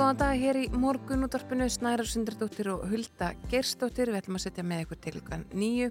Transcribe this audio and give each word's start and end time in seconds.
Góðan 0.00 0.16
dag 0.16 0.38
hér 0.40 0.56
í 0.56 0.68
morgunútvarpinu 0.80 1.66
Snærar 1.68 2.08
Sundardóttir 2.08 2.70
og 2.72 2.86
Hulda 2.88 3.34
Gerstóttir 3.50 4.08
við 4.08 4.22
ætlum 4.22 4.38
að 4.38 4.46
setja 4.46 4.62
með 4.64 4.86
ykkur 4.86 4.98
til 5.04 5.12
klukkan 5.18 5.42
nýju 5.52 5.90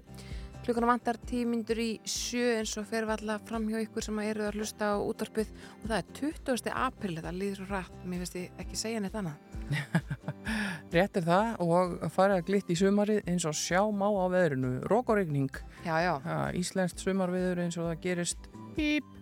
klukkan 0.64 0.86
vantar 0.88 1.18
tímyndur 1.30 1.78
í 1.78 1.86
sjö 2.10 2.56
eins 2.56 2.72
og 2.80 2.88
fer 2.90 3.06
við 3.06 3.20
alla 3.20 3.36
fram 3.46 3.68
hjá 3.70 3.78
ykkur 3.84 4.08
sem 4.08 4.18
eru 4.24 4.48
að 4.48 4.58
hlusta 4.58 4.90
á 4.92 4.96
útvarpið. 4.98 5.52
Og 5.78 5.86
það 5.86 5.96
er 6.00 6.10
20. 6.18 6.72
april 6.88 7.16
þetta 7.20 7.32
líður 7.36 7.60
svo 7.60 7.68
rætt, 7.70 8.02
mér 8.02 8.24
finnst 8.24 8.38
ég 8.40 8.60
ekki 8.64 8.80
segja 8.82 9.04
neitt 9.04 9.16
annað. 9.20 9.38
Rétt 10.96 11.20
er 11.20 11.26
það 11.30 11.62
og 11.64 11.96
farið 12.10 12.36
að 12.36 12.46
glitt 12.50 12.74
í 12.74 12.78
sumarið 12.82 13.30
eins 13.30 13.46
og 13.46 13.56
sjá 13.56 13.80
má 13.94 14.08
á 14.10 14.26
veðrinu. 14.34 14.72
Já, 15.86 16.42
íslenskt 16.58 17.06
sumarveður 17.06 17.62
eins 17.64 17.78
og 17.78 17.92
það 17.92 18.02
gerist 18.08 18.50
píp. 18.76 19.16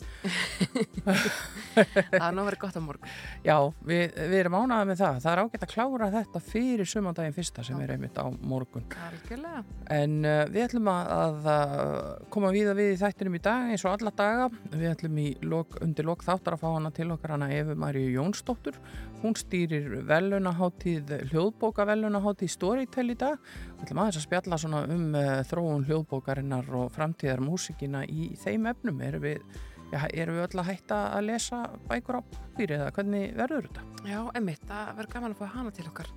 það 1.78 2.24
er 2.26 2.32
nú 2.34 2.42
verið 2.48 2.58
gott 2.58 2.74
á 2.74 2.82
morgun 2.82 3.10
Já, 3.46 3.54
við, 3.86 4.16
við 4.18 4.34
erum 4.40 4.56
ánaðið 4.58 4.88
með 4.90 4.98
það. 4.98 5.18
Það 5.22 5.30
er 5.30 5.42
ágætt 5.44 5.66
að 5.66 5.72
klára 5.74 6.08
þetta 6.16 6.42
fyrir 6.48 6.90
sumandaginn 6.90 7.36
fyrsta 7.36 7.64
sem 7.66 7.82
er 7.84 7.92
einmitt 7.94 8.18
á 8.18 8.26
morgun. 8.26 8.86
Algjörlega 9.06 9.62
En 9.94 10.16
uh, 10.26 10.42
við 10.50 10.64
ætlum 10.66 10.90
að, 10.92 11.12
að 11.14 11.48
uh, 11.52 12.26
koma 12.34 12.52
víða 12.54 12.74
við 12.78 12.94
í 12.96 12.98
þættinum 13.00 13.38
í 13.38 13.42
dag 13.46 13.72
eins 13.72 13.86
og 13.86 13.94
alla 13.94 14.14
daga. 14.18 14.48
Við 14.74 14.88
ætlum 14.90 15.20
lok, 15.54 15.78
undir 15.86 16.08
lok 16.08 16.26
þáttar 16.26 16.58
að 16.58 16.64
fá 16.64 16.68
hana 16.72 16.92
til 16.94 17.08
okkar 17.14 17.36
hana 17.36 17.52
Efu 17.54 17.78
Maríu 17.78 18.10
Jónsdóttur. 18.18 18.80
Hún 19.18 19.34
stýrir 19.34 20.04
velunaháttíð, 20.06 21.08
hljóðbóka 21.32 21.82
velunaháttíð 21.88 22.52
Storytel 22.52 23.08
í 23.10 23.16
dag. 23.18 23.40
Við 23.74 23.80
ætlum 23.82 24.00
aðeins 24.04 24.18
að 24.20 24.26
spjalla 24.28 24.58
um 24.78 25.08
uh, 25.10 25.30
þróun 25.48 25.86
hljóðbókarinnar 25.88 26.68
og 26.78 26.92
framtíðar 26.94 27.42
músikina 27.42 28.04
í 28.06 28.28
þeim 28.38 28.68
efnum. 28.70 29.00
Erum 29.02 29.24
við, 29.26 29.58
já, 29.92 30.00
erum 30.12 30.38
við 30.38 30.46
öll 30.46 30.62
að 30.62 30.70
hætta 30.72 30.98
að 31.16 31.28
lesa 31.28 31.62
bækur 31.88 32.20
á 32.20 32.22
papír 32.32 32.74
eða 32.76 32.90
hvernig 32.96 33.30
verður 33.38 33.68
þetta? 33.68 33.84
Já, 34.08 34.18
emmitt, 34.38 34.62
það 34.68 34.90
verður 34.98 35.12
gaman 35.12 35.34
að 35.34 35.40
fá 35.40 35.46
hana 35.52 35.72
til 35.74 35.86
okkar. 35.88 36.08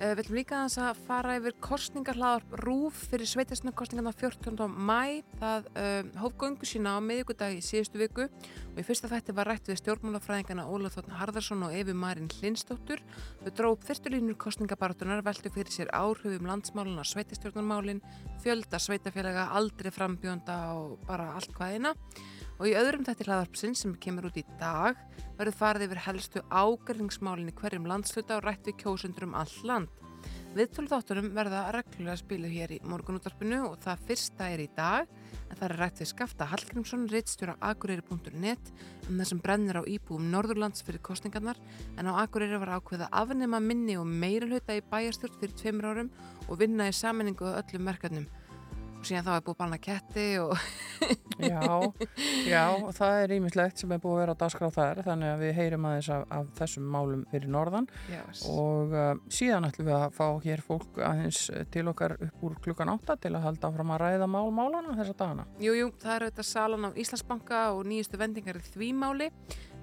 Uh, 0.00 0.12
við 0.16 0.22
ætlum 0.24 0.38
líka 0.38 0.56
aðeins 0.56 0.76
að 0.82 1.02
fara 1.06 1.36
yfir 1.38 1.54
kostningarhlaðar 1.62 2.64
rúf 2.64 3.04
fyrir 3.10 3.30
sveitasnökkostningarna 3.30 4.12
14. 4.16 4.58
mæ. 4.90 5.22
Það 5.40 5.68
uh, 5.70 6.10
hóf 6.22 6.34
göngu 6.40 6.68
sína 6.68 6.96
á 6.96 7.00
miðugudag 7.04 7.54
í 7.56 7.62
síðustu 7.64 8.00
viku 8.00 8.26
og 8.26 8.80
í 8.80 8.86
fyrsta 8.86 9.10
þætti 9.10 9.36
var 9.36 9.50
rætt 9.50 9.70
við 9.70 9.80
stjórnmálafræðingana 9.80 10.66
Ólaf 10.70 10.98
Þórn 10.98 11.16
Harðarsson 11.20 11.64
og 11.68 11.76
Efi 11.76 11.94
Marín 11.96 12.30
Hlinsdóttur. 12.40 13.02
Þau 13.44 13.52
dróð 13.60 13.86
þyrstulínur 13.88 14.38
kostningabaratunar, 14.40 15.24
veldu 15.26 15.54
fyrir 15.54 15.74
sér 15.74 15.94
áhrifum 15.96 16.50
landsmáluna, 16.50 17.06
sveitastjórnarmálin, 17.06 18.02
fjölda 18.44 18.82
sveitafélaga, 18.82 19.48
aldrei 19.56 19.92
frambjónda 19.94 20.60
og 20.76 21.00
bara 21.08 21.32
allt 21.38 21.54
hvaðina. 21.56 21.94
Og 22.60 22.68
í 22.68 22.76
öðrum 22.76 23.06
þætti 23.06 23.24
hlaðarpsins 23.24 23.80
sem 23.80 23.94
kemur 24.04 24.26
út 24.28 24.36
í 24.36 24.44
dag 24.60 24.98
verður 25.38 25.56
farið 25.56 25.86
yfir 25.86 26.02
helstu 26.04 26.42
ágörningsmálinn 26.52 27.48
í 27.48 27.56
hverjum 27.56 27.88
landsluta 27.88 28.36
og 28.36 28.44
rætt 28.44 28.68
við 28.68 28.76
kjósundur 28.82 29.24
um 29.24 29.36
all 29.40 29.54
land. 29.64 29.88
Viðtölu 30.50 30.90
þáttunum 30.90 31.30
verða 31.32 31.62
reglulega 31.72 32.18
spiluð 32.18 32.52
hér 32.52 32.72
í 32.74 32.80
morgunúttarpinu 32.84 33.62
og 33.68 33.78
það 33.80 34.02
fyrsta 34.10 34.48
er 34.50 34.64
í 34.64 34.66
dag 34.76 35.06
en 35.06 35.54
það 35.54 35.64
er 35.68 35.74
rætt 35.78 36.02
við 36.02 36.10
Skafta 36.10 36.48
Hallgrímsson, 36.50 37.06
reittstjóra 37.08 37.54
akureyri.net 37.70 38.72
um 39.06 39.14
það 39.14 39.28
sem 39.30 39.40
brennir 39.46 39.78
á 39.80 39.82
íbúum 39.86 40.26
Norðurlands 40.34 40.84
fyrir 40.84 41.00
kostningarnar 41.06 41.56
en 41.96 42.10
á 42.10 42.18
Akureyri 42.26 42.58
var 42.60 42.74
ákveða 42.76 43.08
afnema 43.22 43.62
minni 43.62 43.96
og 43.96 44.10
meira 44.10 44.50
hluta 44.50 44.76
í 44.76 44.84
bæjarstjórn 44.90 45.40
fyrir 45.40 45.56
tveimur 45.62 45.88
árum 45.94 46.12
og 46.48 46.60
vinna 46.60 46.90
í 46.90 46.98
saminningu 46.98 47.54
öllum 47.54 47.86
merkarnum. 47.86 48.28
Og 49.00 49.06
síðan 49.08 49.24
þá 49.24 49.30
er 49.32 49.44
búið 49.46 49.60
banna 49.62 49.76
ketti 49.80 50.24
og 50.42 50.52
Já, 51.40 51.62
já, 52.44 52.64
og 52.76 52.90
það 52.92 53.18
er 53.22 53.32
ímislegt 53.38 53.80
sem 53.80 53.92
er 53.94 54.00
búið 54.02 54.12
að 54.12 54.20
vera 54.20 54.34
á 54.36 54.40
dagskráð 54.42 54.74
þar 54.74 55.00
þannig 55.06 55.30
að 55.30 55.44
við 55.44 55.52
heyrum 55.56 55.86
aðeins 55.88 56.10
af, 56.12 56.24
af 56.36 56.50
þessum 56.58 56.90
málum 56.92 57.22
fyrir 57.30 57.52
norðan 57.54 57.88
yes. 58.10 58.42
og 58.50 58.92
uh, 58.92 59.14
síðan 59.32 59.68
ætlum 59.70 59.88
við 59.88 59.96
að 59.96 60.18
fá 60.18 60.26
hér 60.44 60.64
fólk 60.66 61.00
aðeins 61.06 61.40
til 61.72 61.86
okkar 61.88 62.16
upp 62.18 62.44
úr 62.44 62.58
klukkan 62.66 62.92
8 62.92 63.16
til 63.24 63.32
að 63.32 63.46
halda 63.46 63.70
áfram 63.70 63.94
að 63.96 64.02
ræða 64.04 64.28
mál 64.28 64.52
málana 64.52 64.98
þessa 64.98 65.16
dagana. 65.16 65.48
Jú, 65.64 65.72
jú, 65.78 65.88
það 66.02 66.16
eru 66.18 66.30
þetta 66.30 66.48
salan 66.50 66.88
á 66.88 66.90
Íslandsbanka 66.92 67.64
og 67.72 67.82
nýjustu 67.88 68.20
vendingar 68.20 68.60
í 68.60 68.66
því 68.68 68.92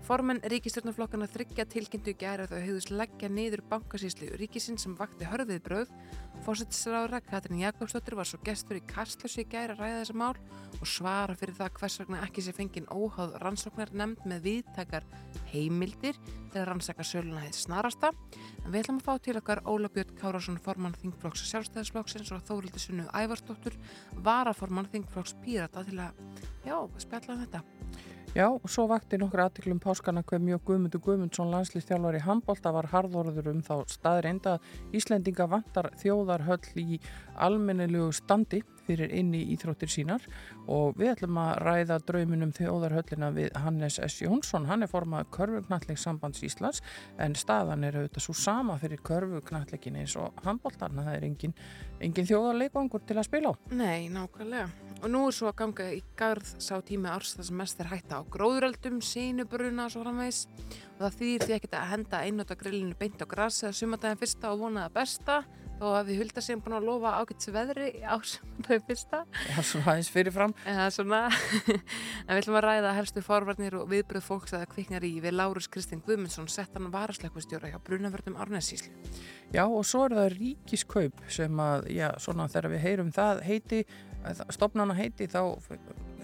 máli. 0.07 0.17
Formenn 0.17 0.39
ríkistjórnarflokkana 0.47 1.27
þryggja 1.27 1.65
tilkynntu 1.67 2.13
að 2.15 2.51
þau 2.51 2.61
hefðust 2.61 2.91
leggja 2.91 3.29
niður 3.29 3.61
bankasýslu 3.69 4.37
ríkisinn 4.37 4.77
sem 4.77 4.95
vakti 4.95 5.25
hörðið 5.25 5.61
bröð. 5.63 5.89
Fórsettisráðra 6.45 7.19
Katrin 7.21 7.59
Jakobsdóttir 7.59 8.15
var 8.15 8.25
svo 8.25 8.39
gestur 8.43 8.77
í 8.77 8.85
Kastlösi 8.87 9.43
að 9.51 9.75
ræða 9.77 10.03
þessa 10.03 10.13
mál 10.13 10.35
og 10.79 10.87
svara 10.87 11.35
fyrir 11.35 11.55
það 11.57 11.71
hvers 11.79 11.99
vegna 11.99 12.21
ekki 12.23 12.41
sé 12.41 12.53
fengin 12.53 12.87
óháð 12.87 13.37
rannsóknar 13.41 13.91
nefnd 13.91 14.25
með 14.25 14.43
viðtakar 14.43 15.03
heimildir 15.51 16.15
að 16.53 16.67
rannsaka 16.69 17.03
söluna 17.03 17.41
heitt 17.41 17.57
snarasta. 17.57 18.11
En 18.63 18.71
við 18.71 18.83
ætlum 18.83 19.01
að 19.01 19.07
fá 19.07 19.23
til 19.25 19.37
okkar 19.37 19.63
Óla 19.65 19.89
Björn 19.89 20.15
Kárásson, 20.17 20.61
formann 20.61 20.95
Þingflokks 21.01 21.43
sjálfstæðisflokksins 21.49 22.31
og 22.33 22.45
Þórildi 22.47 22.81
Sunnu 22.81 23.07
Ævarsdóttur, 23.13 23.77
varaformann 24.25 24.89
Þingflokks 24.93 25.35
Pírata 25.43 25.83
til 25.85 25.99
að, 26.01 26.21
já, 26.65 26.77
spjalla 27.01 27.35
um 27.35 27.43
þetta. 27.45 27.63
Já, 28.35 28.49
og 28.51 28.67
svo 28.69 28.83
vakti 28.91 29.17
nokkur 29.17 29.45
aðtiklum 29.45 29.79
páskana 29.79 30.21
hver 30.27 30.41
mjög 30.43 30.65
Guðmundur 30.67 31.01
Guðmundsson 31.05 31.51
landslýstjálfar 31.53 32.17
í 32.19 32.23
handbólta 32.25 32.73
var 32.75 32.89
harðorður 32.91 33.47
um 33.53 33.61
þá 33.63 33.75
staðreind 33.89 34.49
að 34.51 34.67
Íslendinga 34.99 35.47
vantar 35.49 35.89
þjóðarhöll 36.01 36.83
í 36.83 36.99
almennilegu 37.47 38.11
standi 38.13 38.61
fyrir 38.87 39.13
inn 39.13 39.33
í 39.35 39.43
íþróttir 39.53 39.91
sínar. 39.91 40.23
Og 40.71 40.97
við 40.99 41.13
ætlum 41.15 41.39
að 41.41 41.53
ræða 41.65 41.99
drauminum 42.07 42.53
þjóðarhöllina 42.55 43.31
við 43.35 43.51
Hannes 43.63 43.99
S. 44.03 44.21
Jónsson. 44.23 44.67
Hann 44.69 44.85
er 44.85 44.91
formað 44.91 45.29
körfugnattleik 45.35 46.01
sambands 46.01 46.43
Íslands 46.47 46.83
en 47.21 47.35
staðan 47.37 47.85
er 47.87 47.99
auðvitað 48.01 48.27
svo 48.27 48.37
sama 48.37 48.77
fyrir 48.81 49.03
körfugnattleikin 49.05 49.99
eins 50.01 50.15
og 50.19 50.35
handbóltarna 50.45 51.05
það 51.07 51.19
er 51.19 51.27
engin, 51.27 51.55
engin 52.03 52.29
þjóðarleikvangur 52.29 53.05
til 53.07 53.17
að 53.19 53.27
spila 53.29 53.53
á. 53.53 53.53
Nei, 53.75 54.07
nákvæmlega. 54.13 54.69
Og 54.97 55.11
nú 55.13 55.27
er 55.27 55.35
svo 55.37 55.51
að 55.51 55.59
ganga 55.61 55.87
í 55.93 56.01
garð 56.17 56.55
sá 56.63 56.79
tími 56.85 57.09
árs 57.11 57.35
það 57.37 57.49
sem 57.49 57.59
mest 57.61 57.81
er 57.83 57.91
hætta 57.91 58.17
á 58.17 58.29
gróðuröldum, 58.33 58.97
sínubruna 59.05 59.85
svo 59.93 60.01
framvegs 60.01 60.47
og 60.97 61.03
það 61.03 61.17
þýðir 61.19 61.45
því 61.45 61.55
ekkert 61.57 61.77
að 61.77 61.91
henda 61.91 62.23
einnóta 62.25 62.57
grillinu 62.57 62.97
beint 62.97 63.21
á 63.21 63.25
grassi 63.29 63.67
að 63.69 63.77
sumandagin 63.77 64.21
fyrsta 64.21 64.53
og 64.53 64.63
vonaða 64.65 64.93
besta 64.95 65.41
þó 65.77 65.85
að 65.93 66.09
við 66.11 66.21
hulda 66.23 66.43
sem 66.43 66.61
búin 66.63 66.77
að 66.77 66.87
lofa 66.89 67.13
ágætts 67.21 67.51
veðri 67.53 67.89
á 68.03 68.15
sumandagin 68.31 68.85
fyrsta. 68.87 69.21
Já, 69.51 69.59
svo 69.61 69.81
aðeins 69.83 70.11
fyrirfram. 70.13 70.55
Eða 70.67 70.87
svona 70.95 71.21
en 72.27 72.33
við 72.33 72.41
ætlum 72.41 72.59
að 72.59 72.67
ræða 72.67 72.95
helstu 72.97 73.23
forvarnir 73.25 73.77
og 73.79 73.87
viðbröð 73.91 74.27
fólks 74.27 74.55
að 74.55 74.65
það 74.65 74.73
kviknar 74.73 75.07
í 75.07 75.13
við 75.23 75.37
Lárus 75.37 75.69
Kristinn 75.71 76.03
Guðmundsson 76.05 76.49
sett 76.51 76.75
hann 76.77 76.91
varasleikustjóra 76.93 77.71
hjá 77.71 77.79
Brunavörnum 77.85 78.39
Árnæsíslu 78.41 78.93
Já, 79.53 79.63
og 79.63 79.85
svo 79.87 80.07
er 80.07 80.17
það 80.17 80.33
ríkiskaup 80.35 81.23
sem 81.31 81.63
að, 81.63 81.87
já, 81.95 82.09
svona 82.19 82.49
þegar 82.51 82.73
við 82.73 82.83
heyrum 82.83 83.13
það 83.15 83.41
heiti, 83.47 83.81
stopnana 84.51 84.97
heiti 84.97 85.29
þá 85.31 85.41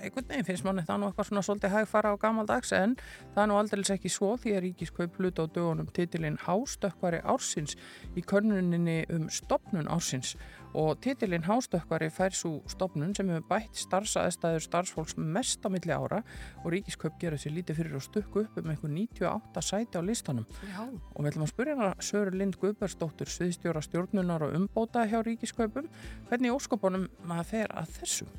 einhvern 0.03 0.27
veginn 0.27 0.47
finnst 0.47 0.65
manni 0.67 0.83
það 0.87 0.99
nú 0.99 1.07
eitthvað 1.09 1.29
svona 1.29 1.43
svolítið 1.45 1.73
hægfara 1.77 2.11
á 2.11 2.15
gamaldags 2.19 2.73
en 2.75 2.95
það 3.33 3.43
er 3.43 3.49
nú 3.49 3.59
aldrei 3.59 3.83
ekki 3.95 4.11
svo 4.11 4.33
því 4.39 4.55
að 4.57 4.63
ríkiskaup 4.65 5.19
hluta 5.19 5.45
á 5.47 5.53
dögunum 5.55 5.91
titilinn 5.95 6.39
Hástökkvari 6.43 7.21
ársins 7.23 7.77
í 8.17 8.23
körnuninni 8.25 9.03
um 9.13 9.29
stopnun 9.31 9.87
ársins. 9.91 10.35
Og 10.73 10.97
titilinn 11.05 11.45
Hástökkvari 11.45 12.09
fær 12.11 12.35
svo 12.35 12.55
stopnun 12.67 13.13
sem 13.15 13.29
hefur 13.29 13.45
bætt 13.51 13.77
starfsaðstæður 13.77 14.65
starfsfólks 14.65 15.17
mest 15.17 15.63
á 15.63 15.69
milli 15.71 15.93
ára 15.93 16.23
og 16.63 16.71
ríkiskaup 16.73 17.19
gera 17.21 17.37
sér 17.37 17.55
lítið 17.59 17.79
fyrir 17.79 17.99
að 17.99 18.07
stukku 18.07 18.43
upp 18.43 18.57
um 18.59 18.73
einhver 18.73 18.91
98 18.91 19.65
sæti 19.69 20.01
á 20.01 20.03
listanum. 20.03 20.49
Já, 20.65 20.83
og 20.89 21.21
við 21.21 21.31
ætlum 21.31 21.47
að 21.47 21.53
spyrja 21.53 21.77
hana 21.79 21.93
Söru 22.01 22.35
Lind 22.35 22.59
Guðbergsdóttur 22.61 23.29
sviðstjóra 23.29 23.85
stjórnunar 23.85 24.49
og 24.49 24.57
umbóta 24.57 25.05
hjá 25.05 25.21
ríkiskaupum 25.21 25.91
hvernig 26.31 26.57
óskopunum 26.57 27.07
maður 27.29 27.51
fer 27.53 27.77
að 27.77 27.99
þessu 27.99 28.31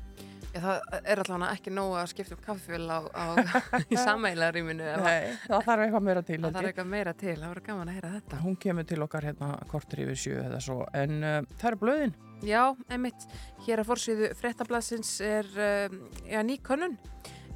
Já, 0.55 0.61
það 0.63 1.09
er 1.11 1.19
allavega 1.19 1.51
ekki 1.57 1.71
nóg 1.73 1.93
að 1.99 2.05
skipta 2.13 2.35
um 2.37 2.43
kaffefjöl 2.45 2.85
á, 2.87 2.99
á, 3.11 3.25
í 3.91 3.97
samælaríminu 3.99 4.91
Nei, 5.03 5.33
það 5.43 5.65
þarf 5.67 5.83
eitthvað 5.85 6.05
meira 6.07 6.21
til 6.23 6.37
það 6.39 6.55
þarf 6.55 6.69
eitthvað 6.69 6.91
meira 6.93 7.13
til, 7.19 7.33
það 7.41 7.51
voru 7.51 7.63
gaman 7.65 7.91
að 7.91 7.97
heyra 7.97 8.11
þetta. 8.13 8.39
Hún 8.45 8.55
kemur 8.63 8.87
til 8.87 9.01
okkar 9.03 9.27
hérna 9.27 9.49
kortur 9.71 10.03
yfir 10.05 10.21
sjö 10.21 10.37
eða 10.45 10.61
svo. 10.63 10.77
En 10.95 11.17
uh, 11.19 11.41
það 11.59 11.71
eru 11.73 11.81
blöðin. 11.83 12.15
Já, 12.45 12.61
einmitt, 12.91 13.25
hér 13.65 13.81
að 13.81 13.89
fórsviðu 13.89 14.29
frettablasins 14.39 15.17
er 15.25 15.49
um, 15.67 15.99
já, 16.23 16.39
ný 16.47 16.55
könnun. 16.63 16.95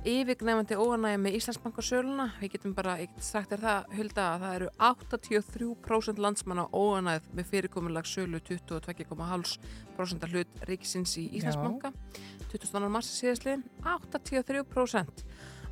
Yfirgnefandi 0.07 0.78
óanægja 0.80 1.19
með 1.19 1.40
Íslandsbankarsöluna. 1.40 2.30
Við 2.40 2.54
getum 2.54 2.75
bara, 2.75 2.98
ég 3.01 3.12
get 3.12 3.25
sagt 3.28 3.51
þér 3.51 3.63
það, 3.66 3.90
Hulda, 3.98 4.28
að 4.28 4.44
það 4.46 4.54
eru 4.60 4.69
83% 4.88 6.22
landsmanna 6.24 6.68
óanægð 6.72 7.28
með 7.36 7.50
fyrirkomulag 7.51 8.07
sölu 8.07 8.40
22,5% 8.48 10.30
hlut 10.31 10.63
ríkisins 10.72 11.18
í 11.19 11.28
Íslandsbanka. 11.42 11.92
22. 12.50 12.90
mars 12.90 13.10
síðastliðin, 13.19 13.63
83% 13.86 15.24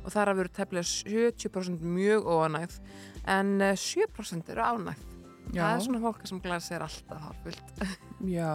og 0.04 0.12
þar 0.14 0.32
að 0.32 0.40
veru 0.42 0.54
tefnilega 0.54 0.88
70% 0.88 1.82
mjög 1.82 2.28
óanægð 2.30 2.78
en 3.28 3.54
eh, 3.64 3.76
7% 3.76 4.54
eru 4.54 4.64
ánægð. 4.64 5.07
Já. 5.54 5.62
Það 5.64 5.74
er 5.74 5.84
svona 5.86 6.00
fólk 6.02 6.24
sem 6.28 6.40
glæðir 6.44 6.64
sér 6.66 6.82
alltaf 6.84 7.20
hálfullt. 7.24 7.70
Já, 8.28 8.48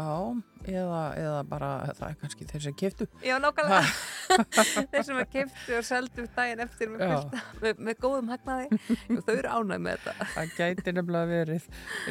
eða, 0.70 1.00
eða 1.18 1.38
bara 1.50 1.70
það 1.96 2.04
er 2.10 2.18
kannski 2.22 2.46
þeir 2.52 2.64
sem 2.66 2.76
keftu. 2.78 3.08
Já, 3.26 3.34
nákvæmlega. 3.42 3.94
Þeir 4.94 5.06
sem 5.08 5.20
kiptu 5.32 5.78
og 5.78 5.86
seldu 5.88 6.26
daginn 6.36 6.62
eftir 6.64 6.92
með, 6.92 7.02
Já. 7.04 7.14
fyrsta, 7.14 7.42
með, 7.64 7.82
með 7.88 7.98
góðum 8.04 8.30
hagnaði. 8.34 8.80
Jú, 9.10 9.18
þau 9.26 9.34
eru 9.36 9.54
ánægð 9.56 9.82
með 9.88 9.98
þetta. 10.04 10.28
Það 10.36 10.54
gæti 10.60 10.94
nefnilega 10.98 11.32
verið. 11.32 11.68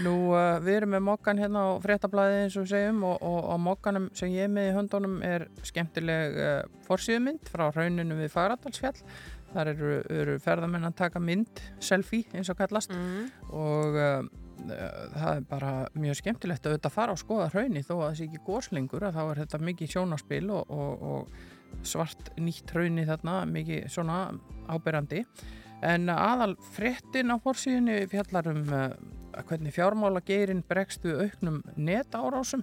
Nú, 0.07 0.15
uh, 0.33 0.49
við 0.65 0.79
erum 0.81 0.95
með 0.97 1.05
mokkan 1.11 1.43
hérna 1.45 1.63
á 1.63 1.71
fréttablaði 1.87 2.41
eins 2.47 2.59
og 2.63 2.69
segjum 2.73 3.05
og, 3.11 3.17
og 3.31 3.49
á 3.53 3.57
mokkanum 3.69 4.11
sem 4.19 4.33
ég 4.35 4.49
er 4.49 4.53
með 4.57 4.71
í 4.73 4.75
höndunum 4.81 5.17
er 5.29 5.47
skemmtileg 5.69 6.39
uh, 6.43 6.59
forsýðumynd 6.89 7.53
frá 7.53 7.69
rauninu 7.77 8.19
við 8.19 8.33
Fagradalsfjall. 8.35 8.99
Þar 9.53 9.69
eru, 9.75 9.89
eru 10.09 10.39
ferðamenn 10.41 10.89
að 10.89 10.95
taka 11.03 11.21
mynd, 11.21 11.61
selfie 11.85 12.25
eins 12.33 12.49
og 12.49 12.57
kallast 12.63 12.93
Mm. 12.97 13.27
og 13.53 13.99
uh, 14.01 14.23
það 14.69 15.33
er 15.33 15.47
bara 15.49 15.73
mjög 15.99 16.19
skemmtilegt 16.21 16.67
að 16.67 16.75
auðvitað 16.75 16.95
fara 16.95 17.17
og 17.17 17.21
skoða 17.21 17.49
hraunni 17.53 17.83
þó 17.87 17.95
að 17.97 18.05
það 18.05 18.15
sé 18.19 18.29
ekki 18.29 18.45
góslingur 18.47 19.07
að 19.09 19.19
þá 19.19 19.23
er 19.25 19.41
þetta 19.43 19.61
mikið 19.69 19.93
sjónaspil 19.95 20.45
og, 20.55 20.71
og, 20.77 21.03
og 21.13 21.87
svart 21.89 22.31
nýtt 22.41 22.75
hraunni 22.75 23.07
þarna 23.09 23.37
mikið 23.51 23.89
svona 23.93 24.19
áberandi. 24.71 25.25
En 25.83 26.07
aðal 26.15 26.55
fréttin 26.75 27.35
á 27.35 27.37
fórsíðunni 27.43 28.05
fjallar 28.11 28.53
um 28.53 28.63
uh, 28.71 28.93
hvernig 29.49 29.75
fjármála 29.75 30.21
geirin 30.27 30.63
bregst 30.69 31.03
við 31.07 31.25
auknum 31.27 31.63
netárásum. 31.77 32.63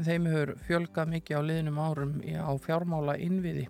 Þeim 0.00 0.28
hefur 0.30 0.52
fjölgað 0.68 1.14
mikið 1.16 1.40
á 1.40 1.42
liðnum 1.48 1.80
árum 1.80 2.12
á 2.22 2.52
fjármála 2.62 3.16
innviði 3.20 3.66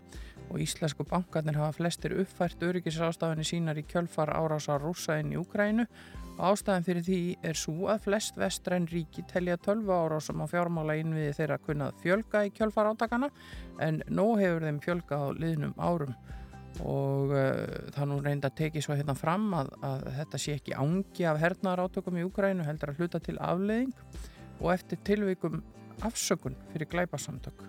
og 0.51 0.59
íslensku 0.63 1.07
bankarnir 1.07 1.59
hafa 1.59 1.79
flestir 1.79 2.17
uppfært 2.19 2.63
öryggisástafinni 2.67 3.47
sínar 3.47 3.79
í 3.79 3.87
kjölfar 3.87 4.33
árásar 4.35 4.83
rúsa 4.83 5.21
inn 5.23 5.31
í 5.35 5.39
Úkrænu 5.39 5.87
og 5.87 6.20
ástæðan 6.47 6.85
fyrir 6.87 7.05
því 7.07 7.21
er 7.51 7.59
svo 7.59 7.89
að 7.93 8.05
flest 8.07 8.39
vestræn 8.41 8.89
ríki 8.91 9.25
telja 9.31 9.57
12 9.61 9.91
árásum 9.93 10.43
á 10.43 10.47
fjármála 10.51 10.97
innviði 11.01 11.33
þeirra 11.37 11.59
kunnað 11.65 11.99
fjölga 12.03 12.45
í 12.47 12.53
kjölfar 12.57 12.91
átakana 12.93 13.31
en 13.83 14.03
nóg 14.09 14.41
hefur 14.41 14.67
þeim 14.67 14.81
fjölgað 14.85 15.25
á 15.25 15.29
liðnum 15.37 15.75
árum. 15.79 16.15
Og 16.87 17.33
uh, 17.35 17.91
það 17.93 18.09
nú 18.09 18.19
reynda 18.25 18.49
að 18.49 18.59
teki 18.63 18.83
svo 18.85 18.95
hérna 18.97 19.17
fram 19.19 19.49
að, 19.59 19.73
að 19.85 20.05
þetta 20.21 20.41
sé 20.41 20.57
ekki 20.57 20.77
ángi 20.79 21.27
af 21.29 21.41
hernaðar 21.43 21.85
átökum 21.89 22.21
í 22.21 22.27
Úkrænu 22.29 22.65
heldur 22.65 22.93
að 22.93 23.03
hluta 23.03 23.21
til 23.21 23.37
afleiðing 23.43 23.93
og 24.61 24.69
eftir 24.73 25.01
tilvikum 25.05 25.65
afsökun 26.07 26.57
fyrir 26.73 26.89
glæpasamtök. 26.93 27.65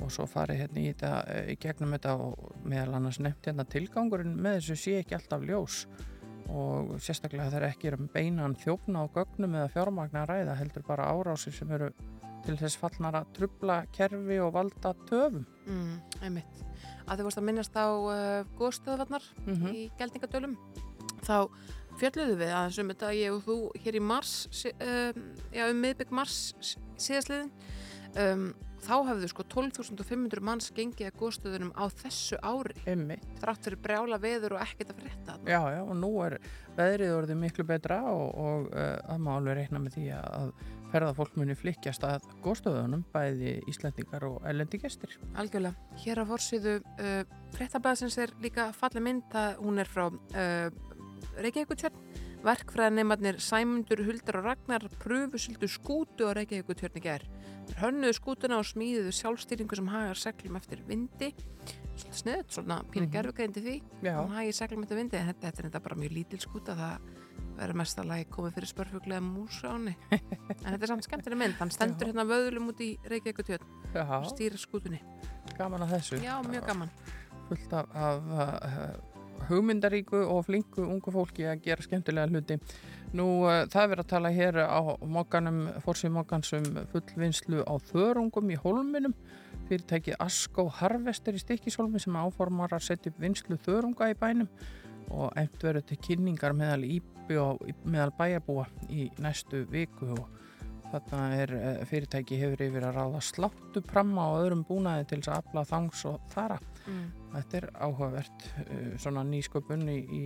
Og 0.00 0.08
svo 0.14 0.24
farið 0.30 0.62
hérna 0.64 0.80
í, 0.80 0.92
þetta, 0.94 1.12
eh, 1.28 1.50
í 1.52 1.58
gegnum 1.60 1.92
þetta 1.94 2.14
og 2.24 2.54
meðal 2.64 2.96
annars 2.96 3.20
nefnt 3.20 3.50
hérna 3.50 3.68
tilgangurinn 3.68 4.38
með 4.40 4.62
þessu 4.62 4.78
sé 4.80 4.96
ekki 5.02 5.18
alltaf 5.18 5.44
ljós 5.44 5.84
og 6.50 6.96
sérstaklega 7.02 7.62
ekki 7.68 7.90
er 7.90 7.98
um 7.98 8.08
beinan 8.12 8.56
þjófna 8.58 9.04
á 9.04 9.12
gögnum 9.14 9.54
eða 9.58 9.72
fjármagna 9.74 10.24
ræða 10.28 10.56
heldur 10.58 10.86
bara 10.86 11.10
árásir 11.12 11.54
sem 11.54 11.70
eru 11.70 11.90
til 12.44 12.56
þess 12.56 12.78
fallnar 12.80 13.18
að 13.20 13.32
trubla 13.36 13.80
kerfi 13.94 14.38
og 14.40 14.54
valda 14.54 14.94
töfum. 15.08 15.44
Mm, 15.66 15.98
einmitt. 16.24 16.62
Að 17.06 17.20
þið 17.20 17.26
vorst 17.26 17.40
að 17.40 17.46
minnast 17.48 17.76
á 17.76 17.88
uh, 17.90 18.48
góðstöðvarnar 18.58 19.26
Mm 19.46 19.74
í 19.74 19.90
Geldingadölum. 19.98 20.56
Þá 21.26 21.50
fjalluðu 22.00 22.38
við 22.40 22.54
aðeins 22.54 22.78
um 22.80 22.92
þetta 22.94 23.12
ég 23.14 23.34
og 23.34 23.44
þú 23.44 23.56
hér 23.84 23.98
í 23.98 24.00
mars, 24.00 24.34
um, 24.72 25.22
já 25.52 25.66
um 25.68 25.80
miðbygg 25.84 26.10
mars 26.16 26.54
sí- 26.60 26.80
síðastliðin. 26.96 27.50
Um, 28.16 28.54
þá 28.84 28.94
hefðu 29.10 29.30
sko 29.30 29.46
12.500 29.54 30.44
manns 30.44 30.70
gengið 30.76 31.10
að 31.10 31.20
góðstöðunum 31.20 31.70
á 31.76 31.84
þessu 32.00 32.40
ári. 32.42 32.76
Einmitt. 32.88 33.24
Þrátt 33.40 33.68
fyrir 33.68 33.82
brjála 33.84 34.18
veður 34.22 34.56
og 34.56 34.64
ekkert 34.64 34.92
að 34.94 35.04
frétta. 35.04 35.38
Já, 35.44 35.60
já, 35.76 35.80
og 35.84 35.96
nú 35.98 36.12
er 36.24 36.36
veðrið 36.78 37.14
orðið 37.16 37.40
miklu 37.44 37.66
betra 37.68 38.02
og, 38.10 38.26
og 38.34 38.68
uh, 38.72 38.92
það 39.06 39.24
má 39.26 39.32
alveg 39.36 39.58
reikna 39.60 39.82
með 39.82 39.98
því 39.98 40.06
að 40.18 40.52
ferðafólk 40.90 41.36
muni 41.38 41.54
flikkjast 41.54 42.04
að 42.06 42.26
góðstöðunum, 42.44 43.04
bæði 43.14 43.58
Íslandingar 43.70 44.26
og 44.26 44.40
ellendi 44.50 44.80
gestir. 44.82 45.14
Algjörlega. 45.38 45.90
Hér 46.02 46.22
á 46.22 46.24
fórsíðu 46.26 46.80
uh, 46.80 47.20
fréttablaðsins 47.54 48.18
er 48.22 48.34
líka 48.42 48.70
falleg 48.76 49.06
mynd 49.06 49.38
að 49.38 49.60
hún 49.62 49.82
er 49.82 49.90
frá 49.90 50.08
uh, 50.10 50.66
Reykjavíkutjörn. 51.38 52.19
Verkfræðanemarnir 52.40 53.36
Sæmundur, 53.42 54.00
Huldar 54.06 54.38
og 54.40 54.44
Ragnar 54.48 54.86
pröfusildu 55.02 55.68
skútu 55.68 56.24
á 56.24 56.32
Reykjavíkutjörn 56.38 56.96
í 56.96 57.02
gær. 57.04 57.24
Þeir 57.68 57.80
hönnuðu 57.84 58.16
skútuna 58.16 58.56
og 58.58 58.64
smíðuðu 58.66 59.12
sjálfstýringu 59.12 59.76
sem 59.76 59.90
hagar 59.92 60.16
seglum 60.18 60.56
eftir 60.56 60.80
vindi. 60.88 61.34
Svolítið 62.00 62.16
sniðut, 62.22 62.48
svona 62.56 62.78
pínu 62.88 63.06
Mhm. 63.06 63.12
gerfugreindi 63.12 63.60
því. 63.60 63.74
Hún 64.02 64.32
hagi 64.34 64.52
seglum 64.52 64.82
eftir 64.84 64.96
vindi. 64.96 65.16
en 65.18 65.26
Þetta, 65.34 65.46
er 65.48 65.68
þetta 65.70 65.82
bara 65.82 65.96
mjög 65.96 66.12
lítil 66.16 66.40
skúta. 66.40 66.74
Það 66.74 66.98
verður 67.58 67.74
mest 67.74 67.98
að 67.98 68.06
lagi 68.08 68.24
komið 68.24 68.54
fyrir 68.54 68.72
spörfuglega 68.72 69.20
mús 69.20 69.60
á 69.62 69.70
henni. 69.76 69.96
en 70.10 70.72
þetta 70.72 70.82
er 70.82 70.86
samt 70.86 71.04
skemmtileg 71.04 71.38
mynd. 71.38 71.54
Hann 71.60 71.70
stendur 71.70 72.06
Já. 72.08 72.12
hérna 72.12 72.24
vöðlum 72.24 72.68
út 72.72 72.80
í 72.80 72.96
Reykjavíkutjörn 73.04 73.66
já, 73.94 74.08
og 74.16 74.24
stýrir 74.32 74.56
skútunni. 74.56 75.00
gaman 75.58 75.80
að 75.82 75.92
þessu. 75.98 76.22
Já, 76.24 76.40
mjög 76.42 76.66
gaman. 76.66 76.90
fullt 77.50 77.72
af, 77.72 77.86
af 77.94 78.22
uh, 78.30 79.09
hugmyndaríku 79.48 80.20
og 80.22 80.44
flinku 80.48 80.84
ungu 80.84 81.14
fólki 81.14 81.46
að 81.48 81.62
gera 81.64 81.86
skemmtilega 81.86 82.30
hluti. 82.30 82.58
Nú, 83.16 83.26
uh, 83.46 83.64
það 83.70 83.82
er 83.82 83.92
verið 83.94 84.04
að 84.04 84.10
tala 84.12 84.34
hér 84.34 84.60
á 84.66 84.80
mokkanum, 85.16 85.62
fórsið 85.84 86.14
mokkans 86.18 86.52
um 86.58 86.68
fullvinnslu 86.92 87.64
á 87.64 87.74
þörungum 87.90 88.52
í 88.52 88.58
hólminum. 88.60 89.16
Fyrirtækið 89.70 90.18
Asko 90.22 90.66
Harvester 90.80 91.36
í 91.36 91.42
Stikkishólmi 91.42 92.02
sem 92.02 92.16
áformar 92.18 92.74
að 92.74 92.88
setja 92.88 93.12
upp 93.12 93.20
vinslu 93.22 93.58
þörunga 93.64 94.10
í 94.10 94.18
bænum 94.18 94.50
og 95.10 95.32
emt 95.38 95.62
verður 95.62 95.86
til 95.88 95.98
kynningar 96.04 96.54
meðal, 96.56 96.84
meðal 97.84 98.12
bæjarbúa 98.18 98.66
í 98.90 99.08
næstu 99.22 99.64
viku 99.70 100.12
og 100.14 100.28
þarna 100.90 101.22
er 101.38 101.54
eh, 101.54 101.80
fyrirtæki 101.86 102.38
hefur 102.40 102.64
yfir 102.66 102.86
að 102.88 102.98
ráða 102.98 103.22
sláttu 103.22 103.82
pramma 103.86 104.26
og 104.32 104.44
öðrum 104.44 104.64
búnaði 104.66 105.06
til 105.10 105.20
þess 105.20 105.32
að 105.32 105.42
afla 105.44 105.66
þangs 105.70 106.04
og 106.10 106.30
þara. 106.34 106.58
Mm. 106.86 107.04
Þetta 107.34 107.60
er 107.60 107.68
áhugavert 107.76 108.48
uh, 108.64 108.88
svona 109.00 109.24
nýsköpun 109.28 109.86
í, 109.92 109.98
í 110.00 110.22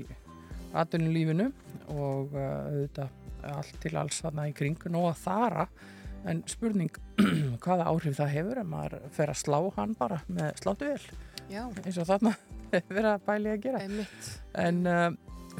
atvinnulífinu 0.74 1.50
og 1.94 2.34
uh, 2.34 2.48
auðvitað 2.70 3.20
allt 3.44 3.76
til 3.82 3.92
alls 4.00 4.22
þarna 4.24 4.48
í 4.48 4.54
kring 4.56 4.86
nú 4.92 5.04
að 5.10 5.20
þara 5.24 5.66
en 6.30 6.40
spurning 6.48 6.94
hvaða 7.64 7.90
áhrif 7.90 8.16
það 8.16 8.32
hefur 8.32 8.60
ef 8.62 8.68
maður 8.70 9.08
fer 9.12 9.32
að 9.32 9.40
slá 9.42 9.58
hann 9.76 9.92
bara 9.98 10.22
með 10.32 10.54
sláttuvel 10.62 11.00
eins 11.52 11.98
og 12.00 12.08
þarna 12.08 12.32
er 12.78 12.86
verið 12.88 13.10
að 13.10 13.26
bæli 13.26 13.52
að 13.52 13.62
gera 13.66 13.82
einmitt. 13.84 14.30
en 14.56 14.80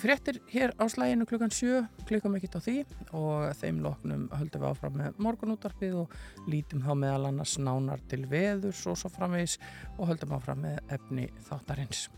fréttir 0.00 0.40
hér 0.52 0.74
á 0.80 0.84
slæginu 0.90 1.26
klukkan 1.28 1.52
7 1.54 1.84
klikum 2.08 2.34
ekkert 2.38 2.58
á 2.58 2.60
því 2.64 2.76
og 3.14 3.54
þeim 3.60 3.80
loknum 3.84 4.26
höldum 4.34 4.64
við 4.64 4.70
áfram 4.72 4.98
með 4.98 5.22
morgunútarpið 5.26 6.00
og 6.02 6.18
lítum 6.50 6.82
þá 6.84 6.92
meðal 6.98 7.30
annars 7.30 7.56
nánar 7.60 8.02
til 8.10 8.24
veðurs 8.30 8.84
og 8.90 8.98
svo 8.98 9.12
framvegis 9.12 9.58
og 9.98 10.10
höldum 10.10 10.36
áfram 10.38 10.64
með 10.66 10.82
efni 10.98 11.30
þáttarins 11.48 12.08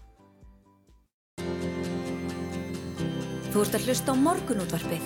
Þú 3.56 3.62
ert 3.64 3.76
að 3.78 3.86
hlusta 3.88 4.12
á 4.12 4.16
morgunútvarpið. 4.20 5.04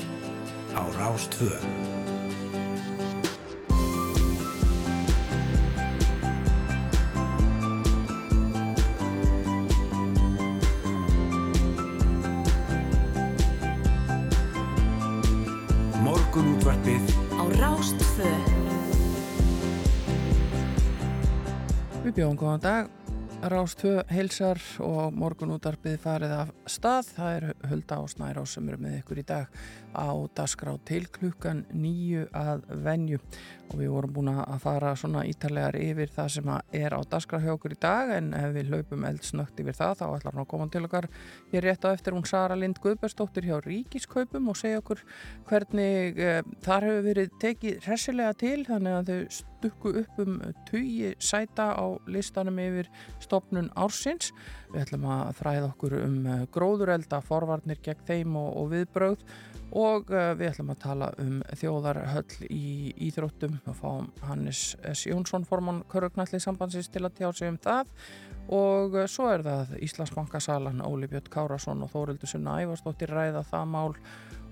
á 0.74 0.82
Rástvö. 0.98 1.89
Rástfö. 18.20 18.60
Við 22.04 22.16
bjóðum 22.16 22.38
góðan 22.40 22.62
dag, 22.64 22.88
Rástvö 23.40 24.02
heilsar 24.12 24.60
og 24.84 25.14
morgunútarpið 25.16 25.96
farið 26.02 26.34
af 26.36 26.50
stað. 26.68 27.08
Það 27.16 27.36
er 27.36 27.46
Hulda 27.70 28.00
og 28.02 28.10
Snærá 28.12 28.42
sem 28.44 28.68
eru 28.68 28.82
með 28.82 28.98
ykkur 28.98 29.22
í 29.22 29.24
dag 29.30 29.62
á 29.94 30.10
dasgrá 30.36 30.76
til 30.88 31.06
klukkan 31.12 31.64
nýju 31.72 32.26
að 32.36 32.66
venju. 32.84 33.18
Og 33.70 33.78
við 33.78 33.92
vorum 33.94 34.14
búin 34.14 34.30
að 34.32 34.56
fara 34.64 34.96
svona 34.98 35.22
ítarlegar 35.30 35.76
yfir 35.78 36.10
það 36.10 36.30
sem 36.34 36.48
er 36.74 36.94
á 36.96 37.00
daskra 37.06 37.38
hjá 37.38 37.52
okkur 37.52 37.76
í 37.76 37.78
dag 37.78 38.10
en 38.16 38.32
ef 38.34 38.50
við 38.56 38.72
hlaupum 38.72 39.04
eldsnögt 39.06 39.60
yfir 39.62 39.76
það 39.78 39.92
þá 40.00 40.04
ætlar 40.08 40.34
hann 40.34 40.42
að 40.42 40.48
koma 40.50 40.66
til 40.74 40.82
okkar 40.88 41.06
er 41.52 41.66
rétt 41.66 41.86
á 41.86 41.94
eftir. 41.94 42.16
Hún 42.16 42.26
Sara 42.26 42.56
Lind 42.58 42.80
Guðbergsdóttir 42.82 43.46
hjá 43.46 43.60
Ríkiskaupum 43.62 44.50
og 44.50 44.58
segja 44.58 44.80
okkur 44.82 45.04
hvernig 45.46 46.18
eh, 46.18 46.42
þar 46.64 46.88
hefur 46.88 47.06
verið 47.06 47.38
tekið 47.44 47.86
hressilega 47.86 48.34
til 48.42 48.56
þannig 48.66 48.98
að 48.98 49.12
þau 49.12 49.38
stukku 49.38 49.92
upp 50.00 50.18
um 50.24 50.40
tugi 50.66 51.12
sæta 51.22 51.70
á 51.76 51.86
listanum 52.10 52.58
yfir 52.58 52.90
stopnun 53.22 53.70
ársins. 53.78 54.32
Við 54.72 54.82
ætlum 54.82 55.06
að 55.12 55.32
fræða 55.38 55.70
okkur 55.70 55.96
um 56.00 56.18
eh, 56.26 56.44
gróðurelda, 56.50 57.22
forvarnir 57.22 57.78
gegn 57.84 58.06
þeim 58.08 58.36
og, 58.40 58.50
og 58.64 58.70
viðbröð 58.74 59.24
og 59.76 60.10
eh, 60.10 60.32
við 60.38 60.50
ætlum 60.50 60.72
að 60.72 60.80
tala 60.82 61.10
um 61.22 61.36
þjóðarhöll 61.58 62.48
í 62.50 62.90
íþróttum. 63.06 63.60
Og 63.70 63.76
fáum 63.78 64.08
Hannes 64.26 64.74
S. 64.82 65.06
Jónsson 65.06 65.46
formann 65.46 65.84
Körgnalli 65.90 66.40
sambandsins 66.42 66.90
til 66.90 67.04
að 67.06 67.20
tjá 67.20 67.30
sig 67.36 67.52
um 67.52 67.60
það. 67.62 67.92
Og 68.50 68.98
eh, 68.98 69.06
svo 69.10 69.28
er 69.30 69.46
það 69.46 69.76
Íslandsbankasalan 69.86 70.82
Óli 70.82 71.10
Björn 71.10 71.30
Kárasson 71.30 71.86
og 71.86 71.92
Þórildur 71.94 72.32
Sunna 72.32 72.58
Ævarstóttir 72.64 73.14
ræða 73.14 73.44
það 73.46 73.72
mál. 73.76 73.94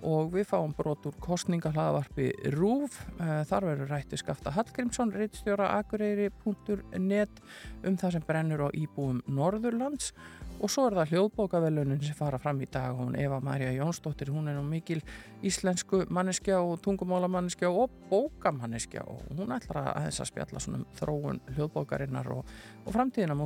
Og 0.06 0.28
við 0.30 0.46
fáum 0.46 0.70
brot 0.78 1.08
úr 1.10 1.16
kostningahlaðavarpi 1.25 2.30
RÚV. 2.54 3.00
Eh, 3.18 3.40
þar 3.50 3.70
verður 3.72 3.94
rætti 3.96 4.20
skafta 4.20 4.54
Hallgrímsson 4.54 5.10
reittstjóra 5.16 5.72
akureyri.net 5.80 7.42
um 7.82 7.98
það 7.98 8.14
sem 8.14 8.28
brennur 8.28 8.68
á 8.68 8.68
íbúum 8.70 9.25
Norðurlands 9.26 10.12
og 10.58 10.72
svo 10.72 10.86
er 10.88 10.96
það 10.98 11.12
hljóðbókavelunin 11.12 12.02
sem 12.04 12.16
fara 12.18 12.40
fram 12.42 12.60
í 12.64 12.68
dag. 12.70 12.96
Hún 12.98 13.16
Eva 13.18 13.40
Maria 13.44 13.70
Jónsdóttir, 13.76 14.32
hún 14.34 14.50
er 14.50 14.58
nú 14.58 14.64
mikil 14.66 15.00
íslensku 15.46 16.04
manneskja 16.10 16.60
og 16.64 16.80
tungumálamanneskja 16.84 17.70
og 17.70 17.92
bókamanneskja 18.10 19.04
og 19.06 19.22
hún 19.38 19.54
ætlar 19.54 19.82
að 19.92 20.08
þess 20.08 20.24
að 20.24 20.30
spjalla 20.32 20.62
svona 20.62 20.80
um 20.82 20.86
þróun 20.98 21.42
hljóðbókarinnar 21.54 22.32
og, 22.34 22.54
og 22.84 22.96
framtíðar 22.96 23.36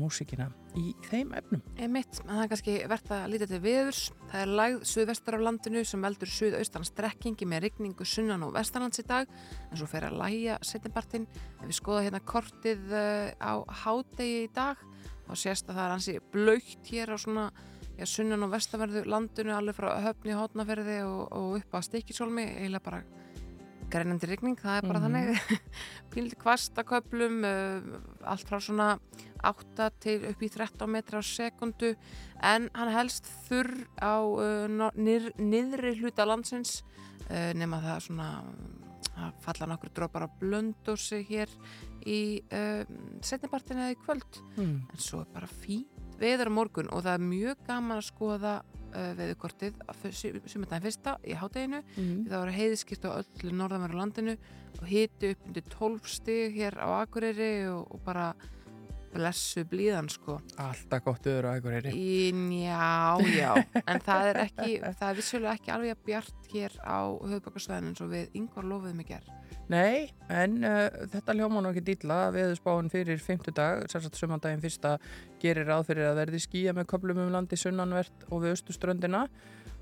músikina 0.00 0.50
í 0.78 0.92
þeim 1.08 1.34
efnum. 1.38 1.64
Einmitt, 1.78 2.20
það 2.22 2.44
er 2.44 2.52
kannski 2.52 2.76
verðt 2.90 3.14
að 3.14 3.26
lítið 3.34 3.54
til 3.54 3.62
viðurs 3.64 4.04
það 4.34 4.40
er 4.42 4.54
lagð 4.58 4.80
suðvestar 4.90 5.36
af 5.36 5.44
landinu 5.46 5.84
sem 5.86 6.02
veldur 6.02 6.30
suðaustan 6.30 6.86
strekkingi 6.88 7.46
með 7.48 7.68
rigningu 7.68 8.06
sunnan 8.08 8.42
og 8.46 8.54
vestanlands 8.56 9.02
í 9.02 9.06
dag. 9.06 9.30
En 9.70 9.78
svo 9.78 9.86
fer 9.90 10.08
að 10.08 10.18
læja 10.18 10.58
setjumbartinn 10.66 11.28
ef 11.28 11.68
við 11.68 11.78
skoða 11.78 12.02
hérna 12.06 12.22
kortið 12.26 12.96
eh, 12.98 13.30
á 13.38 13.62
hádegi 13.84 14.44
í 14.46 14.50
dag 14.54 14.82
þá 15.28 15.34
sést 15.40 15.68
að 15.68 15.78
það 15.78 15.84
er 15.84 15.94
hansi 15.94 16.16
blöytt 16.32 16.90
hér 16.92 17.14
á 17.14 17.16
svona 17.18 17.44
já, 17.98 18.06
sunnan 18.06 18.46
og 18.46 18.54
vestaverðu 18.54 19.04
landinu 19.08 19.54
alveg 19.54 19.78
frá 19.78 19.90
höfni 20.04 20.36
hótnaferði 20.38 21.00
og, 21.06 21.20
og 21.32 21.60
upp 21.60 21.76
á 21.76 21.80
stikisólmi 21.86 22.46
eiginlega 22.56 22.84
bara 22.84 23.04
greinandi 23.94 24.28
rigning, 24.28 24.58
það 24.58 24.76
er 24.78 24.88
bara 24.88 24.98
mm 24.98 25.04
-hmm. 25.04 25.36
þannig. 25.36 25.60
Píliti 26.12 26.36
kvastaköplum 26.36 27.44
uh, 27.44 28.30
allt 28.30 28.48
frá 28.48 28.60
svona 28.60 28.98
8 29.42 29.90
til 30.00 30.24
upp 30.30 30.42
í 30.42 30.48
13 30.48 30.90
metra 30.90 31.20
á 31.20 31.22
sekundu 31.22 31.94
en 32.42 32.70
hann 32.74 32.92
helst 32.92 33.28
þurr 33.48 33.86
á 34.00 34.16
uh, 34.24 34.90
nýr, 34.96 35.32
niðri 35.38 35.98
hluta 36.00 36.24
landsins 36.24 36.82
uh, 37.30 37.52
nema 37.54 37.80
það 37.80 38.00
svona 38.00 38.44
að 39.14 39.32
falla 39.44 39.66
nokkur 39.66 39.92
drópar 39.94 40.26
á 40.26 40.28
blöndósi 40.40 41.22
hér 41.28 41.48
í 42.06 42.22
um, 42.54 43.02
setnibartin 43.24 43.82
eða 43.82 43.96
í 43.96 44.00
kvöld. 44.04 44.40
Mm. 44.56 44.78
en 44.92 45.02
svo 45.02 45.24
er 45.24 45.34
bara 45.34 45.50
fínt 45.50 45.94
veður 46.20 46.50
á 46.50 46.56
morgun 46.56 46.90
og 46.94 47.04
það 47.04 47.18
er 47.18 47.28
mjög 47.28 47.62
gaman 47.66 47.98
að 47.98 48.08
skoða 48.08 48.54
uh, 48.62 49.12
veðurkortið. 49.18 49.78
Sumundagin 50.46 50.86
fyrsta 50.86 51.16
í 51.26 51.36
hátteginu 51.38 51.82
mm. 51.84 52.16
það 52.30 52.40
voru 52.40 52.56
heiðskýrt 52.58 53.08
á 53.08 53.10
öllu 53.18 53.54
norðamæru 53.60 54.00
landinu 54.00 54.36
og 54.80 54.90
hiti 54.90 55.34
upp 55.34 55.46
undir 55.48 55.70
12 55.76 56.10
stig 56.16 56.58
hér 56.58 56.78
á 56.78 56.88
Akureyri 57.02 57.54
og, 57.70 57.88
og 57.94 58.04
bara 58.06 58.32
blessu 59.14 59.62
blíðan 59.70 60.08
sko. 60.10 60.40
Alltaf 60.58 61.04
gott 61.04 61.26
öður 61.30 61.50
á 61.50 61.50
Akureyri. 61.54 61.92
Já, 62.58 63.14
já, 63.30 63.52
en 63.90 64.02
það 64.02 64.30
er 64.30 64.40
ekki 64.48 64.72
það 64.82 65.06
er 65.08 65.20
vissulega 65.20 65.54
ekki 65.54 65.74
alveg 65.74 65.94
að 65.94 66.04
bjart 66.08 66.50
hér 66.54 66.78
á 66.82 66.98
höfðbakarsvæðinu 67.04 67.92
eins 67.92 68.02
og 68.02 68.10
við 68.14 68.38
yngvar 68.40 68.70
lofuðum 68.72 69.04
ekki 69.04 69.18
er 69.20 69.30
Nei, 69.72 70.10
en 70.28 70.58
uh, 70.60 70.86
þetta 71.08 71.34
ljóma 71.38 71.62
nú 71.64 71.70
ekki 71.72 71.84
dýla 71.86 72.18
viðspáinn 72.34 72.90
fyrir 72.92 73.20
fymtudag, 73.22 73.86
sérstaklega 73.88 74.20
sumandaginn 74.20 74.60
fyrsta 74.64 74.98
gerir 75.40 75.70
ráð 75.70 75.86
fyrir 75.88 76.10
að 76.10 76.20
verði 76.20 76.40
skýja 76.44 76.74
með 76.76 76.90
köplum 76.92 77.22
um 77.24 77.32
landi 77.32 77.56
sunnanvert 77.56 78.26
og 78.28 78.44
við 78.44 78.58
östuströndina 78.58 79.24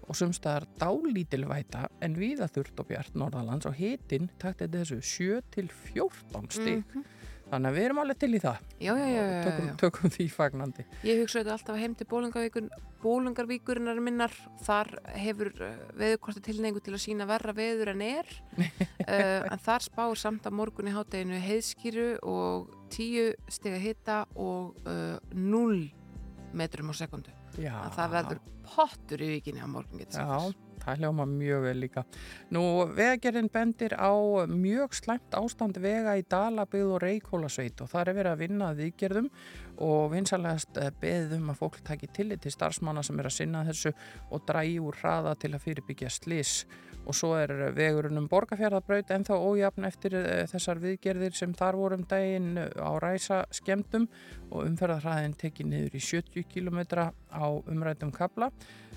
og 0.06 0.18
sumstaðar 0.18 0.68
dálítilvæta 0.78 1.88
en 2.02 2.14
viða 2.18 2.46
þurft 2.52 2.78
og 2.82 2.88
bjart 2.90 3.18
norðalands 3.18 3.66
og 3.70 3.74
hitinn 3.78 4.30
takt 4.42 4.62
þessu 4.62 5.00
7-14 5.02 6.50
stík. 6.50 6.86
Mm 6.86 7.02
-hmm. 7.02 7.22
Þannig 7.52 7.68
að 7.68 7.75
við 7.76 7.85
erum 7.85 7.99
alveg 8.00 8.18
til 8.23 8.28
í 8.32 8.38
það. 8.40 8.61
Já, 8.80 8.90
já, 8.97 9.09
já. 9.12 9.25
Tökum, 9.44 9.66
tökum 9.82 10.12
því 10.14 10.26
fagnandi. 10.32 10.85
Ég 11.04 11.18
hugsa 11.21 11.42
þetta 11.42 11.56
alltaf 11.59 11.80
heim 11.82 11.97
til 12.00 12.06
bólungarvíkurinnar 13.02 14.00
minnar. 14.00 14.37
Þar 14.64 14.90
hefur 15.21 15.50
uh, 15.61 15.75
veðurkorti 16.00 16.40
tilneingu 16.47 16.80
til 16.80 16.94
að 16.97 17.02
sína 17.04 17.26
verra 17.28 17.52
veður 17.56 17.92
en 17.92 18.04
er. 18.06 18.32
uh, 18.56 19.44
en 19.52 19.61
þar 19.66 19.85
spáur 19.85 20.16
samt 20.23 20.49
að 20.49 20.56
morgun 20.62 20.88
í 20.88 20.97
hátteginu 20.97 21.42
heiðskýru 21.44 22.09
og 22.25 22.73
10 22.97 23.52
steg 23.52 23.76
að 23.76 23.85
hitta 23.85 24.18
og 24.32 24.80
uh, 24.88 25.21
0 25.37 25.82
metrum 26.56 26.88
á 26.88 26.94
sekundu. 26.97 27.37
Það 27.52 28.16
verður 28.16 28.44
pottur 28.64 29.28
í 29.28 29.35
vikinni 29.37 29.61
á 29.61 29.68
morgun 29.68 30.00
getur 30.00 30.23
sér. 30.23 30.56
Það 30.82 31.02
hljóma 31.02 31.26
mjög 31.30 31.66
vel 31.66 31.76
líka. 31.82 32.04
Nú, 32.54 32.62
vegagerinn 32.96 33.50
bendir 33.52 33.94
á 33.94 34.12
mjög 34.50 34.96
slæmt 34.98 35.36
ástand 35.38 35.78
vega 35.82 36.16
í 36.18 36.24
Dalabygð 36.26 36.96
og 36.96 37.02
Reykjólasveit 37.04 37.82
og 37.84 37.90
það 37.92 38.08
er 38.08 38.18
verið 38.18 38.32
að 38.32 38.42
vinna 38.42 38.70
að 38.70 38.82
viðgerðum 38.82 39.28
og 39.82 40.12
vinsalegast 40.12 40.78
eh, 40.82 40.92
beðum 41.00 41.50
að 41.52 41.60
fólk 41.62 41.82
taki 41.86 42.08
tillit 42.14 42.42
til 42.44 42.52
starfsmanna 42.54 43.02
sem 43.06 43.18
er 43.18 43.28
að 43.28 43.36
sinna 43.38 43.64
þessu 43.66 43.92
og 44.30 44.44
drægi 44.48 44.80
úr 44.82 44.98
hraða 45.00 45.36
til 45.40 45.54
að 45.54 45.64
fyrirbyggja 45.66 46.10
slis 46.12 46.62
og 47.02 47.16
svo 47.18 47.32
er 47.34 47.50
vegurinn 47.74 48.20
um 48.20 48.28
borgarfjörðabraut 48.30 49.10
en 49.10 49.24
þá 49.26 49.32
ójafn 49.34 49.88
eftir 49.88 50.16
eh, 50.18 50.44
þessar 50.50 50.82
viðgerðir 50.82 51.36
sem 51.38 51.54
þar 51.58 51.78
vorum 51.80 52.06
daginn 52.08 52.54
á 52.58 52.90
ræsa 53.02 53.42
skemdum 53.54 54.06
og 54.50 54.66
umferðarhraðin 54.68 55.36
tekið 55.40 55.72
niður 55.72 55.98
í 55.98 56.04
70 56.12 56.48
km 56.52 56.80
á 57.32 57.46
umrætum 57.48 58.14
kabla 58.14 58.52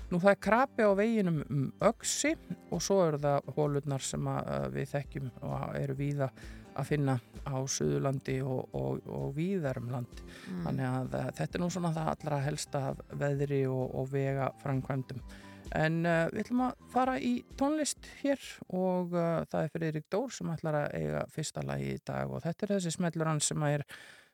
Nú 0.06 0.20
það 0.22 0.32
er 0.32 0.42
krapi 0.46 0.86
á 0.86 0.92
veginum 0.94 1.40
um 1.50 1.64
öksi 1.88 2.36
og 2.70 2.82
svo 2.84 3.00
eru 3.08 3.18
það 3.22 3.48
hólurnar 3.56 4.04
sem 4.06 4.28
við 4.74 4.92
þekkjum 4.92 5.32
og 5.42 5.64
eru 5.80 5.96
víða 5.98 6.30
að 6.76 6.90
finna 6.90 7.16
á 7.46 7.56
Suðurlandi 7.70 8.36
og, 8.44 8.74
og, 8.76 9.00
og 9.08 9.32
víðarum 9.36 9.88
land. 9.92 10.22
Mm. 10.46 10.62
Þannig 10.66 10.86
að 10.90 11.16
þetta 11.40 11.58
er 11.58 11.62
nú 11.62 11.70
svona 11.72 11.92
það 11.96 12.12
allra 12.12 12.40
helsta 12.44 12.82
veðri 13.16 13.60
og, 13.70 13.84
og 13.96 14.08
vega 14.12 14.50
framkvæmdum. 14.62 15.24
En 15.74 15.98
uh, 16.06 16.28
við 16.30 16.44
ætlum 16.44 16.62
að 16.68 16.84
fara 16.92 17.16
í 17.18 17.32
tónlist 17.58 18.06
hér 18.20 18.38
og 18.68 19.16
uh, 19.16 19.42
það 19.50 19.64
er 19.64 19.72
fyrir 19.74 19.94
Erik 19.94 20.06
Dór 20.12 20.30
sem 20.36 20.52
ætlar 20.52 20.78
að 20.84 20.94
eiga 21.00 21.24
fyrsta 21.34 21.66
lagi 21.66 21.90
í 21.96 22.04
dag 22.06 22.30
og 22.30 22.44
þetta 22.46 22.68
er 22.68 22.74
þessi 22.76 22.94
smellur 22.94 23.32
hans 23.32 23.50
sem 23.50 23.66
er 23.66 23.86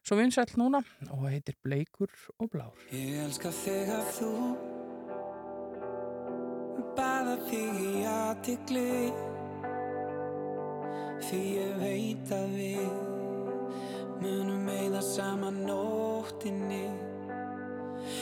svo 0.05 0.21
vinsælt 0.21 0.59
núna 0.61 0.83
og 1.09 1.27
heitir 1.31 1.57
Bleikur 1.65 2.13
og 2.37 2.53
Blár. 2.53 2.87
Ég 2.93 3.23
elska 3.25 3.55
þig 3.63 3.97
að 3.97 4.15
þú 4.19 4.33
baða 6.97 7.37
þig 7.49 7.81
í 7.83 8.03
aðtikli 8.09 8.89
Því 11.23 11.41
ég 11.55 11.77
veit 11.79 12.33
að 12.35 12.55
við 12.59 13.13
munum 14.23 14.67
eigða 14.69 15.03
saman 15.07 15.61
nóttinni. 15.67 16.89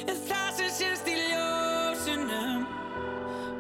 En 0.04 0.20
það 0.28 0.50
sem 0.58 0.70
sést 0.76 1.08
í 1.08 1.16
ljósunum 1.16 2.66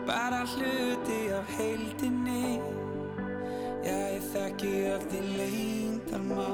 bara 0.08 0.42
hluti 0.52 1.20
af 1.36 1.50
heildinni. 1.56 2.60
Já, 3.80 3.96
ég 4.12 4.26
þekki 4.34 4.72
allt 4.92 5.14
í 5.16 5.20
leindarmá 5.38 6.50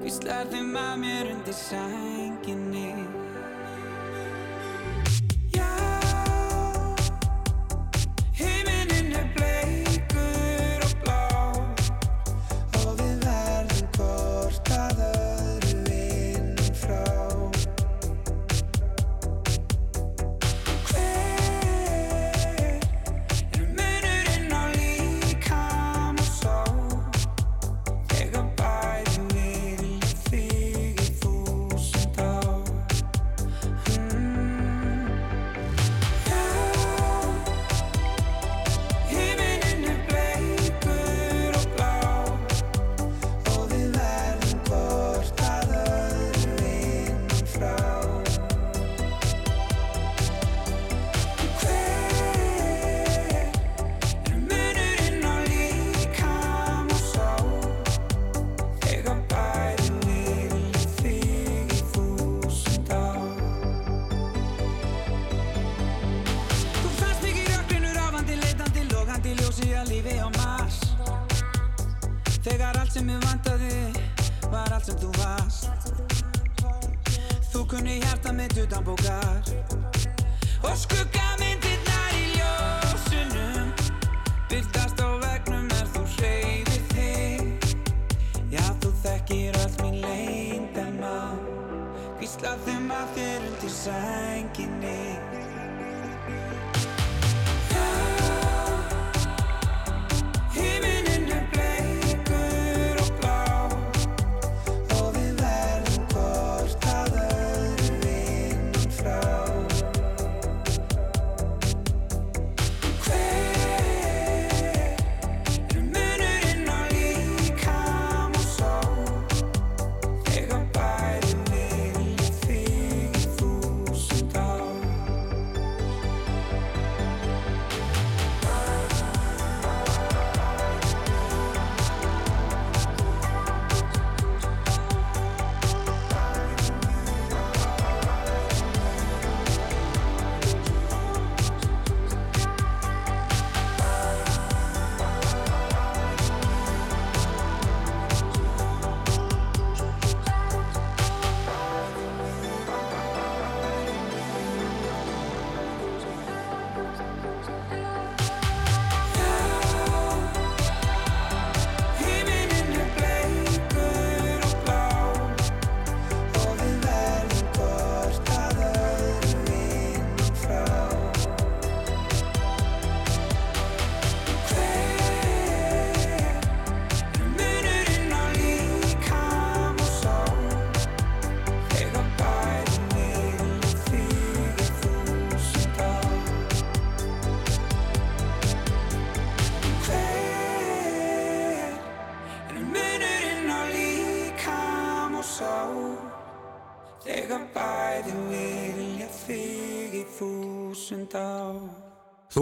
Hvíslar 0.00 0.48
þeim 0.48 0.72
að 0.80 0.94
mér 1.02 1.28
undir 1.34 1.56
sænginni 1.58 2.86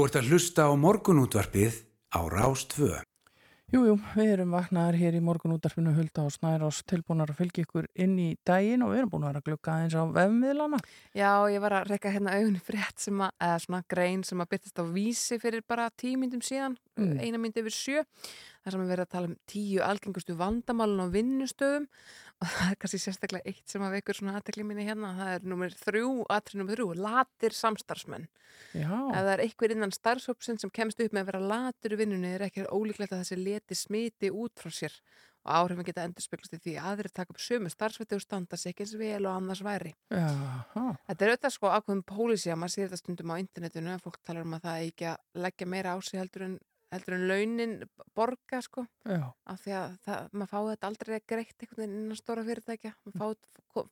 Þú 0.01 0.07
ert 0.09 0.15
að 0.17 0.29
hlusta 0.33 0.65
á 0.65 0.73
morgunútvarpið 0.81 1.75
á 2.17 2.25
Rás 2.33 2.63
2. 2.73 2.87
Jú, 3.69 3.83
jú, 3.85 3.97
við 4.17 4.31
erum 4.33 4.55
vaknaðar 4.57 4.97
hér 4.97 5.19
í 5.19 5.21
morgunútarfinu 5.21 5.93
Hulda 5.93 6.23
og 6.25 6.33
Snærós 6.33 6.79
tilbúnar 6.89 7.29
að 7.29 7.43
fylgja 7.43 7.67
ykkur 7.67 7.85
inn 8.01 8.15
í 8.17 8.31
daginn 8.49 8.81
og 8.87 8.95
við 8.95 9.03
erum 9.03 9.11
búin 9.13 9.27
að 9.27 9.35
vera 9.35 9.43
að 9.43 9.51
glukka 9.51 9.75
aðeins 9.75 9.99
á 10.01 10.05
vefmiðlana. 10.17 10.81
Já, 11.13 11.33
ég 11.53 11.61
var 11.61 11.77
að 11.77 11.93
reyka 11.93 12.15
hérna 12.15 12.39
augunni 12.39 12.63
frétt 12.65 13.05
sem 13.05 13.21
að, 13.21 13.37
eða 13.45 13.61
svona 13.67 13.83
grein 13.93 14.25
sem 14.25 14.41
að 14.41 14.51
byrtist 14.55 14.81
á 14.81 14.85
vísi 14.97 15.39
fyrir 15.45 15.67
bara 15.69 15.91
tíu 15.93 16.17
myndum 16.17 16.41
síðan, 16.41 16.81
Mm. 17.01 17.21
eina 17.21 17.39
myndi 17.41 17.61
yfir 17.61 17.73
sjö, 17.73 18.01
þar 18.65 18.73
sem 18.73 18.81
við 18.81 18.91
verðum 18.91 19.07
að 19.07 19.13
tala 19.13 19.29
um 19.29 19.37
tíu 19.49 19.85
algengustu 19.85 20.35
vandamálun 20.37 21.05
á 21.05 21.13
vinnustöðum 21.13 21.87
það 22.57 22.71
er 22.73 22.77
kannski 22.81 23.01
sérstaklega 23.03 23.53
eitt 23.53 23.73
sem 23.73 23.83
að 23.85 23.97
veikur 23.99 24.17
svona 24.17 24.37
aðtekli 24.39 24.65
minni 24.65 24.87
hérna, 24.89 25.13
það 25.19 25.33
er 25.35 25.49
nummer 25.53 25.75
þrjú, 25.83 26.13
atrið 26.33 26.61
nummer 26.61 26.79
þrjú, 26.79 26.87
latir 27.07 27.57
samstarfsmenn. 27.57 28.29
Já, 28.75 28.91
Ef 28.91 29.17
það 29.17 29.33
er 29.35 29.43
einhver 29.45 29.75
innan 29.75 29.93
starfsópsinn 29.95 30.61
sem 30.61 30.73
kemst 30.75 31.03
upp 31.05 31.13
með 31.17 31.23
að 31.23 31.33
vera 31.33 31.51
latur 31.53 31.95
í 31.95 31.99
vinnunni 32.01 32.33
er 32.35 32.47
ekki 32.49 32.65
ólíklegt 32.69 33.13
að 33.15 33.25
þessi 33.25 33.39
leti 33.41 33.79
smiti 33.79 34.33
út 34.33 34.63
frá 34.63 34.73
sér 34.75 34.97
og 35.41 35.53
áhrifin 35.57 35.87
geta 35.89 36.05
endur 36.05 36.25
speglast 36.25 36.57
í 36.57 36.61
því 36.61 36.75
að 36.77 36.89
aðrir 36.91 37.13
taka 37.17 37.33
upp 37.33 37.41
sömu 37.41 37.71
starfsviti 37.73 38.17
og 38.17 38.25
standa 38.25 38.59
sig 38.61 38.75
ekki 38.75 38.85
eins 38.85 38.97
vel 39.01 39.23
og 39.25 39.37
annars 39.39 39.63
væri. 39.65 39.95
já, 40.13 40.27
Þetta 41.09 41.25
er 41.25 41.33
auðvitað 41.33 41.55
sko 41.55 41.71
ákveðum 41.73 42.03
pólísi 42.11 42.53
að 42.53 42.61
maður 42.61 42.75
sér 42.75 42.91
þetta 42.91 43.01
stundum 43.01 43.33
á 43.33 43.41
internetinu 43.41 43.95
að 43.95 44.05
fólk 44.05 44.19
talar 44.21 44.45
um 44.45 44.59
að 44.59 44.67
það 44.67 44.89
ekki 44.91 45.09
að 45.13 45.45
leggja 45.47 45.71
meira 45.73 45.95
á 45.97 45.99
sig 46.05 46.21
heldur 46.21 46.45
en, 46.45 46.59
heldur 46.91 47.17
en 47.17 47.27
launin 47.31 47.77
borga 48.19 48.61
sko. 48.65 48.85
Já, 49.07 49.23
af 49.47 49.63
því 49.63 49.75
að 49.79 49.97
það, 50.07 50.29
maður 50.35 50.51
fái 50.51 50.71
þetta 50.71 50.91
aldrei 50.91 51.19
greitt 51.33 51.63
einhvern 51.63 51.83
veginn 51.83 51.99
innan 52.01 52.19
stóra 52.19 52.45
fyrirtækja. 52.47 52.93
Maður 53.07 53.21
fái, 53.21 53.65
kom, 53.71 53.91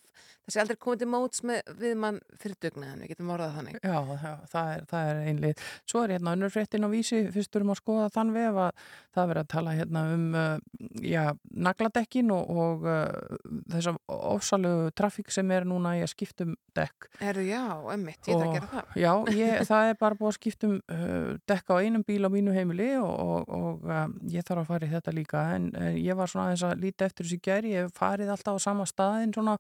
þessi 0.49 0.61
aldrei 0.63 0.79
komið 0.83 1.03
til 1.03 1.09
móts 1.13 1.45
með, 1.47 1.71
við 1.79 1.95
mann 2.03 2.19
fyrir 2.43 2.59
dugnaðan, 2.65 3.05
við 3.05 3.13
getum 3.13 3.31
orðað 3.35 3.55
þannig. 3.59 3.79
Já, 3.79 3.99
já 4.25 4.33
það, 4.51 4.71
er, 4.73 4.87
það 4.91 5.11
er 5.13 5.21
einlið. 5.31 5.63
Svo 5.93 6.03
er 6.03 6.15
hérna 6.17 6.35
önnur 6.35 6.55
fréttin 6.55 6.87
á 6.87 6.91
vísi, 6.91 7.21
fyrst 7.35 7.59
erum 7.61 7.73
að 7.75 7.81
skoða 7.83 8.09
þann 8.17 8.35
vef 8.35 8.59
að 8.65 8.83
það 9.15 9.23
er 9.23 9.31
verið 9.33 9.43
að 9.45 9.53
tala 9.55 9.77
hérna 9.79 10.05
um, 10.17 10.27
uh, 10.35 10.83
já, 11.07 11.23
nagladekkin 11.69 12.35
og, 12.35 12.51
og 12.65 12.89
uh, 12.89 13.39
þessa 13.75 13.95
ofsalegu 14.19 14.91
trafík 14.99 15.31
sem 15.35 15.55
er 15.55 15.69
núna 15.69 15.95
í 15.99 16.03
að 16.03 16.13
skiptum 16.17 16.57
dekk. 16.75 17.09
Erðu 17.23 17.47
já, 17.47 17.63
emmitt, 17.95 18.21
ég 18.27 18.35
ætla 18.35 18.51
að 18.51 18.59
gera 18.59 18.73
það. 18.75 18.93
Já, 18.99 19.13
ég, 19.39 19.65
það 19.71 19.93
er 19.93 20.03
bara 20.03 20.19
búið 20.19 20.33
að 20.33 20.39
skiptum 20.41 20.77
uh, 20.83 21.33
dekka 21.51 21.79
á 21.79 21.83
einum 21.83 22.07
bíl 22.07 22.21
á 22.27 22.31
mínu 22.33 22.55
heimili 22.57 22.88
og, 22.97 23.13
og, 23.13 23.53
og 23.55 23.87
um, 23.87 24.17
ég 24.33 24.47
þarf 24.47 24.65
að 24.65 24.73
fara 24.73 24.89
í 24.89 24.93
þetta 24.93 25.15
líka. 25.17 25.45
En, 25.57 25.71
en 25.77 25.97
ég 26.01 26.19
var 26.19 26.31
svona 26.31 26.49
aðeins 26.49 26.67
að 26.69 26.85
líta 26.85 27.09
eftir 27.09 27.29
þessu 27.29 27.41
gæri, 27.45 27.75
ég 27.77 27.95
farið 27.97 28.33
alltaf 28.35 28.59
á 28.59 28.67
sama 28.67 28.87
staðin 28.89 29.35
svona, 29.37 29.57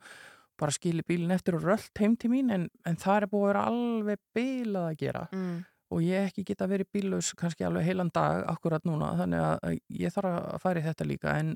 bara 0.58 0.74
skili 0.74 1.04
bílinn 1.06 1.34
eftir 1.34 1.58
og 1.58 1.66
röllt 1.66 2.02
heim 2.02 2.16
til 2.18 2.32
mín 2.32 2.52
en, 2.54 2.68
en 2.88 2.96
það 2.98 3.20
er 3.20 3.30
búið 3.32 3.44
að 3.44 3.50
vera 3.52 3.66
alveg 3.70 4.22
bílað 4.34 4.88
að 4.88 5.02
gera. 5.04 5.26
Mm. 5.34 5.58
Og 5.88 6.03
ég 6.05 6.29
ekki 6.29 6.44
geta 6.51 6.68
verið 6.68 6.90
bílaus 6.92 7.31
kannski 7.38 7.64
alveg 7.64 7.87
heilan 7.88 8.11
dag 8.14 8.42
akkurat 8.51 8.85
núna 8.88 9.14
þannig 9.18 9.44
að 9.44 9.79
ég 10.03 10.12
þarf 10.12 10.35
að 10.35 10.59
fara 10.64 10.83
í 10.83 10.85
þetta 10.85 11.07
líka. 11.09 11.37
En 11.40 11.55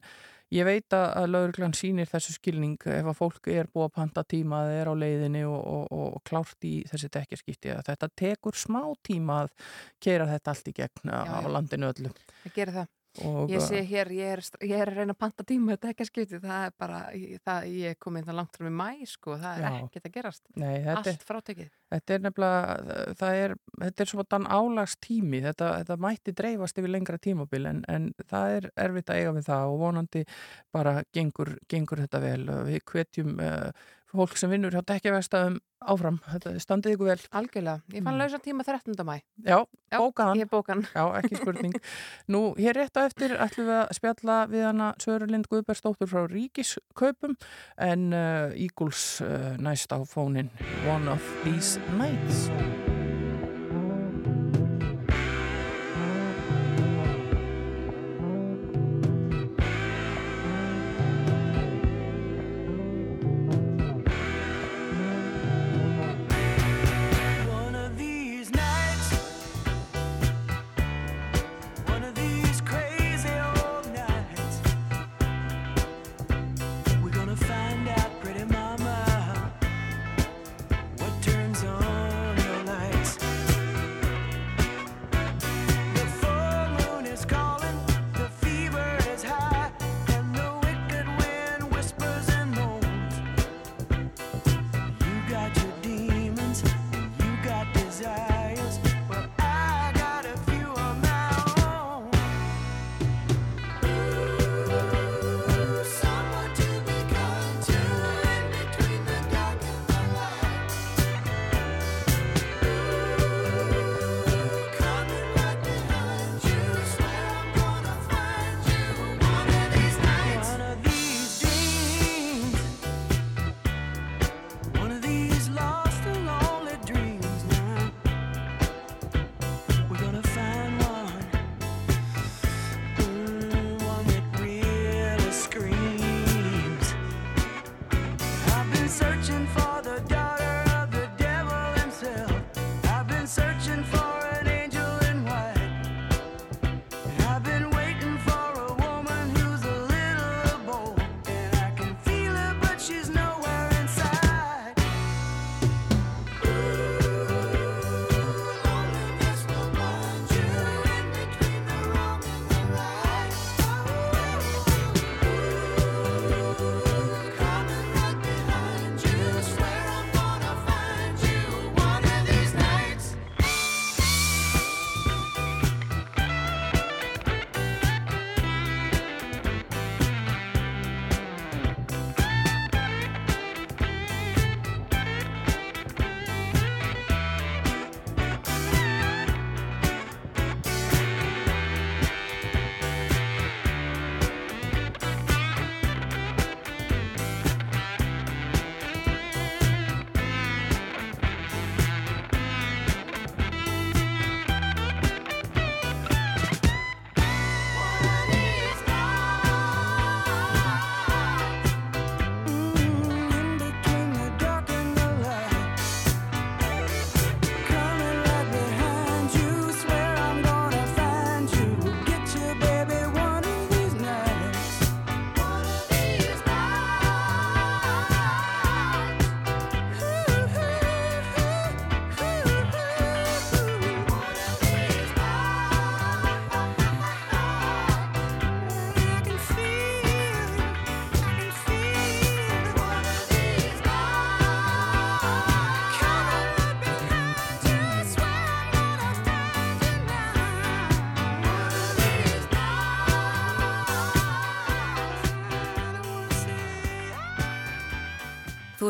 ég 0.52 0.66
veit 0.68 0.96
að, 0.96 1.28
lauruglan 1.32 1.76
sýnir 1.76 2.08
þessu 2.08 2.36
skilning 2.38 2.78
ef 2.94 3.10
að 3.12 3.18
fólk 3.18 3.50
er 3.52 3.68
búið 3.72 3.90
að 3.90 3.94
panta 3.98 4.24
tíma 4.24 4.62
eða 4.66 4.80
er 4.80 4.92
á 4.92 4.94
leiðinni 5.02 5.44
og, 5.48 5.60
og, 5.60 5.84
og, 5.98 6.16
klárt 6.28 6.68
í 6.68 6.74
þessi 6.88 7.12
dekkjaskipti 7.12 7.74
að 7.76 7.84
þetta 7.90 8.10
tekur 8.24 8.56
smá 8.56 8.82
tíma 9.04 9.42
að 9.44 9.54
keira 10.02 10.30
þetta 10.32 10.56
allt 10.56 10.72
í 10.72 10.76
gegn 10.80 11.12
á 11.12 11.20
Já, 11.20 11.36
já. 11.36 11.52
landinu 11.58 11.92
öllu. 11.92 12.16
Ég 12.46 12.56
gera 12.56 12.76
það 12.80 12.90
Ég 13.20 13.60
sé 13.60 13.82
hér, 13.84 14.08
ég 14.16 14.30
er, 14.38 14.40
ég 14.64 14.72
er 14.72 14.88
að 14.88 15.02
reyna 15.02 15.12
að 15.12 15.18
panta 15.20 15.44
tíma 15.44 15.74
þetta 15.74 15.90
ekki 15.92 16.04
að 16.04 16.08
skipti, 16.08 16.38
það 16.40 16.62
er 16.64 16.70
bara 16.80 17.00
það, 17.44 17.66
ég 17.68 17.92
er 17.92 17.98
komin 18.00 18.24
það 18.24 18.38
langt 18.38 18.56
frá 18.56 18.64
mig 18.64 18.74
mæ 18.78 19.10
sko, 19.10 19.36
það 19.42 19.58
er 19.58 19.66
Já. 19.66 19.74
ekkert 19.82 20.08
að 20.08 20.14
gerast. 20.14 20.42
Nei, 20.56 20.70
þetta, 20.86 21.02
allt 21.02 21.26
frátekið. 21.28 21.68
þetta 21.92 22.16
er 22.16 22.24
nefnilega 22.24 22.96
það 23.20 23.40
er, 23.42 23.54
þetta 23.82 24.04
er 24.06 24.12
svona 24.14 24.56
álags 24.56 24.96
tími 25.04 25.42
þetta, 25.44 25.70
þetta 25.82 25.98
mætti 26.06 26.36
dreifast 26.40 26.80
yfir 26.80 26.94
lengra 26.94 27.20
tímabil 27.28 27.68
en, 27.68 27.84
en 27.92 28.08
það 28.32 28.56
er 28.56 28.70
erfitt 28.86 29.12
að 29.12 29.20
eiga 29.20 29.36
við 29.36 29.48
það 29.50 29.74
og 29.74 29.82
vonandi 29.84 30.24
bara 30.72 30.94
gengur, 31.12 31.56
gengur 31.68 32.00
þetta 32.06 32.22
vel. 32.24 32.40
Við 32.70 32.80
hvetjum 32.88 33.36
uh, 33.44 33.68
fólk 34.12 34.36
sem 34.36 34.50
vinnur 34.52 34.70
hjá 34.74 34.82
dekkjavegstæðum 34.86 35.56
áfram, 35.82 36.18
þetta 36.30 36.52
standið 36.62 36.94
ykkur 36.94 37.08
vel 37.10 37.22
Algjörlega, 37.40 37.80
ég 37.92 38.04
fann 38.04 38.14
Mm. 38.14 38.20
lausa 38.20 38.38
tíma 38.44 38.62
13. 38.64 38.94
mæ 39.08 39.16
Já, 39.44 39.58
Já, 39.90 39.98
bókaðan 39.98 40.38
Ég 40.38 40.50
bóka 40.52 40.72
hann 40.74 40.84
Já, 40.94 41.04
ekki 41.22 41.36
spurning. 41.40 41.74
Nú, 42.28 42.54
hér 42.60 42.74
rétt 42.76 42.96
á 43.00 43.02
eftir 43.08 43.34
ætlum 43.36 43.66
við 43.66 43.78
að 43.82 43.92
spjalla 43.98 44.38
við 44.52 44.64
hana 44.68 44.92
Sörurlind 45.02 45.48
Guðbergsdóttur 45.50 46.06
frá 46.12 46.26
Ríkiskaupum 46.30 47.36
en 47.78 48.12
uh, 48.12 48.52
Eagles 48.54 49.20
uh, 49.24 49.56
næst 49.58 49.90
á 49.90 49.98
fónin 50.06 50.50
One 50.86 51.08
of 51.10 51.22
These 51.44 51.80
Nights. 51.98 52.91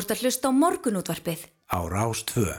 Þú 0.02 0.06
ert 0.08 0.16
að 0.16 0.22
hlusta 0.26 0.50
á 0.50 0.52
morgunútvarpið. 0.58 1.42
á 1.70 1.78
Rástvö. 1.86 2.56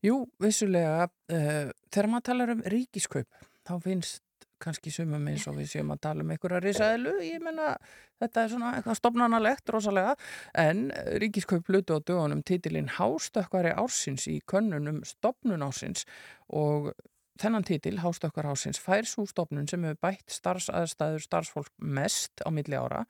Jú, 0.00 0.14
vissulega, 0.40 1.04
uh, 1.28 1.68
þegar 1.92 2.06
maður 2.08 2.24
talar 2.24 2.52
um 2.54 2.62
ríkiskaup, 2.64 3.28
þá 3.68 3.74
finnst 3.84 4.22
kannski 4.56 4.88
sumum 4.88 5.26
eins 5.28 5.44
og 5.50 5.58
við 5.58 5.68
séum 5.68 5.92
að 5.92 6.00
tala 6.06 6.24
um 6.24 6.32
einhverja 6.32 6.62
risaðilu, 6.64 7.12
ég 7.26 7.44
menna 7.44 7.74
þetta 8.22 8.44
er 8.46 8.50
svona 8.54 8.70
eitthvað 8.78 8.98
stopnarnalegt 9.02 9.68
rosalega, 9.74 10.16
en 10.56 10.88
ríkiskaup 11.20 11.68
lutu 11.68 11.98
á 11.98 12.00
dögunum 12.00 12.40
titilinn 12.40 12.88
Hástökkvari 12.96 13.74
ársins 13.76 14.24
í 14.32 14.38
könnunum 14.40 15.02
stopnun 15.04 15.66
ársins 15.68 16.06
og 16.48 16.94
þennan 17.40 17.64
titil, 17.66 17.96
Hástökkvar 18.02 18.50
ársins, 18.52 18.80
fær 18.82 19.06
svo 19.08 19.24
stopnun 19.28 19.68
sem 19.70 19.84
hefur 19.86 20.00
bætt 20.04 20.34
starfsaðstæður 20.34 21.24
starfsfólk 21.24 21.72
mest 21.78 22.44
á 22.44 22.48
milli 22.52 22.76
ára 22.76 23.04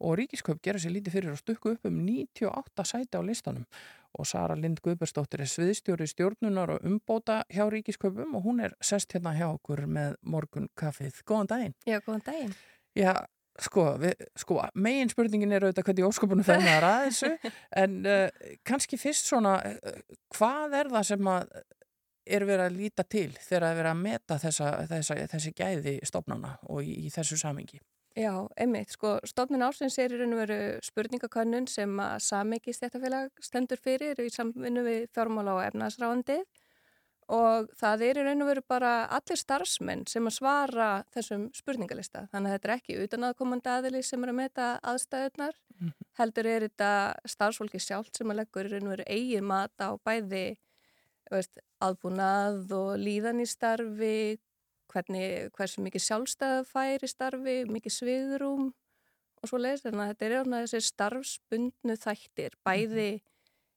og 0.00 0.16
ríkiskaup 0.20 0.62
gera 0.62 0.80
sér 0.82 0.94
lítið 0.94 1.18
fyrir 1.18 1.34
að 1.34 1.42
stukku 1.42 1.74
upp 1.74 1.88
um 1.88 2.00
98 2.06 2.86
sæti 2.90 3.18
á 3.18 3.22
listanum 3.24 3.66
og 4.14 4.28
Sara 4.30 4.54
Lind 4.54 4.78
Guðbersdóttir 4.84 5.42
er 5.42 5.50
sviðstjóri 5.50 6.06
stjórnunar 6.06 6.76
og 6.76 6.86
umbóta 6.86 7.42
hjá 7.50 7.64
ríkiskaupum 7.72 8.36
og 8.38 8.46
hún 8.46 8.62
er 8.62 8.76
sest 8.78 9.14
hérna 9.16 9.34
hjá 9.34 9.48
okkur 9.48 9.88
með 9.90 10.18
morgun 10.22 10.68
kaffið. 10.78 11.18
Góðan 11.26 11.50
daginn. 11.50 11.74
Já, 11.88 11.98
góðan 12.04 12.22
daginn. 12.28 12.54
Já, 12.94 13.14
sko, 13.58 13.88
við, 13.98 14.22
sko 14.38 14.60
megin 14.78 15.10
spurningin 15.10 15.54
er 15.54 15.66
auðvitað 15.66 15.88
hvernig 15.88 16.08
óskopunum 16.08 16.46
fennar 16.46 16.86
að 16.86 17.08
þessu 17.08 17.52
en 17.82 17.96
uh, 18.06 18.52
kannski 18.66 18.98
fyrst 19.00 19.30
svona 19.30 19.56
uh, 19.66 19.98
hvað 20.36 20.78
er 20.82 20.92
það 20.94 21.08
sem 21.10 21.32
að 21.34 21.56
er 22.26 22.44
verið 22.48 22.66
að 22.66 22.78
líta 22.78 23.04
til 23.04 23.30
þegar 23.36 23.68
að 23.68 23.80
vera 23.80 23.94
að 23.94 24.02
meta 24.04 24.38
þessa, 24.40 24.70
þessa, 24.90 25.16
þessi 25.32 25.52
gæði 25.56 25.98
stofnana 26.06 26.56
og 26.68 26.82
í, 26.84 26.94
í 27.06 27.12
þessu 27.12 27.38
samingi? 27.40 27.80
Já, 28.14 28.46
einmitt, 28.60 28.92
sko, 28.94 29.16
stofnun 29.26 29.64
ársins 29.66 29.96
er 29.98 30.12
í 30.14 30.18
raun 30.20 30.36
og 30.36 30.44
veru 30.44 30.58
spurningakönnun 30.86 31.64
sem 31.66 31.96
að 31.98 32.20
samikið 32.22 32.76
stjættafélag 32.76 33.42
stendur 33.42 33.80
fyrir 33.82 34.20
í 34.22 34.28
samvinnu 34.30 34.84
við 34.86 35.08
fjármála 35.16 35.56
og 35.56 35.64
efnaðsráðandið 35.64 36.44
og 37.34 37.72
það 37.80 38.04
er 38.06 38.20
í 38.20 38.24
raun 38.28 38.44
og 38.44 38.50
veru 38.52 38.62
bara 38.70 38.92
allir 39.16 39.40
starfsmenn 39.40 40.04
sem 40.06 40.30
að 40.30 40.36
svara 40.36 40.88
þessum 41.16 41.48
spurningalista. 41.56 42.28
Þannig 42.30 42.52
að 42.52 42.54
þetta 42.54 42.68
er 42.68 42.74
ekki 42.76 42.98
utanaðkomandi 43.02 43.72
aðili 43.72 44.02
sem 44.06 44.22
er 44.22 44.30
að 44.30 44.38
meta 44.44 44.68
aðstæðunar, 44.92 45.58
mm 45.74 45.88
-hmm. 45.88 46.08
heldur 46.20 46.46
er 46.46 46.68
þetta 46.68 46.92
starfsfólki 47.34 47.80
sjálft 47.80 48.16
sem 48.16 48.30
að 48.30 48.44
leggur 48.44 48.68
í 48.68 48.74
raun 48.74 48.86
og 48.86 48.94
veru 48.94 49.08
eigin 49.08 49.48
mat 49.50 49.74
á 49.82 49.90
bæði 50.04 50.46
veist, 51.32 51.60
aðbúnað 51.84 52.72
og 52.76 52.90
líðan 53.00 53.42
í 53.42 53.46
starfi, 53.48 54.38
hvernig, 54.92 55.50
hversu 55.56 55.84
mikið 55.84 56.04
sjálfstæða 56.06 56.64
fær 56.68 57.04
í 57.04 57.10
starfi, 57.10 57.56
mikið 57.70 57.96
svigurum 57.98 58.72
og 59.40 59.50
svo 59.50 59.60
leiðis. 59.60 59.84
Þannig 59.86 60.02
að 60.04 60.10
þetta 60.12 60.26
er 60.26 60.36
svona 60.38 60.62
þessi 60.64 60.90
starfsbundnu 60.90 61.96
þættir, 62.00 62.58
bæði 62.66 63.08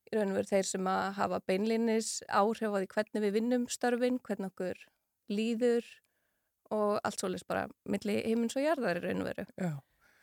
í 0.07 0.15
raun 0.15 0.31
og 0.31 0.39
veru 0.39 0.51
þeir 0.51 0.67
sem 0.69 0.89
að 0.91 1.05
hafa 1.17 1.39
beinlinnis 1.49 2.11
áhrif 2.27 2.71
á 2.71 2.77
því 2.79 2.91
hvernig 2.93 3.25
við 3.25 3.35
vinnum 3.39 3.67
störfin, 3.71 4.21
hvernig 4.23 4.53
okkur 4.53 4.85
líður 5.31 5.87
og 6.71 6.97
allt 7.03 7.19
svo 7.19 7.31
leiðis 7.31 7.47
bara 7.47 7.67
milli 7.87 8.21
heimins 8.23 8.55
og 8.59 8.63
jarðar 8.63 8.99
í 9.01 9.05
raun 9.07 9.23
og 9.23 9.29
veru. 9.31 9.47
Já. 9.55 9.73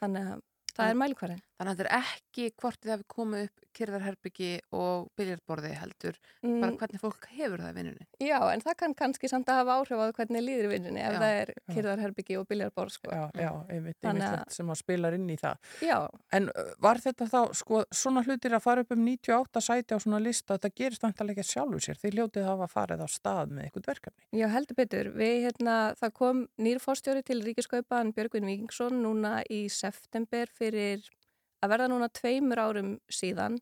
Þannig 0.00 0.30
að 0.32 0.42
það 0.74 0.90
er 0.90 0.98
mælikvarðin. 1.00 1.44
Þannig 1.58 1.72
að 1.72 1.80
þetta 1.80 1.90
er 1.90 2.08
ekki 2.08 2.48
hvort 2.60 2.80
þið 2.80 2.94
hafi 2.94 3.08
komið 3.14 3.46
upp 3.48 3.63
kyrðarherbyggi 3.74 4.50
og 4.72 5.08
biljarborði 5.18 5.72
heldur, 5.78 6.18
Mm. 6.44 6.60
bara 6.60 6.72
hvernig 6.78 7.00
fólk 7.00 7.26
hefur 7.36 7.58
það 7.58 7.70
í 7.72 7.76
vinnunni. 7.78 8.06
Já, 8.20 8.38
en 8.52 8.60
það 8.60 8.76
kann 8.76 8.94
kannski 8.94 9.28
samt 9.28 9.46
að 9.48 9.60
hafa 9.62 9.76
áhrif 9.80 9.98
á 9.98 10.06
hvernig 10.18 10.42
líður 10.44 10.68
í 10.68 10.72
vinnunni 10.74 11.00
ef 11.00 11.12
Já, 11.14 11.18
það 11.20 11.34
er 11.40 11.52
kyrðarherbyggi 11.74 12.38
og 12.40 12.46
biljarborð, 12.48 12.90
sko. 12.98 13.10
Já, 13.10 13.30
já, 13.34 13.50
einmitt, 13.70 13.96
Þannig 14.02 14.22
að- 14.22 14.34
einmitt 14.38 14.52
sem 14.52 14.66
að 14.68 14.76
spilar 14.82 15.14
inn 15.14 15.28
í 15.30 15.36
það. 15.36 15.56
Já, 15.82 16.08
En 16.32 16.50
var 16.80 16.96
þetta 16.96 17.26
þá, 17.30 17.54
sko, 17.54 17.84
svona 17.92 18.22
hlutir 18.24 18.52
að 18.54 18.62
fara 18.62 18.80
upp 18.80 18.92
um 18.92 19.04
98 19.04 19.60
sæti 19.60 19.94
á 19.94 19.98
svona 19.98 20.20
lista, 20.22 20.58
þetta 20.58 20.74
gerist 20.74 21.02
vantarlega 21.02 21.40
ekki 21.40 21.54
sjálfur 21.54 21.80
sér, 21.80 21.98
þið 22.00 22.14
hljótið 22.18 22.44
hafa 22.44 22.66
farið 22.68 23.00
á 23.04 23.08
stað 23.08 23.48
með 23.50 23.64
eitthvað 23.70 23.86
verkefni. 23.92 24.22
Já, 24.40 24.48
heldur 24.48 24.74
betur. 24.76 25.12
Við, 25.14 25.34
hérna, 25.48 25.94
það 25.96 26.12
kom 26.14 26.48
nýr 26.58 26.78
fórstjóri 26.80 27.24
til 27.24 27.40
Ríkiskaupan 27.42 28.12
Björgvin 28.14 28.44
Víkingsson 28.44 29.00
núna 29.02 29.42
í 29.50 29.68
september 29.70 30.46
fyrir 30.46 31.02
að 31.64 31.74
verða 31.74 31.90
núna 31.92 32.10
tveimur 32.12 32.60
árum 32.60 32.94
síðan 33.12 33.58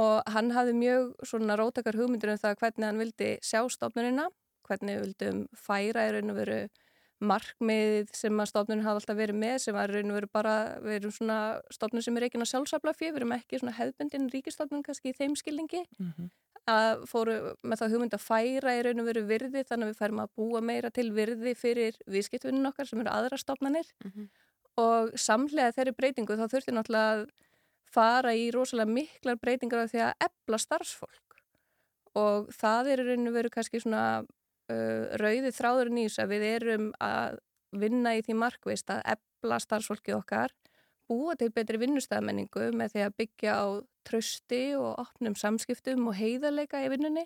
og 0.00 0.22
hann 0.34 0.50
hafði 0.54 0.74
mjög 0.78 1.12
svona 1.26 1.56
rótakar 1.58 1.96
hugmyndir 1.98 2.32
um 2.34 2.40
það 2.42 2.56
hvernig 2.62 2.88
hann 2.88 3.02
vildi 3.02 3.28
sjá 3.46 3.60
stofnunina, 3.70 4.28
hvernig 4.66 5.00
vildum 5.02 5.44
færa 5.54 6.08
í 6.08 6.14
raun 6.16 6.32
og 6.34 6.40
veru 6.40 6.62
markmið 7.24 8.10
sem 8.16 8.40
að 8.42 8.50
stofnun 8.50 8.82
hafa 8.84 9.00
alltaf 9.00 9.16
verið 9.16 9.38
með 9.38 9.58
sem 9.64 9.76
var 9.76 9.92
í 9.92 9.98
raun 10.00 10.10
og 10.12 10.18
veru 10.18 10.30
bara, 10.34 10.54
við 10.82 10.96
erum 10.98 11.12
svona 11.14 11.38
stofnun 11.72 12.02
sem 12.04 12.16
er 12.18 12.26
ekki 12.26 12.40
að 12.40 12.50
sjálfsafla 12.50 12.94
fyrir, 12.96 13.14
við 13.14 13.20
erum 13.22 13.36
ekki 13.36 13.60
svona 13.60 13.76
hefðbundin 13.78 14.30
ríkistofnun 14.32 14.82
kannski 14.86 15.12
í 15.12 15.18
þeim 15.18 15.36
skilningi 15.38 15.84
Mm 15.98 16.10
-hmm. 16.16 16.30
að 16.66 17.04
fóru 17.06 17.36
með 17.62 17.78
það 17.80 17.92
hugmynd 17.94 18.14
að 18.14 18.26
færa 18.26 18.74
í 18.78 18.82
raun 18.82 19.00
og 19.00 19.06
veru 19.06 19.22
virði 19.30 19.64
þannig 19.68 19.86
að 19.86 19.92
við 19.92 20.00
færum 20.02 20.20
að 20.24 20.34
búa 20.36 20.60
meira 20.60 20.90
til 20.90 21.12
virði 21.12 21.54
fyrir 21.54 21.94
viðskiptvinnin 22.06 22.66
okkar 22.66 22.86
sem 22.86 23.00
eru 23.00 23.10
aðra 23.10 23.36
stofnanir 23.38 23.86
Mm 24.04 24.10
-hmm. 24.10 24.28
Og 24.80 25.14
samlega 25.20 25.74
þeirri 25.76 25.94
breytingu 25.96 26.36
þá 26.38 26.46
þurfti 26.50 26.74
náttúrulega 26.74 27.16
að 27.16 27.26
fara 27.94 28.34
í 28.34 28.48
rosalega 28.54 28.90
miklar 28.90 29.38
breytingar 29.38 29.84
af 29.84 29.92
því 29.92 30.02
að 30.06 30.26
ebla 30.26 30.58
starfsfólk. 30.58 31.38
Og 32.18 32.50
það 32.54 32.90
er 32.94 33.04
raun 33.08 33.30
og 33.30 33.36
veru 33.36 33.50
kannski 33.54 33.80
svona 33.82 34.04
uh, 34.22 35.02
rauði 35.20 35.52
þráðurinn 35.54 36.02
í 36.02 36.08
þess 36.08 36.24
að 36.24 36.34
við 36.34 36.46
erum 36.50 36.90
að 37.02 37.38
vinna 37.74 38.14
í 38.14 38.22
því 38.22 38.36
markvist 38.38 38.90
að 38.94 39.02
ebla 39.16 39.58
starfsfólki 39.62 40.14
okkar 40.14 40.54
búa 41.10 41.34
til 41.36 41.50
betri 41.52 41.78
vinnustæðamenningu 41.82 42.70
með 42.78 42.94
því 42.94 43.02
að 43.04 43.16
byggja 43.20 43.56
á 43.60 43.66
trösti 44.08 44.62
og 44.78 45.00
opnum 45.02 45.34
samskiptum 45.36 46.06
og 46.08 46.16
heiðarleika 46.18 46.80
í 46.84 46.90
vinnunni. 46.92 47.24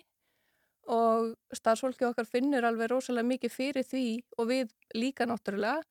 Og 0.89 1.35
starfsfólki 1.53 2.07
okkar 2.07 2.27
finnur 2.27 2.65
alveg 2.65 2.89
rosalega 2.91 3.29
mikið 3.29 3.53
fyrir 3.53 3.85
því 3.85 4.05
og 4.37 4.49
við 4.49 4.73
líka 4.97 5.27
náttúrulega 5.29 5.83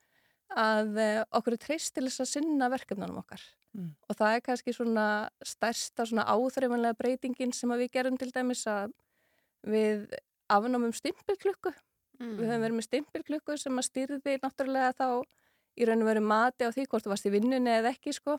að 0.57 0.97
eh, 1.03 1.25
okkur 1.37 1.53
er 1.57 1.63
treyst 1.67 1.95
til 1.95 2.07
þess 2.09 2.21
að 2.25 2.31
sinna 2.37 2.71
verkefnunum 2.73 3.23
okkar 3.25 3.41
Mm. 3.77 3.91
og 4.09 4.17
það 4.17 4.35
er 4.35 4.41
kannski 4.41 4.73
svona 4.73 5.03
stærsta 5.45 6.07
svona 6.09 6.25
áþreifanlega 6.25 6.97
breytingin 6.97 7.53
sem 7.53 7.69
við 7.77 7.91
gerum 7.93 8.17
til 8.19 8.31
dæmis 8.33 8.63
að 8.67 8.95
við 9.69 10.07
afnámum 10.51 10.95
stimpilklukku 10.97 11.75
Mm. 12.19 12.33
við 12.41 12.49
höfum 12.49 12.65
verið 12.65 12.77
með 12.79 12.87
stimpilklukku 12.89 13.59
sem 13.61 13.77
að 13.79 13.85
styrði 13.91 14.39
náttúrulega 14.43 14.95
þá 14.97 15.23
í 15.79 15.85
raun 15.87 16.03
og 16.03 16.09
veru 16.09 16.21
mati 16.25 16.65
á 16.65 16.73
því 16.75 16.87
hvort 16.89 17.05
þú 17.05 17.13
varst 17.13 17.27
í 17.29 17.31
vinnunni 17.37 17.71
eða 17.77 17.93
ekki 17.93 18.15
sko 18.17 18.39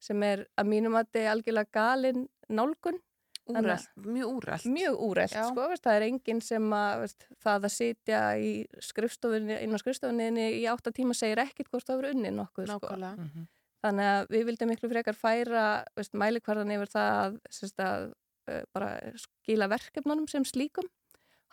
sem 0.00 0.22
er 0.22 0.46
að 0.58 0.66
mínum 0.68 0.92
mati 0.98 1.22
algjörlega 1.24 1.70
galin 1.72 2.28
nálgun 2.50 2.98
Úrelt, 3.46 3.90
mjög 3.96 4.30
úrelt. 4.36 4.64
mjög 4.66 4.96
úrelt 5.06 5.32
Já. 5.32 5.44
sko, 5.50 5.68
veist, 5.70 5.82
það 5.86 5.96
er 5.96 6.02
enginn 6.08 6.40
sem 6.42 6.64
að 6.74 7.00
veist, 7.04 7.26
það 7.44 7.66
að 7.68 7.72
sitja 7.76 8.20
í 8.42 8.52
skrifstofunni 8.82 9.58
inn 9.62 9.74
á 9.74 9.78
skrifstofunni 9.78 10.46
í 10.60 10.64
átta 10.66 10.90
tíma 10.92 11.14
segir 11.14 11.38
ekkit 11.38 11.68
hvort 11.70 11.86
það 11.86 12.00
verður 12.00 12.16
unni 12.16 12.30
nokkuð 12.30 12.66
sko. 12.66 12.86
Nákvæmlega. 12.86 13.16
Mhm. 13.16 13.46
þannig 13.86 14.06
að 14.10 14.28
við 14.34 14.44
vildum 14.46 14.68
miklu 14.72 14.88
frekar 14.90 15.14
færa 15.14 15.84
veist, 15.94 16.12
mælikvarðan 16.12 16.72
yfir 16.74 16.90
það 16.90 17.10
að, 17.22 17.40
sérst, 17.50 17.78
að 17.78 18.12
uh, 18.50 18.62
bara 18.74 18.88
skila 19.16 19.68
verkefnunum 19.68 20.26
sem 20.28 20.44
slíkum 20.44 20.88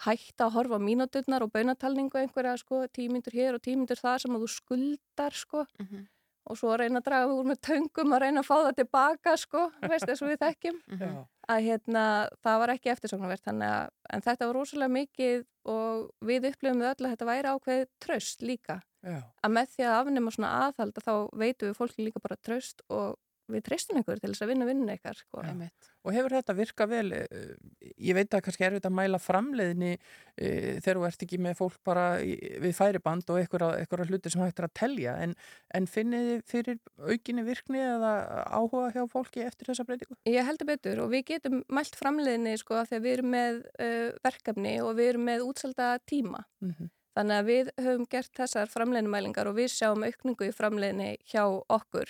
hætta 0.04 0.48
að 0.48 0.54
horfa 0.56 0.80
á 0.82 0.88
mínúturnar 0.88 1.44
og 1.46 1.52
baunatalningu 1.54 2.18
einhverja 2.18 2.58
sko, 2.58 2.88
tímyndur 2.90 3.36
hér 3.38 3.54
og 3.54 3.62
tímyndur 3.62 4.00
þar 4.02 4.24
sem 4.24 4.34
að 4.34 4.42
þú 4.48 4.50
skuldar 4.50 5.34
sko 5.38 5.68
Mm 5.78 5.86
-hmm. 5.86 6.08
Og 6.50 6.60
svo 6.60 6.74
reyna 6.80 7.00
að 7.00 7.08
draga 7.08 7.36
úr 7.36 7.50
með 7.52 7.60
töngum 7.68 8.16
að 8.16 8.24
reyna 8.26 8.42
að 8.44 8.48
fá 8.50 8.56
það 8.56 8.78
tilbaka 8.82 9.36
sko, 9.40 9.66
veist 9.84 10.08
þess 10.10 10.24
að 10.24 10.34
við 10.34 10.42
þekkjum. 10.48 10.82
Að 11.54 11.66
hérna, 11.66 12.02
það 12.40 12.60
var 12.62 12.72
ekki 12.72 12.90
eftirsóknarvert 12.94 13.50
en 13.52 14.22
þetta 14.24 14.46
var 14.48 14.56
rosalega 14.56 14.94
mikið 14.96 15.42
og 15.74 16.06
við 16.24 16.48
upplifum 16.48 16.80
við 16.80 16.88
öll 16.88 17.04
að 17.04 17.10
þetta 17.10 17.28
væri 17.28 17.52
ákveðið 17.52 17.90
tröst 18.06 18.46
líka. 18.48 18.78
Já. 19.04 19.18
að 19.44 19.52
með 19.52 19.72
því 19.74 19.84
að 19.84 19.98
afnema 19.98 20.32
svona 20.32 20.50
aðhald 20.64 21.00
að 21.00 21.08
þá 21.10 21.16
veitum 21.42 21.68
við 21.68 21.76
fólki 21.76 22.06
líka 22.06 22.22
bara 22.24 22.38
tröst 22.40 22.86
og 22.88 23.18
við 23.52 23.64
treystum 23.68 24.00
ykkur 24.00 24.22
til 24.22 24.32
þess 24.32 24.46
að 24.46 24.52
vinna 24.54 24.68
vinnun 24.68 24.94
ykkar 24.94 25.18
sko. 25.20 25.42
Einmitt. 25.44 25.90
Og 26.04 26.16
hefur 26.16 26.36
þetta 26.36 26.56
virkað 26.58 26.92
vel, 26.94 27.12
eh, 27.18 27.52
ég 27.98 28.16
veit 28.18 28.34
að 28.34 28.44
kannski 28.46 28.66
er 28.68 28.78
þetta 28.78 28.92
að 28.92 28.98
mæla 29.00 29.20
framleiðni 29.24 29.92
e, 29.94 30.48
þegar 30.84 31.00
þú 31.00 31.06
ert 31.08 31.26
ekki 31.26 31.40
með 31.44 31.58
fólk 31.60 31.78
bara 31.84 32.06
í, 32.24 32.34
við 32.64 32.76
færiband 32.78 33.30
og 33.30 33.40
einhverja 33.42 34.08
hluti 34.10 34.32
sem 34.34 34.44
hægt 34.44 34.60
er 34.60 34.68
að 34.68 34.76
telja, 34.80 35.18
en, 35.24 35.36
en 35.74 35.88
finnið 35.88 36.30
þið 36.30 36.42
fyrir 36.54 36.82
aukinni 37.08 37.46
virkni 37.48 37.84
eða 37.84 38.14
áhuga 38.52 38.90
hjá 38.96 39.04
fólki 39.12 39.46
eftir 39.46 39.72
þessa 39.72 39.88
breytingu? 39.88 40.18
Ég 40.28 40.48
heldur 40.48 40.72
betur 40.72 41.04
og 41.06 41.14
við 41.14 41.28
getum 41.34 41.62
mælt 41.72 41.96
framleiðinni 42.00 42.58
sko 42.60 42.82
að 42.82 42.98
við 42.98 43.12
erum 43.18 43.32
með 43.34 43.62
uh, 43.78 44.10
verkefni 44.26 44.76
og 44.84 44.96
við 45.00 45.14
erum 45.14 45.32
með 45.32 45.48
útselda 45.48 45.96
tíma 46.08 46.44
Mm 46.64 46.72
-hmm. 46.72 46.90
Þannig 47.14 47.40
að 47.40 47.50
við 47.50 47.70
höfum 47.86 48.06
gert 48.10 48.34
þessar 48.34 48.72
framleiðnumælingar 48.74 49.50
og 49.50 49.58
við 49.60 49.70
sjáum 49.76 50.06
aukningu 50.06 50.48
í 50.50 50.56
framleiðinni 50.56 51.12
hjá 51.30 51.44
okkur. 51.46 52.10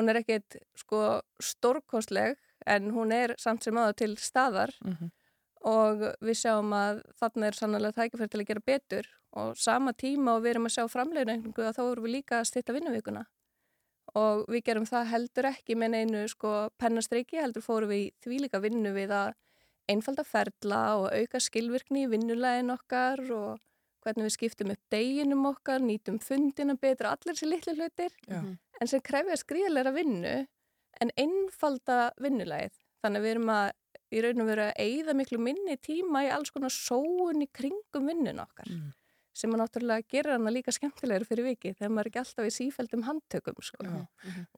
Hún 0.00 0.08
er 0.08 0.22
ekkit 0.22 0.56
sko 0.80 1.20
stórkostleg 1.44 2.38
en 2.64 2.90
hún 2.94 3.12
er 3.12 3.34
samt 3.40 3.66
sem 3.66 3.76
aða 3.76 3.96
til 4.00 4.14
staðar. 4.16 4.72
Mm 4.84 4.96
-hmm. 4.96 5.10
og 5.60 5.96
við 6.24 6.36
sjáum 6.40 6.72
að 6.72 7.02
þarna 7.20 7.46
er 7.46 7.52
sannlega 7.52 7.92
tækifæri 7.92 8.28
til 8.28 8.40
að 8.40 8.46
gera 8.48 8.60
betur. 8.66 9.06
Og 9.32 9.56
sama 9.56 9.92
tíma 9.92 10.36
og 10.36 10.42
við 10.42 10.50
erum 10.50 10.66
að 10.66 10.74
sjá 10.76 10.88
framleiðinu 10.88 11.52
að 11.52 11.76
þá 11.76 11.82
erum 11.92 12.04
við 12.04 12.14
líka 12.16 12.40
að 12.40 12.48
stýtta 12.48 12.72
vinnuvíkuna. 12.72 13.26
Og 14.14 14.46
við 14.48 14.64
gerum 14.64 14.86
það 14.86 15.10
heldur 15.12 15.46
ekki 15.52 15.76
með 15.76 15.94
einu 15.94 16.28
sko 16.28 16.70
pennastriki, 16.78 17.36
heldur 17.36 17.62
fórum 17.62 17.92
við 17.92 18.00
í 18.06 18.12
því 18.24 18.40
líka 18.40 18.60
vinnu 18.60 18.92
við 18.92 19.10
að 19.10 19.34
einfalda 19.90 20.24
ferla 20.24 20.96
og 20.96 21.12
auka 21.12 21.40
skilvirkni 21.40 22.06
í 22.06 22.10
vinnulegin 22.10 22.70
okkar 22.74 23.20
og 23.30 23.60
hvernig 24.04 24.26
við 24.26 24.34
skiptum 24.34 24.72
upp 24.74 24.82
deginum 24.90 25.46
okkar, 25.46 25.82
nýtum 25.84 26.18
fundina 26.18 26.74
betra, 26.74 27.12
allir 27.12 27.36
þessi 27.36 27.50
litlu 27.50 27.74
hlutir. 27.76 28.16
Já. 28.26 28.40
En 28.80 28.90
sem 28.90 29.02
krefja 29.04 29.36
skriðilega 29.40 29.92
vinnu 29.96 30.36
en 31.00 31.12
einfalda 31.16 32.10
vinnulegið. 32.20 32.72
Þannig 33.00 33.20
að 33.20 33.24
við 33.26 33.34
erum 33.34 33.52
að 33.54 33.68
í 34.10 34.22
raun 34.24 34.42
og 34.42 34.48
veru 34.50 34.64
að 34.66 34.80
eigða 34.84 35.14
miklu 35.16 35.38
minni 35.40 35.76
tíma 35.80 36.24
í 36.26 36.32
alls 36.34 36.50
konar 36.54 36.72
sóun 36.74 37.44
í 37.44 37.48
kringum 37.54 38.10
vinnun 38.10 38.42
okkar 38.42 38.68
Mm. 38.70 38.90
Sem 39.40 39.54
að 39.54 39.62
náttúrulega 39.62 40.06
gera 40.12 40.36
hana 40.36 40.52
líka 40.52 40.74
skemmtilegur 40.74 41.26
fyrir 41.28 41.48
viki 41.50 41.72
þegar 41.74 41.94
maður 41.94 42.08
er 42.08 42.10
ekki 42.10 42.20
alltaf 42.22 42.48
í 42.48 42.54
sífældum 42.56 43.06
handtökum 43.06 43.64
sko. 43.64 43.86
Já. 43.86 44.02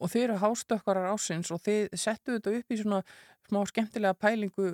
Og 0.00 0.12
þið 0.12 0.24
eru 0.26 0.40
hástökkarar 0.42 1.12
ásins 1.12 1.52
og 1.54 1.62
þið 1.62 1.94
settu 2.02 2.36
þetta 2.36 2.56
upp 2.58 2.74
í 2.74 2.80
svona 2.82 3.00
smá 3.48 3.60
skemmtilega 3.68 4.16
pælingu 4.16 4.68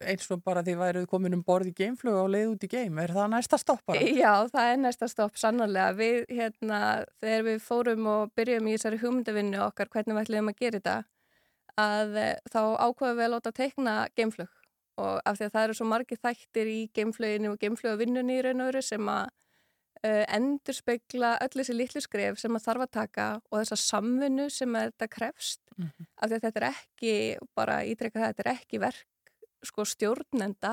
eins 0.00 0.30
og 0.32 0.42
bara 0.46 0.62
þið 0.66 0.78
værið 0.80 1.08
komin 1.10 1.36
um 1.36 1.42
borð 1.46 1.70
í 1.70 1.74
geimflögu 1.76 2.22
og 2.22 2.30
leið 2.32 2.52
út 2.54 2.66
í 2.66 2.70
geim. 2.72 3.00
Er 3.02 3.14
það 3.16 3.32
næsta 3.34 3.60
stoppara? 3.60 4.06
Já, 4.22 4.32
það 4.52 4.70
er 4.70 4.80
næsta 4.82 5.10
stopp 5.12 5.40
sannarlega. 5.40 5.96
Við, 5.98 6.22
hérna, 6.30 6.80
þegar 7.22 7.46
við 7.50 7.60
fórum 7.66 8.08
og 8.12 8.32
byrjum 8.38 8.70
í 8.70 8.76
þessari 8.76 9.02
hugmyndavinnu 9.02 9.62
okkar 9.66 9.92
hvernig 9.92 10.16
við 10.16 10.24
ætlum 10.24 10.52
að 10.52 10.62
gera 10.62 10.80
þetta 10.80 10.96
að 11.76 12.16
eh, 12.22 12.36
þá 12.48 12.60
ákvaðum 12.86 13.18
við 13.18 13.26
að 13.26 13.34
láta 13.34 13.52
teikna 13.52 13.96
geimflög 14.16 14.52
og 14.96 15.20
af 15.24 15.36
því 15.38 15.44
að 15.48 15.52
það 15.56 15.64
eru 15.68 15.74
svo 15.78 15.86
margir 15.90 16.18
þættir 16.22 16.66
í 16.72 16.78
geimflöginu 16.96 17.50
og 17.52 17.58
geimflögavinnunni 17.60 18.38
í 18.38 18.44
raun 18.46 18.60
og 18.64 18.70
veru 18.70 18.82
sem 18.82 19.08
að 19.12 19.26
uh, 20.06 20.24
endur 20.36 20.74
spekla 20.76 21.34
öll 21.44 21.52
þessi 21.60 21.76
litlu 21.76 22.00
skref 22.04 22.38
sem 22.40 22.56
að 22.56 22.64
þarf 22.68 22.86
að 22.86 22.92
taka 22.96 23.26
og 23.50 23.60
þessa 23.62 23.76
samvinnu 23.84 24.48
sem 24.50 24.72
þetta 24.72 25.08
krefst 25.08 25.60
Mhm. 25.76 26.06
af 26.22 26.30
því 26.30 26.36
að 26.36 26.44
þetta 26.46 26.60
er 26.62 26.68
ekki, 26.72 27.10
bara 27.54 27.74
ítrekka 27.84 28.16
það, 28.20 28.30
þetta 28.32 28.44
er 28.46 28.52
ekki 28.54 28.78
verk 28.80 29.04
sko 29.62 29.84
stjórnenda 29.84 30.70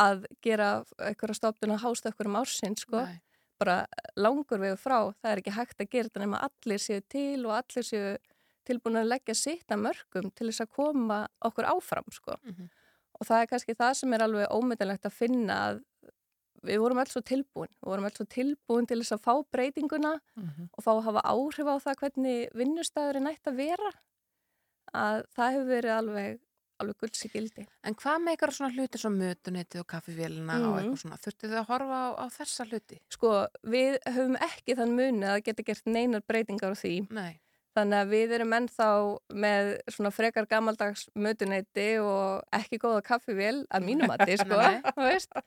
að 0.00 0.22
gera 0.40 0.68
einhverja 0.98 1.34
stofnun 1.36 1.74
að 1.74 1.82
hásta 1.84 2.08
okkur 2.14 2.30
um 2.30 2.36
ársinn 2.40 2.76
sko, 2.80 3.02
Nei. 3.04 3.18
bara 3.60 3.86
langur 4.16 4.58
vegu 4.58 4.78
frá, 4.80 5.12
það 5.20 5.30
er 5.34 5.42
ekki 5.42 5.52
hægt 5.58 5.80
að 5.84 5.90
gera 5.92 6.08
þetta 6.08 6.20
nema 6.24 6.40
allir 6.48 6.80
séu 6.80 7.02
til 7.12 7.44
og 7.44 7.52
allir 7.58 7.84
séu 7.84 8.16
tilbúin 8.64 8.96
að 9.02 9.10
leggja 9.12 9.34
sitt 9.36 9.68
að 9.68 9.82
mörgum 9.84 10.30
til 10.34 10.48
þess 10.48 10.64
að 10.64 10.70
koma 10.80 11.28
okkur 11.44 11.68
áfram 11.68 12.08
sko. 12.10 12.36
Mhm. 12.42 12.70
Og 13.20 13.26
það 13.26 13.42
er 13.42 13.46
kannski 13.52 13.74
það 13.78 13.94
sem 14.00 14.12
er 14.14 14.24
alveg 14.26 14.48
ómyndilegt 14.50 15.04
að 15.08 15.12
finna 15.12 15.56
að 15.70 15.82
við 16.62 16.78
vorum 16.78 16.98
alls 17.02 17.10
svo 17.16 17.20
tilbúin, 17.26 17.68
við 17.82 17.90
vorum 17.90 18.04
alls 18.06 18.14
svo 18.20 18.24
tilbúin 18.30 18.86
til 18.86 19.00
þess 19.02 19.16
að 19.16 19.22
fá 19.24 19.34
breytinguna 19.50 20.12
Mhm. 20.36 20.68
og 20.72 20.84
fá 20.84 20.92
að 20.94 21.02
hafa 21.08 21.22
áhrif 21.26 21.66
á 21.66 21.76
það 21.82 21.96
hvernig 22.02 22.52
vinnustæðurinn 22.54 23.30
ætti 23.32 23.50
að 23.50 23.56
vera 23.56 23.90
að 24.94 25.24
það 25.36 25.52
hefur 25.56 25.68
verið 25.72 25.94
alveg 25.98 26.40
alveg 26.82 26.96
gulds 26.98 27.20
í 27.26 27.28
gildi. 27.30 27.62
En 27.86 27.94
hvað 27.94 28.16
með 28.24 28.32
eitthvað 28.32 28.54
svona 28.56 28.74
hluti 28.74 28.98
svo 28.98 29.10
mötunetið 29.14 29.80
og 29.80 29.86
kaffivélina 29.86 30.54
og 30.56 30.72
Mhm. 30.72 30.78
eitthvað 30.82 31.02
svona? 31.02 31.18
Þurftu 31.22 31.48
þið 31.50 31.58
að 31.60 31.66
horfa 31.66 31.98
á, 32.02 32.08
á 32.18 32.26
þessa 32.38 32.64
hluti? 32.66 32.98
Sko, 33.08 33.46
við 33.64 33.98
höfum 34.06 34.36
ekki 34.38 34.74
þann 34.74 34.96
muni 34.96 35.22
að 35.26 35.42
geta 35.44 35.62
gert 35.62 35.84
neinar 35.86 36.22
breytingar 36.26 36.72
á 36.74 36.74
því 36.74 37.10
Nei. 37.10 37.38
Þannig 37.72 37.98
að 38.02 38.10
við 38.12 38.32
erum 38.36 38.54
ennþá 38.56 38.88
með 39.44 39.68
svona 39.94 40.10
frekar 40.12 40.48
gammaldags 40.50 41.06
mötuneyti 41.16 41.86
og 42.04 42.42
ekki 42.58 42.80
góða 42.82 43.00
kaffivél 43.06 43.62
að 43.72 43.86
mínum 43.86 44.10
mati, 44.12 44.36
sko, 44.42 44.58
Nei. 44.60 44.82
þú 44.90 45.06
veist. 45.06 45.38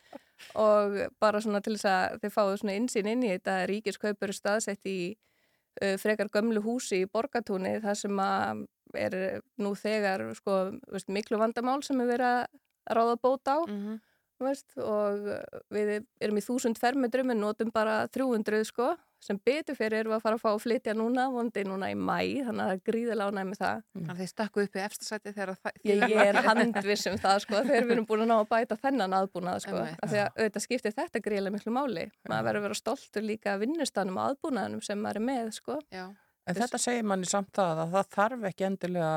Og 0.58 0.98
bara 1.22 1.42
svona 1.44 1.62
til 1.66 1.76
þess 1.76 1.90
að 1.92 2.18
þið 2.24 2.34
fáðu 2.34 2.58
svona 2.62 2.80
insýn 2.80 3.12
inn 3.12 3.28
í 3.28 3.30
þetta 3.36 3.60
ríkiskaupur 3.70 4.34
staðsett 4.36 4.90
í 4.90 4.98
uh, 5.14 5.96
frekar 6.02 6.32
gömlu 6.34 6.66
húsi 6.66 7.04
í 7.04 7.12
Borgatúni 7.12 7.78
þar 7.86 8.02
sem 8.02 8.26
að 8.26 8.66
er 8.96 9.16
nú 9.62 9.76
þegar, 9.78 10.26
sko, 10.38 10.60
veist, 10.90 11.12
miklu 11.12 11.38
vandamál 11.42 11.82
sem 11.86 12.00
er 12.02 12.10
verið 12.10 12.28
að 12.32 12.96
ráða 12.96 13.16
bót 13.22 13.54
á, 13.54 13.58
Mm 13.70 14.02
þú 14.36 14.48
veist, 14.50 14.74
og 14.84 15.28
við 15.74 15.92
erum 16.24 16.40
í 16.40 16.44
þúsund 16.44 16.80
fermetrum 16.80 17.32
en 17.32 17.40
notum 17.40 17.72
bara 17.76 18.04
300, 18.12 18.66
sko, 18.68 18.92
sem 19.26 19.40
betur 19.48 19.78
fyrir 19.78 20.04
erum 20.04 20.14
við 20.14 20.18
að 20.20 20.24
fara 20.26 20.38
að 20.38 20.44
fá 20.44 20.50
að 20.52 20.60
flytja 20.64 20.94
núna, 20.98 21.26
vondi 21.34 21.64
núna 21.66 21.90
í 21.92 21.96
mæ, 21.98 22.18
þannig 22.46 22.62
að 22.64 22.70
það 22.70 22.74
er 22.76 22.82
gríðilega 22.90 23.30
ánæg 23.32 23.48
með 23.50 23.62
það. 23.62 23.84
Þannig 23.96 24.12
að 24.14 24.20
þið 24.22 24.32
stakku 24.32 24.66
upp 24.66 24.76
í 24.76 24.84
efstasæti 24.86 25.34
þegar 25.36 25.54
það... 25.56 25.80
Ég, 25.90 26.04
ég 26.12 26.22
er 26.26 26.40
handviss 26.46 27.10
um 27.10 27.18
það, 27.24 27.40
sko, 27.46 27.62
þegar 27.70 27.88
við 27.88 27.96
erum 27.96 28.10
búin 28.10 28.26
að 28.26 28.30
ná 28.32 28.36
að 28.38 28.52
bæta 28.52 28.78
þennan 28.84 29.16
aðbúnað, 29.20 29.64
sko, 29.66 29.86
af 29.86 30.12
því 30.12 30.22
að 30.22 30.30
auðvitað 30.42 30.66
skiptir 30.68 30.96
þetta 31.00 31.24
gríðilega 31.26 31.56
miklu 31.58 31.74
máli. 31.76 32.06
Maður 32.30 32.50
verður 32.50 32.62
að 32.62 32.68
vera 32.68 32.80
stoltur 32.82 33.26
líka 33.26 33.56
að 33.56 33.66
vinnustanum 33.66 34.20
og 34.22 34.30
aðbúnaðanum 34.30 34.86
sem 34.86 35.02
maður 35.02 35.22
er 35.22 35.28
með, 35.32 35.50
sko. 35.58 35.80
Já. 35.96 36.06
En 36.46 36.60
þetta 36.60 36.78
segir 36.78 37.10
manni 37.10 37.26
samt 37.26 37.50
það 37.58 37.82
að 37.82 37.96
það 37.96 38.14
þarf 38.14 38.48
ekki 38.52 38.68
endilega 38.68 39.12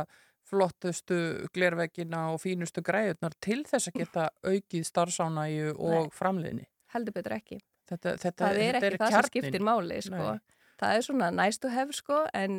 flottustu 0.48 1.18
glerveggina 1.52 2.28
og 2.32 2.40
fínustu 2.42 2.82
græjurnar 2.84 3.34
til 3.44 3.60
þess 3.68 3.90
að 3.90 3.98
geta 4.02 4.28
aukið 4.50 4.86
starfsánæju 4.88 5.74
og 5.76 6.08
Nei. 6.08 6.14
framliðni. 6.16 6.64
Heldur 6.94 7.18
betur 7.18 7.36
ekki. 7.36 7.60
Þetta, 7.88 8.16
þetta, 8.20 8.38
það 8.44 8.58
er 8.62 8.76
þetta 8.78 8.88
ekki 8.88 9.00
það 9.02 9.14
sem 9.14 9.28
skiptir 9.30 9.64
máli 9.64 10.00
sko. 10.04 10.32
Það 10.78 10.96
er 10.96 11.06
svona 11.06 11.28
nice 11.34 11.58
to 11.62 11.70
have 11.72 11.94
sko, 11.96 12.18
en 12.36 12.58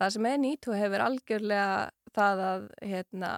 það 0.00 0.14
sem 0.16 0.26
er 0.26 0.56
to 0.66 0.74
have 0.76 0.96
er 0.98 1.04
algjörlega 1.04 1.90
það 2.14 2.42
að 2.48 2.66
hérna, 2.82 3.30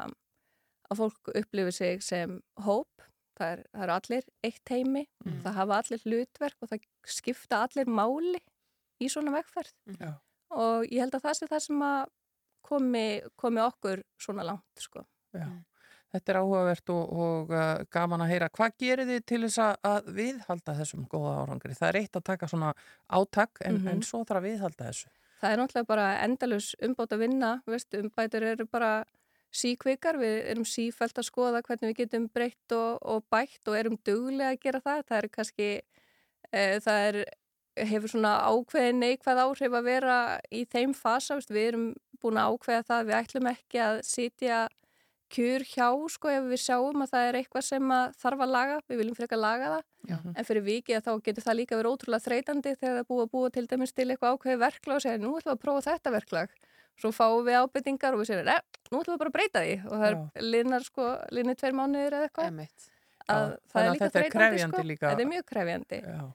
að 0.91 1.03
fólk 1.03 1.31
upplifir 1.35 1.75
sig 1.77 2.03
sem 2.03 2.41
hóp 2.65 2.89
það, 3.37 3.53
er, 3.53 3.63
það 3.73 3.85
eru 3.87 3.97
allir 3.99 4.29
eitt 4.49 4.73
heimi 4.73 5.07
Mm. 5.27 5.41
það 5.43 5.57
hafa 5.59 5.77
allir 5.83 6.03
hlutverk 6.07 6.63
og 6.63 6.69
það 6.71 6.85
skipta 7.11 7.63
allir 7.67 7.89
máli 7.91 8.39
í 9.03 9.09
svona 9.11 9.33
vegferð 9.35 9.73
Já. 9.99 10.13
og 10.55 10.87
ég 10.87 11.01
held 11.03 11.17
að 11.19 11.25
það 11.27 11.35
sé 11.39 11.49
það 11.51 11.63
sem 11.67 11.83
að 11.83 12.05
komi, 12.67 13.07
komi 13.37 13.61
okkur 13.63 14.03
svona 14.19 14.45
langt 14.47 14.83
sko. 14.83 15.03
Já. 15.35 15.49
Þetta 16.15 16.33
er 16.33 16.39
áhugavert 16.41 16.91
og, 16.95 17.13
og 17.13 17.51
uh, 17.53 17.85
gaman 17.93 18.23
að 18.25 18.31
heyra. 18.31 18.49
Hvað 18.55 18.77
gerir 18.79 19.09
þið 19.09 19.25
til 19.27 19.41
þess 19.43 19.59
að- 19.91 20.07
viðhalda 20.17 20.75
þessum 20.79 21.07
góða 21.11 21.33
árangri? 21.43 21.75
Það 21.77 21.89
er 21.89 21.99
eitt 22.01 22.17
að 22.21 22.25
taka 22.31 22.47
svona 22.49 22.73
átak 23.11 23.61
en, 23.67 23.81
Mhm. 23.81 23.89
en 23.89 24.03
svo 24.03 24.23
þarf 24.25 24.41
að 24.41 24.47
viðhalda 24.51 24.87
þessu. 24.91 25.09
Það 25.43 25.53
er 25.53 25.59
náttúrulega 25.61 25.87
bara 25.87 26.07
endalus 26.25 26.75
umbót 26.81 27.13
að 27.13 27.19
vinna, 27.27 27.51
veist, 27.67 27.91
umbætur 27.99 28.43
eru 28.43 28.65
bara 28.67 29.05
síkvikar, 29.53 30.17
við 30.21 30.47
erum 30.51 30.65
sífælt 30.65 31.19
að 31.21 31.27
skoða 31.29 31.61
hvernig 31.63 31.91
við 31.93 31.97
getum 32.05 32.29
breytt 32.33 32.73
og, 32.73 32.99
og 33.03 33.25
bætt 33.33 33.69
og 33.69 33.77
erum 33.77 33.99
duglega 34.05 34.55
að 34.55 34.61
gera 34.63 34.81
það. 34.81 35.03
Það 35.11 35.19
er 35.23 35.29
kannski, 35.29 35.69
e, 36.53 36.65
það 36.81 37.03
er, 37.11 37.21
hefur 37.91 38.09
svona 38.15 38.33
ákveðin 38.49 39.01
neikvæð 39.03 39.43
áhrif 39.45 39.77
að 39.77 39.85
vera 39.91 40.17
í 40.53 40.65
þeim 40.65 40.95
fasa, 40.97 41.35
veist, 41.37 41.51
við 41.53 41.69
erum 41.75 41.87
búin 42.23 42.41
að 42.41 42.57
ákveða 42.57 42.87
það, 42.89 43.07
við 43.11 43.19
ætlum 43.21 43.51
ekki 43.53 43.83
að 43.85 44.03
sitja 44.09 44.69
kjur 45.33 45.65
hjá, 45.67 45.89
sko, 46.13 46.31
ef 46.31 46.47
við 46.51 46.61
sjáum 46.63 47.03
að 47.05 47.13
það 47.13 47.29
er 47.29 47.39
eitthvað 47.41 47.65
sem 47.67 47.93
að 47.97 48.15
þarf 48.21 48.45
að 48.45 48.53
laga, 48.55 48.79
við 48.87 49.01
viljum 49.01 49.19
frekar 49.19 49.41
laga 49.41 49.71
það. 49.75 49.85
Já. 50.07 50.17
En 50.33 50.47
fyrir 50.47 50.65
vikið 50.67 51.03
þá 51.03 51.13
getur 51.27 51.47
það 51.47 51.59
líka 51.61 51.79
verið 51.81 51.97
ótrúlega 51.97 52.27
þreytandi 52.27 52.75
þegar 52.77 52.97
það 53.01 53.09
búið 53.11 53.25
að 53.25 53.33
búa 53.35 53.53
til 53.57 53.67
dæmis 53.73 53.95
til 53.97 54.07
eitthvað 54.07 54.37
ákveði 54.37 54.61
verklag 54.63 54.97
og 55.01 55.05
segja 55.05 55.23
nú 55.23 55.33
ætlum 55.35 55.51
við 55.51 55.57
að 55.57 55.63
prófa 55.65 55.85
þetta 55.91 56.15
verklag. 56.15 56.57
Svo 56.97 57.13
fáum 57.13 57.45
við 57.45 57.59
ábyrtingar 57.61 58.17
og 58.17 58.23
við 58.23 58.43
nei, 58.47 58.57
nú 58.93 59.03
ætlum 59.03 59.17
við 59.17 59.23
bara 59.25 59.33
að 59.33 59.37
breyta 59.37 59.65
því 59.67 59.77
og 59.83 59.95
það 59.97 60.09
er 60.09 60.47
linar 60.47 60.87
sko, 60.87 61.11
linni 61.35 61.57
tveir 61.59 61.77
mánuðir 61.77 62.17
eða 62.21 62.31
eitthvað. 62.31 62.65
Að 63.27 63.47
Já, 63.51 63.57
það 63.73 63.83
er 63.83 63.93
líka 63.93 64.11
þreytandi 64.15 64.63
sko. 64.63 64.83
líka. 64.87 65.09
Þetta 65.11 65.25
er 65.27 65.33
mjög 65.35 65.49
krefjandi. 65.51 66.03
Já. 66.07 66.27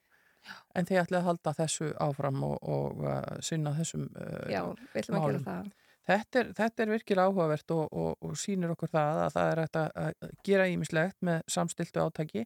En 0.75 0.88
þið 0.88 0.99
ætlið 1.04 1.19
að 1.19 1.27
halda 1.27 1.54
þessu 1.58 1.88
áfram 2.01 2.43
og, 2.47 2.56
og 2.75 3.04
uh, 3.06 3.19
sinna 3.45 3.73
þessum 3.77 4.08
uh, 4.10 4.47
Já, 4.51 4.63
við 4.91 5.04
ætlum 5.04 5.17
að 5.19 5.27
gera 5.27 5.41
það. 5.45 5.69
Þetta 6.10 6.40
er, 6.42 6.48
þetta 6.58 6.84
er 6.84 6.94
virkilega 6.96 7.30
áhugavert 7.30 7.74
og, 7.76 7.84
og, 7.94 8.16
og 8.26 8.38
sýnir 8.40 8.74
okkur 8.74 8.90
það 8.92 9.20
að 9.26 9.36
það 9.36 9.52
er 9.52 9.62
að 9.64 9.78
að 10.06 10.32
gera 10.48 10.70
ímislegt 10.72 11.18
með 11.28 11.44
samstiltu 11.56 12.02
átaki 12.02 12.46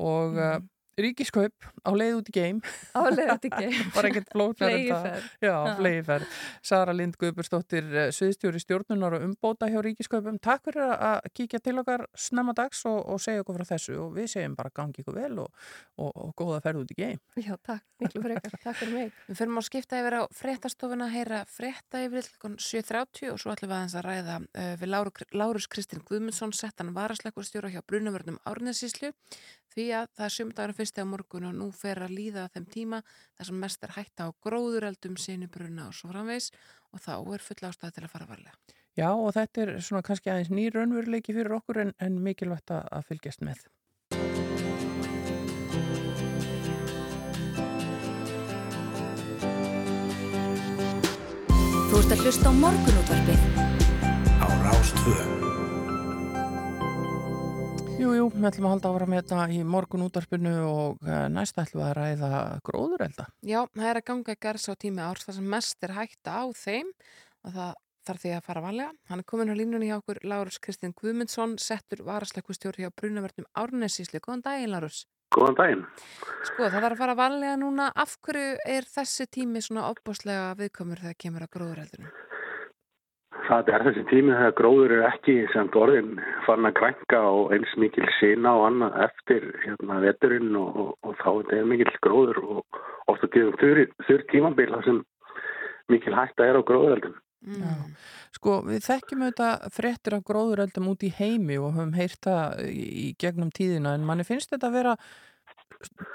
og 0.00 0.38
mm. 0.38 0.70
Mhm. 0.94 1.00
uh, 1.00 1.04
ríkiskaup 1.04 1.52
á 1.84 1.90
leið 1.94 2.14
út 2.18 2.28
í 2.28 2.34
geim, 2.34 2.60
Álega 2.94 3.36
þetta 3.38 3.50
ekki. 3.50 3.94
bara 3.94 4.08
ekkert 4.08 4.28
flóknar 4.32 4.70
en 4.70 4.86
það. 4.88 5.02
Flegiferð. 5.04 5.30
Já, 5.42 5.54
Já. 5.54 5.76
flegiferð. 5.78 6.26
Sara 6.62 6.92
Lind 6.94 7.16
Guðbursdóttir, 7.18 7.84
eh, 7.94 8.10
sviðstjóri 8.14 8.60
stjórnunar 8.62 9.14
og 9.18 9.22
umbóta 9.28 9.68
hjá 9.68 9.80
ríkiskaupum. 9.82 10.38
Takk 10.40 10.64
fyrir 10.64 10.94
að 10.94 11.20
kíkja 11.34 11.60
til 11.62 11.78
okkar 11.78 12.06
snemma 12.16 12.54
dags 12.54 12.84
og, 12.86 13.00
og 13.08 13.20
segja 13.20 13.42
okkur 13.42 13.58
frá 13.58 13.66
þessu 13.74 13.98
og 13.98 14.14
við 14.14 14.28
segjum 14.34 14.54
bara 14.56 14.70
gangi 14.74 15.02
ykkur 15.02 15.14
vel 15.14 15.38
og, 15.44 15.50
og, 15.98 16.12
og 16.14 16.34
góða 16.36 16.60
ferð 16.62 16.84
út 16.84 16.90
í 16.94 16.98
geim. 16.98 17.20
Já, 17.36 17.56
takk, 17.62 17.82
miklu 18.00 18.22
frekar. 18.22 18.56
Takk 18.62 18.76
fyrir 18.76 18.94
mig. 18.94 19.12
Við 19.28 19.36
fyrir 19.40 19.58
að 19.58 19.66
skipta 19.68 20.00
yfir 20.00 20.18
á 20.18 20.22
fréttastofuna 20.34 21.08
að 21.08 21.14
heyra 21.18 21.44
frétta 21.50 22.04
yfir 22.06 22.28
klukkan 22.34 22.56
7.30 22.58 23.32
og 23.32 23.40
svo 23.42 23.52
ætlum 23.54 23.70
við 23.70 23.76
aðeins 23.78 23.96
að 23.98 24.06
ræða 24.08 24.36
uh, 24.44 24.74
við 24.80 24.88
Láru, 24.94 25.12
Lárus 25.34 25.66
Kristinn 25.68 26.04
Guðmundsson 26.06 26.52
settan 26.54 26.94
varasleikurstjóra 26.94 27.70
hjá 27.72 27.82
Brunavörnum 27.86 28.38
Árnesíslu 28.46 29.12
því 29.74 29.86
að 29.98 30.08
það 30.14 30.26
er 30.26 30.34
sumdagurinn 30.36 30.78
fyrsti 30.78 31.04
á 31.04 31.06
morgun 31.10 31.48
og 31.50 31.56
nú 31.58 31.68
fer 31.74 32.00
að 32.04 32.14
líða 32.18 32.46
þeim 32.54 32.66
tíma 32.70 33.02
þar 33.36 33.50
sem 33.50 33.60
mest 33.64 33.84
er 33.84 33.94
hætta 33.96 34.28
á 34.28 34.36
gróðureldum, 34.46 35.18
sinubruna 35.18 35.88
og 35.90 35.98
svo 35.98 36.12
framvegs 36.12 36.50
og 36.94 37.02
þá 37.02 37.14
er 37.18 37.44
full 37.44 37.68
ástæð 37.68 37.96
til 37.96 38.06
að 38.06 38.12
fara 38.14 38.30
varlega. 38.30 38.54
Já, 38.94 39.10
og 39.10 39.32
þetta 39.34 39.64
er 39.64 39.72
svona 39.82 40.04
kannski 40.06 40.30
aðeins 40.30 40.52
nýr 40.54 40.76
raunveruleiki 40.78 41.34
fyrir 41.34 41.56
okkur 41.56 41.82
en, 41.82 41.94
en 41.98 42.20
mikilvægt 42.22 42.70
að, 42.70 42.86
að 42.94 43.08
fylgjast 43.10 43.42
með. 43.42 43.64
Þú 51.90 52.02
ert 52.02 52.14
að 52.14 52.22
hlusta 52.22 52.50
á 52.50 52.52
morgunútvarpið 52.58 53.48
á 54.38 54.46
Rástvö. 54.62 55.43
Jú, 57.94 58.10
jú, 58.10 58.24
við 58.32 58.46
ætlum 58.48 58.66
að 58.66 58.72
halda 58.72 58.90
áfram 58.90 59.12
hérna 59.14 59.44
í 59.54 59.60
morgun 59.62 60.02
útvarpinu 60.08 60.52
og 60.66 61.04
eh, 61.06 61.28
næst 61.30 61.58
ætlum 61.62 61.78
við 61.78 61.86
að 61.86 61.94
ræða 61.98 62.30
gróðurelda. 62.66 63.26
Já, 63.46 63.60
það 63.70 63.90
er 63.90 64.00
að 64.00 64.06
ganga 64.10 64.34
gerðs 64.46 64.66
á 64.66 64.74
tími 64.82 65.04
árs 65.04 65.26
þar 65.28 65.36
sem 65.38 65.46
mest 65.54 65.86
er 65.86 65.94
hætta 65.94 66.34
á 66.34 66.44
þeim 66.58 66.90
og 67.46 67.54
það 67.54 67.70
þarf 68.08 68.24
því 68.24 68.34
að 68.34 68.44
fara 68.48 68.64
valega. 68.64 68.90
Hann 69.12 69.22
er 69.22 69.28
komin 69.30 69.54
á 69.54 69.60
línunni 69.60 69.92
hjá 69.92 69.96
okkur 70.00 70.20
Lárus 70.26 70.58
Kristinn 70.58 70.94
Guðmundsson, 70.98 71.54
settur 71.62 72.02
varasleikustjóri 72.08 72.84
hjá 72.84 72.90
Brunavörnum 72.98 73.46
Árnessísli. 73.62 74.20
Góðan 74.24 74.44
daginn, 74.48 74.74
Lárus. 74.74 75.04
Góðan 75.34 75.58
daginn. 75.62 75.86
Sko, 76.50 76.66
það 76.66 76.80
þarf 76.80 76.90
að 76.90 77.00
fara 77.04 77.18
valega 77.22 77.56
núna. 77.62 77.92
Af 77.94 78.18
hverju 78.26 78.58
er 78.74 78.90
þessi 78.90 79.30
tími 79.38 79.62
svona 79.64 79.86
opbáslega 79.94 80.52
viðkomur 80.58 81.06
þegar 81.06 81.20
kemur 81.24 81.46
að 81.46 81.54
gróðureldinu? 81.56 82.12
Það 83.44 83.70
er 83.74 83.82
þessi 83.88 84.04
tími 84.08 84.32
þegar 84.32 84.54
gróður 84.56 84.92
er 84.96 85.02
ekki 85.10 85.34
samt 85.52 85.74
orðin 85.76 86.14
fann 86.46 86.64
að 86.68 86.76
krænka 86.78 87.20
og 87.28 87.52
eins 87.52 87.74
mikil 87.80 88.06
sína 88.18 88.54
og 88.56 88.68
annað 88.70 89.00
eftir 89.08 89.50
hérna 89.64 89.98
veturinn 90.04 90.54
og, 90.56 90.78
og, 90.80 90.94
og 91.04 91.18
þá 91.20 91.58
er 91.58 91.68
mikil 91.68 91.90
gróður 92.06 92.40
og 92.44 92.78
ofta 93.12 93.28
tíðum 93.34 93.58
þurr 93.60 94.24
tímabil 94.30 94.70
þar 94.72 94.88
sem 94.88 95.02
mikil 95.92 96.16
hætta 96.16 96.48
er 96.48 96.56
á 96.56 96.62
gróðureldum. 96.64 97.18
Mm. 97.44 97.92
Sko, 98.32 98.56
við 98.64 98.80
þekkjum 98.86 99.26
auðvitað 99.26 99.68
fréttir 99.76 100.16
af 100.16 100.24
gróðureldum 100.30 100.88
út 100.94 101.04
í 101.04 101.12
heimi 101.12 101.58
og 101.60 101.74
höfum 101.76 101.92
heyrt 101.98 102.24
það 102.24 102.64
í, 102.70 102.84
í 103.04 103.06
gegnum 103.20 103.52
tíðina 103.52 103.92
en 103.98 104.06
manni 104.08 104.24
finnst 104.24 104.54
þetta 104.54 104.70
að 104.70 104.78
vera 104.78 104.96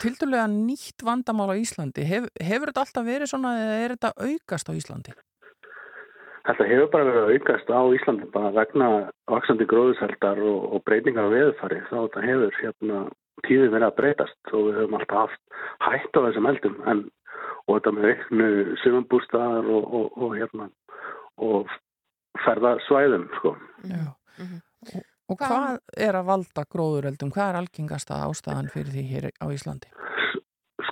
tildulega 0.02 0.48
nýtt 0.50 1.06
vandamál 1.06 1.52
á 1.54 1.62
Íslandi. 1.62 2.08
Hef, 2.10 2.30
hefur 2.42 2.72
þetta 2.72 2.86
alltaf 2.88 3.06
verið 3.06 3.30
svona 3.30 3.54
eða 3.62 3.78
er 3.84 3.94
þetta 3.96 4.14
aukast 4.18 4.72
á 4.72 4.74
Íslandi? 4.74 5.14
Þetta 6.50 6.66
hefur 6.66 6.88
bara 6.90 7.06
verið 7.06 7.22
að 7.22 7.32
aukast 7.36 7.68
á 7.70 7.82
Íslandi 7.94 8.28
bara 8.34 8.50
vegna 8.56 8.86
vaksandi 9.30 9.68
gróðuseldar 9.70 10.40
og, 10.42 10.64
og 10.74 10.82
breytingar 10.88 11.28
á 11.30 11.34
veðufari 11.36 11.84
þá 11.92 11.98
þetta 12.00 12.24
hefur 12.26 12.56
hérna 12.64 13.02
tíðin 13.46 13.74
verið 13.76 13.86
að 13.86 13.98
breytast 14.00 14.54
og 14.58 14.64
við 14.66 14.80
höfum 14.80 14.98
alltaf 14.98 15.20
haft 15.20 15.60
hætt 15.86 16.18
á 16.18 16.26
þessum 16.26 16.50
eldum 16.50 16.80
en 16.90 17.04
og 17.70 17.78
þetta 17.78 17.94
með 17.94 18.08
veiknu 18.10 18.50
sumambústaðar 18.82 19.70
og, 19.78 19.94
og, 20.00 20.18
og 20.18 20.36
hérna 20.40 20.68
og 21.38 21.78
ferðarsvæðum 22.44 23.30
sko. 23.38 23.54
Já. 23.86 24.04
Og, 24.40 25.06
og 25.30 25.42
hvað 25.44 25.80
er 26.08 26.18
að 26.18 26.30
valda 26.32 26.66
gróðureldum? 26.74 27.34
Hvað 27.36 27.54
er 27.54 27.60
algengasta 27.62 28.24
ástæðan 28.26 28.74
fyrir 28.74 28.96
því 28.96 29.06
hér 29.14 29.30
á 29.38 29.46
Íslandi? 29.54 29.94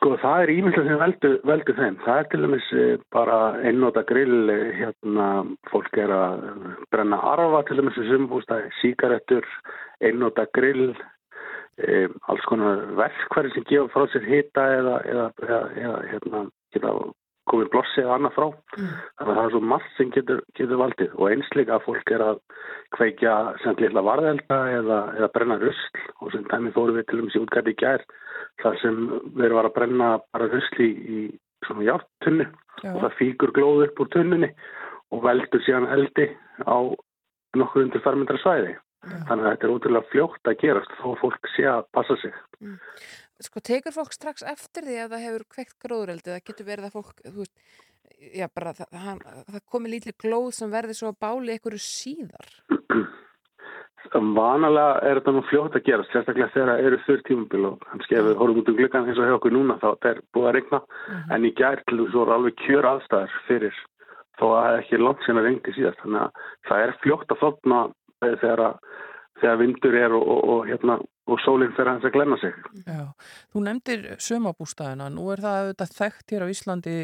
Sko 0.08 0.16
það 0.22 0.41
er 0.41 0.49
ímyndlega 0.53 0.88
sem 0.88 0.99
veldu, 1.01 1.30
veldu 1.49 1.74
þeim. 1.76 1.95
Það 2.05 2.20
er 2.22 2.28
til 2.32 2.43
dæmis 2.45 2.68
bara 3.12 3.38
einnóta 3.68 4.05
grill, 4.08 4.51
hérna 4.78 5.26
fólk 5.68 5.97
er 5.99 6.14
að 6.16 6.45
brenna 6.95 7.18
arfa 7.34 7.60
til 7.68 7.76
dæmis 7.82 7.97
í 7.99 8.05
sumbústæði, 8.08 8.70
síkaretur, 8.80 9.49
einnóta 10.08 10.45
grill, 10.55 10.93
e, 11.84 12.05
alls 12.32 12.47
konar 12.47 12.86
verkværi 13.01 13.51
sem 13.51 13.68
gefa 13.68 13.91
frá 13.91 14.08
sér 14.14 14.30
hita 14.32 14.64
eða, 14.78 14.95
eða, 15.12 15.28
eða, 15.43 15.60
eða 15.84 15.99
hérna, 16.14 16.43
geta 16.72 16.95
komið 17.51 17.69
blossi 17.73 18.03
eða 18.03 18.17
annað 18.17 18.35
frá. 18.37 18.47
Mm. 18.77 18.93
Þannig 19.17 19.31
að 19.31 19.39
það 19.39 19.43
er 19.45 19.53
svo 19.55 19.61
margt 19.71 19.97
sem 19.97 20.13
getur, 20.15 20.43
getur 20.59 20.81
valdið 20.81 21.17
og 21.17 21.31
einsleika 21.31 21.79
fólk 21.85 22.13
er 22.15 22.23
að 22.25 22.39
kveikja 22.97 23.33
sem 23.63 23.81
lilla 23.81 24.03
varðelda 24.05 24.59
eða, 24.77 24.99
eða 25.17 25.31
brenna 25.35 25.59
rusl 25.61 26.01
og 26.21 26.31
sem 26.33 26.47
dæmi 26.51 26.73
fórum 26.75 26.99
við 26.99 27.09
til 27.09 27.21
dæmis 27.21 27.37
í 27.37 27.43
útgæti 27.43 27.75
gær 27.81 28.05
þar 28.63 28.79
sem 28.83 29.03
við 29.35 29.45
erum 29.49 29.61
að 29.63 29.73
brenna 29.75 30.09
bara 30.31 30.49
rusli 30.51 30.89
í 31.17 31.21
svona 31.65 31.87
hjáttunni 31.87 32.47
og 32.93 32.99
það 33.03 33.17
fíkur 33.19 33.53
glóð 33.55 33.87
upp 33.87 34.01
úr 34.03 34.11
tunnunni 34.13 34.51
og 35.15 35.23
veldur 35.23 35.63
síðan 35.65 35.89
eldi 35.95 36.27
á 36.67 36.77
nokkur 37.57 37.85
undir 37.85 38.03
fermyndra 38.03 38.39
svæði. 38.41 38.75
Já. 39.07 39.17
Þannig 39.29 39.45
að 39.45 39.51
þetta 39.53 39.67
er 39.67 39.73
ótrúlega 39.73 40.11
fljótt 40.11 40.49
að 40.49 40.59
gerast 40.63 40.95
þó 40.99 41.07
fólk 41.21 41.49
sé 41.53 41.65
að 41.69 41.85
passa 41.95 42.17
sig. 42.21 42.33
Mm. 42.59 42.77
Sko 43.45 43.61
tekur 43.61 43.93
fólk 43.93 44.15
strax 44.15 44.45
eftir 44.49 44.88
því 44.88 44.97
að 45.03 45.13
það 45.13 45.25
hefur 45.27 45.45
kveikt 45.53 45.77
gróðureldi, 45.83 46.31
það 46.33 46.45
getur 46.49 46.67
verið 46.67 46.88
að 46.88 46.95
fólk, 46.97 47.21
þú 47.25 47.43
veist, 47.43 47.55
já 48.33 48.47
bara 48.49 48.73
það, 48.73 48.95
það, 48.97 49.23
það 49.53 49.63
komi 49.73 49.93
lítið 49.93 50.17
glóð 50.23 50.51
sem 50.57 50.73
verður 50.73 50.97
svo 50.97 51.11
að 51.11 51.19
báli 51.25 51.53
einhverju 51.53 51.81
síðar. 51.85 52.51
Vanalega 54.07 55.01
er 55.03 55.19
þetta 55.19 55.33
nú 55.35 55.43
fljótt 55.49 55.75
að 55.75 55.85
gera, 55.89 56.05
sérstaklega 56.07 56.53
þegar 56.53 56.69
það 56.71 56.85
eru 56.88 56.99
þurr 57.03 57.23
tímabil 57.27 57.65
og 57.67 57.81
kannski 57.89 58.15
ef 58.15 58.25
við 58.27 58.38
horfum 58.39 58.61
út 58.61 58.69
um 58.71 58.77
glukkan 58.77 59.09
eins 59.09 59.19
og 59.19 59.27
hjá 59.27 59.35
okkur 59.35 59.53
núna 59.53 59.77
þá 59.81 59.88
er 60.09 60.21
búið 60.33 60.47
að 60.47 60.55
regna, 60.57 60.79
uh 60.79 61.11
-huh. 61.11 61.33
en 61.35 61.45
í 61.45 61.51
gær 61.57 61.83
til 61.83 61.97
þess 61.99 62.15
að 62.15 62.17
það 62.17 62.27
er 62.27 62.35
alveg 62.38 62.55
kjör 62.63 62.89
aðstæðar 62.91 63.33
fyrir 63.47 63.81
þó 64.39 64.45
að 64.47 64.63
það 64.63 64.71
er 64.71 64.79
ekki 64.79 65.01
langt 65.03 65.25
sen 65.25 65.38
að 65.38 65.47
regni 65.47 65.75
síðast, 65.75 66.01
þannig 66.01 66.21
að 66.21 66.31
það 66.69 66.83
er 66.85 66.97
fljótt 67.03 67.31
að 67.31 67.41
þóttna 67.43 67.79
þegar 68.21 68.59
að 68.67 68.75
þegar 69.41 69.61
vindur 69.61 69.97
er 69.97 70.15
og, 70.17 70.27
og, 70.27 70.41
og, 70.53 70.61
hérna, 70.69 70.97
og 71.28 71.41
sólinn 71.43 71.73
fyrir 71.75 71.91
hans 71.91 72.07
að 72.07 72.15
glemna 72.15 72.38
sig. 72.39 72.55
Já, 72.88 73.03
þú 73.51 73.63
nefndir 73.65 74.05
sömabústæðina, 74.23 75.09
nú 75.11 75.28
er 75.34 75.43
það 75.43 75.59
auðvitað 75.63 75.93
þekkt 75.97 76.34
hér 76.34 76.47
á 76.47 76.53
Íslandi 76.53 76.95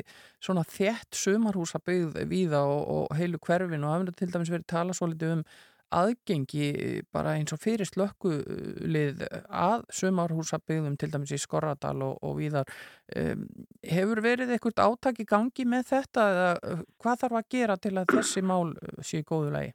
svona 0.44 0.64
þétt 0.70 1.20
sömarhúsa 1.20 1.84
byggð 1.84 2.24
víða 2.32 2.64
og 2.72 3.14
heilu 3.20 3.42
hverfin 3.44 3.84
og 3.84 3.94
hafum 3.94 4.16
til 4.16 4.32
dæmis 4.32 4.54
verið 4.54 4.68
tala 4.74 4.96
svo 4.96 5.12
litið 5.12 5.38
um 5.38 5.46
aðgengi 5.94 7.04
bara 7.14 7.36
eins 7.38 7.54
og 7.54 7.62
fyrir 7.62 7.86
slökkulið 7.86 9.22
að 9.46 9.86
sömarhúsa 9.94 10.60
byggðum 10.64 10.98
til 10.98 11.12
dæmis 11.14 11.36
í 11.36 11.42
Skorradal 11.42 12.02
og 12.08 12.34
víðar. 12.40 12.70
Um, 13.14 13.46
hefur 13.86 14.24
verið 14.26 14.56
eitthvað 14.56 14.84
átak 14.88 15.22
í 15.22 15.28
gangi 15.30 15.68
með 15.70 15.88
þetta 15.92 16.28
eða 16.34 16.78
hvað 17.04 17.24
þarf 17.26 17.40
að 17.40 17.50
gera 17.58 17.78
til 17.78 17.96
að 18.00 18.16
þessi 18.16 18.46
mál 18.46 18.74
sé 19.04 19.22
í 19.22 19.28
góðu 19.28 19.54
lagi? 19.54 19.74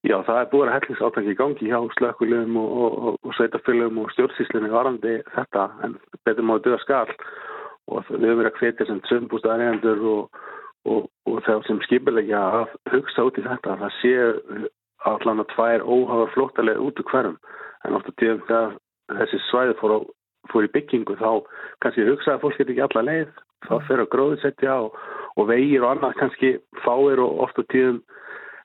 Já, 0.00 0.16
það 0.24 0.38
er 0.40 0.46
búin 0.48 0.70
að 0.70 0.76
hellingsátaki 0.78 1.32
í 1.34 1.36
gangi 1.36 1.66
hjá 1.68 1.80
slökkulegum 1.98 2.54
og, 2.56 2.70
og, 2.80 3.16
og 3.20 3.34
sveitafélagum 3.36 3.98
og 4.00 4.12
stjórnsýslinni 4.14 4.70
varandi 4.72 5.18
þetta 5.34 5.66
en 5.84 5.96
betur 6.24 6.46
máið 6.48 6.62
döða 6.66 6.78
skall. 6.86 7.16
Og 7.90 8.06
við 8.08 8.24
höfum 8.30 8.40
verið 8.40 8.48
að 8.48 8.60
hvetja 8.62 8.86
sem 8.88 9.00
sömbústaðarendur 9.10 10.00
og, 10.08 10.38
og 10.88 11.40
þegar 11.44 11.66
sem 11.66 11.80
skipilegja 11.84 12.40
að 12.60 12.72
hugsa 12.94 13.26
út 13.28 13.40
í 13.40 13.44
þetta. 13.44 13.76
Það 13.82 13.96
sé 13.98 14.14
allan 15.10 15.44
að 15.44 15.50
tvær 15.52 15.84
óhafa 15.84 16.30
flóttalega 16.32 16.86
út 16.86 17.02
úr 17.02 17.08
hverjum 17.10 17.36
en 17.84 17.98
ofta 17.98 18.14
tíðum 18.20 18.40
þegar 18.48 18.74
þessi 19.20 19.40
svæði 19.50 19.76
fór, 19.80 19.94
á, 19.96 19.98
fór 20.52 20.64
í 20.64 20.72
byggingu 20.78 21.16
þá 21.20 21.30
kannski 21.84 22.08
hugsa 22.08 22.38
að 22.38 22.46
fólk 22.46 22.56
getur 22.56 22.72
ekki 22.72 22.86
alla 22.88 23.04
leið. 23.10 23.36
Þá 23.68 23.74
fyrir 23.84 24.06
að 24.06 24.12
gróðsetja 24.14 24.78
og 24.80 25.48
vegir 25.50 25.84
og 25.84 25.92
annað 25.92 26.16
kannski 26.22 26.54
fáir 26.86 27.20
og 27.20 27.44
ofta 27.44 27.66
tíðum 27.68 28.00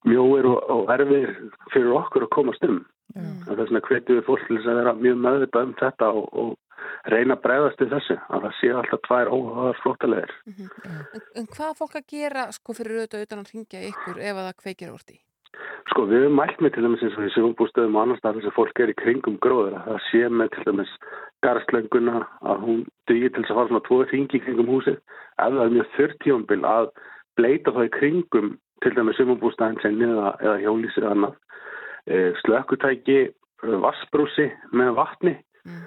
mjóir 0.06 0.50
og, 0.50 0.60
og 0.70 0.92
erfir 0.96 1.34
fyrir 1.74 1.96
okkur 2.02 2.28
að 2.28 2.36
komast 2.36 2.68
um. 2.68 2.84
Það 3.16 3.60
er 3.60 3.70
svona 3.70 3.86
hvetið 3.88 4.18
við 4.18 4.26
fólk 4.28 4.48
til 4.48 4.58
þess 4.58 4.70
að 4.72 4.80
vera 4.82 4.94
mjög 5.00 5.20
meðvitað 5.24 5.68
um 5.68 5.76
þetta 5.80 6.08
og, 6.20 6.26
og 6.42 7.12
reyna 7.12 7.38
að 7.38 7.44
bregðast 7.46 7.78
til 7.80 7.88
þessu 7.92 8.18
að 8.18 8.46
það 8.46 8.56
sé 8.60 8.72
alltaf 8.80 9.04
tvær 9.06 9.32
óhagar 9.32 9.80
flottalegir. 9.84 10.34
Mm 10.46 10.54
-hmm. 10.58 11.06
en, 11.16 11.22
en 11.40 11.48
hvað 11.56 11.78
fólk 11.80 11.96
að 12.00 12.10
gera 12.16 12.52
sko 12.52 12.74
fyrir 12.74 12.98
auðvitað 13.00 13.26
utan 13.26 13.44
að 13.44 13.52
ringja 13.54 13.86
ykkur 13.92 14.20
ef 14.20 14.36
það 14.42 14.60
kveikir 14.64 14.94
úr 14.96 15.06
því? 15.06 15.18
Sko 15.92 16.06
við 16.10 16.26
hefum 16.26 16.36
mælt 16.40 16.60
með 16.62 16.74
til 16.74 16.84
dæmis 16.84 17.04
eins 17.06 17.18
og 17.18 17.26
í 17.26 17.34
sjónbústöðum 17.36 17.96
og 17.96 18.02
annars 18.02 18.24
þar 18.24 18.36
þess 18.36 18.50
að 18.50 18.58
fólk 18.60 18.80
er 18.80 18.92
í 18.92 19.00
kringum 19.02 19.38
gróður 19.40 19.78
að 19.78 19.86
það 19.88 20.02
sé 20.10 20.22
með 20.30 20.50
til 20.56 20.66
dæmis 20.68 20.94
garslönguna 21.46 22.18
að 22.52 22.58
hún 22.66 22.80
dugir 23.08 23.32
til 23.32 23.44
þess 23.44 23.54
að 23.54 23.58
fara 23.60 23.70
svona 23.70 23.88
tvoð 23.88 24.06
ringi 24.12 24.42
kringum 24.44 24.72
húsið 24.74 24.98
ef 24.98 25.52
það 25.56 25.66
er 25.66 25.76
mjög 25.76 25.92
þurrtífambil 25.96 26.62
að 26.72 26.86
bleita 27.38 27.76
þá 27.76 27.82
í 27.86 27.96
kringum 28.00 28.50
til 28.86 28.94
dæmis 28.96 29.18
sumabústæðin 29.20 29.82
senni 29.82 30.08
eða, 30.08 30.36
eða 30.46 30.56
hjólísir 30.62 31.08
annað 31.10 31.36
e, 32.06 32.32
slökkutæki, 32.44 33.20
vassbrúsi 33.84 34.48
með 34.78 34.94
vatni 35.00 35.34
mm. 35.66 35.82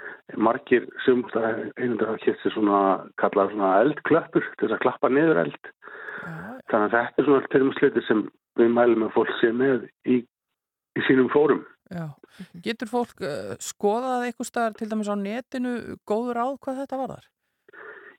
margir 0.48 0.88
sumabústæðin 1.06 1.72
einundur 1.78 2.12
hafa 2.12 2.24
kæft 2.24 2.44
sér 2.44 2.56
svona 2.56 2.82
kallað 3.22 3.54
svona 3.54 3.72
eldklöppur 3.84 4.50
til 4.50 4.66
þess 4.66 4.78
að 4.78 4.84
klappa 4.86 5.12
niður 5.12 5.44
eld 5.46 5.72
mm. 5.72 6.44
þannig 6.72 6.86
að 6.88 6.94
þetta 6.98 7.22
er 7.22 7.30
svona 7.30 7.52
dæmis 7.54 7.80
sluti 7.80 8.06
sem 8.08 8.26
við 8.58 8.74
mælum 8.74 9.06
að 9.06 9.16
fólk 9.16 9.34
sé 9.38 9.54
með 9.54 9.88
í, 10.04 10.20
í 10.98 11.08
sínum 11.08 11.30
fórum 11.32 11.64
Já. 11.88 12.10
Getur 12.64 12.90
fólk 12.90 13.22
uh, 13.24 13.54
skoðað 13.64 14.26
eitthvað 14.26 14.48
staðar 14.50 14.74
til 14.76 14.90
dæmis 14.90 15.08
á 15.08 15.16
netinu 15.16 15.74
góður 16.08 16.42
áð 16.42 16.56
hvað 16.64 16.82
þetta 16.82 16.98
var 17.00 17.14
þar? 17.14 17.28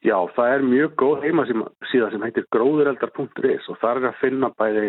Já, 0.06 0.16
það 0.32 0.54
er 0.54 0.62
mjög 0.64 0.95
góð 1.00 1.26
heimasíða 1.26 2.10
sem 2.14 2.24
heitir 2.24 2.45
gróðureldar.is 2.56 3.66
og 3.68 3.80
það 3.82 3.97
er 3.97 4.06
að 4.08 4.20
finna 4.22 4.50
bæði 4.56 4.86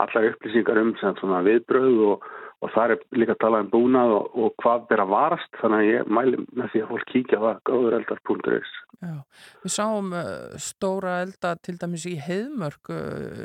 allar 0.00 0.28
upplýsingar 0.30 0.80
um 0.80 0.94
svona 1.02 1.42
viðbröð 1.44 1.98
og, 2.06 2.24
og 2.64 2.72
það 2.72 2.94
er 2.94 3.02
líka 3.20 3.34
að 3.36 3.42
tala 3.44 3.60
um 3.64 3.68
búnað 3.74 4.14
og, 4.16 4.38
og 4.40 4.54
hvað 4.62 4.86
ber 4.88 5.02
að 5.04 5.12
varast. 5.12 5.58
Þannig 5.60 5.82
að 5.82 5.90
ég 5.90 6.08
mæli 6.18 6.40
með 6.56 6.72
því 6.72 6.82
að 6.82 6.94
fólk 6.94 7.10
kíkja 7.12 7.42
það 7.42 7.60
gróðureldar.is 7.68 8.72
Já, 8.96 9.12
við 9.60 9.74
sáum 9.74 10.08
uh, 10.16 10.54
stóra 10.62 11.18
elda 11.26 11.52
til 11.60 11.74
dæmis 11.76 12.06
í 12.08 12.14
heiðmörk 12.16 12.88
uh, 12.94 13.42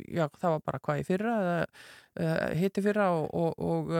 já, 0.00 0.24
það 0.32 0.54
var 0.54 0.64
bara 0.64 0.80
hvað 0.86 1.02
í 1.02 1.04
fyrra 1.10 1.34
uh, 1.60 2.48
hitti 2.56 2.84
fyrra 2.86 3.10
og, 3.18 3.52
og 3.60 3.92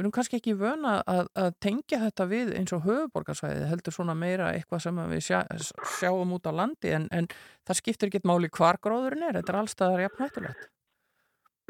við 0.00 0.06
erum 0.06 0.14
kannski 0.16 0.38
ekki 0.40 0.56
vöna 0.56 0.94
að, 1.04 1.26
að 1.36 1.50
tengja 1.60 2.00
þetta 2.06 2.26
við 2.30 2.52
eins 2.56 2.72
og 2.72 2.86
höfuborgarsvæði 2.86 3.66
heldur 3.68 3.94
svona 3.94 4.14
meira 4.16 4.48
eitthvað 4.54 4.84
sem 4.86 5.00
við 5.10 5.24
sjá, 5.26 5.40
sjáum 5.98 6.32
út 6.38 6.48
á 6.48 6.52
landi 6.56 6.94
en, 6.96 7.04
en 7.12 7.28
það 7.68 7.80
skiptir 7.82 8.08
ekki 8.08 8.22
máli 8.24 8.48
hvar 8.56 8.80
gróðurinn 8.80 9.26
er, 9.28 9.36
þetta 9.40 9.52
er 9.52 9.58
allstaðar 9.60 10.04
jafn 10.06 10.24
hættulegt. 10.24 10.70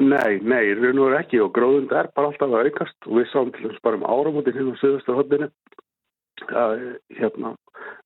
Nei, 0.01 0.39
nei, 0.41 0.71
raun 0.79 1.03
og 1.03 1.17
ekki 1.19 1.43
og 1.43 1.51
gróðund 1.59 1.91
er 1.93 2.09
bara 2.15 2.31
alltaf 2.31 2.55
að 2.55 2.71
aukast 2.71 3.11
og 3.11 3.19
við 3.19 3.27
sáum 3.33 3.51
til 3.57 3.67
þess 3.67 3.83
bara 3.85 3.99
um 3.99 4.07
áramótin 4.07 4.57
hérna 4.57 4.79
á 4.79 4.81
söðustu 4.81 5.17
hodinu 5.19 5.51
að 6.57 6.87
hérna 7.19 7.53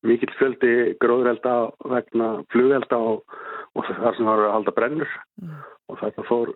mikill 0.09 0.33
fjöldi 0.41 0.72
gróðurelda 1.05 1.55
vegna 1.93 2.31
flugelda 2.51 2.99
og, 3.12 3.37
og 3.77 3.93
þar 3.93 4.16
sem 4.16 4.27
var 4.27 4.43
að 4.43 4.55
halda 4.57 4.75
brennur 4.75 5.14
mm. 5.43 5.55
og 5.93 6.01
þetta 6.01 6.27
fór, 6.33 6.51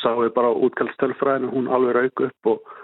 sáum 0.00 0.24
við 0.24 0.34
bara 0.40 0.56
útkallstölfræðinu, 0.66 1.52
hún 1.52 1.70
alveg 1.70 2.00
rauk 2.00 2.24
upp 2.26 2.54
og, 2.54 2.74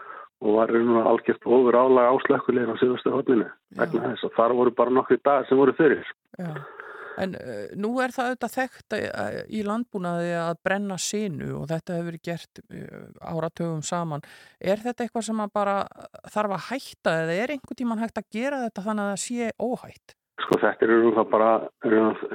og 0.44 0.56
var 0.58 0.72
og 0.76 1.10
algjört 1.12 1.46
ofur 1.48 1.76
álag 1.76 2.10
áslökkulegin 2.12 2.72
á 2.72 2.80
söðustu 2.80 3.12
hodinu 3.14 3.46
vegna 3.78 4.10
þess 4.12 4.28
að 4.28 4.34
þar 4.36 4.56
voru 4.58 4.72
bara 4.76 4.96
nokkri 4.96 5.20
dag 5.24 5.46
sem 5.48 5.58
voru 5.58 5.72
fyrir. 5.76 6.04
Já. 6.36 6.50
En 7.16 7.32
uh, 7.32 7.70
nú 7.80 7.94
er 8.04 8.12
það 8.12 8.30
auðvitað 8.30 8.54
þekkt 8.58 8.96
uh, 8.98 9.38
í 9.48 9.62
landbúnaði 9.64 10.34
að 10.36 10.58
brenna 10.66 10.98
sínu 11.00 11.48
og 11.62 11.64
þetta 11.70 11.96
hefur 11.96 12.10
verið 12.10 12.24
gert 12.28 12.60
uh, 12.66 13.06
áratögum 13.32 13.80
saman. 13.86 14.26
Er 14.60 14.82
þetta 14.84 15.06
eitthvað 15.06 15.28
sem 15.30 15.42
bara 15.54 15.78
þarf 16.28 16.58
að 16.58 16.66
hætta 16.68 17.16
eða 17.22 17.40
er 17.40 17.54
einhvern 17.54 17.80
tíman 17.80 18.04
hægt 18.04 18.20
að 18.20 18.30
gera 18.36 18.62
þetta 18.66 18.86
þannig 18.90 19.06
að 19.06 19.12
það 19.14 19.24
sé 19.24 19.50
óhætt? 19.56 20.16
Sko 20.44 20.58
þetta 20.60 20.84
eru 20.84 21.12
það 21.16 21.28
bara 21.32 21.50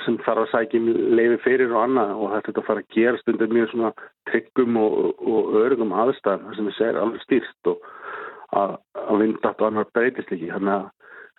sem 0.06 0.16
þarf 0.26 0.42
að 0.42 0.52
sækja 0.52 0.80
leiði 1.20 1.38
fyrir 1.44 1.74
og 1.76 1.84
annað 1.84 2.14
og 2.18 2.32
þetta 2.34 2.52
er 2.52 2.62
að 2.62 2.68
fara 2.70 2.82
að 2.82 2.96
gera 2.96 3.20
stundir 3.22 3.54
mjög 3.54 3.70
svona 3.72 3.92
tryggum 4.32 4.80
og, 4.82 4.96
og 5.22 5.60
örgum 5.62 5.94
aðstæðum 5.94 6.56
sem 6.58 6.70
við 6.70 6.78
segir 6.80 6.98
alveg 7.02 7.26
stýrt 7.28 7.70
og 7.70 7.86
að, 8.58 8.74
að 9.06 9.22
vindat 9.22 9.62
og 9.62 9.68
annar 9.70 9.92
breytist 9.94 10.34
ekki. 10.34 10.50
Þannig 10.50 10.74
að 10.80 10.90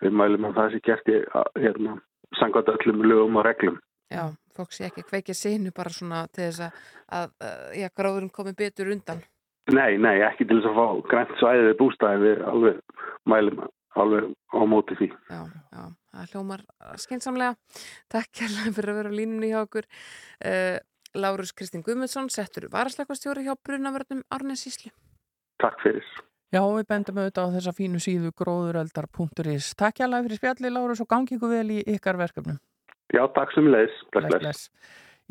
við 0.05 0.17
mælum 0.21 0.47
að 0.49 0.55
það 0.61 0.71
sé 0.71 0.81
gert 0.87 1.11
í 1.11 1.19
hérna 1.65 1.97
sangvært 2.39 2.71
öllum 2.77 3.03
lögum 3.11 3.41
og 3.41 3.47
reglum. 3.49 3.77
Já, 4.13 4.23
fólk 4.55 4.73
sé 4.73 4.87
ekki 4.87 5.05
kveikja 5.09 5.35
sinu 5.35 5.75
bara 5.75 5.91
svona 5.93 6.25
til 6.31 6.47
þess 6.47 6.65
að, 6.67 6.81
að, 7.19 7.29
að 7.43 7.77
já, 7.81 7.87
gráðurinn 7.99 8.33
komi 8.33 8.55
betur 8.57 8.91
undan. 8.93 9.23
Nei, 9.71 9.95
nei, 9.99 10.19
ekki 10.23 10.47
til 10.47 10.59
þess 10.59 10.71
að 10.71 10.79
fá 10.79 11.07
grænt 11.11 11.37
svæðið 11.39 11.77
bústæði 11.79 12.23
við 12.23 12.43
alveg 12.51 13.01
mælum 13.31 13.63
alveg 13.99 14.31
á 14.53 14.61
móti 14.69 14.97
því. 14.99 15.09
Já, 15.29 15.41
já, 15.73 15.83
það 16.13 16.33
hljómar 16.33 16.65
skynsamlega. 17.03 17.55
Takk 18.11 18.33
kærlega 18.39 18.73
fyrir 18.77 18.93
að 18.93 18.99
vera 19.01 19.13
á 19.13 19.17
línunni 19.19 19.51
hjá 19.53 19.61
okkur. 19.63 19.87
Uh, 20.43 20.77
Lárus 21.13 21.53
Kristinn 21.53 21.85
Guðmundsson, 21.85 22.29
settur 22.33 22.65
varasleikastjóri 22.73 23.45
hjá 23.45 23.53
Brunavörnum 23.61 24.23
Árnes 24.33 24.65
Íslu. 24.69 24.89
Takk 25.61 25.77
fyrir. 25.83 26.05
Já, 26.53 26.61
við 26.61 26.85
bendum 26.89 27.19
auðvitað 27.21 27.49
á 27.49 27.53
þessa 27.55 27.73
fínu 27.73 28.01
síðu 28.01 28.33
gróðureldar.is. 28.37 29.71
Takk 29.77 30.01
hjá 30.01 30.07
fyrir 30.09 30.37
spjalli, 30.37 30.73
Lárus, 30.73 31.01
og 31.01 31.09
gangi 31.09 31.37
ykkur 31.37 31.53
vel 31.53 31.69
í 31.73 31.79
ykkar 31.95 32.19
verkefnum. 32.19 32.59
Já, 33.13 33.23
takk 33.33 33.53
sem 33.53 33.69
leis. 33.69 33.93
Bless, 34.13 34.37
bless. 34.41 34.69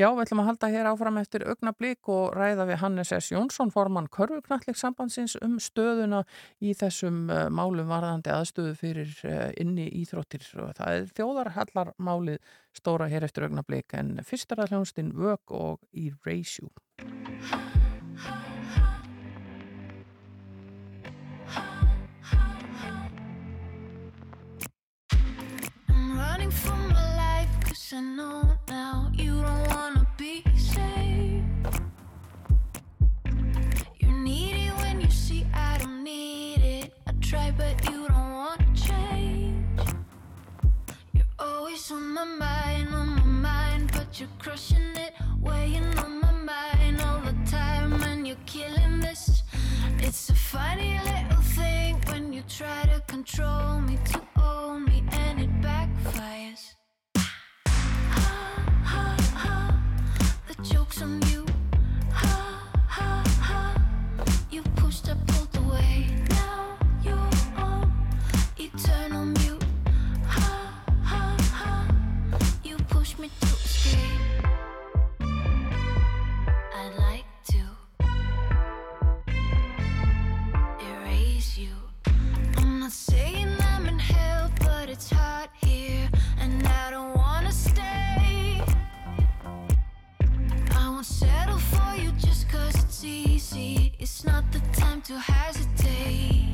Já, 0.03 0.09
við 0.11 0.25
ætlum 0.25 0.41
að 0.43 0.47
halda 0.49 0.69
hér 0.73 0.87
áfram 0.91 1.19
eftir 1.21 1.45
augnablík 1.47 2.09
og 2.11 2.33
ræða 2.35 2.65
við 2.67 2.81
Hannes 2.81 3.13
S. 3.15 3.29
Jónsson, 3.31 3.71
formann 3.71 4.09
Körfuknallik 4.11 4.75
sambandsins 4.75 5.37
um 5.47 5.61
stöðuna 5.63 6.25
í 6.59 6.73
þessum 6.75 7.29
uh, 7.31 7.45
málum 7.55 7.87
varðandi 7.87 8.33
aðstöðu 8.35 8.73
fyrir 8.81 9.13
uh, 9.29 9.53
inni 9.63 9.87
íþróttir. 10.01 10.43
Og 10.59 10.73
það 10.81 10.97
er 10.97 11.07
þjóðarhallar 11.21 11.93
málið 12.03 12.43
stóra 12.75 13.07
hér 13.13 13.29
eftir 13.29 13.47
augnablík 13.47 13.95
en 13.95 14.17
fyrst 14.27 14.51
er 14.51 14.65
að 14.65 14.75
hljónstinn 14.75 15.15
Vög 15.15 15.55
og 15.55 15.79
Erase 15.95 16.65
You. 16.65 16.73
for 26.53 26.77
my 26.77 27.17
life, 27.17 27.49
cause 27.65 27.95
I 27.95 28.01
know 28.01 28.43
now 28.69 29.11
you 29.15 29.41
don't 29.41 29.62
but 37.63 37.91
you 37.91 38.09
don't 38.09 38.33
wanna 38.41 38.71
change. 38.75 39.81
You're 41.13 41.35
always 41.39 41.91
on 41.93 42.15
my 42.15 42.25
mind, 42.25 42.89
on 43.01 43.09
my 43.21 43.31
mind, 43.49 43.91
but 43.97 44.09
you're 44.19 44.37
crushing 44.39 44.93
it, 45.07 45.13
weighing 45.41 45.91
on 46.05 46.13
my 46.21 46.33
mind 46.53 47.01
all 47.07 47.21
the 47.21 47.37
time, 47.51 47.93
and 48.03 48.27
you're 48.27 48.45
killing 48.47 49.01
this. 49.01 49.43
It's 49.99 50.29
a 50.31 50.35
funny 50.35 50.93
little 51.11 51.45
thing 51.59 51.93
when 52.11 52.33
you 52.33 52.43
try 52.59 52.83
to 52.93 53.01
control 53.15 53.81
me, 53.81 53.97
to 54.13 54.21
own 54.37 54.85
me, 54.85 55.05
and 55.13 55.41
it 55.41 55.52
It's 94.23 94.31
not 94.31 94.53
the 94.53 94.61
time 94.81 95.01
to 95.03 95.19
hesitate. 95.19 96.47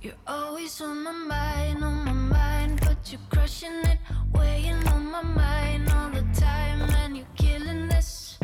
You're 0.00 0.14
always 0.26 0.80
on 0.80 1.04
my 1.04 1.12
mind, 1.12 1.84
on 1.84 2.06
my 2.06 2.12
mind, 2.12 2.80
but 2.80 2.96
you're 3.12 3.20
crushing 3.28 3.84
it, 3.84 3.98
weighing 4.32 4.82
on 4.88 5.10
my 5.10 5.20
mind 5.20 5.90
all 5.90 6.08
the 6.08 6.24
time, 6.32 6.80
and 7.02 7.18
you're 7.18 7.34
killing 7.36 7.88
this. 7.88 8.38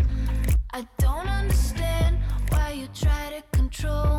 I 0.75 0.87
don't 0.99 1.27
understand 1.27 2.19
why 2.51 2.73
you 2.73 2.89
try 2.89 3.41
to 3.41 3.57
control 3.57 4.12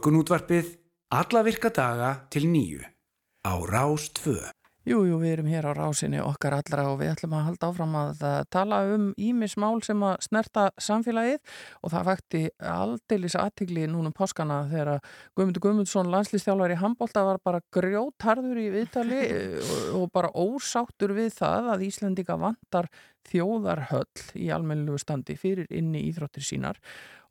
Morgunútvarpið 0.00 0.68
alla 1.12 1.40
virka 1.44 1.68
daga 1.76 2.14
til 2.32 2.46
nýju 2.48 2.80
á 3.44 3.52
Rás 3.68 4.06
2. 4.16 4.32
Jú, 4.88 5.02
jú, 5.04 5.18
við 5.20 5.34
erum 5.34 5.50
hér 5.52 5.68
á 5.68 5.76
rásinni 5.76 6.22
okkar 6.24 6.56
allra 6.56 6.86
og 6.88 7.02
við 7.02 7.10
ætlum 7.12 7.34
að 7.36 7.44
halda 7.50 7.68
áfram 7.68 7.98
að 8.00 8.22
uh, 8.24 8.38
tala 8.48 8.78
um 8.94 9.10
ímismál 9.20 9.82
sem 9.84 10.00
að 10.00 10.24
snerta 10.24 10.64
samfélagið 10.80 11.52
og 11.84 11.92
það 11.92 12.08
vakti 12.08 12.42
aldeilis 12.64 13.36
aðtigli 13.36 13.84
núna 13.92 14.08
um 14.08 14.16
páskana 14.16 14.62
þegar 14.72 15.04
Guðmundur 15.36 15.66
Guðmundsson 15.66 16.08
landslýstjálfari 16.16 16.78
í 16.78 16.80
handbólta 16.80 17.26
var 17.28 17.44
bara 17.44 17.60
grjótharður 17.68 18.64
í 18.64 18.68
viðtali 18.78 19.22
og, 19.60 19.78
og 20.00 20.10
bara 20.16 20.32
ósáttur 20.32 21.12
við 21.12 21.34
það 21.42 21.74
að 21.76 21.88
Íslandika 21.92 22.40
vantar 22.40 22.88
þjóðarhöll 23.28 24.28
í 24.40 24.48
almennilugu 24.48 25.04
standi 25.04 25.36
fyrir 25.36 25.68
inni 25.68 26.06
íþróttir 26.08 26.48
sínar 26.54 26.80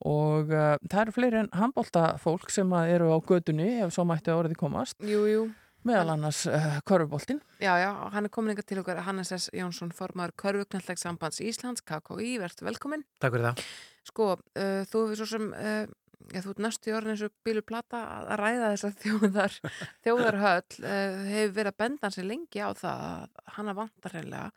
og 0.08 0.52
uh, 0.54 0.76
það 0.88 1.02
eru 1.02 1.16
fleiri 1.16 1.40
en 1.42 1.50
handbólta 1.60 2.04
fólk 2.24 2.52
sem 2.54 2.70
að 2.76 2.94
eru 2.96 3.10
á 3.12 3.18
gödunni 3.20 3.70
ef 3.84 3.92
svo 3.96 4.06
mætti 4.08 4.32
að 4.32 4.44
orðið 4.46 4.60
komast 4.62 4.96
Jú, 5.04 5.26
jú. 5.28 5.42
meðal 5.88 6.14
annars 6.16 6.46
uh, 6.48 6.78
korfuboltinn 6.88 7.42
Já, 7.60 7.74
já, 7.82 7.90
hann 8.14 8.28
er 8.30 8.32
komin 8.32 8.54
ykkar 8.56 8.68
til 8.70 8.80
okkar 8.80 9.02
Hannes 9.04 9.34
S. 9.36 9.50
Jónsson, 9.56 9.92
formaður 9.96 10.36
Körfuknalleg 10.40 11.02
sambands 11.02 11.42
Íslands, 11.44 11.84
KKÍ, 11.84 12.38
verðstu 12.40 12.64
velkomin. 12.68 13.04
Takk 13.20 13.36
fyrir 13.36 13.50
það. 13.50 13.66
Sko, 14.08 14.28
uh, 14.40 14.84
þú 14.88 15.02
hefur 15.04 15.20
svo 15.20 15.28
sem, 15.34 15.50
uh, 15.52 15.84
já, 16.32 16.40
þú 16.46 16.54
ert 16.54 16.62
næstu 16.64 16.94
í 16.94 16.96
orðin 16.96 17.16
eins 17.18 17.26
og 17.28 17.36
bílu 17.44 17.66
plata 17.68 18.00
að 18.22 18.32
ræða 18.40 18.72
þess 18.72 18.88
að 18.88 19.04
þjóðar, 19.04 19.58
þjóðarhöll, 20.08 20.80
uh, 20.86 21.20
hefur 21.34 21.54
verið 21.60 21.74
að 21.74 21.80
benda 21.84 22.08
hans 22.08 22.22
lengi 22.24 22.64
á 22.64 22.70
það 22.80 23.06
að 23.10 23.44
hana 23.60 23.76
vantar 23.84 24.16
reyðlega. 24.16 24.50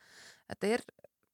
Þetta 0.53 0.73
er, 0.79 0.87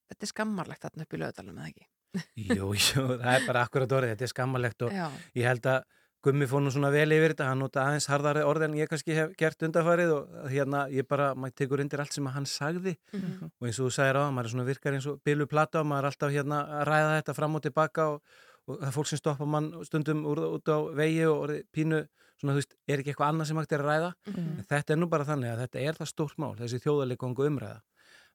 þetta 0.09 0.25
er 0.25 0.33
skammarlegt 0.33 0.89
þarna 0.89 1.05
upp 1.05 1.13
í 1.19 1.23
löðalum, 1.27 1.61
eða 1.61 1.73
ekki? 1.75 1.89
Jú, 2.37 2.73
jú, 2.89 3.05
það 3.21 3.31
er 3.35 3.47
bara 3.47 3.63
akkurat 3.67 3.93
orðið, 3.93 4.13
þetta 4.15 4.25
er 4.29 4.33
skammalegt 4.33 4.83
og 4.89 4.93
Já. 4.97 5.07
ég 5.37 5.49
held 5.51 5.67
að 5.67 5.87
Gummi 6.27 6.49
fór 6.51 6.59
nú 6.65 6.71
svona 6.75 6.89
vel 6.91 7.13
yfir 7.15 7.31
þetta, 7.31 7.47
hann 7.47 7.61
nota 7.63 7.85
aðeins 7.87 8.09
harðari 8.11 8.41
orð 8.43 8.65
en 8.67 8.73
ég 8.75 8.89
kannski 8.91 9.15
hef 9.15 9.37
gert 9.39 9.61
undarfarið 9.63 10.11
og 10.17 10.49
hérna 10.51 10.81
ég 10.91 11.07
bara, 11.07 11.29
maður 11.39 11.55
tekur 11.61 11.79
undir 11.85 12.01
allt 12.03 12.13
sem 12.17 12.27
að 12.27 12.35
hann 12.35 12.49
sagði 12.51 12.97
Mhm. 13.15 13.53
og 13.55 13.69
eins 13.69 13.79
og 13.79 13.87
þú 13.87 13.93
sagðir 13.95 14.19
á, 14.19 14.25
maður 14.35 14.49
er 14.49 14.53
svona 14.57 14.67
virkar 14.67 14.97
eins 14.99 15.07
og 15.07 15.21
bilu 15.23 15.47
plata 15.47 15.79
og 15.79 15.87
maður 15.87 16.03
er 16.03 16.11
alltaf 16.11 16.33
hérna 16.35 16.59
að 16.81 16.83
ræða 16.91 17.13
þetta 17.23 17.35
fram 17.39 17.55
og 17.55 17.63
tilbaka 17.63 18.07
og, 18.11 18.23
og 18.67 18.81
það 18.81 18.89
er 18.91 18.97
fólk 18.99 19.07
sem 19.13 19.19
stoppa 19.23 19.47
mann 19.47 19.71
stundum 19.87 20.25
úr, 20.27 20.43
út 20.59 20.67
á 20.75 20.79
vegi 20.99 21.23
og 21.31 21.45
orðið 21.47 21.63
pínu 21.71 22.01
svona 22.43 22.53
þú 22.53 22.59
veist, 22.65 22.75
er 22.91 22.99
ekki 22.99 23.15
eitthvað 23.15 23.31
annað 23.31 23.47
sem 23.53 23.57
hægt 23.63 23.73
er 23.79 23.85
að 23.87 23.91
ræða 23.93 24.11
Mhm. 24.27 24.51
en 24.59 24.67
þetta 24.75 24.91
er 24.91 24.99
nú 24.99 25.09
bara 25.09 25.25
þannig 25.25 25.55
að 25.55 25.63
þetta 25.69 25.87
er 25.87 25.95
það 26.03 26.11
stórt 26.17 26.37
mál, 26.43 26.57
þessi 26.59 26.83
þjóðarleikongu 26.83 27.47
umræða 27.47 27.81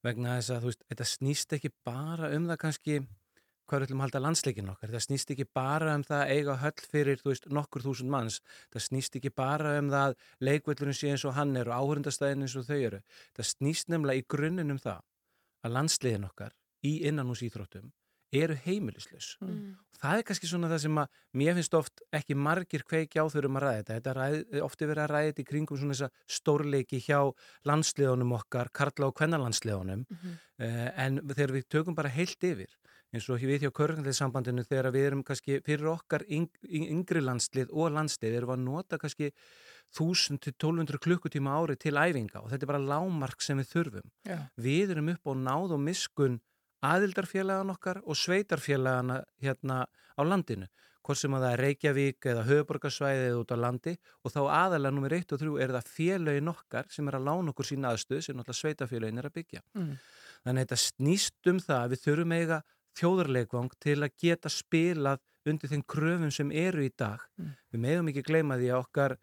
vegna 0.08 0.40
þess 0.40 0.56
að 0.56 0.62
þú 0.64 0.72
veist, 0.72 0.84
þetta 0.88 1.04
snýst 1.12 1.54
ekki 1.60 1.70
bara 1.84 2.32
um 2.32 2.48
það 2.48 2.58
kannski 2.64 2.96
hvað 3.70 3.86
ætlum 3.88 4.02
að 4.02 4.06
halda 4.08 4.22
landsleikin 4.26 4.70
okkar. 4.74 4.92
Það 4.94 5.06
snýst 5.08 5.34
ekki 5.36 5.46
bara 5.56 5.96
um 5.96 6.04
það 6.04 6.22
að 6.24 6.34
eiga 6.36 6.58
höll 6.64 6.88
fyrir, 6.92 7.22
þú 7.22 7.32
veist, 7.32 7.48
nokkur 7.50 7.86
þúsund 7.86 8.12
manns. 8.14 8.42
Það 8.74 8.86
snýst 8.90 9.18
ekki 9.20 9.32
bara 9.36 9.78
um 9.80 9.90
það 9.94 10.10
að 10.12 10.16
leikvöllurinn 10.50 11.00
sé 11.00 11.14
eins 11.14 11.26
og 11.26 11.36
hann 11.38 11.56
er 11.58 11.72
og 11.72 11.80
áhörundastæðin 11.80 12.46
eins 12.48 12.58
og 12.60 12.68
þau 12.68 12.80
eru. 12.90 13.02
Það 13.38 13.50
snýst 13.54 13.90
nefnilega 13.94 14.24
í 14.24 14.28
grunninn 14.36 14.76
um 14.76 14.80
það 14.84 15.02
að 15.64 15.76
landsleikin 15.78 16.28
okkar 16.30 16.56
í 16.84 16.98
innanús 17.08 17.44
íþróttum 17.48 17.92
eru 18.34 18.56
heimilislaus. 18.66 19.36
Mm. 19.46 19.76
Það 20.04 20.18
er 20.20 20.26
kannski 20.28 20.48
svona 20.50 20.68
það 20.72 20.80
sem 20.84 20.98
að 21.00 21.12
mér 21.38 21.54
finnst 21.56 21.76
oft 21.78 22.02
ekki 22.18 22.36
margir 22.36 22.82
kveiki 22.90 23.22
á 23.22 23.30
þurfum 23.30 23.60
að 23.60 23.64
ræða 23.64 23.76
þetta. 23.78 23.94
Þetta 23.94 24.10
er 24.10 24.18
ræð, 24.18 24.40
ofti 24.66 24.88
verið 24.90 25.04
að 25.04 25.12
ræða 25.14 25.28
þetta 25.30 25.44
í 25.44 25.46
kringum 25.52 25.80
svona 25.80 25.94
þessa 25.94 26.10
stórleiki 26.40 27.00
hjá 27.06 27.20
landsliðunum 27.70 28.34
okkar, 28.40 28.72
karla 28.74 29.08
og 29.08 29.16
kvennalandsliðunum 29.22 30.02
Mhm. 30.10 30.34
uh, 30.60 30.90
en 31.06 31.22
þegar 31.30 31.54
við 31.56 31.70
tökum 31.70 31.96
bara 31.96 32.10
heilt 32.10 32.44
yfir 32.44 32.74
eins 33.14 33.30
og 33.30 33.44
við 33.44 33.66
hjá 33.66 33.72
Körganleisambandinu 33.78 34.66
þegar 34.66 34.90
við 34.94 35.08
erum 35.10 35.24
kannski 35.26 35.60
fyrir 35.66 35.92
okkar 35.94 36.26
yng, 36.28 36.50
yngri 36.66 37.22
landslið 37.24 37.72
og 37.72 37.94
landslið 37.94 38.40
erum 38.40 38.52
við 38.52 38.58
að 38.58 38.64
nota 38.66 39.00
kannski 39.02 39.30
1000-1200 39.94 41.02
klukkutíma 41.04 41.54
ári 41.60 41.78
til 41.78 41.94
æfinga 41.94 42.42
og 42.42 42.50
þetta 42.52 42.66
er 42.66 42.72
bara 42.72 42.88
lámark 42.94 43.44
sem 43.46 43.60
við 43.62 43.70
þurfum. 43.76 44.08
Já. 44.26 44.40
Við 44.58 44.96
erum 44.96 45.12
upp 45.14 45.30
á 45.30 45.34
náð 45.38 45.76
og 45.78 45.84
miskun 45.84 46.40
aðildarfélagan 46.84 47.74
okkar 47.76 48.02
og 48.04 48.18
sveitarfélagana 48.20 49.22
hérna 49.44 49.84
á 49.88 50.22
landinu 50.26 50.68
hvort 51.04 51.20
sem 51.20 51.34
að 51.36 51.44
það 51.44 51.54
er 51.54 51.62
Reykjavík 51.64 52.28
eða 52.32 52.44
höfuborgarsvæði 52.48 53.24
eða 53.28 53.40
út 53.42 53.52
á 53.52 53.58
landi 53.60 53.94
og 54.24 54.32
þá 54.32 54.40
aðalega 54.44 54.96
nummer 54.96 55.16
1 55.18 55.34
og 55.36 55.42
3 55.42 55.56
er 55.66 55.74
það 55.76 55.90
félagin 55.98 56.52
okkar 56.54 56.88
sem 56.94 57.10
er 57.10 57.18
að 57.18 57.26
lána 57.28 57.52
okkur 57.52 57.68
sína 57.68 57.92
aðstöð 57.92 58.22
sem 58.24 58.38
náttúrulega 58.38 58.60
sveitafélagin 58.62 59.20
er 59.20 59.28
að 59.28 59.36
byggja. 59.40 59.64
Mm. 59.76 59.98
Þannig 60.46 60.54
að 60.54 60.64
þetta 60.64 60.80
snýst 60.84 61.52
um 61.52 61.60
það 61.64 61.82
að 61.82 61.94
við 61.94 62.04
þurfum 62.06 62.36
eiga 62.38 62.62
þjóðarleikvang 63.00 63.72
til 63.84 64.00
að 64.02 64.18
geta 64.22 64.52
spilað 64.52 65.22
undir 65.50 65.72
þeim 65.72 65.84
kröfum 65.88 66.32
sem 66.32 66.52
eru 66.56 66.86
í 66.86 66.92
dag. 66.96 67.24
Mm. 67.40 67.56
Við 67.74 67.84
meðum 67.86 68.12
ekki 68.12 68.26
gleyma 68.28 68.60
því 68.60 68.70
að 68.72 68.84
okkar 68.84 69.18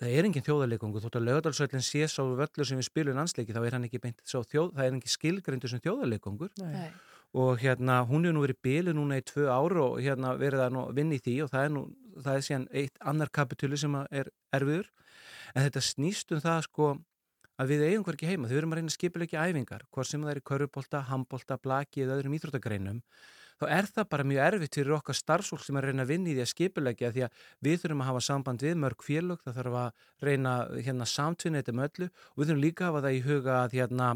það 0.00 0.14
er 0.18 0.28
engin 0.28 0.44
þjóðarleikungu, 0.44 1.02
þótt 1.02 1.18
að 1.18 1.26
lögadalsvöllin 1.28 1.84
sé 1.84 2.06
sá 2.10 2.20
völlur 2.22 2.68
sem 2.68 2.78
við 2.80 2.88
spilum 2.88 3.18
landsleiki 3.18 3.54
þá 3.54 3.60
er 3.62 3.76
hann 3.76 3.86
ekki 3.88 4.00
beint 4.02 4.22
sá 4.26 4.40
þjóð, 4.42 4.72
það 4.74 4.86
er 4.86 4.96
ekki 4.98 5.12
skilgrindu 5.12 5.70
sem 5.70 5.82
þjóðarleikungur 5.84 6.50
Nei. 6.62 6.88
og 7.38 7.62
hérna 7.62 8.00
hún 8.08 8.26
er 8.26 8.34
nú 8.34 8.42
verið 8.42 8.60
bílu 8.66 8.94
núna 8.96 9.20
í 9.20 9.26
tvö 9.26 9.46
ár 9.54 9.76
og 9.84 10.00
hérna 10.02 10.34
verið 10.40 10.64
að 10.66 10.74
nú 10.74 10.84
vinna 10.98 11.18
í 11.18 11.22
því 11.22 11.36
og 11.44 11.52
það 11.54 11.68
er 11.68 11.74
nú, 11.76 11.84
það 12.26 12.40
er 12.40 12.46
síðan 12.48 12.68
eitt 12.82 13.02
annar 13.12 13.32
kapitúli 13.38 13.78
sem 13.80 13.98
að 14.00 14.18
er 14.22 14.32
erfiður 14.58 14.90
en 15.54 15.68
þetta 15.68 15.84
snýst 15.92 16.34
um 16.34 16.42
það 16.42 16.60
sko 16.66 16.90
að 17.60 17.70
við 17.74 17.84
eigum 17.88 18.04
hverki 18.08 18.28
heima, 18.28 18.48
þau 18.50 18.58
erum 18.60 18.74
að 18.74 18.80
reyna 18.80 18.92
að 18.92 18.96
skipilegja 18.98 19.46
æfingar, 19.46 19.86
hvort 19.94 20.10
sem 20.10 20.22
það 20.24 20.34
er 20.34 20.40
í 20.42 20.44
körubólta, 20.50 21.00
handbólta, 21.10 21.58
blaki 21.62 22.04
eða 22.04 22.18
öðrum 22.18 22.36
íþróttagreinum 22.38 23.00
þá 23.54 23.64
er 23.70 23.86
það 23.86 24.08
bara 24.10 24.24
mjög 24.26 24.44
erfitt 24.48 24.74
fyrir 24.80 24.96
okkar 24.96 25.14
starfsfólk 25.14 25.62
sem 25.62 25.76
er 25.78 25.84
að 25.86 25.92
reyna 25.92 26.02
að 26.02 26.10
vinna 26.10 26.30
í 26.32 26.34
því 26.34 26.42
að 26.42 26.50
skipilegja 26.50 27.10
því 27.14 27.22
að 27.28 27.42
við 27.62 27.76
þurfum 27.84 28.02
að 28.02 28.08
hafa 28.10 28.22
samband 28.26 28.64
við 28.66 28.76
mörg 28.82 29.04
félög, 29.06 29.44
það 29.46 29.58
þarf 29.60 29.76
að 29.78 30.08
reyna 30.26 30.54
hérna 30.82 31.06
samtvinna 31.06 31.62
þetta 31.62 31.74
með 31.78 31.90
öllu 31.90 32.08
og 32.10 32.40
við 32.42 32.48
þurfum 32.50 32.64
líka 32.64 32.84
að 32.84 32.90
hafa 32.90 33.04
það 33.06 33.18
í 33.18 33.24
huga 33.28 33.58
að 33.62 33.76
hérna 33.78 34.14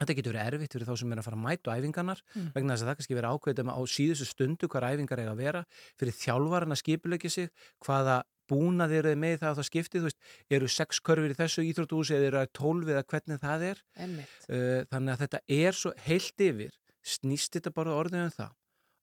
Þetta 0.00 0.14
getur 0.16 0.32
verið 0.32 0.54
erfitt 0.54 0.74
fyrir 0.74 0.88
þá 0.88 0.94
sem 0.96 1.10
er 1.12 1.18
að 1.20 1.26
fara 1.26 1.36
að 1.36 1.42
mæta 1.44 1.72
æfingarnar 1.76 2.20
Mm. 2.32 2.44
vegna 2.54 2.72
þess 2.72 2.84
að 2.84 2.88
það 2.88 2.96
kannski 3.00 3.16
verið 3.18 3.32
ákveðum 3.34 3.72
á 3.76 3.80
síðustu 3.84 4.26
stundu 4.30 4.68
hvar 4.72 4.86
æfingar 4.88 5.20
eiga 5.20 5.34
að 5.34 5.42
vera 5.44 5.60
fyrir 6.00 6.16
þjálfaran 6.16 6.72
að 6.72 6.80
skipulegja 6.80 7.30
sig 7.34 7.50
hvaða 7.84 8.14
búnað 8.50 8.94
eru 8.98 9.12
þið 9.12 9.20
með 9.24 9.36
það 9.40 9.50
að 9.50 9.58
það 9.60 9.68
skiptið, 9.70 10.00
þú 10.00 10.08
veist, 10.10 10.30
eru 10.58 10.70
sex 10.76 11.02
körfur 11.06 11.34
í 11.34 11.38
þessu 11.38 11.66
íþróttúsi 11.68 12.16
eða 12.16 12.30
eru 12.30 12.40
það 12.40 12.54
tólf 12.60 12.94
eða 12.94 13.04
hvernig 13.12 13.42
það 13.44 13.66
er. 13.70 13.84
Einmitt. 13.96 14.38
uh, 14.48 14.80
þannig 14.90 15.12
að 15.14 15.22
þetta 15.24 15.42
er 15.60 15.78
svo 15.80 15.92
heilt 16.06 16.46
yfir 16.48 16.74
snýst 17.00 17.54
þetta 17.56 17.74
bara 17.76 17.94
orðið 17.96 18.26
um 18.26 18.34
það 18.34 18.56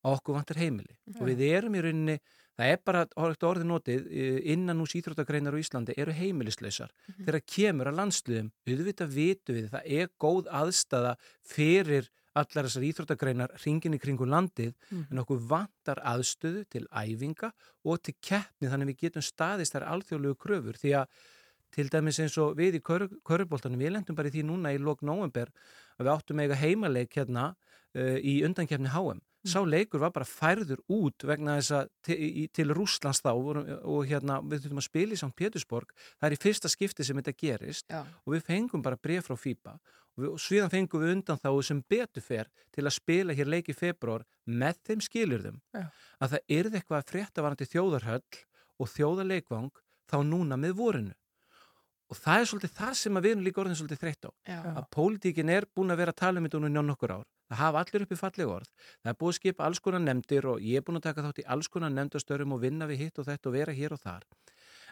að 0.08 0.18
okkur 0.18 0.38
vantar 0.38 0.62
heimili. 0.62 1.00
Og 1.18 1.24
við 1.28 1.48
erum 1.48 1.76
í 1.76 1.82
rauninni, 1.84 2.18
það 2.58 2.74
er 2.74 2.84
bara 2.86 3.06
orðið 3.18 3.66
notið 3.72 4.06
uh, 4.06 4.38
innan 4.54 4.84
úr 4.84 4.92
síþróttagreinar 4.92 5.58
á 5.58 5.62
Íslandi 5.64 5.98
eru 5.98 6.16
heimilislausar. 6.16 6.94
Þegar 7.18 7.42
kemur 7.56 7.92
að 7.92 8.00
landsliðum, 8.02 8.54
auðvitað 8.70 9.18
vitu 9.18 9.58
við 9.58 9.72
það 9.74 9.92
er 10.02 10.14
góð 10.22 10.52
aðstafa 10.62 11.18
fyrir 11.48 12.12
allar 12.42 12.68
þessar 12.68 12.86
íþróttagreinar 12.90 13.56
ringin 13.64 13.98
í 13.98 14.02
kringu 14.02 14.28
landið 14.30 14.76
en 14.98 15.24
okkur 15.24 15.42
vantar 15.50 16.02
aðstöðu 16.14 16.66
til 16.72 16.86
æfinga 16.92 17.52
og 17.88 18.04
til 18.04 18.16
keppni 18.22 18.72
þannig 18.72 18.94
við 18.94 19.02
getum 19.08 19.26
staðist 19.26 19.76
þær 19.76 19.90
alþjóðlegu 19.96 20.40
kröfur 20.46 20.80
því 20.80 20.96
að 21.02 21.26
til 21.76 21.90
dæmis 21.92 22.20
eins 22.24 22.38
og 22.42 22.56
við 22.58 22.80
í 22.80 22.84
köruboltanum 22.84 23.82
við 23.82 23.98
lendum 23.98 24.18
bara 24.18 24.30
í 24.30 24.36
því 24.36 24.46
núna 24.48 24.74
í 24.74 24.82
lok 24.82 25.04
november 25.06 25.52
að 25.98 26.06
við 26.06 26.14
áttum 26.14 26.44
eiga 26.44 26.60
heimaleik 26.60 27.18
hérna 27.18 27.50
uh, 27.52 28.18
í 28.18 28.40
undankefni 28.48 28.94
HM 28.94 29.20
sá 29.48 29.62
leikur 29.64 30.02
var 30.02 30.12
bara 30.16 30.28
færður 30.28 30.82
út 30.92 31.24
vegna 31.28 31.58
þess 31.60 31.76
að 31.78 31.92
til, 32.04 32.18
til 32.56 32.74
Rúslands 32.76 33.22
þá 33.24 33.30
og, 33.34 33.60
og 33.88 34.10
hérna 34.10 34.40
við 34.44 34.66
þurfum 34.66 34.82
að 34.82 34.88
spila 34.88 35.16
í 35.16 35.20
St. 35.20 35.32
Petersburg 35.38 35.94
það 36.18 36.28
er 36.30 36.36
í 36.36 36.42
fyrsta 36.42 36.72
skipti 36.72 37.06
sem 37.08 37.22
þetta 37.22 37.36
gerist 37.38 37.88
Já. 37.92 38.02
og 38.04 38.36
við 38.36 38.46
fengum 38.50 38.84
bara 38.84 39.00
bref 39.00 39.30
frá 39.30 39.38
FIBA 39.40 39.78
og, 40.18 40.40
sviðan 40.42 40.72
fengum 40.74 41.04
við 41.04 41.14
undan 41.16 41.40
þá 41.42 41.50
sem 41.66 41.84
betur 41.90 42.26
fer 42.26 42.50
til 42.74 42.86
að 42.86 42.96
spila 42.98 43.36
hér 43.38 43.52
leik 43.54 43.70
í 43.70 43.78
februar 43.78 44.26
með 44.46 44.82
þeim 44.90 45.04
skilurðum 45.06 45.62
Já. 45.76 45.86
að 46.20 46.34
það 46.34 46.58
yrði 46.58 46.80
eitthvað 46.80 47.00
að 47.00 47.14
frétta 47.14 47.46
varandi 47.46 47.70
þjóðarhöll 47.70 48.42
og 48.78 48.92
þjóðarleikvang 48.94 49.72
þá 50.08 50.18
núna 50.26 50.60
með 50.60 50.78
vorinu. 50.82 51.16
Og 52.08 52.16
það 52.16 52.42
er 52.42 52.46
svolítið 52.48 52.76
það 52.78 52.94
sem 52.96 53.18
að 53.20 53.26
við 53.26 53.34
erum 53.34 53.42
líka 53.44 53.60
orðin 53.62 53.78
svolítið 53.78 54.04
þreytt 54.04 54.28
á. 54.28 54.32
Já. 54.48 54.60
að 54.80 54.86
pólitíkin 54.96 55.50
er 55.52 55.66
búin 55.76 55.92
að 55.92 56.00
vera 56.02 56.14
að 56.16 56.22
tala 56.22 56.40
um 56.40 56.48
þetta 56.48 56.62
núna 56.64 56.84
nokkur 56.88 57.14
ár. 57.18 57.26
Það 57.48 57.60
hafa 57.62 57.82
allir 57.84 58.06
uppi 58.06 58.20
falleg 58.20 58.54
orð. 58.54 58.70
Það 59.04 59.12
er 59.12 59.18
búið 59.20 59.34
að 59.34 59.38
skipa 59.42 59.66
alls 59.68 59.82
konar 59.84 60.04
nefndir 60.04 60.48
og 60.48 60.64
ég 60.64 60.80
er 60.80 60.86
búin 60.88 61.02
að 61.02 61.10
taka 61.10 61.26
þátt 61.26 61.42
í 61.44 61.46
alls 61.52 61.68
konar 61.72 61.92
nefndastörum 61.92 62.56
og 62.56 62.64
vinna 62.64 62.88
við 62.88 63.04
hitt 63.04 63.20
og 63.20 63.28
þetta 63.28 63.52
og 63.52 63.58
vera 63.58 63.76
hér 63.76 63.96
og 63.96 64.02
þar 64.04 64.24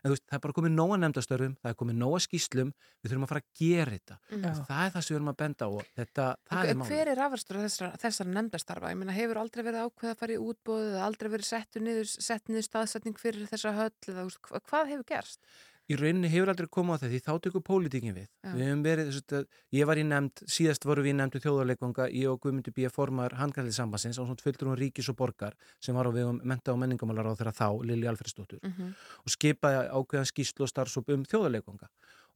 en 0.02 0.08
þú 0.10 0.14
veist, 0.16 0.26
það 0.30 0.38
er 0.38 0.43
bara 0.46 0.56
komið 0.58 0.74
nóga 0.76 0.98
nefndastörum 1.02 1.56
það 1.62 1.72
er 1.72 1.78
komið 1.82 2.00
nóga 2.02 2.22
skýslum, 2.26 2.72
við 3.02 3.12
þurfum 3.12 3.28
að 3.28 3.32
fara 3.34 3.43
að 3.43 3.62
gera 3.62 3.96
þetta 3.96 4.18
og 4.36 4.60
það 4.70 4.82
er 4.86 4.96
það 4.96 5.06
sem 5.06 5.14
við 5.14 5.20
erum 5.20 5.32
að 5.32 5.38
benda 5.43 5.66
á 5.66 5.70
og 5.70 5.91
þetta, 6.00 6.26
það 6.50 6.64
er 6.64 6.74
En 6.76 6.82
málið 6.82 6.96
Hver 6.96 7.12
er 7.14 7.24
afastur 7.26 7.62
þessar, 7.64 7.96
þessar 8.06 8.32
nefndastarfa? 8.32 8.91
Ég 8.93 9.00
meina, 9.02 9.16
hefur 9.16 9.41
aldrei 9.41 9.64
verið 9.66 9.86
ákveð 9.86 10.12
að 10.12 10.20
fara 10.24 10.36
í 10.36 10.41
útbóð 10.41 10.89
eða 10.89 11.06
aldrei 11.10 11.32
verið 11.36 11.50
settu 11.52 11.84
niður, 11.84 12.12
sett 12.12 12.52
niður 12.52 12.68
staðsetning 12.70 13.22
fyrir 13.22 13.48
þessa 13.52 13.76
höll 13.78 13.93
eða 14.12 14.28
hvað 14.70 14.93
hefur 14.93 15.08
gerst? 15.14 15.41
Í 15.90 15.96
rauninni 16.00 16.30
hefur 16.34 16.50
aldrei 16.50 16.68
komið 16.72 16.96
á 16.96 17.02
það 17.04 17.12
því 17.14 17.20
þá 17.26 17.34
tekur 17.46 17.62
pólitíkin 17.68 18.16
við. 18.16 18.28
Já. 18.42 18.54
Við 18.58 18.82
verið, 18.86 19.12
að, 19.38 19.46
ég 19.78 19.86
var 19.86 19.98
í 20.02 20.04
nefnd, 20.10 20.44
síðast 20.50 20.86
voru 20.90 21.04
við 21.06 21.14
í 21.14 21.18
nefndu 21.20 21.42
þjóðarleikvanga, 21.46 22.08
ég 22.10 22.30
og 22.32 22.40
Guðmundur 22.42 22.74
B. 22.74 22.90
formar 22.90 23.36
handkallið 23.38 23.78
sambansins 23.78 24.18
á 24.18 24.24
svona 24.26 24.42
fylgdur 24.42 24.72
hún 24.74 24.80
ríkis 24.82 25.10
og 25.14 25.16
borgar 25.20 25.54
sem 25.80 25.94
var 25.96 26.10
á 26.10 26.12
vegum 26.16 26.42
menta 26.44 26.74
og 26.74 26.80
menningamálar 26.82 27.30
á 27.30 27.38
þeirra 27.38 27.54
þá, 27.54 27.68
Lili 27.86 28.08
Alfredsdóttur 28.10 28.60
Mhm. 28.66 28.94
og 29.26 29.30
skipaði 29.30 29.90
ákveðan 29.94 30.30
skýslu 30.34 30.62
og 30.66 30.70
starfsóp 30.74 31.10
um 31.14 31.24
þjóðarleikvanga 31.24 31.88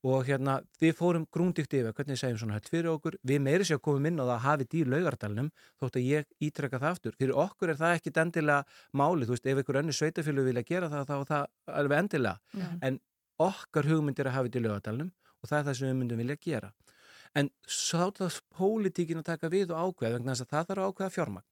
og 0.01 0.23
hérna 0.23 0.61
við 0.79 0.93
fórum 0.95 1.25
grúndíkt 1.27 1.73
yfir 1.75 1.91
hvernig 1.91 2.15
við 2.15 2.19
segjum 2.21 2.37
svona 2.39 2.55
höll 2.55 2.69
fyrir 2.71 2.87
okkur 2.93 3.17
við 3.27 3.41
meiri 3.43 3.65
sér 3.67 3.75
að 3.75 3.83
komum 3.83 4.05
inn 4.07 4.15
á 4.15 4.23
það 4.23 4.35
að 4.37 4.45
hafi 4.45 4.65
dýr 4.71 4.87
laugardalnum 4.93 5.49
þótt 5.81 5.97
að 5.99 6.05
ég 6.07 6.25
ítrekka 6.39 6.79
það 6.79 6.91
aftur 6.95 7.17
fyrir 7.19 7.35
okkur 7.35 7.69
er 7.73 7.75
það 7.75 7.95
ekki 7.99 8.13
endilega 8.15 8.63
máli 8.95 9.27
þú 9.27 9.35
veist 9.35 9.45
ef 9.51 9.57
einhver 9.59 9.79
önnu 9.81 9.91
sveitafjölu 9.91 10.45
vilja 10.47 10.63
gera 10.63 10.87
það 10.87 11.03
þá 11.03 11.13
er 11.19 11.25
það 11.33 11.45
alveg 11.81 11.99
endilega 11.99 12.39
Mhm. 12.53 12.79
en 12.81 12.99
okkar 13.43 13.89
hugmynd 13.89 14.19
er 14.19 14.29
að 14.29 14.37
hafa 14.37 14.49
þetta 14.49 14.59
í 14.59 14.65
laugardalnum 14.65 15.11
og 15.39 15.49
það 15.49 15.59
er 15.59 15.67
það 15.67 15.77
sem 15.79 15.89
við 15.89 15.99
myndum 15.99 16.21
vilja 16.23 16.39
gera. 16.45 16.71
En 17.37 17.51
það 17.69 18.41
pólitíkin 18.57 19.21
að 19.21 19.29
taka 19.29 19.51
við 19.53 19.73
og 19.73 19.93
ákveða 19.93 20.17
vegna 20.17 20.33
þess 20.33 20.45
að 20.45 20.53
það 20.53 20.69
þarf 20.69 20.83
að 20.83 20.89
ákveða 20.89 21.15
fjármagn. 21.15 21.47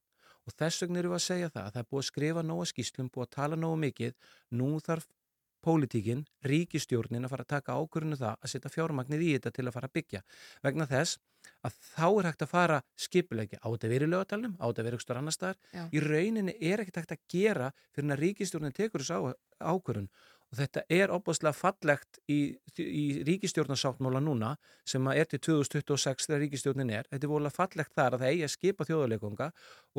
Og 0.47 0.55
þess 0.55 0.83
vegna 0.83 1.01
erum 1.01 1.13
við 1.13 1.19
að 1.19 1.25
segja 1.27 1.51
það 1.53 1.63
að 1.65 1.73
það 1.75 1.81
er 1.81 1.89
búið 1.91 2.03
að 2.03 2.07
skrifa 2.07 2.43
nóga 2.47 2.67
skýslum, 2.71 3.09
búið 3.13 3.25
að 3.27 3.33
tala 3.35 3.59
nógu 3.59 3.79
mikið. 3.83 4.13
Nú 4.57 4.69
þarf 4.83 5.07
pólitíkin, 5.67 6.23
ríkistjórnin 6.47 7.27
að 7.27 7.33
fara 7.33 7.45
að 7.45 7.53
taka 7.55 7.75
ákvörðinu 7.75 8.19
það 8.19 8.35
að 8.35 8.51
setja 8.53 8.71
fjármagnir 8.71 9.23
í 9.25 9.33
þetta 9.35 9.51
til 9.57 9.65
að 9.67 9.75
fara 9.75 9.89
að 9.89 9.95
byggja. 9.97 10.21
Vegna 10.63 10.87
þess 10.87 11.19
að 11.67 11.77
þá 11.81 12.07
er 12.07 12.27
hægt 12.29 12.45
að 12.45 12.51
fara 12.51 12.77
skipulegja 12.99 13.59
á 13.59 13.67
þetta 13.67 13.91
verið 13.91 14.11
lögatalnum, 14.13 14.55
á 14.59 14.65
þetta 14.67 14.85
verið 14.87 14.99
ekstra 14.99 15.21
annar 15.21 15.35
staðar 15.35 15.91
í 15.91 16.03
rauninni 16.03 16.55
er 16.59 16.83
ekkert 16.83 17.01
hægt 17.01 17.15
að 17.15 17.23
gera 17.33 17.69
fyrir 17.95 18.13
að 18.15 18.23
ríkistjórnin 18.23 18.75
tekur 18.75 19.03
þessu 19.03 19.17
á, 19.17 19.21
ákvörðun 19.73 20.09
og 20.47 20.57
þetta 20.61 20.81
er 20.95 21.11
opaslega 21.11 21.51
fallegt 21.57 22.19
í, 22.31 22.55
í 22.79 23.05
ríkistjórnarsáttmála 23.27 24.21
núna 24.23 24.53
sem 24.87 25.03
að 25.11 25.17
er 25.19 25.27
til 25.33 25.39
2026 25.43 26.27
þegar 26.29 26.41
ríkistjórnin 26.45 26.91
er, 26.95 27.07
þetta 27.11 27.27
er 27.27 27.31
volið 27.33 27.55
fallegt 27.57 27.91
þar 27.97 28.15
að 28.15 28.21
það 28.23 28.31
eigi 28.31 28.45
að 28.47 28.53
skipa 28.53 28.87
þjóðuleikonga 28.87 29.47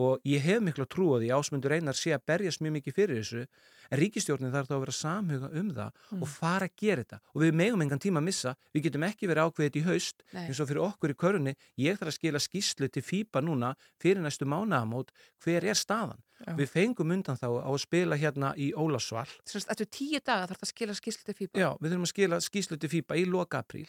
og 0.04 0.24
ég 0.30 0.46
hef 0.46 0.62
miklu 0.64 0.86
að 0.86 0.92
trúa 0.94 1.18
því 1.20 1.28
ásmundur 1.36 1.74
einar 1.76 1.98
sé 1.98 2.14
að 2.16 2.24
berjast 2.32 2.62
mjög 2.64 2.76
mikið 2.78 2.96
fyrir 2.96 3.20
þessu 3.20 3.42
en 3.90 4.00
ríkistjórnin 4.02 4.54
þarf 4.54 4.70
þá 4.70 4.74
að 4.78 4.82
vera 4.86 4.96
samhuga 5.02 5.50
um 5.60 5.70
það 5.76 5.92
Mm. 6.08 6.22
og 6.24 6.28
fara 6.32 6.64
að 6.64 6.76
gera 6.80 7.02
þetta 7.04 7.18
og 7.34 7.42
við 7.42 7.50
megum 7.60 7.82
engan 7.84 8.00
tíma 8.00 8.20
að 8.22 8.24
missa, 8.30 8.54
við 8.72 8.86
getum 8.86 9.02
ekki 9.04 9.28
verið 9.28 9.48
ákveðið 9.50 9.76
í 9.76 9.82
haust 9.84 10.22
Nei. 10.32 10.46
eins 10.48 10.60
og 10.64 10.68
fyrir 10.70 10.80
okkur 10.86 11.12
í 11.12 11.16
körunni 11.20 11.52
ég 11.84 11.98
þarf 12.00 12.08
að 12.14 12.16
skila 12.16 12.40
skýslu 12.40 12.88
til 12.88 13.02
FIBA 13.04 13.42
núna 13.44 13.74
fyrir 14.00 14.22
næstu 14.24 14.48
mánaðamót 14.48 15.12
hver 15.44 15.66
er 15.68 15.76
staðan 15.76 16.22
Já. 16.38 16.52
við 16.54 16.70
fengum 16.70 17.10
undan 17.16 17.38
þá 17.40 17.48
á 17.50 17.70
að 17.70 17.80
spila 17.82 18.18
hérna 18.20 18.52
í 18.54 18.70
Ólasval 18.78 19.26
Semst, 19.42 19.66
eftir 19.72 19.90
tíu 19.90 20.20
daga 20.22 20.46
þarf 20.46 20.62
það 20.62 20.68
að 20.68 20.72
skila 20.72 20.94
skýrslu 20.98 21.26
til 21.26 21.36
FIBA 21.40 21.62
Já, 21.64 21.68
við 21.80 21.90
þurfum 21.90 22.06
að 22.06 22.12
skila 22.12 22.40
skýslu 22.44 22.78
til 22.78 22.90
FIBA 22.92 23.18
í 23.18 23.24
loka 23.26 23.62
apríl 23.64 23.88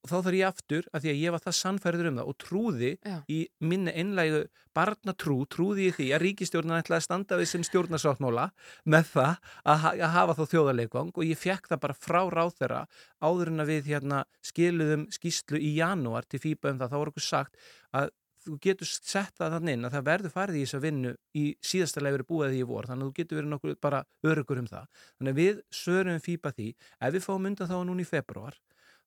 og 0.00 0.08
þá 0.08 0.16
þarf 0.16 0.38
ég 0.38 0.48
aftur 0.48 0.86
að 0.94 1.04
því 1.04 1.10
að 1.12 1.20
ég 1.20 1.34
var 1.34 1.42
það 1.44 1.56
sannfærður 1.58 2.08
um 2.08 2.18
það 2.20 2.30
og 2.30 2.36
trúði 2.40 2.90
Já. 3.04 3.16
í 3.28 3.38
minni 3.60 3.92
einlægu 3.92 4.40
barnatrú, 4.76 5.36
trúði 5.50 5.88
ég 5.88 5.96
því 5.98 6.06
að 6.14 6.22
ríkistjórnan 6.24 6.78
ætlaði 6.78 7.00
að 7.02 7.04
standa 7.04 7.38
við 7.40 7.50
sinn 7.50 7.66
stjórnarsáttmála 7.66 8.46
með 8.88 9.10
það 9.10 9.34
að, 9.64 9.82
ha 9.82 9.92
að 9.92 10.14
hafa 10.14 10.36
þá 10.38 10.42
þjóðarleikvang 10.54 11.10
og 11.12 11.26
ég 11.26 11.40
fekk 11.40 11.68
það 11.72 11.82
bara 11.84 11.98
frá 11.98 12.20
ráð 12.32 12.54
þeirra 12.62 12.80
áður 13.20 13.52
en 13.52 13.64
að 13.64 13.72
við 13.74 13.90
hérna 13.92 14.22
skiluðum 14.46 15.04
skýslu 15.12 15.60
í 15.60 15.74
janúar 15.76 16.28
til 16.30 16.40
FIBA 16.46 16.72
um 16.72 16.80
það, 16.80 16.94
þá 16.94 16.98
var 17.02 17.12
okkur 17.12 17.26
sagt 17.26 17.60
að 17.90 18.12
þú 18.44 18.56
getur 18.64 18.88
sett 18.88 19.36
það 19.38 19.54
þannig 19.56 19.76
inn 19.76 19.86
að 19.88 19.94
það 19.96 20.08
verður 20.08 20.34
farið 20.34 20.58
í 20.58 20.64
þess 20.64 20.78
að 20.78 20.84
vinnu 20.86 21.12
í 21.36 21.44
síðasta 21.70 22.02
verið 22.06 22.28
búið 22.30 22.54
því 22.54 22.60
í 22.60 22.68
vor, 22.70 22.88
þannig 22.88 23.04
að 23.04 23.10
þú 23.10 23.16
getur 23.20 23.40
verið 23.40 23.52
nokkuð 23.54 23.78
bara 23.84 24.02
örugur 24.26 24.62
um 24.62 24.68
það. 24.70 24.88
Þannig 25.18 25.34
að 25.34 25.40
við 25.40 25.62
svörum 25.80 26.20
FIBA 26.24 26.52
því, 26.56 26.68
ef 27.00 27.14
við 27.16 27.24
fáum 27.26 27.48
undan 27.50 27.70
þá 27.70 27.76
núna 27.88 28.04
í 28.04 28.08
februar, 28.08 28.58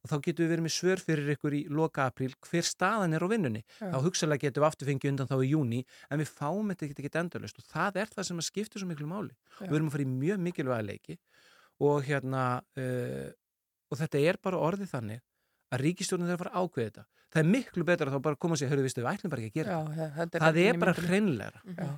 og 0.03 0.11
þá 0.11 0.15
getum 0.25 0.43
við 0.43 0.51
verið 0.51 0.65
með 0.65 0.73
svör 0.75 1.01
fyrir 1.03 1.34
ykkur 1.34 1.55
í 1.55 1.61
loka 1.71 2.07
apríl 2.09 2.34
hver 2.43 2.65
staðan 2.67 3.15
er 3.15 3.23
á 3.23 3.27
vinnunni. 3.31 3.61
Já. 3.79 3.88
Þá 3.93 3.97
hugsalega 4.03 4.47
getum 4.47 4.63
við 4.63 4.67
aftur 4.67 4.89
fengið 4.91 5.13
undan 5.13 5.29
þá 5.31 5.38
í 5.39 5.51
júni, 5.53 5.79
en 6.11 6.19
við 6.19 6.34
fáum 6.34 6.73
þetta 6.73 6.89
ekki 6.91 7.11
endurlust 7.21 7.61
og 7.61 7.69
það 7.71 8.01
er 8.03 8.11
það 8.11 8.27
sem 8.29 8.41
að 8.41 8.47
skipta 8.49 8.81
svo 8.81 8.89
miklu 8.89 9.07
máli. 9.07 9.31
Já. 9.61 9.69
Við 9.69 9.77
erum 9.79 9.88
að 9.88 9.95
fara 9.95 10.05
í 10.05 10.11
mjög 10.11 10.43
mikilvæga 10.43 10.88
leiki 10.89 11.17
og 11.88 12.03
hérna 12.05 12.43
uh, 12.59 13.29
og 13.89 14.01
þetta 14.01 14.25
er 14.27 14.39
bara 14.43 14.61
orðið 14.67 14.91
þannig 14.91 15.23
að 15.73 15.86
ríkistjórnum 15.88 16.29
þarf 16.29 16.41
að 16.41 16.43
fara 16.43 16.63
ákveða 16.63 16.89
þetta. 16.89 17.05
Það 17.34 17.39
er 17.41 17.47
miklu 17.49 17.84
betra 17.88 18.11
að 18.11 18.13
þá 18.13 18.21
bara 18.27 18.38
koma 18.38 18.53
og 18.53 18.59
segja, 18.61 18.69
hörru, 18.69 18.84
viðstu, 18.86 19.01
við 19.01 19.09
ætlum 19.09 19.31
bara 19.34 19.41
ekki 19.41 19.51
að 19.51 19.55
gera 19.57 19.73
Já, 19.73 20.09
þetta. 20.19 20.41
Það 20.43 20.57
inn 20.61 20.67
er 20.69 20.79
bara. 20.84 20.93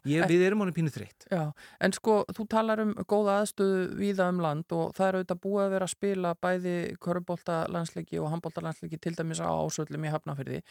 Ég, 0.07 0.21
En- 0.23 0.29
við 0.31 0.43
erum 0.47 0.61
honum 0.63 0.75
pínu 0.77 0.93
þreytt. 0.95 1.25
Já, 1.27 1.41
en 1.87 1.95
sko, 1.97 2.15
þú 2.37 2.45
talar 2.53 2.81
um 2.85 2.93
góða 3.03 3.35
aðstöðu 3.41 3.81
víða 3.99 4.29
um 4.31 4.39
land 4.45 4.75
og 4.77 4.93
það 4.95 5.07
er 5.09 5.17
auðvitað 5.19 5.41
búið 5.43 5.65
að 5.65 5.75
vera 5.75 5.89
að 5.89 5.93
spila 5.95 6.31
bæði 6.47 6.75
körubólta 7.03 7.57
landsleiki 7.75 8.21
og 8.23 8.31
handbólta 8.31 8.63
landsleiki 8.63 9.01
til 9.03 9.15
dæmis 9.19 9.43
á 9.43 9.51
ásöldum 9.51 10.07
í 10.07 10.13
Hafnafyrði 10.15 10.61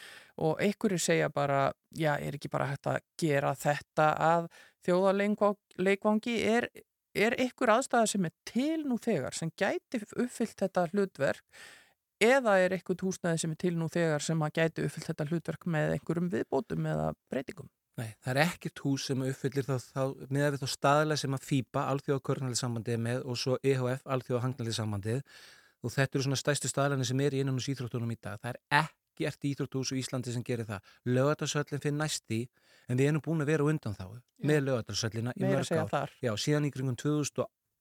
og 0.40 0.56
einhverju 0.64 1.02
segja 1.10 1.28
bara, 1.28 1.60
já, 1.92 2.14
er 2.16 2.38
ekki 2.40 2.48
bara 2.52 2.70
hægt 2.72 2.88
að 2.88 3.02
gera 3.20 3.52
þetta 3.54 4.08
að 4.16 4.48
þjóðarleikvangi? 4.88 6.36
Er, 6.56 6.68
er 7.14 7.36
einhver 7.38 7.76
aðstæða 7.76 8.08
sem 8.10 8.24
er 8.28 8.34
til 8.48 8.84
nú 8.88 8.96
þegar 9.02 9.36
sem 9.36 9.52
gæti 9.60 10.00
uppfyllt 10.16 10.56
þetta 10.64 10.88
hlutverk 10.92 11.44
eða 12.22 12.58
er 12.62 12.76
einhvern 12.76 13.06
húsnæði 13.08 13.40
sem 13.42 13.54
er 13.54 13.60
til 13.60 13.74
nú 13.78 13.88
þegar 13.92 14.22
sem 14.24 14.44
að 14.44 14.60
gæti 14.60 14.84
uppfyllt 14.86 15.08
þetta 15.10 15.26
hlutverk 15.30 15.66
með 15.70 15.96
einhverjum 15.96 16.30
viðbótum 16.32 16.86
eða 16.92 17.08
breytingum? 17.32 17.70
Nei, 17.94 18.08
það 18.24 18.30
er 18.32 18.40
ekkert 18.42 18.80
hús 18.82 19.04
sem 19.06 19.20
uppfyllir 19.22 19.66
þá, 19.68 19.74
þá 19.94 20.02
með 20.34 20.48
við 20.54 20.62
þá 20.64 20.70
staðilega 20.72 21.20
sem 21.20 21.36
að 21.36 21.44
FIBA, 21.46 21.84
Alþjóða 21.92 22.24
Körnalið 22.26 22.98
með 23.04 23.20
og 23.22 23.38
svo 23.38 23.58
EHF, 23.62 24.02
Alþjóða 24.16 24.42
Hangnalið 24.48 24.76
sambandið 24.80 25.20
og 25.84 25.94
þetta 25.94 26.18
eru 26.18 26.26
svona 26.26 26.40
stæstu 26.40 26.70
staðilegni 26.70 27.06
sem 27.06 27.22
er 27.22 27.36
í 27.36 27.42
innan 27.44 27.60
hús 27.60 27.70
íþróttunum 27.70 28.10
í 28.10 28.18
dag. 28.18 28.40
Það 28.42 28.50
er 28.50 28.60
ekkert 28.80 29.46
íþrótthús 29.50 29.94
í 29.94 30.00
Íslandi 30.02 30.34
sem 30.34 30.42
gerir 30.46 30.66
það. 30.66 30.90
Lögatarsöllin 31.06 31.82
fyrir 31.84 31.98
næsti 32.00 32.40
en 32.88 32.98
við 32.98 33.10
erum 33.12 33.24
búin 33.24 33.44
að 33.44 33.52
vera 33.52 33.68
undan 33.70 33.94
þá 33.94 34.06
með 34.42 34.62
lögatarsöllina 34.68 35.36
í 35.38 35.46
mörg 35.46 35.94
ár. 35.94 36.16
Já, 36.24 36.32
síðan 36.34 36.66
í 36.66 36.72
kringum 36.74 36.98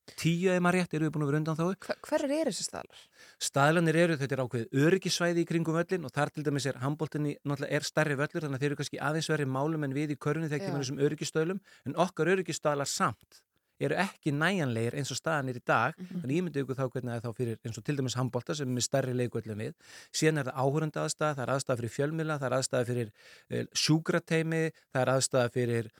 2010 0.04 0.50
ef 0.54 0.60
maður 0.64 0.76
rétt 0.78 0.94
erum 0.94 1.06
við 1.08 1.14
búin 1.14 1.24
að 1.24 1.30
vera 1.30 1.40
undan 1.40 1.58
þá. 1.58 1.64
Hver, 2.04 2.24
er 2.28 2.50
þessi 2.50 2.66
staðlar? 2.66 3.04
Staðlanir 3.40 3.96
eru, 4.04 4.18
þetta 4.20 4.36
er 4.36 4.42
ákveðið 4.44 4.84
öryggisvæði 4.84 5.44
í 5.44 5.48
kringum 5.48 5.78
völlin 5.78 6.04
og 6.04 6.12
þar 6.14 6.30
til 6.34 6.44
dæmis 6.44 6.66
er 6.68 6.78
handbóltinni 6.82 7.36
náttúrulega 7.44 7.72
er 7.78 7.88
stærri 7.88 8.18
völlur 8.20 8.44
þannig 8.44 8.58
að 8.60 8.64
þeir 8.64 8.70
eru 8.72 8.78
kannski 8.82 9.00
aðeins 9.00 9.30
verið 9.32 9.50
málum 9.54 9.84
en 9.88 9.96
við 9.96 10.12
í 10.14 10.20
körunni 10.20 10.50
þegar 10.52 10.68
kemur 10.68 10.84
þessum 10.84 11.02
öryggisstöðlum 11.08 11.60
en 11.88 11.96
okkar 12.04 12.30
öryggisstaðlar 12.36 12.90
samt 12.90 13.40
eru 13.82 13.96
ekki 13.98 14.30
næjanlegir 14.30 14.94
eins 14.94 15.10
og 15.10 15.18
staðan 15.18 15.48
er 15.50 15.56
í 15.58 15.62
dag 15.66 15.96
Mhm. 15.98 16.20
þannig 16.22 16.36
ég 16.36 16.44
myndi 16.46 16.60
ykkur 16.62 16.76
þá 16.78 16.84
hvernig 16.94 17.14
er 17.16 17.24
þá 17.24 17.32
fyrir 17.34 17.56
eins 17.66 17.78
og 17.80 17.84
til 17.84 17.96
dæmis 17.98 18.14
handbólta 18.14 18.54
sem 18.54 18.68
er 18.68 18.74
með 18.76 18.84
stærri 18.86 19.14
leikvöllum 19.18 19.58
við 19.58 19.74
síðan 20.14 20.38
er 20.38 20.46
það 20.46 20.60
áhörunda 20.62 21.02
aðstæða, 21.02 21.34
það 21.34 21.42
er 21.42 21.52
aðstæða 21.56 21.76
fyrir 21.80 21.94
fjölmila 21.96 22.38
það 22.38 22.46
er 22.46 22.56
aðstæða 22.60 22.86
fyrir 22.86 23.10
uh, 23.10 23.64
sjúkrateimi 23.74 24.62
það 24.94 25.00
er 25.02 25.12
aðstæða 25.16 25.50
fyrir 25.58 25.90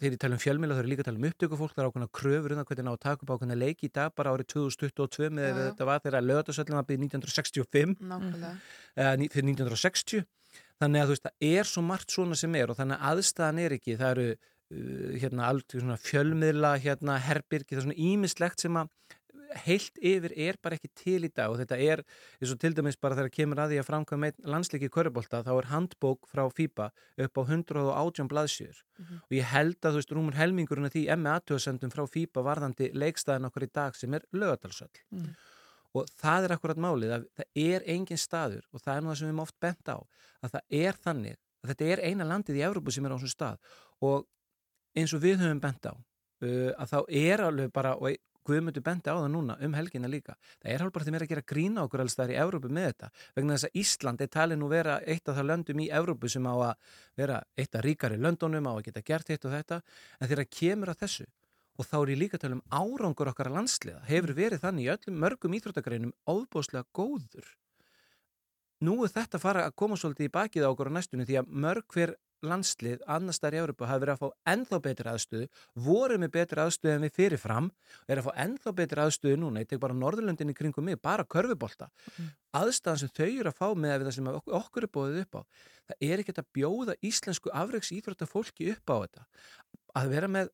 þegar 0.00 0.14
ég 0.16 0.20
tala 0.22 0.36
um 0.36 0.42
fjölmila, 0.42 0.74
það 0.76 0.82
eru 0.82 0.90
líka 0.92 1.02
að 1.04 1.08
tala 1.10 1.20
um 1.20 1.26
upptökufólk 1.30 1.74
það 1.76 1.82
er 1.84 1.88
ákveðna 1.90 2.08
kröfur 2.18 2.52
um 2.54 2.58
það 2.60 2.68
hvernig 2.70 2.86
ná 2.86 2.92
að 2.92 3.00
taka 3.06 3.26
upp 3.26 3.32
ákveðna 3.36 3.58
leiki 3.60 3.86
í 3.88 3.92
dag 3.98 4.14
bara 4.18 4.32
árið 4.34 4.48
2022 4.54 5.30
með 5.38 5.48
já. 5.50 5.56
þetta 5.68 5.88
var 5.90 6.02
þegar 6.06 6.26
lögatarsöllin 6.26 6.78
var 6.78 6.88
byrð 6.90 7.04
1965 7.06 7.94
Nákvæmlega. 8.12 8.52
ní- 9.20 9.30
fyrir 9.32 9.48
1960 9.52 10.26
þannig 10.80 11.00
að 11.00 11.06
þú 11.06 11.14
veist, 11.16 11.26
það 11.26 11.48
er 11.56 11.70
svo 11.70 11.82
margt 11.86 12.10
svona 12.16 12.36
sem 12.36 12.54
er 12.60 12.70
og 12.72 12.76
þannig 12.80 12.98
að 13.00 13.06
aðstæðan 13.12 13.62
er 13.64 13.76
ekki 13.78 13.96
það 13.96 14.10
eru 14.16 14.26
uh, 14.36 15.12
hérna 15.22 15.46
allt 15.50 15.76
svona 15.76 15.96
fjölmiðla 16.02 16.72
hérna 16.82 17.18
herbyrgi, 17.22 17.70
það 17.72 17.80
er 17.80 17.86
svona 17.86 18.00
ímislegt 18.10 18.60
sem 18.66 18.76
að 18.76 18.90
heilt 19.66 19.98
yfir 20.02 20.32
er 20.36 20.56
bara 20.62 20.76
ekki 20.78 20.88
til 20.94 21.24
í 21.24 21.30
dag 21.34 21.50
og 21.52 21.58
þetta 21.60 21.78
er, 21.80 22.02
eins 22.40 22.52
og 22.52 22.58
til 22.62 22.72
dæmis 22.74 22.96
bara 23.00 23.14
þegar 23.18 23.32
kemur 23.36 23.60
að 23.62 23.72
því 23.74 23.78
að 23.82 23.86
framkvæma 23.88 24.30
einn 24.30 24.50
landsleiki 24.54 24.88
körubólta 24.92 25.42
þá 25.46 25.50
er 25.58 25.68
handbók 25.70 26.26
frá 26.30 26.44
FIBA 26.50 26.88
upp 27.26 27.38
á 27.38 27.42
118 27.46 28.28
blaðsjör 28.32 28.82
Mhm. 28.98 29.16
og 29.22 29.30
ég 29.36 29.44
held 29.52 29.76
að 29.80 29.92
þú 29.92 30.00
veist, 30.00 30.12
rúmur 30.16 30.34
helmingurinn 30.34 30.86
af 30.86 30.92
því 30.92 31.04
emmi 31.12 31.30
aðtöðsendum 31.34 31.92
frá 31.92 32.04
FIBA 32.08 32.42
varðandi 32.42 32.90
leikstæðin 32.94 33.46
okkur 33.50 33.62
í 33.68 33.72
dag 33.72 33.94
sem 33.94 34.14
er 34.14 34.22
lögadalsöll 34.32 34.88
Mm. 35.12 35.34
og 35.94 36.06
það 36.20 36.44
er 36.44 36.52
akkurat 36.56 36.76
málið 36.76 37.12
að 37.16 37.26
það 37.36 37.46
er 37.56 37.82
engin 37.86 38.16
staður 38.18 38.64
og 38.72 38.80
það 38.80 38.96
er 38.96 39.00
nú 39.02 39.08
það 39.12 39.16
sem 39.18 39.26
við 39.26 39.32
erum 39.32 39.40
oft 39.46 39.60
bent 39.60 39.84
á 39.88 39.98
að 40.42 40.50
það 40.50 40.60
er 40.70 40.92
þannig 41.04 41.36
að 41.64 41.70
þetta 41.74 41.84
er 41.92 42.00
eina 42.04 42.24
landið 42.24 42.56
í 42.56 42.64
Evrópu 42.66 42.92
sem 42.92 43.04
er 43.06 43.10
á 43.12 43.16
þessum 43.16 43.34
stað 43.36 43.58
og 44.02 44.26
eins 44.96 45.12
og 45.14 45.20
við 45.20 45.38
höfum 45.40 45.60
bent 45.60 45.86
á 45.86 45.92
uh, 45.92 46.72
að 46.76 46.88
þá 46.92 46.98
er 47.08 47.40
alveg 47.40 47.72
bara 47.72 47.94
og 47.96 48.16
Guðmundur 48.46 48.84
benti 48.86 49.10
á 49.10 49.18
það 49.18 49.30
núna 49.34 49.56
um 49.66 49.74
helgina 49.76 50.10
líka. 50.10 50.36
Það 50.62 50.74
er 50.74 50.90
bara 50.94 51.06
þeim 51.06 51.18
er 51.18 51.24
að 51.26 51.32
gera 51.32 51.46
grína 51.52 51.86
okkur 51.86 52.04
alls 52.04 52.18
þar 52.18 52.34
í 52.34 52.38
Evrópu 52.42 52.70
með 52.70 52.86
þetta 52.90 53.10
vegna 53.38 53.56
þess 53.56 53.68
að 53.68 53.80
Ísland 53.82 54.22
er 54.22 54.30
talið 54.36 54.60
nú 54.60 54.68
vera 54.70 55.00
eitt 55.06 55.28
af 55.28 55.38
það 55.38 55.50
löndum 55.50 55.82
í 55.82 55.88
Evrópu 56.00 56.30
sem 56.30 56.46
á 56.46 56.54
að 56.54 56.94
vera 57.18 57.40
eitt 57.58 57.74
af 57.74 57.84
ríkari 57.86 58.20
löndunum 58.20 58.70
á 58.70 58.72
að 58.76 58.84
geta 58.88 59.04
gert 59.06 59.34
eitt 59.34 59.44
og 59.44 59.56
þetta. 59.56 59.82
En 60.20 60.30
þegar 60.30 60.50
kemur 60.60 60.94
að 60.94 61.02
þessu 61.02 61.28
og 61.76 61.84
þá 61.84 61.96
er 61.98 62.12
ég 62.14 62.20
líka 62.22 62.38
að 62.38 62.44
tala 62.46 62.56
um 62.56 62.64
árangur 62.72 63.30
okkar 63.32 63.50
að 63.50 63.58
landsliða 63.58 64.02
hefur 64.08 64.32
verið 64.36 64.62
þannig 64.62 64.86
í 64.86 64.92
öllum 64.94 65.22
mörgum 65.22 65.56
íþróttagreinum 65.58 66.14
óbúslega 66.24 66.86
góður. 66.96 67.48
Nú 68.84 68.98
er 69.04 69.12
þetta 69.12 69.40
fara 69.40 69.64
að 69.66 69.76
koma 69.80 69.96
svolítið 69.96 70.28
í 70.28 70.32
bakið 70.32 70.66
á 70.68 70.72
okkur 70.72 70.90
á 70.92 70.96
næstunni 70.96 71.24
því 71.28 71.38
að 71.40 71.52
mörg 71.64 71.86
hver 71.92 72.14
landslið 72.50 73.04
annars 73.16 73.40
þar 73.42 73.56
í 73.56 73.60
Európa 73.62 73.88
hafi 73.90 74.02
verið 74.04 74.14
að 74.14 74.22
fá 74.22 74.52
ennþá 74.52 74.80
betri 74.86 75.12
aðstöðu, 75.12 75.48
voru 75.86 76.18
með 76.22 76.32
betri 76.36 76.62
aðstöðu 76.64 76.94
en 76.94 77.06
við 77.06 77.14
fyrirfram 77.16 77.70
er 78.06 78.20
að 78.20 78.28
fá 78.28 78.42
ennþá 78.46 78.74
betri 78.80 79.04
aðstöðu 79.04 79.40
núna, 79.42 79.62
ég 79.64 79.70
tek 79.70 79.82
bara 79.82 79.96
Norðurlöndin 79.96 80.52
í 80.52 80.56
kringum 80.56 80.86
mig, 80.88 81.00
bara 81.02 81.26
körfubolta 81.28 81.88
mm. 82.16 82.30
aðstæðan 82.60 83.02
sem 83.02 83.14
þau 83.16 83.26
eru 83.28 83.52
að 83.52 83.58
fá 83.58 83.66
með 83.74 84.06
það 84.06 84.16
sem 84.18 84.30
okkur 84.60 84.86
er 84.86 84.94
bóðið 84.96 85.24
upp 85.24 85.40
á 85.40 85.42
það 85.86 86.06
er 86.10 86.22
ekki 86.22 86.36
að 86.36 86.52
bjóða 86.56 86.96
íslensku 87.06 87.52
afreiks 87.54 87.92
íþrótta 87.94 88.28
fólki 88.30 88.70
upp 88.74 88.94
á 88.94 88.96
þetta 89.04 89.26
að 89.96 90.14
vera 90.14 90.30
með 90.30 90.52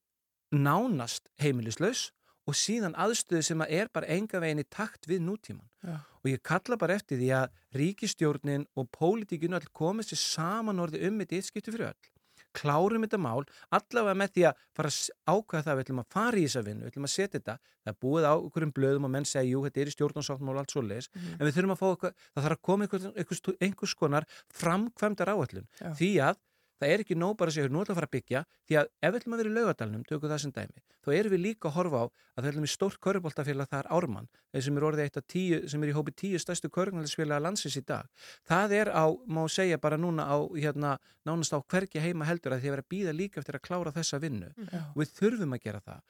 nánast 0.53 1.31
heimilislaus 1.41 2.11
og 2.49 2.59
síðan 2.59 2.97
aðstöðu 2.99 3.45
sem 3.47 3.63
að 3.65 3.77
er 3.79 3.93
bara 3.95 4.11
enga 4.13 4.41
veginn 4.43 4.63
í 4.63 4.69
takt 4.69 5.09
við 5.11 5.23
nútíman 5.25 5.69
Já. 5.83 6.01
Og 6.23 6.31
ég 6.31 6.43
kalla 6.47 6.79
bara 6.81 6.97
eftir 6.99 7.21
því 7.21 7.31
að 7.43 7.61
ríkistjórnin 7.79 8.67
og 8.79 8.89
pólitíkinu 8.95 9.59
all 9.59 9.69
komið 9.75 10.13
sér 10.13 10.23
saman 10.23 10.83
orði 10.83 11.03
um 11.09 11.21
þetta 11.23 11.39
eitt 11.39 11.51
skiptu 11.51 11.75
fyrir 11.75 11.93
öll. 11.93 12.11
Klárum 12.53 13.05
þetta 13.07 13.19
mál, 13.21 13.47
allavega 13.73 14.19
með 14.21 14.35
því 14.35 14.43
að 14.51 14.65
fara 14.77 14.91
að 14.93 14.97
ákvæða 15.33 15.63
það, 15.65 15.77
við 15.79 15.85
ætlum 15.87 16.03
að 16.03 16.09
fara 16.13 16.37
í 16.37 16.43
þessa 16.45 16.63
vinnu, 16.67 16.85
við 16.85 16.91
ætlum 16.93 17.07
að 17.09 17.13
setja 17.15 17.39
þetta, 17.39 17.55
það 17.81 17.93
er 17.93 17.99
búið 18.05 18.27
á 18.29 18.35
okkurum 18.35 18.75
blöðum 18.77 19.09
og 19.09 19.13
menn 19.15 19.29
segja, 19.29 19.49
jú, 19.49 19.63
þetta 19.65 19.81
er 19.81 19.89
í 19.89 19.95
stjórnarsáttmál 19.95 20.53
og 20.53 20.61
allt 20.61 20.75
svo 20.75 20.83
leiðis, 20.85 21.09
mm. 21.15 21.31
en 21.39 21.49
við 21.49 21.57
þurfum 21.57 21.73
að 21.73 21.81
fá 21.81 21.87
eitthvað, 21.89 22.27
það 22.35 22.47
þarf 22.47 22.59
að 22.59 22.65
koma 22.69 22.89
einhvers, 22.89 23.49
einhvers, 23.65 23.95
konar 24.03 24.29
framkvæmdar 24.61 25.33
áallun, 25.33 25.71
því 25.97 26.13
að 26.29 26.43
það 26.83 26.95
er 26.95 27.05
ekki 27.05 27.19
nóg 27.19 27.37
bara 27.39 27.53
að 27.53 27.59
segja, 27.59 27.73
nú 27.73 27.83
ætlum 27.83 27.93
við 27.93 27.97
að 27.97 28.01
fara 28.01 28.11
að 28.11 28.17
byggja 28.19 28.45
því 28.69 28.81
að 28.83 28.91
ef 28.91 29.13
við 29.13 29.21
ætlum 29.21 29.37
að 29.37 29.43
vera 29.43 29.53
í 29.53 29.57
laugadalunum, 29.59 30.07
tökum 30.09 30.33
það 30.33 30.43
sem 30.43 30.55
dæmi 30.59 30.83
þá 31.03 31.11
erum 31.17 31.35
við 31.35 31.43
líka 31.43 31.69
að 31.69 31.77
horfa 31.77 32.03
á 32.03 32.05
að 32.07 32.43
það 32.43 32.49
ætlum 32.53 32.67
í 32.67 32.71
stórt 32.71 33.01
körubóltafélag, 33.03 33.69
það 33.71 33.81
er 33.83 33.89
Ármann 33.97 34.29
þeir 34.53 34.65
sem 34.67 34.79
er 34.79 34.87
orðið 34.89 35.05
eitt 35.05 35.19
af 35.19 35.27
tíu, 35.33 35.59
sem 35.69 35.83
er 35.83 35.91
í 35.91 35.97
hópi 35.97 36.15
tíu 36.23 36.41
stærstu 36.41 36.71
körubóltafélag 36.73 37.43
landsins 37.43 37.77
í 37.77 37.83
dag. 37.89 38.09
Það 38.49 38.75
er 38.79 38.93
á, 38.95 39.05
má 39.27 39.43
segja 39.53 39.81
bara 39.83 39.99
núna 40.01 40.29
á 40.31 40.39
hérna, 40.55 40.95
nánast 41.29 41.57
á 41.57 41.59
hvergi 41.61 42.03
heima 42.03 42.29
heldur 42.29 42.55
að 42.55 42.63
því 42.63 42.71
að 42.71 42.77
vera 42.77 42.87
að 42.87 42.93
býða 42.95 43.17
líka 43.19 43.43
eftir 43.43 43.59
að 43.59 43.67
klára 43.67 43.95
þessa 43.97 44.23
vinnu. 44.23 44.53
Og 44.95 45.03
við 45.03 45.15
þurfum 45.19 45.57
að 45.59 45.65
gera 45.67 45.83
það. 45.83 46.01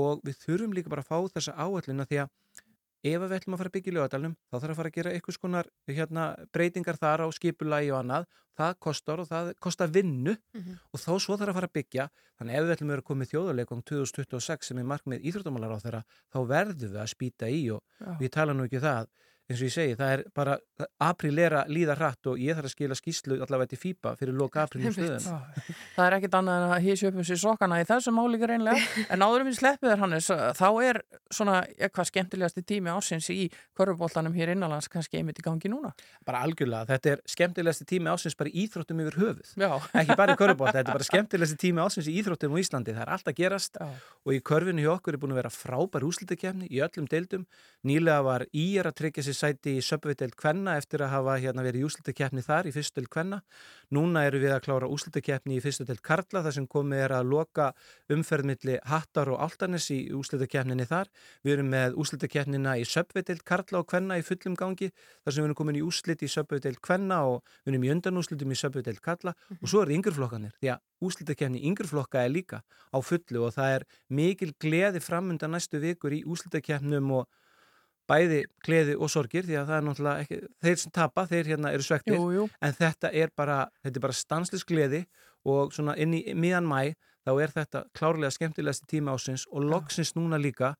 Og 0.00 0.24
við 0.26 0.42
þurfum 0.46 0.76
líka 0.78 0.94
bara 0.94 1.04
að 1.04 1.12
fá 1.12 1.36
þessa 1.36 1.56
áallina 1.58 2.08
því 2.08 2.22
að 2.24 2.64
ef 3.06 3.22
við 3.22 3.34
ætlum 3.36 3.54
að 3.54 3.60
fara 3.60 3.70
að 3.70 3.76
byggja 3.76 3.92
í 3.92 3.96
lögadalunum 3.96 4.36
þá 4.48 4.56
þarf 4.58 4.72
að 4.72 4.78
fara 4.78 4.90
að 4.90 4.96
gera 4.96 5.12
einhvers 5.14 5.38
konar 5.38 5.68
hérna, 5.86 6.24
breytingar 6.52 6.98
þar 6.98 7.22
á 7.22 7.26
skipulagi 7.34 7.92
og 7.92 7.98
annað 8.00 8.26
það 8.58 8.72
kostar 8.82 9.22
og 9.22 9.28
það 9.28 9.52
kostar 9.62 9.92
vinnu 9.94 10.34
mm 10.34 10.60
-hmm. 10.60 10.80
og 10.92 11.00
þá 11.00 11.12
svo 11.22 11.36
þarf 11.36 11.52
að 11.52 11.58
fara 11.58 11.70
að 11.70 11.76
byggja 11.78 12.08
þannig 12.38 12.54
ef 12.58 12.64
við 12.64 12.74
ætlum 12.74 12.88
að 12.88 12.94
vera 12.94 13.08
komið 13.10 13.30
þjóðuleikum 13.32 13.82
2026 13.90 14.68
sem 14.68 14.78
er 14.78 14.90
markmið 14.92 15.24
íþróttamálar 15.30 15.74
á 15.78 15.82
þeirra 15.84 16.02
þá 16.32 16.38
verðum 16.54 16.92
við 16.92 17.00
að 17.02 17.12
spýta 17.14 17.46
í 17.48 17.62
og 17.70 17.82
Já. 18.00 18.18
við 18.18 18.30
tala 18.34 18.52
nú 18.52 18.66
ekki 18.66 18.80
um 18.82 18.86
það 18.88 19.06
eins 19.48 19.62
og 19.62 19.64
ég 19.64 19.72
segi, 19.72 19.94
það 19.96 20.10
er 20.12 20.22
bara 20.36 20.54
aprílera 21.00 21.62
líða 21.72 21.94
hratt 21.96 22.28
og 22.28 22.40
ég 22.40 22.56
þarf 22.56 22.68
að 22.68 22.72
skila 22.74 22.96
skýslu 22.98 23.38
allavega 23.40 23.72
til 23.72 23.78
FIBA 23.80 24.10
fyrir 24.20 24.36
loka 24.36 24.66
aprílum 24.66 24.92
stöðun 24.92 25.24
Það 25.94 26.02
er 26.04 26.16
ekkit 26.18 26.34
annað 26.36 26.58
en 26.58 26.72
að 26.74 26.84
hísja 26.84 27.08
upp 27.08 27.16
um 27.16 27.24
sér 27.24 27.40
sokkana 27.40 27.78
í 27.80 27.86
þessu 27.88 28.12
máli 28.12 28.40
reynlega, 28.42 28.82
en 29.14 29.24
áðurum 29.24 29.48
við 29.48 29.56
sleppið 29.62 29.92
þér 29.92 30.02
Hannes, 30.04 30.28
þá 30.58 30.68
er 30.84 31.00
svona 31.32 31.54
eitthvað 31.78 32.10
skemmtilegasti 32.10 32.64
tími 32.68 32.92
ásins 32.92 33.30
í 33.32 33.48
korfubóltanum 33.78 34.36
hér 34.36 34.52
innanlands 34.52 34.90
kannski 34.92 35.22
einmitt 35.22 35.40
í 35.40 35.46
gangi 35.46 35.72
núna? 35.72 35.94
Bara 36.28 36.44
algjörlega, 36.44 36.84
þetta 36.92 37.14
er 37.14 37.24
skemmtilegasti 37.32 37.88
tími 37.88 38.12
ásins 38.12 38.36
bara 38.36 38.52
í 38.52 38.66
íþróttum 38.66 39.00
yfir 39.06 39.18
höfuð. 39.22 39.54
Já. 39.56 39.72
ekki 40.02 40.18
bara 40.20 40.36
í 40.36 40.38
korfubólt, 40.42 40.76
þetta 40.76 40.92
er 40.92 41.00
bara 41.00 41.08
skemmtilegasti 41.08 41.60
tími 41.64 41.84
ásins 41.84 42.12
í 42.12 42.18
íþróttum 42.20 42.52
í 42.52 42.62
Íslandi, 42.66 42.94
það 42.96 43.06
er 43.06 43.14
allt 43.16 43.32
að 43.32 43.38
gerast 43.40 43.80
Já. 43.80 43.88
og 44.28 44.36
í 44.36 44.42
korfinu 44.44 44.84
hjá 44.84 44.92
okkur 44.98 45.16
er 45.16 45.22
búin 45.22 45.34
að 45.34 45.40
vera 45.42 45.54
frábær 45.54 46.06
úslitakefni 46.08 46.68
í 46.68 46.82
öllum 46.84 47.08
deildum, 47.10 47.46
nýlega 47.86 48.24
var 48.26 48.46
í 48.52 48.66
er 48.80 48.90
að 48.90 48.98
tryggja 49.02 49.26
sér 49.28 49.37
sæti 49.38 49.76
í 49.78 49.84
söpveitel 49.84 50.32
Kvenna 50.38 50.74
eftir 50.80 51.04
að 51.04 51.12
hafa 51.12 51.36
hérna, 51.38 51.62
verið 51.66 51.84
í 51.84 51.86
úslutakefni 51.88 52.42
þar 52.44 52.68
í 52.68 52.72
fyrstu 52.74 52.98
del 52.98 53.08
Kvenna. 53.12 53.38
Núna 53.94 54.24
eru 54.28 54.40
við 54.42 54.54
að 54.56 54.64
klára 54.66 54.90
úslutakefni 54.90 55.56
í 55.56 55.62
fyrstu 55.64 55.86
del 55.88 56.00
Karla 56.04 56.42
þar 56.44 56.56
sem 56.58 56.66
komið 56.68 57.04
er 57.04 57.14
að 57.16 57.30
loka 57.30 57.68
umferðmiðli 58.12 58.80
Hattar 58.90 59.30
og 59.32 59.40
Altanes 59.46 59.88
í 59.94 60.00
úslutakefninni 60.18 60.88
þar. 60.90 61.12
Við 61.46 61.56
erum 61.56 61.72
með 61.72 61.96
úslutakefnina 62.02 62.76
í 62.82 62.84
söpveitel 62.88 63.38
Karla 63.46 63.82
og 63.82 63.88
Kvenna 63.88 64.18
í 64.18 64.26
fullum 64.26 64.58
gangi 64.58 64.90
þar 64.90 65.32
sem 65.32 65.42
við 65.42 65.48
erum 65.48 65.60
komin 65.62 65.80
í 65.80 65.84
úslit 65.86 66.26
í 66.26 66.30
söpveitel 66.32 66.76
Kvenna 66.82 67.22
og 67.30 67.40
við 67.64 67.74
erum 67.74 67.88
í 67.88 67.92
undanúslitum 67.94 68.52
í 68.52 68.58
söpveitel 68.58 68.98
Karla 69.00 69.32
-hmm. 69.32 69.62
og 69.62 69.68
svo 69.68 69.82
eru 69.82 69.94
yngreflokkanir 69.96 70.54
því 70.60 70.74
að 70.74 70.84
úslutakefni 71.08 71.64
yngreflokka 71.68 72.24
er 72.24 72.32
líka 72.34 72.62
á 72.92 72.98
fullu 73.00 73.46
og 73.46 73.54
það 73.54 73.74
er 73.76 73.84
mikil 74.08 74.52
gleði 74.58 75.00
framönda 75.00 75.48
næstu 75.48 75.78
vikur 75.80 76.12
í 76.12 76.24
úslutakefnum 76.26 77.12
og 77.20 77.28
bæði 78.08 78.42
gleði 78.64 78.96
og 78.96 79.10
sorgir 79.12 79.46
því 79.46 79.58
að 79.60 79.70
það 79.70 79.78
er 79.78 79.86
náttúrulega 79.86 80.24
ekki, 80.24 80.38
þeir 80.64 80.78
sem 80.82 80.94
tapa, 80.94 81.26
þeir 81.28 81.50
hérna 81.52 81.72
eru 81.76 81.86
svektir 81.86 82.16
jú, 82.16 82.28
jú. 82.34 82.46
en 82.64 82.76
þetta 82.78 83.12
er 83.12 83.32
bara, 83.36 83.58
þetta 83.84 84.00
er 84.00 84.06
bara 84.06 84.16
stanslis 84.16 84.66
gleði 84.68 85.04
og 85.48 85.74
svona 85.76 85.96
inn 86.00 86.16
í 86.16 86.22
miðan 86.34 86.68
mæ 86.68 86.94
þá 87.28 87.32
er 87.44 87.52
þetta 87.54 87.84
klárlega 87.96 88.32
skemmtilegasti 88.34 88.88
tíma 88.94 89.16
ásins 89.16 89.44
og 89.52 89.66
loksins 89.68 90.14
núna 90.16 90.40
líka 90.40 90.74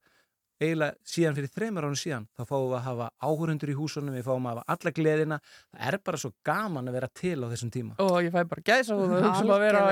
eiginlega 0.59 0.97
síðan 1.07 1.37
fyrir 1.39 1.53
þreymar 1.55 1.87
ánum 1.87 1.99
síðan 1.99 2.27
þá 2.35 2.43
fáum 2.49 2.65
við 2.69 2.77
að 2.79 2.85
hafa 2.89 3.09
áhörundur 3.23 3.73
í 3.73 3.77
húsunum 3.79 4.17
við 4.17 4.27
fáum 4.27 4.49
að 4.49 4.59
hafa 4.59 4.75
alla 4.75 4.93
gleðina. 4.99 5.39
Það 5.75 5.93
er 5.93 5.99
bara 6.09 6.21
svo 6.23 6.33
gaman 6.49 6.91
að 6.91 6.99
vera 6.99 7.11
til 7.21 7.37
á 7.39 7.47
þessum 7.53 7.73
tíma. 7.75 7.95
Og 8.03 8.19
ég 8.27 8.35
fæ 8.35 8.41
bara 8.51 8.67
gæsa 8.67 8.97
og 8.97 9.07
það 9.13 9.29
hugsa 9.29 9.55
að 9.55 9.65
vera 9.67 9.85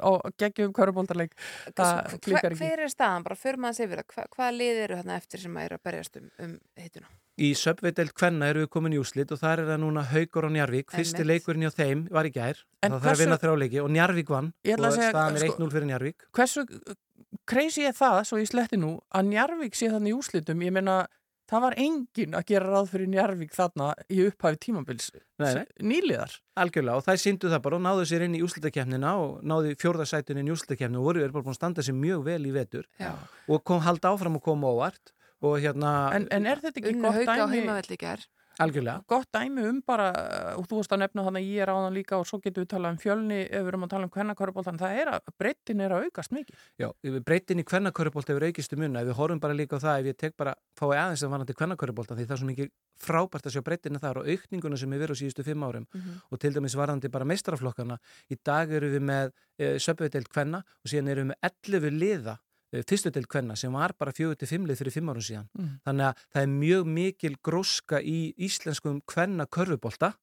á 0.00 0.10
geggjum 0.44 0.74
hverjabóldarleik 0.76 1.36
hver 1.76 2.86
er 2.86 2.90
staðan, 2.92 3.26
bara 3.26 3.38
fyrir 3.38 3.60
maður 3.60 3.74
að 3.74 3.78
segja 3.80 3.92
fyrir 3.92 4.10
það 4.16 4.32
hvaða 4.36 4.56
lið 4.56 4.82
eru 4.86 4.98
þarna 5.00 5.20
eftir 5.20 5.44
sem 5.44 5.56
að 5.56 5.68
eru 5.68 5.78
að 5.78 5.86
berjast 5.90 6.20
um, 6.20 6.28
um 6.44 6.58
hittuna? 6.80 7.12
Í 7.36 7.50
söpveitelt 7.52 8.14
Kvenna 8.16 8.46
eru 8.48 8.62
við 8.62 8.70
komin 8.72 8.94
í 8.96 9.00
úslit 9.02 9.32
og 9.34 9.40
þar 9.42 9.60
er 9.60 9.66
það 9.68 9.82
núna 9.82 10.06
Haugur 10.08 10.46
og 10.48 10.54
Njarvík 10.54 10.94
fyrsti 10.94 11.26
leikurinn 11.26 11.66
hjá 11.66 11.74
þeim 11.82 12.06
var 12.08 12.24
í 12.24 12.30
gær. 12.32 12.62
Það 12.80 12.94
þarf 12.94 13.10
að 13.10 13.20
vinna 13.20 13.36
þrjáleiki 13.42 13.82
og 13.82 13.90
Njarvík 13.92 14.32
vann 14.32 14.48
og 14.72 14.96
staðan 14.96 15.36
er 15.36 15.44
1-0 15.44 15.52
sko, 15.52 15.68
fyrir 15.74 15.88
Njarvík 15.90 16.24
Hversu 16.36 16.64
crazy 17.48 17.86
er 17.86 17.94
það, 17.96 18.22
svo 18.28 18.40
ég 18.40 18.50
sletti 18.50 18.78
nú, 18.80 18.96
að 19.14 19.30
Njarvík 19.30 19.78
sé 19.78 19.90
þannig 19.92 20.14
í 20.14 20.18
úslitum, 20.18 20.64
ég 20.66 20.74
meina 20.74 21.04
það 21.46 21.62
var 21.62 21.76
engin 21.78 22.36
að 22.36 22.46
gera 22.50 22.70
ráð 22.72 22.92
fyrir 22.92 23.10
Njarvík 23.12 23.52
þarna 23.54 23.90
í 24.10 24.22
upphæfi 24.26 24.60
tímabils 24.66 25.10
nýliðar. 25.78 26.38
Algjörlega 26.58 27.00
og 27.00 27.06
það 27.06 27.20
síndu 27.22 27.50
það 27.52 27.62
bara 27.66 27.78
og 27.78 27.84
náðu 27.86 28.06
sér 28.10 28.26
inn 28.26 28.38
í 28.38 28.42
úslitakefnina 28.46 29.12
og 29.22 29.44
náðu 29.46 29.76
fjórðarsætun 29.82 30.40
inn 30.42 30.50
í 30.50 30.54
úslitakefnina 30.56 31.02
og 31.02 31.10
voru 31.10 31.22
verið 31.22 31.36
bara 31.36 31.46
búin 31.46 31.54
að 31.54 31.60
standa 31.60 31.86
sér 31.86 31.98
mjög 31.98 32.24
vel 32.26 32.40
í 32.48 32.54
vetur 32.56 32.88
Já. 32.98 33.12
og 33.46 33.62
kom 33.68 33.84
halda 33.86 34.14
áfram 34.14 34.40
og 34.40 34.46
koma 34.46 34.72
óvart 34.74 35.14
og 35.44 35.58
hérna... 35.62 35.92
En, 36.16 36.26
en 36.32 36.48
er 36.50 36.62
þetta 36.64 36.82
ekki 36.82 36.96
gott 36.98 37.22
dæmi? 37.22 37.62
Algjörlega. 38.62 39.02
Gott 39.08 39.28
dæmi 39.36 39.64
um 39.68 39.82
bara, 39.84 40.06
og 40.56 40.64
þú 40.68 40.80
veist 40.80 40.92
að 40.94 41.02
nefna 41.02 41.24
þannig 41.26 41.44
að 41.44 41.50
ég 41.52 41.62
er 41.64 41.72
á 41.72 41.76
þann 41.76 41.96
líka 41.96 42.16
og 42.16 42.24
svo 42.28 42.38
getur 42.40 42.64
við 42.64 42.70
talað 42.72 42.94
um 42.94 43.00
fjölni 43.02 43.40
ef 43.44 43.66
við 43.66 43.68
erum 43.72 43.84
að 43.84 43.92
tala 43.92 44.08
um 44.08 44.12
kvennakörubóltan, 44.14 44.80
það 44.80 45.00
er 45.02 45.10
að 45.12 45.28
breytin 45.36 45.82
er 45.84 45.92
að 45.92 46.06
aukast 46.06 46.32
mikið. 46.32 46.62
Já, 46.80 46.88
breytin 47.28 47.60
í 47.60 47.66
kvennakörubólta 47.68 48.32
hefur 48.32 48.48
aukistu 48.48 48.80
munna, 48.80 49.02
ef 49.04 49.10
við 49.10 49.18
horfum 49.20 49.42
bara 49.44 49.58
líka 49.58 49.76
á 49.76 49.84
það, 49.84 50.00
ef 50.00 50.10
ég 50.12 50.20
tek 50.24 50.36
bara, 50.40 50.56
fái 50.78 50.96
aðeins 50.96 51.26
að 51.26 51.34
vanandi 51.36 51.58
kvennakörubóltan 51.60 52.16
því 52.16 52.26
það 52.26 52.36
er 52.36 52.42
svo 52.42 52.50
mikið 52.50 52.72
frábært 52.96 53.46
að 53.46 53.56
sjá 53.56 53.64
breytina 53.66 54.00
þar 54.00 54.22
og 54.22 54.30
aukninguna 54.32 54.78
sem 54.80 54.92
við 54.94 55.04
verum 55.04 55.18
síðustu 55.20 55.44
fimm 55.44 55.64
árum 55.66 55.84
mm 55.84 56.00
-hmm. 56.00 56.20
og 56.30 56.40
til 56.40 56.54
dæmis 56.54 56.76
varandi 56.76 57.08
bara 57.12 57.28
meistraflokkana, 57.28 57.98
í 58.32 58.36
dag 58.42 58.72
eru 58.72 58.88
við 58.88 59.02
með 59.04 59.32
e, 59.58 59.78
söpveitel 59.78 60.24
kvenna 60.24 60.64
og 60.64 60.88
síðan 60.88 61.08
eru 61.12 61.20
við 61.20 61.28
með 61.28 61.38
11 61.42 61.90
liða 61.90 62.38
Eh, 62.74 62.82
fyrstu 62.82 63.12
til 63.14 63.26
kvenna 63.30 63.54
sem 63.56 63.72
var 63.72 63.94
bara 63.98 64.12
fjögur 64.14 64.38
til 64.38 64.48
fimmlið 64.50 64.80
fyrir 64.80 64.94
fimm 64.94 65.10
árum 65.12 65.22
síðan. 65.24 65.48
Mm. 65.54 65.72
Þannig 65.86 66.06
að 66.08 66.22
það 66.34 66.42
er 66.42 66.54
mjög 66.54 66.88
mikil 66.98 67.34
gróska 67.48 68.00
í 68.02 68.20
íslenskum 68.48 69.02
kvenna 69.06 69.46
körfubólta 69.46 70.14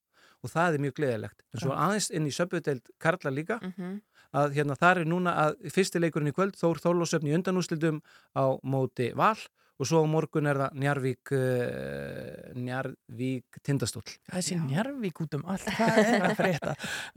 og 0.43 0.51
það 0.51 0.75
er 0.75 0.83
mjög 0.83 0.97
gleðilegt. 0.99 1.45
En 1.53 1.63
svo 1.63 1.75
aðeins 1.75 2.09
inn 2.11 2.27
í 2.27 2.35
söpudeld 2.35 2.91
Karla 2.99 3.31
líka 3.31 3.59
mm 3.61 3.73
-hmm. 3.77 4.01
að 4.33 4.55
hérna 4.57 4.75
þar 4.75 4.97
er 5.01 5.07
núna 5.07 5.35
að 5.45 5.71
fyrstileikurinn 5.71 6.33
í 6.33 6.35
kvöld 6.35 6.59
Þór 6.59 6.83
Þórlósöfni 6.83 7.31
í 7.31 7.37
undanúslitum 7.37 8.01
á 8.35 8.59
móti 8.63 9.13
Val 9.15 9.39
og 9.79 9.89
svo 9.89 10.03
á 10.03 10.07
morgun 10.09 10.47
er 10.49 10.59
það 10.61 10.75
Njarvík 10.83 11.31
uh, 11.33 12.51
Njarvík 12.59 13.59
tindastól 13.65 14.03
Þessi 14.05 14.57
Njarvík 14.61 15.23
út 15.23 15.37
um 15.39 15.45
allt 15.49 15.65
það 15.65 15.99
er 16.03 16.27
að 16.27 16.35
frétta? 16.37 16.75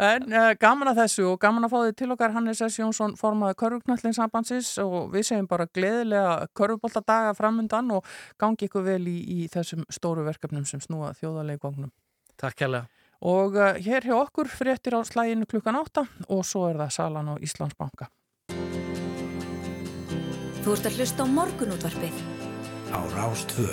En 0.09 0.26
uh, 0.32 0.48
gaman 0.61 0.92
að 0.92 1.02
þessu 1.02 1.26
og 1.32 1.38
gaman 1.42 1.68
að 1.68 1.74
fá 1.74 1.78
þið 1.82 1.94
til 2.00 2.11
okkar 2.16 2.34
Hannes 2.36 2.62
S. 2.64 2.80
Jónsson 2.80 3.16
formaði 3.20 3.59
Körvugnallinsambansins 3.61 4.72
og 4.84 5.12
við 5.12 5.28
segjum 5.30 5.50
bara 5.50 5.68
gleðilega 5.68 6.50
körvuboltadaga 6.57 7.36
framundan 7.36 7.92
og 7.98 8.09
gangi 8.40 8.70
ykkur 8.70 8.86
vel 8.88 9.02
í, 9.11 9.18
í 9.20 9.48
þessum 9.52 9.84
stóru 9.92 10.24
verkefnum 10.26 10.64
sem 10.68 10.82
snúa 10.84 11.12
þjóðarleikvagnum 11.20 11.92
Takk 12.36 12.59
kærlega. 12.61 12.88
Og 13.24 13.57
uh, 13.57 13.76
hér 13.80 14.04
hjá 14.04 14.16
okkur 14.18 14.48
fréttir 14.52 14.96
á 14.96 15.00
slæginu 15.04 15.48
klukkan 15.48 15.78
8 15.80 16.04
og 16.28 16.44
svo 16.44 16.66
er 16.68 16.80
það 16.82 16.94
Salan 16.98 17.32
og 17.32 17.44
Íslandsbanka. 17.44 18.11
Þú 20.66 20.74
ert 20.74 20.88
að 20.90 20.98
hlusta 20.98 21.24
á 21.24 21.26
morgunútvarpið 21.30 22.36
á 22.93 23.01
Rástvö. 23.14 23.66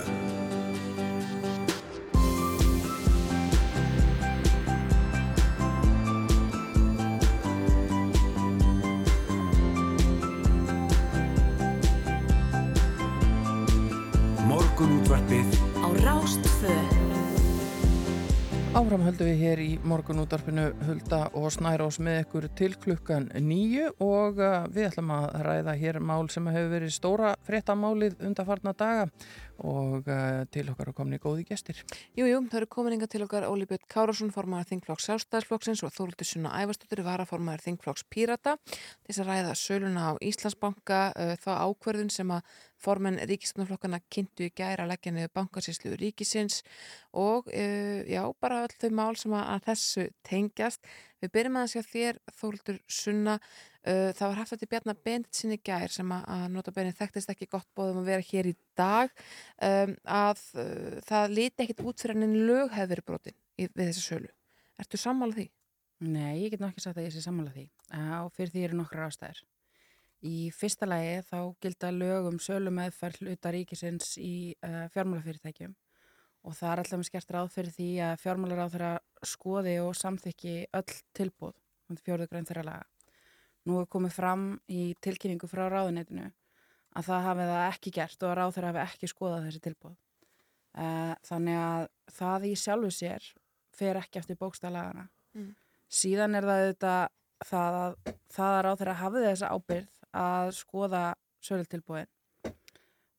Morgun 14.48 15.02
útvarpið 15.02 15.50
á 15.82 15.88
Rástvö. 16.02 16.93
Áfram 18.74 19.04
höldum 19.06 19.28
við 19.30 19.38
hér 19.38 19.60
í 19.62 19.68
morgunútarpinu 19.86 20.64
Hulda 20.88 21.20
og 21.38 21.52
Snærós 21.54 22.00
með 22.02 22.24
ykkur 22.24 22.48
til 22.58 22.72
klukkan 22.82 23.28
nýju 23.38 23.92
og 24.02 24.40
uh, 24.42 24.64
við 24.74 24.88
ætlum 24.88 25.12
að 25.14 25.28
ræða 25.46 25.76
hér 25.78 26.00
mál 26.02 26.26
sem 26.34 26.48
hefur 26.50 26.72
verið 26.72 26.96
stóra 26.96 27.36
fréttamálið 27.46 28.18
undarfarna 28.26 28.74
daga 28.74 29.06
og 29.62 30.08
uh, 30.10 30.44
til 30.54 30.66
okkar 30.72 30.90
er 30.90 30.96
komin 30.98 31.18
í 31.18 31.22
góði 31.22 31.46
gestir. 31.48 31.80
Jú, 32.18 32.26
jú, 32.28 32.42
það 32.50 32.60
eru 32.62 32.70
komin 32.74 32.96
inga 32.98 33.08
til 33.12 33.24
okkar 33.26 33.46
Óli 33.48 33.68
Björn 33.70 33.86
Kárásson, 33.92 34.34
formaður 34.34 34.72
Þingflokks 34.72 35.08
Sjálfstæðisflokksins 35.10 35.84
og 35.86 35.94
Þóruldur 35.94 36.30
Sunna 36.30 36.54
Ævarsdóttir 36.64 37.04
vara 37.06 37.28
formaður 37.30 37.66
Þingflokks 37.68 38.08
Pírata 38.10 38.58
til 38.66 39.18
að 39.20 39.30
ræða 39.30 39.56
söluna 39.60 40.10
á 40.10 40.12
Íslandsbanka 40.24 41.02
uh, 41.14 41.34
þá 41.44 41.52
ákverðun 41.68 42.14
sem 42.14 42.34
að 42.34 42.58
formen 42.84 43.20
ríkistunarflokkana 43.30 44.02
kynntu 44.12 44.50
í 44.50 44.54
gæra 44.56 44.84
að 44.84 44.94
leggja 44.94 45.14
niður 45.16 45.36
bankasíslu 45.38 45.94
ríkisins 46.00 46.64
og 47.14 47.48
uh, 47.48 48.02
já, 48.10 48.24
bara 48.44 48.64
öll 48.66 48.76
þau 48.82 48.90
mál 48.98 49.14
sem 49.20 49.36
að, 49.38 49.46
að 49.56 49.68
þessu 49.70 50.08
tengjast. 50.28 50.94
Við 51.24 51.32
byrjum 51.38 51.62
að 51.62 51.70
sjá 51.72 51.84
þér, 51.88 52.18
Þóruldur 52.36 52.80
Sunna, 52.92 53.38
það 53.84 54.30
var 54.30 54.38
haft 54.40 54.54
þetta 54.54 54.66
í 54.66 54.72
Bjarnar 54.72 55.00
Bendit 55.04 55.40
sinni 55.40 55.58
gær 55.60 55.92
sem 55.92 56.12
að, 56.16 56.46
nota 56.54 56.72
benið 56.76 57.00
þekktist 57.02 57.34
ekki 57.34 57.50
gott 57.52 57.68
bóðum 57.76 58.00
að 58.04 58.12
vera 58.14 58.28
hér 58.30 58.48
í 58.48 58.54
dag, 58.80 59.12
um, 59.68 59.96
að 60.08 60.44
uh, 60.56 61.02
það 61.08 61.36
líti 61.38 61.66
ekkit 61.66 61.84
út 61.84 62.04
fyrir 62.04 62.20
enn 62.20 62.38
lög 62.48 62.72
hefur 62.72 62.94
verið 62.94 63.10
brotin 63.10 63.36
í, 63.60 63.68
við 63.68 63.90
þessu 63.90 64.06
sölu. 64.06 64.32
Ertu 64.80 65.00
sammála 65.02 65.38
því? 65.40 65.50
Nei, 66.04 66.44
ég 66.44 66.54
get 66.54 66.64
nokkið 66.64 66.88
sagt 66.88 67.00
að 67.00 67.08
ég 67.08 67.16
sé 67.16 67.24
sammála 67.24 67.54
því 67.54 67.68
og 68.24 68.32
fyrir 68.36 68.54
því 68.54 68.64
eru 68.68 68.80
nokkra 68.80 69.08
ástæður. 69.08 69.44
Í 70.24 70.38
fyrsta 70.56 70.88
lagi 70.88 71.20
þá 71.28 71.40
gilda 71.64 71.92
lögum 71.92 72.40
sölu 72.40 72.72
meðferð 72.72 73.26
hluta 73.26 73.52
ríkisins 73.52 74.16
í 74.20 74.56
uh, 74.64 74.86
fjármálafyrirtækjum 74.96 75.76
og 76.44 76.56
það 76.56 76.72
er 76.72 76.82
alltaf 76.82 77.00
með 77.00 77.10
skert 77.10 77.36
ráð 77.36 77.52
fyrir 77.54 77.76
því 77.76 77.90
að 78.08 78.16
fjármálar 78.24 78.64
á 78.64 78.68
þeirra 78.72 78.94
skoði 79.28 79.76
og 79.84 79.94
samþykki 80.00 80.56
öll 80.80 80.98
tilbúð, 81.16 81.56
fjóruðu 82.04 82.32
grein 82.32 82.48
þeirra 82.48 82.68
laga. 82.72 82.93
Nú 83.70 83.80
er 83.80 83.90
komið 83.92 84.16
fram 84.18 84.48
í 84.68 84.92
tilkynningu 85.04 85.48
frá 85.48 85.66
ráðunetinu 85.72 86.30
að 86.94 87.08
það 87.08 87.28
hafi 87.28 87.48
það 87.50 87.66
ekki 87.68 87.94
gert 87.96 88.24
og 88.24 88.30
að 88.30 88.38
ráð 88.40 88.56
þeirra 88.58 88.72
hafi 88.72 88.84
ekki 88.84 89.10
skoðað 89.12 89.48
þessi 89.48 89.64
tilbúð. 89.68 89.98
Uh, 90.74 91.14
þannig 91.28 91.60
að 91.62 91.88
það 92.18 92.48
í 92.50 92.54
sjálfu 92.58 92.92
sér 92.94 93.28
fer 93.74 94.00
ekki 94.02 94.20
eftir 94.22 94.40
bókstælagana. 94.42 95.08
Mm. 95.38 95.52
Síðan 95.94 96.38
er 96.38 96.48
það 96.50 96.64
auðvitað 96.64 97.04
það 97.44 97.78
að 97.80 97.96
það 98.34 98.58
að 98.58 98.62
ráð 98.66 98.78
þeirra 98.82 99.00
hafið 99.00 99.28
þessa 99.30 99.52
ábyrð 99.54 100.04
að 100.24 100.52
skoða 100.58 101.04
sölutilbúin 101.44 102.12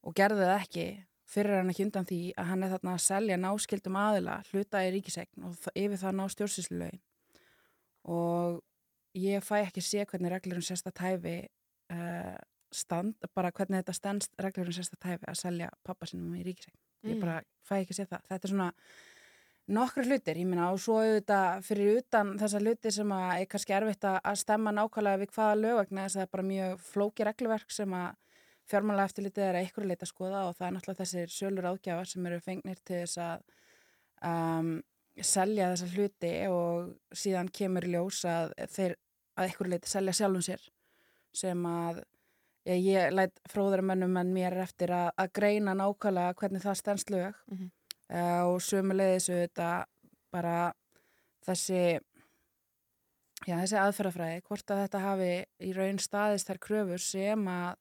og 0.05 0.15
gerði 0.17 0.47
það 0.47 0.61
ekki 0.61 0.87
fyrir 1.35 1.59
hann 1.59 1.73
ekki 1.73 1.87
undan 1.89 2.07
því 2.09 2.21
að 2.39 2.49
hann 2.51 2.65
er 2.65 2.73
þarna 2.75 2.95
að 2.95 3.05
selja 3.05 3.41
náskildum 3.41 3.99
aðila 3.99 4.37
hluta 4.51 4.85
í 4.85 4.93
ríkisegn 4.95 5.49
og 5.49 5.69
yfir 5.73 6.01
það 6.01 6.17
ná 6.19 6.25
stjórnsýslulögin 6.35 7.03
og 8.15 8.61
ég 9.15 9.45
fæ 9.45 9.61
ekki 9.63 9.85
sé 9.85 10.07
hvernig 10.09 10.33
reglurinn 10.33 10.67
sérsta 10.67 10.93
tæfi 10.95 11.37
uh, 11.93 12.37
stand, 12.75 13.15
bara 13.35 13.53
hvernig 13.55 13.83
þetta 13.83 13.95
stendst 13.95 14.35
reglurinn 14.43 14.75
sérsta 14.75 14.99
tæfi 15.01 15.29
að 15.31 15.39
selja 15.39 15.71
pappa 15.87 16.09
sinum 16.11 16.35
í 16.35 16.43
ríkisegn 16.47 16.79
ég 17.09 17.21
bara 17.21 17.43
fæ 17.67 17.81
ekki 17.83 17.97
sé 17.97 18.07
það. 18.09 18.25
Þetta 18.31 18.49
er 18.49 18.53
svona 18.53 18.71
nokkru 19.75 20.05
hlutir, 20.05 20.41
ég 20.41 20.49
minna 20.49 20.71
og 20.73 20.81
svo 20.83 20.99
auðvitað 21.01 21.65
fyrir 21.65 22.01
utan 22.01 22.35
þessa 22.41 22.61
hluti 22.61 22.93
sem 22.93 23.15
að 23.17 23.31
er 23.39 23.49
kannski 23.53 23.77
erfitt 23.77 24.07
að 24.11 24.41
stemma 24.41 24.75
nákvæmlega 24.77 25.23
við 25.23 25.33
hvaða 25.37 25.61
lögvegna 25.61 26.05
þess 26.05 26.17
að 26.17 26.21
það 26.21 26.27
er 26.27 26.33
bara 26.37 26.49
mjög 26.51 26.85
flóki 26.91 27.29
reglverk 27.29 27.73
sem 27.73 27.97
að 27.97 28.11
fjármála 28.69 29.07
eftirlitið 29.09 29.47
er 29.47 29.59
að 29.59 29.69
ykkur 29.69 29.89
leita 29.89 30.07
að 30.07 30.13
skoða 30.13 30.43
og 30.49 30.59
það 30.59 30.67
er 30.67 30.75
náttúrulega 30.77 31.03
þessir 31.03 31.33
sölur 31.33 31.71
ágjafar 31.73 32.11
sem 32.11 32.29
eru 32.29 32.41
fengnir 32.45 32.81
til 32.85 33.01
þess 33.03 33.19
að 33.25 33.47
um, 34.29 34.71
selja 35.23 35.71
þessa 35.73 35.91
hluti 35.95 36.33
og 36.51 36.95
síðan 37.15 37.51
kemur 37.55 37.87
ljós 37.87 38.25
að 38.27 38.55
þeir 38.75 38.97
að 39.39 39.53
ykkur 39.53 39.71
leita 39.71 39.91
selja 39.91 40.15
sjálfum 40.17 40.43
sér 40.43 40.67
sem 41.35 41.67
að 41.67 42.03
ég, 42.67 42.83
ég 42.83 43.15
læt 43.15 43.41
fróðarmennum 43.51 44.17
en 44.17 44.33
mér 44.35 44.59
eftir 44.65 44.91
að, 44.95 45.11
að 45.19 45.33
greina 45.39 45.75
nákvæmlega 45.79 46.35
hvernig 46.41 46.63
það 46.63 46.81
stendst 46.83 47.11
lög 47.11 47.35
Mm 47.51 47.59
-hmm. 47.59 47.71
Uh, 48.13 48.43
og 48.53 48.59
sömulegðis 48.61 49.31
auðvitað 49.33 49.87
bara 50.31 50.75
þessi 51.47 52.01
já, 53.47 53.55
þessi 53.57 53.79
aðferðafræði 53.81 54.43
hvort 54.45 54.71
að 54.71 54.81
þetta 54.83 55.01
hafi 55.01 55.31
í 55.65 55.73
raun 55.73 55.99
staðist 55.99 56.51
þær 56.51 56.61
kröfur 56.67 57.01
sem 57.01 57.49
að 57.49 57.79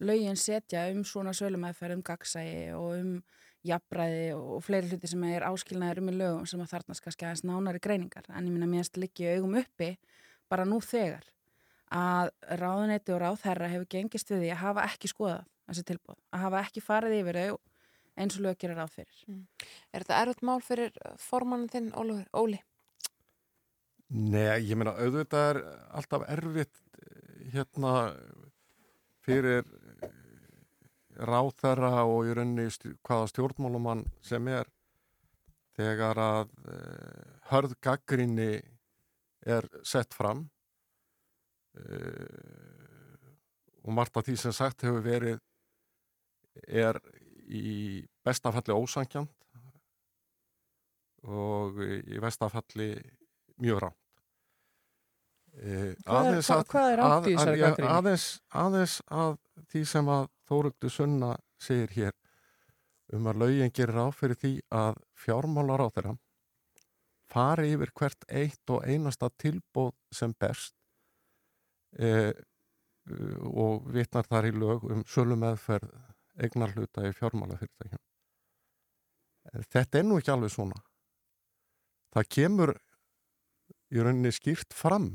lögin 0.00 0.36
setja 0.36 0.88
um 0.90 1.04
svona 1.04 1.32
sölumæðferð 1.36 1.98
um 1.98 2.02
gagsægi 2.02 2.72
og 2.74 2.96
um 2.98 3.12
jafnbræði 3.66 4.30
og 4.36 4.62
fleiri 4.64 4.88
hluti 4.88 5.10
sem 5.10 5.24
er 5.28 5.44
áskilnaður 5.48 6.00
um 6.02 6.10
í 6.12 6.16
lögum 6.16 6.46
sem 6.48 6.62
að 6.62 6.72
þarnast 6.74 7.04
kannski 7.04 7.26
aðeins 7.26 7.44
nánari 7.44 7.82
greiningar 7.82 8.28
en 8.30 8.46
ég 8.48 8.54
minna 8.54 8.68
mérst 8.70 8.96
liggi 8.96 9.28
augum 9.34 9.58
uppi 9.60 9.90
bara 10.50 10.64
nú 10.68 10.80
þegar 10.84 11.26
að 11.90 12.30
ráðunetti 12.60 13.12
og 13.14 13.20
ráðherra 13.24 13.68
hefur 13.72 13.90
gengist 13.90 14.30
við 14.30 14.44
því 14.44 14.52
að 14.54 14.62
hafa 14.62 14.86
ekki 14.86 15.10
skoðað 15.10 15.44
þessi 15.70 15.86
tilbúð, 15.90 16.18
að 16.34 16.44
hafa 16.44 16.62
ekki 16.64 16.82
farið 16.82 17.16
yfir 17.20 17.38
þau 17.40 17.58
eins 18.20 18.36
og 18.36 18.44
lög 18.44 18.58
gerir 18.60 18.78
ráð 18.78 18.96
fyrir. 18.98 19.22
Mm. 19.30 19.44
Er 19.94 20.04
þetta 20.04 20.20
erfitt 20.24 20.44
mál 20.46 20.58
fyrir 20.64 20.98
formannin 21.20 21.70
þinn, 21.72 21.90
Óli? 21.98 22.18
Óli? 22.36 22.58
Nei, 24.10 24.58
ég 24.66 24.74
meina 24.78 24.96
auðvitað 24.98 25.50
er 25.52 25.60
alltaf 25.94 26.26
erfitt 26.26 26.80
hérna 27.52 27.94
fyrir 29.24 29.62
ráþæra 31.28 32.04
og 32.08 32.28
í 32.28 32.34
rauninni 32.36 32.66
hvaða 33.04 33.28
stjórnmálumann 33.32 34.04
sem 34.24 34.46
er 34.48 34.68
þegar 35.76 36.18
að 36.20 36.48
uh, 36.68 37.34
hörð 37.52 37.74
gaggrinni 37.84 38.52
er 39.46 39.68
sett 39.86 40.14
fram 40.16 40.46
uh, 41.78 43.28
og 43.84 43.92
margt 43.96 44.16
af 44.20 44.26
því 44.26 44.36
sem 44.40 44.52
sagt 44.56 44.84
hefur 44.84 45.04
verið 45.04 45.38
er 46.68 46.98
í 47.50 48.02
bestafalli 48.26 48.74
ósankjant 48.76 49.30
og 51.28 51.80
í 51.84 52.20
vestafalli 52.22 52.92
mjög 53.60 53.80
rámt. 53.84 53.96
Eh, 55.60 55.90
Hvað 56.06 56.28
er- 56.30 57.00
rámt 57.00 57.26
í 57.28 57.34
þessari? 57.36 57.84
Aðeins, 57.90 58.26
aðeins 58.54 58.94
að 59.10 59.34
því 59.72 59.82
sem 59.90 60.08
að 60.08 60.28
Þórugdu 60.50 60.90
Sunna 60.90 61.36
segir 61.62 61.94
hér 61.94 62.16
um 63.14 63.28
að 63.30 63.40
laugin 63.44 63.72
gerir 63.74 64.02
á 64.02 64.06
fyrir 64.14 64.38
því 64.38 64.52
að 64.74 64.98
fjármálar 65.18 65.84
á 65.86 65.88
þeirra 65.94 66.16
fari 67.30 67.72
yfir 67.76 67.92
hvert 67.94 68.26
eitt 68.28 68.72
og 68.74 68.86
einasta 68.86 69.30
tilbóð 69.38 69.94
sem 70.14 70.34
berst 70.34 70.74
eh, 71.98 72.34
og 73.46 73.86
vitnar 73.94 74.26
þar 74.26 74.50
í 74.50 74.54
lög 74.54 74.86
um 74.90 75.02
sölu 75.06 75.38
meðferð 75.38 75.90
eignar 76.40 76.74
hluta 76.74 77.06
í 77.06 77.14
fjármálafyrirtækjum. 77.16 78.02
Þetta 79.72 79.98
er 79.98 80.06
nú 80.06 80.18
ekki 80.20 80.32
alveg 80.32 80.52
svona. 80.54 80.78
Það 82.14 82.30
kemur 82.36 82.72
í 83.90 84.02
rauninni 84.02 84.32
skýrt 84.34 84.74
fram 84.76 85.10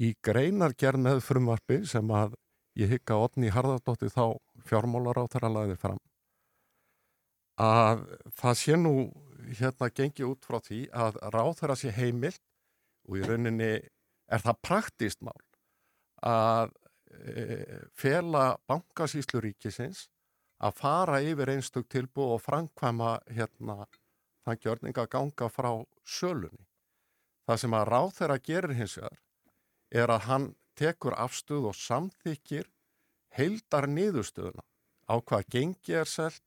í 0.00 0.14
greinargerð 0.24 1.04
með 1.04 1.20
frumvarfi 1.26 1.82
sem 1.88 2.12
að 2.16 2.36
ég 2.80 2.94
hygga 2.94 3.18
Otni 3.20 3.52
Harðardótti 3.52 4.08
þá 4.12 4.38
fjármálar 4.68 5.20
á 5.20 5.24
þeirra 5.32 5.52
lagði 5.52 5.78
fram 5.80 6.00
að 7.60 8.04
það 8.38 8.58
sé 8.58 8.76
nú 8.80 8.94
hérna 9.58 9.90
gengi 9.92 10.24
út 10.24 10.44
frá 10.46 10.60
því 10.62 10.86
að 10.92 11.18
ráð 11.34 11.52
þeirra 11.60 11.76
sé 11.76 11.92
heimilt 11.92 12.42
og 13.08 13.18
í 13.18 13.26
rauninni 13.26 13.72
er 14.32 14.44
það 14.44 14.62
praktist 14.62 15.20
mál 15.20 15.36
að 16.22 16.72
e, 17.10 17.44
fela 17.92 18.56
bankasýslu 18.70 19.42
ríkisins 19.42 20.06
að 20.62 20.78
fara 20.78 21.20
yfir 21.20 21.50
einstök 21.56 21.88
tilbúð 21.90 22.36
og 22.36 22.42
framkvæma 22.44 23.18
hérna 23.34 23.86
þann 24.46 24.60
gjörning 24.62 24.98
að 24.98 25.10
ganga 25.10 25.48
frá 25.50 25.70
sölunni. 26.06 26.66
Það 27.46 27.58
sem 27.58 27.74
að 27.74 27.88
ráð 27.90 28.10
þeirra 28.18 28.38
gerir 28.38 28.76
hins 28.78 28.96
vegar 28.98 29.18
er 29.92 30.12
að 30.14 30.26
hann 30.28 30.46
tekur 30.82 31.16
afstuð 31.18 31.70
og 31.70 31.78
samþykir 31.78 32.68
heildar 33.36 33.88
niðurstöðuna 33.88 34.64
á 35.08 35.14
hvað 35.22 35.48
gengi 35.54 35.96
er 36.02 36.08
selt 36.08 36.44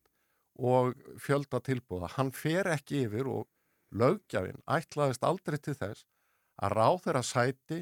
og 0.55 0.95
fjölda 1.19 1.59
tilbúða. 1.63 2.11
Hann 2.15 2.31
fer 2.31 2.69
ekki 2.71 3.05
yfir 3.05 3.27
og 3.27 3.47
lögjafinn 3.95 4.63
ætlaðist 4.71 5.23
aldrei 5.27 5.57
til 5.59 5.75
þess 5.75 6.05
að 6.63 6.75
ráð 6.79 6.99
þeirra 7.05 7.23
sæti 7.27 7.79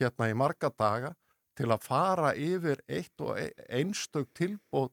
hérna 0.00 0.30
í 0.30 0.36
marga 0.36 0.70
daga 0.70 1.14
til 1.56 1.68
að 1.72 1.84
fara 1.84 2.32
yfir 2.36 2.80
eitt 2.88 3.20
og 3.24 3.36
einstök 3.68 4.30
tilbúð 4.36 4.90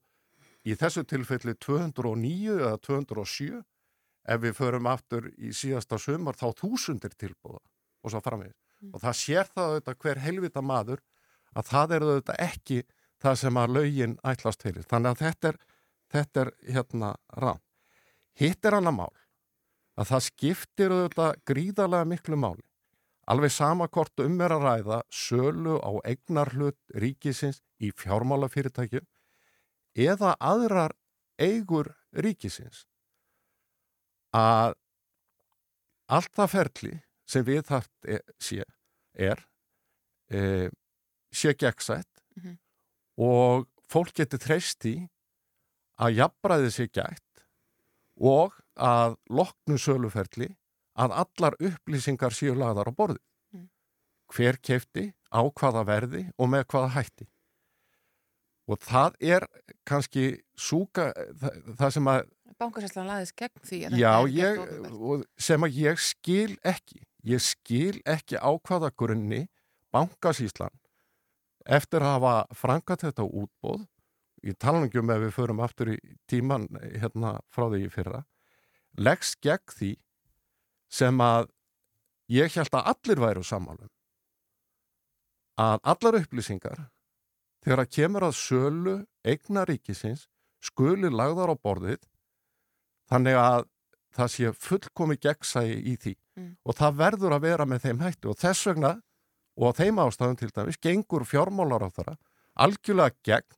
í 0.68 0.76
þessu 0.76 1.03
tilfelli 1.08 1.55
209 1.64 2.58
eða 2.58 2.78
207 2.84 3.64
ef 4.28 4.41
við 4.43 4.55
förum 4.58 4.88
aftur 4.91 5.30
í 5.38 5.53
síðasta 5.55 5.99
sumar 5.99 6.36
þá 6.36 6.49
þúsundir 6.60 7.16
tilbúða 7.16 7.62
og 8.03 8.12
svo 8.12 8.24
framvegir. 8.24 8.55
Og 8.94 9.02
það 9.02 9.18
sér 9.20 9.50
það 9.54 9.72
auðvitað 9.72 10.00
hver 10.04 10.22
helvita 10.24 10.64
maður 10.64 11.02
að 11.58 11.70
það 11.72 11.96
er 11.96 12.06
auðvitað 12.08 12.44
ekki 12.48 12.80
það 13.24 13.40
sem 13.42 13.58
að 13.58 13.74
laugin 13.78 14.18
ætlast 14.32 14.66
fyrir. 14.66 14.86
Þannig 14.86 15.14
að 15.14 15.24
þetta 15.24 15.52
er, 15.52 15.60
þetta 16.14 16.44
er 16.44 16.52
hérna 16.76 17.14
rann. 17.42 17.64
Hitt 18.38 18.66
er 18.66 18.78
annar 18.78 18.94
mál 18.94 19.14
að 19.98 20.12
það 20.12 20.26
skiptir 20.28 20.94
auðvitað 20.94 21.40
gríðarlega 21.50 22.10
miklu 22.12 22.38
máli. 22.38 22.64
Alveg 23.28 23.52
sama 23.52 23.90
hvort 23.92 24.22
um 24.24 24.38
er 24.40 24.54
að 24.56 24.64
ræða 24.64 25.02
sölu 25.12 25.80
á 25.84 25.92
eignarhlut 26.08 26.78
ríkisins 26.96 27.60
í 27.84 27.90
fjármálafyrirtækjum 27.92 29.04
eða 29.98 30.36
aðrar 30.40 30.94
eigur 31.42 31.90
ríkisins 32.16 32.86
að 34.38 34.78
allt 36.08 36.34
það 36.38 36.54
ferli 36.54 36.94
sem 37.28 37.44
við 37.48 37.62
þart 37.68 38.08
er, 38.08 38.22
sé, 38.40 38.64
er 39.14 39.42
e, 40.32 40.70
sé 41.34 41.54
gegnsætt 41.54 42.08
Mhm. 42.38 42.58
og 43.18 43.68
fólk 43.90 44.14
getur 44.14 44.40
treyst 44.40 44.86
í 44.86 44.96
að 46.00 46.18
jafnbræði 46.20 46.70
sé 46.76 46.86
gætt 46.94 47.44
og 48.22 48.54
að 48.78 49.16
loknu 49.30 49.78
söluferli 49.82 50.52
að 50.98 51.16
allar 51.24 51.56
upplýsingar 51.62 52.34
séu 52.34 52.54
lagðar 52.58 52.90
á 52.90 52.94
borði. 52.94 53.20
Mm. 53.54 53.68
Hver 54.34 54.58
kefti, 54.62 55.14
á 55.34 55.42
hvaða 55.50 55.84
verði 55.86 56.24
og 56.38 56.50
með 56.50 56.64
hvaða 56.72 56.90
hætti. 56.96 57.28
Og 58.68 58.80
það 58.84 59.16
er 59.22 59.46
kannski 59.88 60.42
súka, 60.58 61.12
það, 61.40 61.62
það 61.78 61.94
sem 61.98 62.10
að 62.14 62.26
Bankasæslan 62.58 63.06
laðist 63.08 63.36
gegn 63.38 63.62
því 63.70 63.78
Já, 64.02 64.14
ég, 64.34 64.58
sem 65.38 65.62
að 65.62 65.76
ég 65.78 66.00
skil 66.02 66.56
ekki. 66.66 67.04
Ég 67.28 67.44
skil 67.44 68.00
ekki 68.08 68.40
á 68.40 68.52
hvaða 68.56 68.92
grunni 68.96 69.48
bankasíslan 69.92 70.74
eftir 71.68 72.04
að 72.04 72.14
hafa 72.16 72.34
frangat 72.56 73.04
þetta 73.04 73.26
útbóð 73.28 73.84
í 74.48 74.54
talningum 74.56 75.12
ef 75.12 75.24
við 75.26 75.36
förum 75.36 75.62
aftur 75.66 75.92
í 75.96 75.98
tíman 76.30 76.68
hérna 76.80 77.38
frá 77.52 77.68
því 77.74 77.90
fyrra 77.92 78.24
leggst 78.98 79.42
gegn 79.44 79.76
því 79.76 79.92
sem 81.00 81.22
að 81.24 81.50
ég 82.32 82.54
held 82.56 82.76
að 82.76 82.92
allir 82.94 83.24
væru 83.24 83.44
sammálum 83.44 83.92
að 85.60 85.80
allar 85.94 86.20
upplýsingar 86.22 86.86
þegar 87.66 87.84
að 87.84 87.94
kemur 87.98 88.28
að 88.28 88.38
sölu 88.40 88.96
eigna 89.28 89.66
ríkisins 89.68 90.28
skuli 90.64 91.12
lagðar 91.12 91.52
á 91.52 91.56
borðið 91.60 92.00
þannig 93.12 93.40
að 93.42 93.68
það 94.16 94.32
sé 94.34 94.51
fullkomi 94.53 95.18
gegnsægi 95.18 95.78
í 95.93 95.97
því 95.97 96.16
Mm. 96.38 96.51
og 96.70 96.76
það 96.78 96.97
verður 96.99 97.34
að 97.34 97.45
vera 97.47 97.66
með 97.66 97.80
þeim 97.82 98.01
hættu 98.03 98.30
og 98.30 98.38
þess 98.38 98.68
vegna 98.70 98.91
og 99.58 99.72
á 99.74 99.78
þeim 99.80 99.97
ástæðum 100.03 100.36
til 100.38 100.51
dæmis 100.53 100.78
gengur 100.78 101.26
fjármálar 101.26 101.82
á 101.82 101.89
þeirra 101.89 102.14
algjörlega 102.62 103.16
gegn 103.26 103.55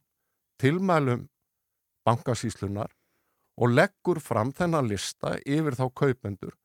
tilmælum 0.64 1.26
bankasíslunar 2.08 2.94
og 3.60 3.74
leggur 3.76 4.22
fram 4.24 4.54
þennan 4.56 4.88
lista 4.88 5.36
yfir 5.44 5.76
þá 5.76 5.86
kaupendur 5.92 6.56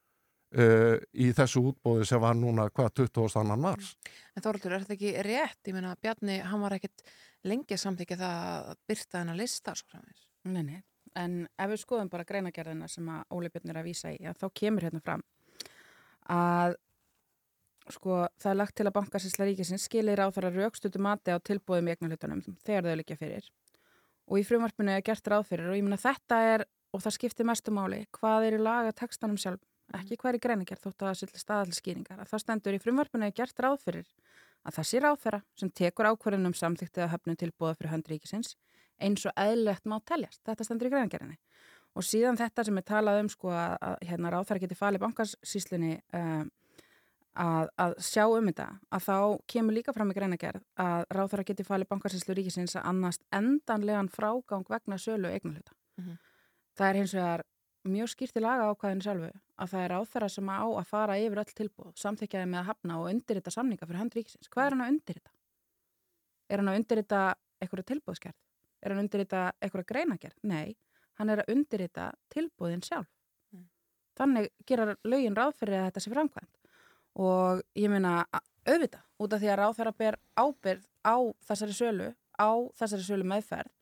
uh, 0.55 0.97
í 1.19 1.33
þessu 1.35 1.65
útbóði 1.73 2.07
sem 2.07 2.23
var 2.23 2.39
núna 2.39 2.69
hvað 2.71 2.93
22. 3.03 3.59
mars. 3.59 3.97
En 4.37 4.45
Þorvaldur, 4.45 4.77
er 4.77 4.85
þetta 4.85 4.95
ekki 4.95 5.13
rétt? 5.27 5.61
Ég 5.67 5.75
meina, 5.75 5.97
Bjarni, 5.99 6.39
hann 6.47 6.63
var 6.63 6.77
ekkit 6.79 7.03
lengi 7.51 7.75
samþykja 7.75 8.21
það 8.23 8.71
að 8.71 8.79
byrta 8.87 9.19
þennan 9.19 9.41
lista 9.43 9.75
svo 9.75 9.91
framins. 9.91 10.29
Nei, 10.47 10.63
nei. 10.63 10.83
En 11.19 11.45
ef 11.47 11.71
við 11.71 11.83
skoðum 11.85 12.11
bara 12.11 12.27
greinagerðina 12.27 12.89
sem 12.91 13.09
að 13.09 13.37
Óli 13.37 13.51
Björn 13.53 13.71
er 13.71 13.81
að 13.81 13.87
vísa 13.87 14.11
í, 14.11 14.19
að 14.27 14.41
þá 14.41 14.47
kemur 14.61 14.87
hérna 14.89 15.03
fram 15.05 15.23
að 16.31 16.77
sko, 17.93 18.25
það 18.41 18.51
er 18.51 18.59
lagt 18.59 18.77
til 18.79 18.87
að 18.89 18.97
bankasísla 18.97 19.49
ríkisins 19.49 19.85
skilir 19.89 20.23
á 20.25 20.27
þar 20.33 20.49
að 20.49 20.61
raukstutu 20.63 21.03
mati 21.03 21.35
á 21.35 21.39
tilbúðum 21.39 21.91
í 21.91 21.95
eignarhlutunum 21.95 22.43
þegar 22.65 22.89
þau 22.89 22.99
liggja 23.01 23.19
fyrir. 23.21 23.51
Og 24.25 24.41
í 24.41 24.47
frumvarpinu 24.49 24.95
er 24.95 25.05
gert 25.05 25.29
ráð 25.29 25.51
fyrir 25.51 25.69
og 25.69 25.77
ég 25.77 25.85
meina 25.85 26.01
þetta 26.01 26.41
er, 26.55 26.65
og 26.97 27.03
það 27.05 27.17
skiptir 27.19 27.49
mestu 27.49 27.75
máli, 27.75 28.05
hvað 28.17 28.49
er 28.49 28.57
í 28.57 28.63
laga 28.63 28.95
textanum 28.97 29.37
sjálf, 29.41 29.61
ekki 29.99 30.17
hvað 30.17 30.31
er 30.31 30.39
í 30.39 30.45
greinagerð 30.47 30.87
þótt 30.87 31.03
að 31.03 31.11
það 31.11 31.19
sýtli 31.21 31.43
staðalli 31.43 31.77
skýringar. 31.77 32.23
Að 32.23 32.31
það 32.33 32.45
stendur 32.45 32.77
í 32.79 32.81
frumvarpinu 32.81 33.29
er 33.29 33.37
gert 33.37 33.61
ráð 33.61 33.83
fyrir 33.85 34.09
að 34.65 34.79
það 34.79 34.89
sé 34.89 35.03
ráð 35.05 35.19
þeirra 35.27 35.41
sem 35.61 35.71
tekur 35.77 36.09
ákvarðunum 36.09 36.57
samþyktið 36.57 37.05
að 37.05 37.13
höfnu 37.13 37.35
tilbúða 37.37 37.77
fyrir 37.77 37.93
hönd 37.93 38.09
ríkisins 38.09 38.55
eins 39.03 39.25
og 39.27 39.33
eðlilegt 39.37 39.89
má 39.91 39.99
teljast. 40.07 40.43
Þetta 40.47 40.67
stendur 40.67 40.91
í 40.91 40.95
greinagerðinni. 40.95 41.39
Og 41.95 42.03
síðan 42.03 42.39
þetta 42.39 42.65
sem 42.67 42.79
er 42.79 42.87
talað 42.89 43.21
um 43.23 43.31
sko 43.31 43.53
að, 43.55 43.75
að 43.87 43.97
hérna 44.09 44.33
ráþæra 44.35 44.63
geti 44.65 44.79
falið 44.79 45.05
bankasíslunni 45.05 45.93
um, 46.19 46.51
að, 47.39 47.71
að 47.79 47.95
sjá 48.03 48.25
um 48.27 48.51
þetta, 48.51 48.67
að 48.91 49.07
þá 49.07 49.17
kemur 49.55 49.77
líka 49.77 49.95
fram 49.95 50.11
í 50.11 50.17
greinagerð 50.17 50.63
að 50.83 51.07
ráþæra 51.15 51.47
geti 51.47 51.67
falið 51.67 51.91
bankasíslu 51.93 52.37
ríkisins 52.39 52.77
að 52.79 52.89
annast 52.91 53.23
endanlegan 53.35 54.11
frágang 54.13 54.67
vegna 54.71 54.99
sölu 54.99 55.31
eignarhluta. 55.31 55.75
Mhm. 56.01 56.19
Það 56.75 56.89
er 56.89 56.99
hins 56.99 57.15
vegar 57.15 57.45
mjög 57.85 58.11
skýrt 58.11 58.39
í 58.39 58.43
laga 58.43 58.71
ákvæðinu 58.73 59.05
sjálfu 59.05 59.31
að 59.61 59.71
það 59.71 59.85
er 59.85 59.93
ráþæra 59.93 60.29
sem 60.33 60.49
á 60.51 60.65
að 60.65 60.87
fara 60.89 61.19
yfir 61.21 61.41
öll 61.43 61.55
tilbúð, 61.61 61.93
samþykjaði 62.01 62.51
með 62.51 62.61
að 62.63 62.69
hafna 62.71 63.01
og 63.01 63.11
undirrita 63.13 63.53
samninga 63.55 63.87
fyrir 63.87 64.01
hönd 64.03 64.17
ríkisins. 64.17 64.51
Hvað 64.51 64.67
er 64.67 64.75
hann 64.75 64.85
að 64.85 64.95
undirrita? 64.95 65.35
Er 66.49 66.63
hann 66.63 66.73
að 66.73 66.79
undirrita 66.81 67.21
eitthvað 67.61 67.87
tilbúðskerð? 67.93 68.41
Er 68.85 68.93
hann 68.93 69.01
að 69.01 69.07
undirrita 69.07 69.45
eitthvað 69.65 69.87
greinagerð? 69.89 70.41
Nei, 70.45 70.75
hann 71.19 71.33
er 71.33 71.41
að 71.43 71.55
undirrita 71.55 72.11
tilbúðin 72.33 72.85
sjálf. 72.85 73.09
Mm. 73.55 73.69
Þannig 74.19 74.51
gerar 74.69 74.97
lögin 75.09 75.39
ráð 75.39 75.55
fyrir 75.61 75.79
að 75.81 75.87
þetta 75.89 76.03
sé 76.05 76.13
framkvæmt. 76.13 76.61
Og 77.25 77.63
ég 77.79 77.93
meina 77.93 78.19
auðvita, 78.69 79.01
út 79.23 79.33
af 79.33 79.41
því 79.41 79.51
að 79.53 79.59
ráð 79.61 79.79
þeirra 79.79 79.95
ber 80.03 80.19
ábyrð 80.37 80.85
á 81.07 81.17
þessari 81.49 81.77
sölu, 81.79 82.11
á 82.37 82.51
þessari 82.77 83.07
sölu 83.07 83.29
meðferð 83.31 83.73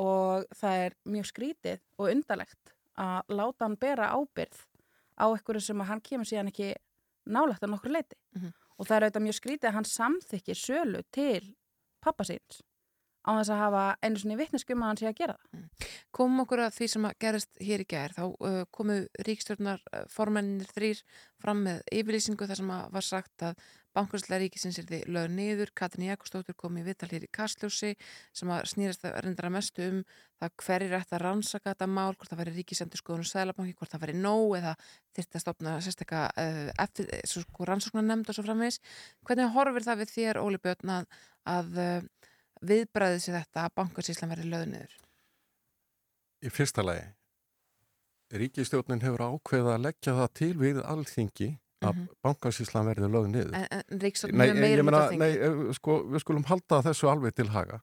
og 0.00 0.46
það 0.58 0.84
er 0.84 0.94
mjög 1.06 1.28
skrítið 1.30 1.82
og 2.00 2.10
undalegt 2.10 2.72
að 2.98 3.34
láta 3.38 3.66
hann 3.66 3.76
bera 3.78 4.10
ábyrð 4.16 4.62
á 5.14 5.26
eitthvað 5.28 5.60
sem 5.62 5.82
að 5.82 5.90
hann 5.92 6.02
kemur 6.02 6.26
síðan 6.26 6.50
ekki 6.50 6.72
nálagt 7.30 7.62
að 7.62 7.74
nokkur 7.74 7.94
leiti. 7.94 8.16
Mhm. 8.34 8.54
Og 8.74 8.86
það 8.88 8.96
er 8.96 9.04
auðvitað 9.04 9.26
mjög 9.28 9.36
skrítið 9.38 9.68
að 9.68 9.76
hann 9.76 9.86
samþykki 9.86 10.54
sölu 10.58 11.02
til 11.14 11.54
pappa 12.02 12.24
síns 12.26 12.62
á 13.24 13.30
þess 13.40 13.52
að 13.54 13.62
hafa 13.62 13.84
einu 14.04 14.20
svona 14.20 14.38
vittneskum 14.40 14.82
að 14.82 14.90
hann 14.90 15.00
sé 15.00 15.08
að 15.08 15.20
gera 15.20 15.36
það. 15.38 15.86
Komum 16.14 16.42
okkur 16.44 16.64
að 16.64 16.74
því 16.78 16.90
sem 16.92 17.06
að 17.08 17.16
gerist 17.24 17.62
hér 17.68 17.84
í 17.84 17.88
gær, 17.88 18.16
þá 18.16 18.24
uh, 18.28 18.58
komu 18.74 18.98
ríkstjórnar 19.28 19.80
uh, 19.96 20.66
þrýr 20.74 21.00
fram 21.42 21.64
með 21.66 21.80
yfirlýsingu 21.92 22.48
þar 22.48 22.60
sem 22.60 22.74
að 22.74 22.92
var 22.94 23.06
sagt 23.08 23.46
að 23.48 23.64
bankarslega 23.94 24.42
ríkisins 24.42 24.78
er 24.80 24.86
því 24.88 25.00
lög 25.14 25.30
niður, 25.30 25.70
Katrin 25.76 26.08
Jakobsdóttir 26.08 26.56
kom 26.58 26.78
í 26.80 26.84
vital 26.86 27.08
hér 27.12 27.26
í 27.26 27.30
Kastljósi 27.34 27.92
sem 28.34 28.50
að 28.50 28.66
snýrast 28.72 29.06
að 29.06 29.20
reyndara 29.22 29.52
mestu 29.54 29.86
um 29.86 30.00
það 30.42 30.54
hverjir 30.64 30.96
ætti 30.98 31.14
að 31.14 31.22
rannsaka 31.22 31.72
þetta 31.72 31.88
mál, 31.90 32.16
hvort 32.16 32.32
það 32.32 32.40
væri 32.42 32.54
ríkisendur 32.56 33.00
skoðun 33.00 33.22
og 33.22 33.30
sælabanki, 33.30 33.76
hvort 33.78 33.94
það 33.94 34.04
væri 34.06 34.16
nóg 34.18 34.56
eða 34.58 34.74
þyrfti 35.14 35.38
að 35.38 35.44
stopna 35.44 35.76
sérstakka 35.84 36.24
uh, 36.42 37.22
svo 37.22 37.44
sko 37.44 37.68
rannsóknar 37.70 38.06
nefnd 38.08 38.32
og 38.32 38.38
svo 38.38 38.46
framvegis. 38.48 38.80
Hvernig 39.22 39.54
horfir 39.54 39.86
það 39.86 40.02
við 40.02 40.14
þér, 40.16 40.42
Óli 40.42 40.62
Björn, 40.64 40.94
að, 40.98 41.22
að 41.54 41.80
uh, 41.84 42.23
viðbræðið 42.68 43.20
sér 43.24 43.38
þetta 43.40 43.66
að 43.66 43.74
bankarsíslan 43.80 44.32
verði 44.34 44.48
lög 44.52 44.64
niður? 44.70 44.96
Í 46.44 46.52
fyrsta 46.52 46.84
lagi, 46.84 47.04
ríkistjórnin 48.34 49.04
hefur 49.04 49.24
ákveðið 49.28 49.70
að 49.74 49.84
leggja 49.86 50.16
það 50.18 50.32
til 50.40 50.52
við 50.60 50.80
alþingi 50.82 51.50
að 51.84 51.94
mm. 51.94 52.00
-hmm. 52.00 52.20
bankasíslan 52.24 52.86
verði 52.88 53.08
lögð 53.12 53.30
niður. 53.32 53.56
En, 53.58 53.66
en 53.70 54.00
hefur 54.00 54.46
ég 54.48 54.60
meira 54.60 54.82
hluta 54.82 55.00
á 55.00 55.10
þingi. 55.10 55.18
nei, 55.18 55.32
eh, 55.36 55.72
sko, 55.78 55.98
við 56.12 56.24
skulum 56.24 56.46
halda 56.48 56.82
þessu 56.88 57.10
alveg 57.10 57.34
til 57.34 57.48
haga 57.48 57.80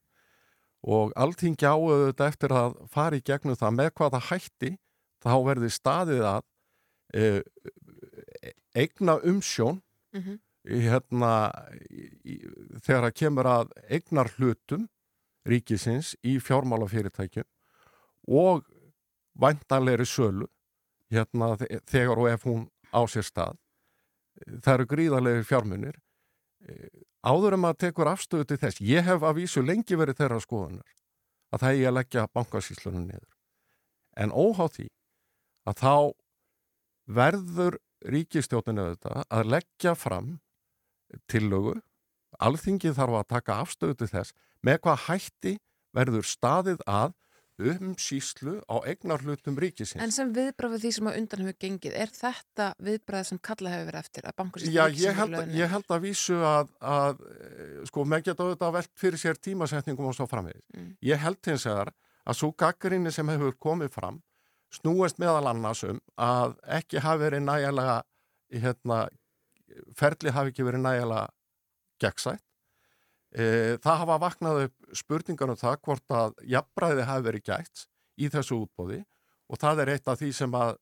og 0.82 1.14
alþingi 1.16 1.68
áöðu 1.70 2.08
þetta 2.10 2.28
eftir 2.28 2.50
að 2.58 2.78
fara 2.90 3.18
í 3.18 3.22
gegnum 3.22 3.56
það 3.56 3.76
með 3.78 3.92
hvaða 4.00 4.22
hætti 4.32 4.72
þá 5.22 5.34
verði 5.46 5.70
staðið 5.70 6.24
að 6.26 6.42
e, 7.14 7.44
eigna 8.74 9.20
umsjón 9.22 9.82
Mhm. 10.12 10.34
í, 10.34 10.51
hérna, 10.68 11.32
í, 11.90 12.38
þegar 12.86 13.08
að 13.10 13.16
kemur 13.22 13.50
að 13.50 13.72
eignar 13.90 14.30
hlutum 14.38 14.88
ríkisins 15.50 16.14
í 16.28 16.36
fjármálafyrirtækjum 16.44 17.48
og 18.38 18.68
væntanlegri 19.42 20.06
sölu 20.06 20.48
hérna, 21.12 21.56
þe- 21.58 21.82
þegar 21.90 22.22
og 22.22 22.30
ef 22.30 22.44
hún 22.46 22.68
á 22.94 23.02
sér 23.10 23.26
stað. 23.26 23.58
Það 24.62 24.74
eru 24.74 24.86
gríðarlega 24.92 25.44
fjármunir. 25.48 25.98
Eh, 26.68 26.90
Áður 27.22 27.54
en 27.54 27.62
maður 27.62 27.78
tekur 27.84 28.08
afstöðu 28.10 28.46
til 28.50 28.58
þess, 28.58 28.80
ég 28.82 29.04
hef 29.06 29.22
að 29.22 29.36
vísu 29.38 29.62
lengi 29.62 29.94
verið 29.98 30.18
þeirra 30.18 30.40
skoðunar 30.42 30.88
að 31.54 31.60
það 31.62 31.76
er 31.82 31.90
að 31.92 31.96
leggja 32.00 32.24
bankasíslunum 32.34 33.04
niður. 33.06 33.28
En 34.18 34.32
óháð 34.34 34.72
því 34.78 34.88
að 35.70 35.76
þá 35.84 35.94
verður 37.20 37.78
ríkistjótinu 38.10 38.82
auðvitað 38.88 39.22
að 39.30 39.52
leggja 39.54 39.94
fram 39.96 40.32
tillögu, 41.32 41.78
alþingið 42.42 42.98
þarf 43.00 43.18
að 43.22 43.32
taka 43.36 43.58
afstöðu 43.64 43.98
til 44.00 44.12
þess 44.12 44.36
með 44.66 44.84
hvað 44.86 45.04
hætti 45.08 45.58
verður 45.96 46.28
staðið 46.28 46.86
að 46.88 47.18
um 47.62 47.92
síslu 48.00 48.56
á 48.66 48.82
eignarhlutum 48.90 49.58
ríkisins. 49.60 50.02
En 50.02 50.14
sem 50.14 50.32
viðbrafið 50.34 50.86
því 50.86 50.92
sem 50.96 51.10
að 51.10 51.18
undan 51.20 51.44
hefur 51.44 51.58
gengið, 51.62 51.98
er 52.04 52.14
þetta 52.16 52.68
viðbrafið 52.82 53.30
sem 53.30 53.42
kallað 53.44 53.76
hefur 53.76 53.90
verið 53.92 54.02
eftir 54.02 54.28
að 54.30 54.38
bankursýslu 54.42 54.74
Já, 54.74 54.84
ég 54.98 55.20
held, 55.20 55.38
ég 55.58 55.74
held 55.76 55.94
að 55.94 56.04
vísu 56.08 56.40
að, 56.48 56.72
að 56.94 57.24
eh, 57.28 57.76
sko, 57.92 58.06
með 58.08 58.26
geta 58.30 58.48
auðvitað 58.48 58.76
velt 58.80 58.92
fyrir 59.04 59.22
sér 59.22 59.42
tímasetningum 59.50 60.10
og 60.10 60.18
svo 60.18 60.28
framvegis. 60.32 60.66
Mm. 60.74 60.92
Ég 61.12 61.22
held 61.22 61.52
hins 61.52 61.68
vegar 61.70 61.94
að 62.26 62.40
svo 62.42 62.52
gaggrinni 62.64 63.14
sem 63.14 63.34
hefur 63.34 63.58
komið 63.62 63.94
fram 63.94 64.22
snúist 64.72 65.20
meðal 65.22 65.52
annars 65.52 65.84
um 65.88 66.00
að 66.22 66.56
ekki 66.80 67.02
hafi 67.04 67.26
verið 67.26 67.44
nægilega, 67.46 67.98
hérna, 68.62 69.02
ferli 69.98 70.34
hafi 70.34 70.54
ekki 70.54 70.66
verið 70.68 70.86
nægilega 70.86 71.28
gegnsætt. 72.02 72.44
E, 73.32 73.44
það 73.80 74.00
hafa 74.04 74.20
vaknað 74.26 74.62
upp 74.66 74.96
spurningar 74.98 75.54
um 75.54 75.60
það 75.60 75.78
hvort 75.88 76.16
að 76.16 76.34
jafnbræði 76.52 77.08
hafi 77.08 77.28
verið 77.30 77.46
gætt 77.48 77.86
í 78.20 78.28
þessu 78.32 78.58
útbóði 78.66 79.04
og 79.52 79.60
það 79.62 79.84
er 79.84 79.92
eitt 79.94 80.10
af 80.12 80.20
því 80.20 80.32
sem 80.36 80.58
að 80.58 80.74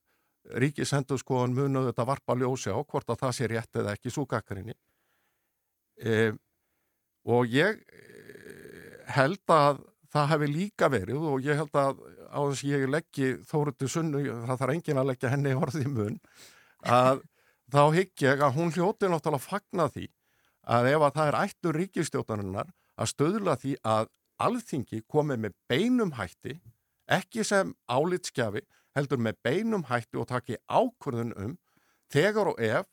ríkisendurskoðun 0.63 1.53
munuðu 1.53 1.91
þetta 1.91 2.07
varpa 2.09 2.35
ljósi 2.39 2.73
á 2.73 2.79
hvort 2.79 3.11
að 3.11 3.21
það 3.21 3.35
sé 3.37 3.49
rétt 3.51 3.79
eða 3.81 3.93
ekki 3.97 4.13
súgakrinni. 4.13 4.73
E, 5.99 6.31
og 7.29 7.53
ég 7.53 7.77
eh, 7.77 8.99
held 9.13 9.43
að 9.53 9.83
það 10.09 10.29
hefði 10.33 10.49
líka 10.53 10.89
verið 10.89 11.25
og 11.33 11.43
ég 11.45 11.59
held 11.59 11.75
að 11.77 11.99
á 12.29 12.39
þess 12.39 12.63
að 12.63 12.71
ég 12.71 12.93
leggji 12.93 13.29
þóruðu 13.49 13.89
sunnu, 13.89 14.23
það 14.47 14.61
þarf 14.61 14.73
engin 14.75 15.01
að 15.01 15.09
leggja 15.11 15.33
henni 15.33 15.53
orði 15.57 15.83
í 15.85 15.91
mun, 15.91 16.17
að 16.85 17.21
þá 17.73 17.83
hygg 17.95 18.23
ég 18.25 18.41
að 18.43 18.55
hún 18.57 18.73
hljóti 18.73 19.09
náttúrulega 19.09 19.45
fagna 19.45 19.87
því 19.93 20.07
að 20.69 20.89
ef 20.91 21.05
að 21.05 21.15
það 21.17 21.29
er 21.29 21.37
ættur 21.39 21.79
ríkistjótaninnar 21.79 22.71
að 22.99 23.11
stöðla 23.13 23.55
því 23.59 23.75
að 23.87 24.11
alþingi 24.39 25.01
komið 25.07 25.41
með 25.45 25.55
beinum 25.71 26.13
hætti, 26.17 26.59
ekki 27.09 27.43
sem 27.47 27.73
álitskjafi, 27.91 28.63
heldur 28.95 29.21
með 29.21 29.39
beinum 29.45 29.85
hætti 29.89 30.19
og 30.19 30.29
taki 30.29 30.57
ákvörðun 30.67 31.35
um 31.37 31.57
þegar 32.11 32.53
og 32.53 32.61
ef 32.63 32.87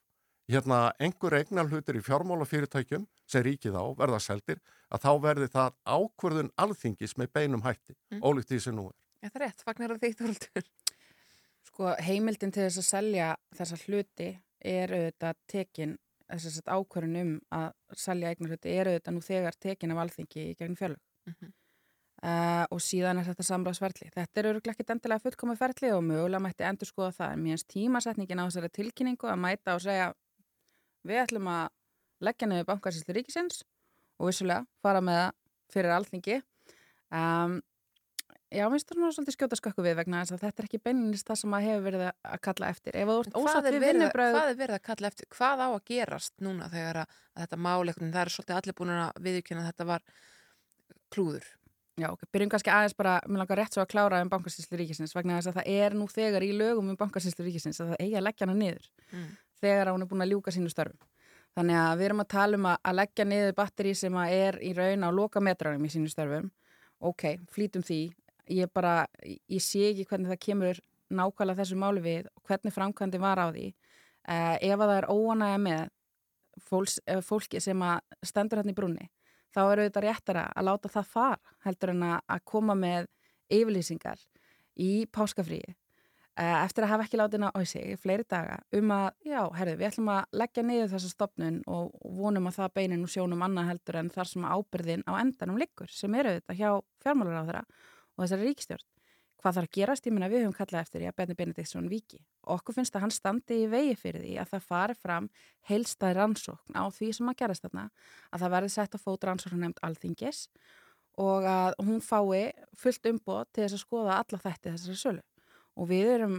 hérna 0.50 0.92
einhver 1.02 1.34
eignar 1.40 1.68
hlutir 1.70 1.98
í 1.98 2.04
fjármálafyrirtækjum 2.06 3.06
sem 3.26 3.44
ríkið 3.46 3.78
á 3.78 3.84
verða 3.98 4.20
seldir 4.22 4.60
að 4.92 5.02
þá 5.02 5.12
verði 5.24 5.48
það 5.50 5.78
ákvörðun 5.84 6.52
alþingis 6.62 7.16
með 7.18 7.32
beinum 7.34 7.64
hætti, 7.64 7.96
mm. 8.12 8.22
ólíkt 8.22 8.52
því 8.52 8.60
sem 8.62 8.76
nú 8.76 8.88
er. 8.90 8.96
Er 9.26 9.32
það 9.34 9.42
rétt? 9.42 9.64
Fagnar 9.66 9.94
það 9.96 10.04
því 10.04 10.12
þóldur? 10.20 10.68
Sko 11.66 11.94
heimildin 12.06 12.54
til 12.54 12.66
þess 12.68 12.82
að 12.82 12.86
selja 12.86 13.30
þessa 13.58 13.78
hluti 13.86 14.28
er 14.66 14.94
auðvitað 14.96 15.38
tekin, 15.50 15.94
að 16.32 16.58
ákvörðun 16.66 17.20
um 17.20 17.30
að 17.54 17.68
selja 18.02 18.32
eignar 18.32 18.54
hluti 18.54 18.74
er 18.74 18.90
auðvitað 18.90 19.14
nú 19.14 19.22
þegar 19.22 19.60
tekin 19.62 19.94
af 19.94 20.02
alþingi 20.02 20.42
í 20.50 20.56
gegn 20.58 20.76
fjölug. 20.78 21.00
Mm 21.26 21.34
-hmm. 21.36 21.52
uh, 22.22 22.64
og 22.70 22.80
síðan 22.82 23.20
er 23.20 23.28
þetta 23.30 23.46
samráðsferðli. 23.50 24.10
Þetta 24.14 24.40
er 24.40 24.48
öruglega 24.50 24.74
ekkit 24.74 24.90
endilega 24.94 25.24
fullkomið 25.24 25.62
ferðli 25.62 25.92
og 25.94 26.04
mögulega 26.04 26.42
mætti 26.42 26.64
endur 26.64 26.90
skoða 26.90 27.12
það 27.18 27.32
en 27.32 27.42
mjögst 27.46 27.68
tímasetningin 27.68 28.42
á 28.42 28.46
þessari 28.48 28.70
tilkynningu 28.78 29.30
að 29.30 29.42
mæta 29.42 29.74
og 29.74 29.82
segja 29.82 30.12
við 31.06 31.22
ætlum 31.22 31.48
að 31.48 31.68
leggja 32.20 32.48
niður 32.48 32.68
bankarsýslu 32.70 33.14
ríkisins 33.14 33.64
og 34.18 34.30
vissulega 34.30 34.66
fara 34.82 35.00
með 35.00 35.20
það 35.20 35.32
fyrir 35.74 35.96
alþingi 35.96 36.36
um, 37.12 37.60
Já, 38.54 38.62
minnst 38.70 38.86
það 38.86 39.00
er 39.08 39.14
svolítið 39.16 39.34
skjóta 39.34 39.56
skakku 39.58 39.82
við 39.82 39.96
vegna 39.98 40.20
þess 40.22 40.36
að 40.36 40.42
þetta 40.44 40.62
er 40.62 40.66
ekki 40.68 40.78
beininist 40.86 41.26
það 41.26 41.38
sem 41.40 41.54
að 41.56 41.64
hefur 41.66 41.84
verið 41.88 42.04
að 42.06 42.40
kalla 42.46 42.68
eftir. 42.70 42.98
Hvað 43.34 43.68
er, 43.72 43.78
verið, 43.82 44.04
hvað 44.14 44.50
er 44.52 44.58
verið 44.60 44.76
að 44.76 44.84
kalla 44.86 45.10
eftir? 45.10 45.28
Hvað 45.34 45.62
á 45.66 45.68
að 45.68 45.78
gerast 45.90 46.34
núna 46.46 46.68
þegar 46.70 47.00
að, 47.02 47.16
að 47.34 47.46
þetta 47.46 47.58
máleikun, 47.66 48.12
það 48.14 48.22
er 48.22 48.32
svolítið 48.36 48.58
allir 48.60 48.76
búin 48.78 48.92
að 48.94 49.22
viðkjöna 49.26 49.64
að 49.64 49.70
þetta 49.72 49.88
var 49.90 50.06
klúður? 51.10 51.48
Já, 51.96 52.10
ok, 52.12 52.26
byrjum 52.28 52.50
kannski 52.52 52.70
aðeins 52.70 52.94
bara, 52.94 53.16
mér 53.24 53.40
langar 53.40 53.56
rétt 53.62 53.74
svo 53.74 53.80
að 53.80 53.90
klára 53.94 54.20
um 54.20 54.28
bankarsýslu 54.28 54.76
ríkisins 54.76 55.14
vegna 55.16 55.38
þess 55.38 55.48
að 55.48 55.58
það 55.62 55.68
er 55.72 55.94
nú 55.96 56.06
þegar 56.12 56.44
í 56.44 56.50
lögum 56.52 56.90
um 56.92 56.98
bankarsýslu 57.00 57.46
ríkisins 57.46 57.80
að 57.80 57.94
það 57.94 58.02
eigi 58.04 58.18
að 58.20 58.26
leggja 58.26 58.44
hana 58.44 58.56
niður 58.58 58.90
mm. 59.14 59.30
þegar 59.62 59.90
hún 59.94 60.04
er 60.04 60.10
búin 60.10 60.24
að 60.26 60.34
ljúka 60.34 60.52
sínu 60.52 60.68
störfum. 60.68 61.08
Þannig 61.56 61.78
að 61.80 61.94
við 61.96 62.08
erum 62.10 62.20
að 62.20 62.28
tala 62.34 62.60
um 62.60 62.68
að 62.68 62.98
leggja 62.98 63.24
niður 63.24 63.56
batteri 63.56 63.94
sem 63.96 64.18
er 64.26 64.60
í 64.60 64.74
raun 64.76 65.08
á 65.08 65.10
loka 65.16 65.40
metranum 65.40 65.88
í 65.88 65.92
sínu 65.94 66.12
störfum. 66.12 66.50
Ok, 67.00 67.24
flítum 67.48 67.84
því. 67.86 68.02
Ég 68.52 68.70
bara, 68.74 69.06
ég 69.24 69.62
sé 69.62 69.88
ekki 69.90 70.06
hvernig 70.06 70.30
það 70.30 70.42
kemur 70.46 70.80
nákvæmlega 71.10 71.62
þessu 71.62 71.78
máli 71.78 72.02
við 72.02 72.30
og 72.32 72.48
hvernig 72.48 72.74
framkvæmdi 72.74 73.20
var 73.22 73.42
á 73.42 73.46
því. 73.50 73.66
Uh, 74.26 74.56
ef 74.58 74.80
það 74.82 74.94
er 74.96 75.08
óanægja 75.10 75.62
með 75.62 75.82
fólks, 76.66 76.98
fólki 77.22 77.60
sem 77.62 77.82
stendur 78.26 78.62
hérna 78.62 78.72
í 78.72 78.76
brunni, 78.76 79.08
þá 79.54 79.60
er 79.64 79.82
auðvitað 79.82 80.06
réttara 80.06 80.46
að 80.56 80.68
láta 80.70 80.90
það 80.90 81.10
fara 81.12 81.56
heldur 81.66 81.92
en 81.92 82.06
að 82.08 82.44
koma 82.48 82.74
með 82.78 83.10
yfirlýsingar 83.52 84.22
í 84.82 85.06
páskafríi 85.12 85.76
Eh, 86.36 86.56
eftir 86.66 86.84
að 86.84 86.90
hafa 86.90 87.04
ekki 87.06 87.16
látið 87.16 87.40
ná 87.40 87.46
á 87.48 87.60
sig 87.64 87.94
fleiri 87.96 88.24
daga 88.28 88.58
um 88.76 88.90
að, 88.92 89.06
já, 89.24 89.38
herðu, 89.56 89.76
við 89.80 89.86
ætlum 89.88 90.08
að 90.12 90.34
leggja 90.36 90.64
niður 90.68 90.90
þessa 90.90 91.08
stopnun 91.08 91.62
og 91.64 91.94
vonum 92.18 92.50
að 92.50 92.58
það 92.58 92.74
beinin 92.76 93.06
og 93.06 93.12
sjónum 93.14 93.44
annað 93.46 93.70
heldur 93.70 93.96
en 94.02 94.10
þar 94.12 94.28
sem 94.28 94.44
ábyrðin 94.44 95.04
á 95.08 95.12
endanum 95.16 95.56
liggur 95.56 95.88
sem 95.88 96.12
eru 96.20 96.34
þetta 96.36 96.56
hjá 96.58 96.68
fjármálar 97.00 97.40
á 97.40 97.46
þeirra 97.48 97.62
og 98.16 98.24
þessari 98.24 98.48
ríkstjórn. 98.50 98.86
Hvað 99.36 99.58
þarf 99.58 99.68
að 99.68 99.76
gerast? 99.76 100.06
Ég 100.08 100.14
minna 100.16 100.30
við 100.32 100.42
höfum 100.42 100.56
kallað 100.56 100.86
eftir 100.86 101.04
í 101.04 101.08
að 101.10 101.16
Benny 101.20 101.36
Benediktsson 101.36 101.90
viki. 101.92 102.22
Okkur 102.50 102.74
finnst 102.78 102.96
að 102.96 103.04
hann 103.04 103.12
standi 103.14 103.60
í 103.62 103.68
vegi 103.70 103.92
fyrir 104.00 104.24
því 104.24 104.32
að 104.40 104.50
það 104.54 104.64
fari 104.70 104.96
fram 104.96 105.28
heilstæði 105.68 106.16
rannsókn 106.16 106.78
á 106.80 106.84
því 106.96 107.10
sem 107.18 107.30
að 107.30 107.38
gerast 107.42 107.66
þarna, 107.66 107.84
að 108.32 108.42
það 108.42 108.54
verði 108.56 108.72
sett 108.74 108.96
á 108.96 108.98
fót 108.98 109.28
rannsókn 109.28 109.62
nefnd 109.62 109.82
alþingis 109.86 110.40
og 111.20 111.46
að 111.48 111.78
hún 111.84 112.02
fái 112.04 112.52
fullt 112.76 113.08
umboð 113.12 113.44
til 113.52 113.64
þess 113.64 113.76
að 113.76 113.84
skoða 113.84 114.18
alla 114.22 114.42
þætti 114.42 114.72
þessari 114.72 115.00
sölu 115.00 115.24
og 115.76 115.90
við 115.92 116.12
erum 116.16 116.36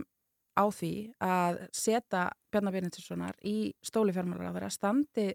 á 0.58 0.66
því 0.74 0.94
að 1.22 1.60
setja 1.76 2.24
Bjarnar 2.52 2.74
Bjarninssonar 2.74 3.38
í 3.46 3.58
stóli 3.86 4.14
fjármálar 4.16 4.50
á 4.50 4.56
þeirra 4.56 4.74
standi 4.74 5.28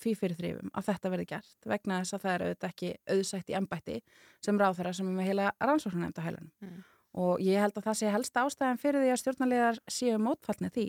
því 0.00 0.14
fyrir 0.18 0.38
þrifum 0.38 0.72
að 0.72 0.88
þetta 0.88 1.12
verði 1.12 1.28
gert 1.32 1.68
vegna 1.68 2.00
þess 2.02 2.16
að 2.16 2.24
það 2.24 2.34
er 2.34 2.44
auðvitað 2.46 2.72
ekki 2.72 2.90
auðsætt 3.14 3.52
í 3.52 3.58
ennbætti 3.58 3.98
sem 4.44 4.58
ráð 4.60 4.78
þeirra 4.78 4.94
sem 4.98 5.10
er 5.10 5.18
með 5.18 5.30
heila 5.30 5.52
rannsóknar 5.60 6.02
nefnd 6.06 6.20
á 6.20 6.26
heilunum 6.26 6.50
mm. 6.62 6.80
og 7.24 7.44
ég 7.44 7.62
held 7.62 7.78
að 7.78 7.86
það 7.88 8.00
sé 8.00 8.12
helst 8.16 8.42
ástæðan 8.42 8.82
fyrir 8.82 9.04
því 9.04 9.12
að 9.12 9.22
stjórnarlegar 9.22 9.80
séu 9.90 10.18
mótfallni 10.22 10.72
því 10.72 10.88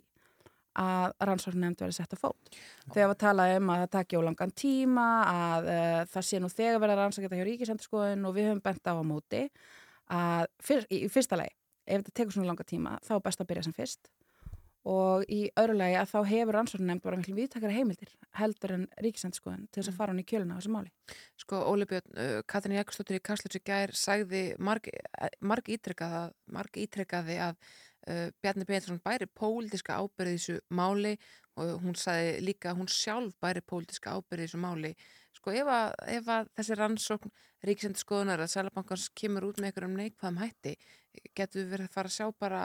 að 0.79 1.13
rannsóknar 1.29 1.61
nefnd 1.67 1.83
verði 1.83 1.95
sett 1.99 2.15
að 2.15 2.21
fót. 2.23 2.55
Þegar 2.87 3.11
við 3.11 3.19
talaðum 3.21 3.59
um 3.61 3.73
að 3.73 3.81
það 3.83 3.91
takki 3.93 4.17
ólangan 4.17 4.53
tíma 4.57 5.07
að 5.29 5.67
uh, 5.69 5.99
það 6.09 6.25
sé 6.29 6.39
nú 6.41 6.49
þegar 6.49 6.79
verða 6.81 6.95
rannsóknar 6.97 7.37
hjá 7.37 7.45
ríkisendurskoðun 7.49 8.25
og 8.25 8.33
við 8.33 8.49
höfum 8.49 8.63
bent 8.65 8.89
á 8.89 8.93
á 8.97 9.03
móti 9.05 9.43
að 10.13 10.47
fyr, 10.65 10.87
í, 10.89 11.03
í 11.05 11.11
fyrsta 11.13 11.37
lagi 11.37 11.53
ef 11.85 12.01
þetta 12.01 12.15
tekur 12.15 12.35
svona 12.35 12.49
langa 12.49 12.65
tíma 12.67 12.97
þá 13.03 13.13
er 13.17 13.23
best 13.27 13.43
að 13.43 13.49
byrja 13.51 13.65
sem 13.67 13.75
fyrst 13.75 14.09
og 14.89 15.23
í 15.31 15.45
öðru 15.59 15.77
lagi 15.79 15.95
að 15.95 16.09
þá 16.11 16.17
hefur 16.27 16.57
ansvarinu 16.59 16.89
nefnd 16.89 17.05
bara 17.05 17.19
miklu 17.19 17.35
viðtakara 17.37 17.75
heimildir 17.75 18.11
heldur 18.35 18.73
en 18.75 18.83
ríkisendskoðun 19.05 19.69
til 19.69 19.79
þess 19.79 19.87
að 19.87 19.93
mm. 19.93 19.99
fara 20.01 20.11
hann 20.11 20.23
í 20.23 20.27
kjöluna 20.27 20.57
á 20.57 20.59
þessu 20.59 20.73
máli. 20.73 20.91
Sko 21.39 21.61
Óli 21.71 21.87
Björn, 21.87 22.11
uh, 22.19 22.35
Katrin 22.51 22.75
Jakobsdóttir 22.75 23.21
í 23.21 23.23
Kastlutsi 23.23 23.63
gær 23.63 23.95
sagði 23.95 24.43
marg, 24.59 24.89
marg 25.39 25.71
ítrekkaði, 25.71 26.25
marg 26.51 26.81
ítrekkaði 26.83 27.39
að 27.47 27.55
uh, 27.55 28.27
Bjarni 28.43 28.67
Bjarnarsson 28.67 29.01
bæri 29.05 29.29
pólitiska 29.31 30.01
ábyrði 30.03 30.35
þessu 30.35 30.59
máli 30.75 31.15
og 31.55 31.75
hún 31.83 31.95
sagði 31.95 32.37
líka 32.43 32.73
að 32.73 32.81
hún 32.81 32.91
sjálf 32.91 33.35
bæri 33.43 33.63
pólitiska 33.63 34.17
ábyrði 34.17 34.49
þessu 34.49 34.63
máli 34.63 34.95
sko 35.33 35.53
ef 35.53 35.69
að, 35.69 35.91
ef 36.17 36.29
að 36.31 36.49
þessi 36.57 36.77
rannsókn 36.79 37.33
ríkisendurskoðunar 37.67 38.43
að 38.43 38.51
Sælabankans 38.53 39.09
kemur 39.17 39.47
út 39.49 39.61
með 39.61 39.71
einhverjum 39.71 39.97
neikvæðum 39.99 40.41
hætti 40.43 40.75
getur 41.37 41.63
við 41.63 41.71
verið 41.73 41.87
að 41.87 41.95
fara 41.95 42.11
að 42.11 42.17
sjá 42.17 42.27
bara 42.39 42.63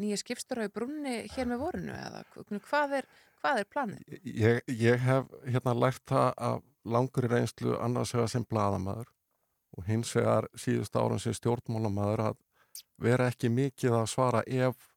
nýja 0.00 0.18
skipstur 0.20 0.62
á 0.62 0.68
brunni 0.72 1.18
hér 1.32 1.50
með 1.50 1.62
vorinu 1.64 1.94
eða 1.96 2.22
hvað 2.68 2.96
er, 3.00 3.10
hvað 3.42 3.60
er 3.60 3.68
planið? 3.72 4.16
Ég, 4.22 4.62
ég 4.68 5.04
hef 5.06 5.28
hérna 5.46 5.76
lært 5.76 6.04
það 6.08 6.32
af 6.50 6.64
langur 6.86 7.28
í 7.28 7.32
reynslu 7.32 7.76
annars 7.82 8.14
vegar 8.14 8.32
sem 8.32 8.46
bladamæður 8.46 9.12
og 9.76 9.88
hins 9.90 10.12
vegar 10.16 10.50
síðust 10.56 10.96
árum 10.96 11.20
sem 11.22 11.34
stjórnmálamæður 11.36 12.26
að 12.30 12.42
vera 13.02 13.30
ekki 13.32 13.50
mikið 13.52 14.00
að 14.00 14.10
svara 14.12 14.42
ef 14.46 14.90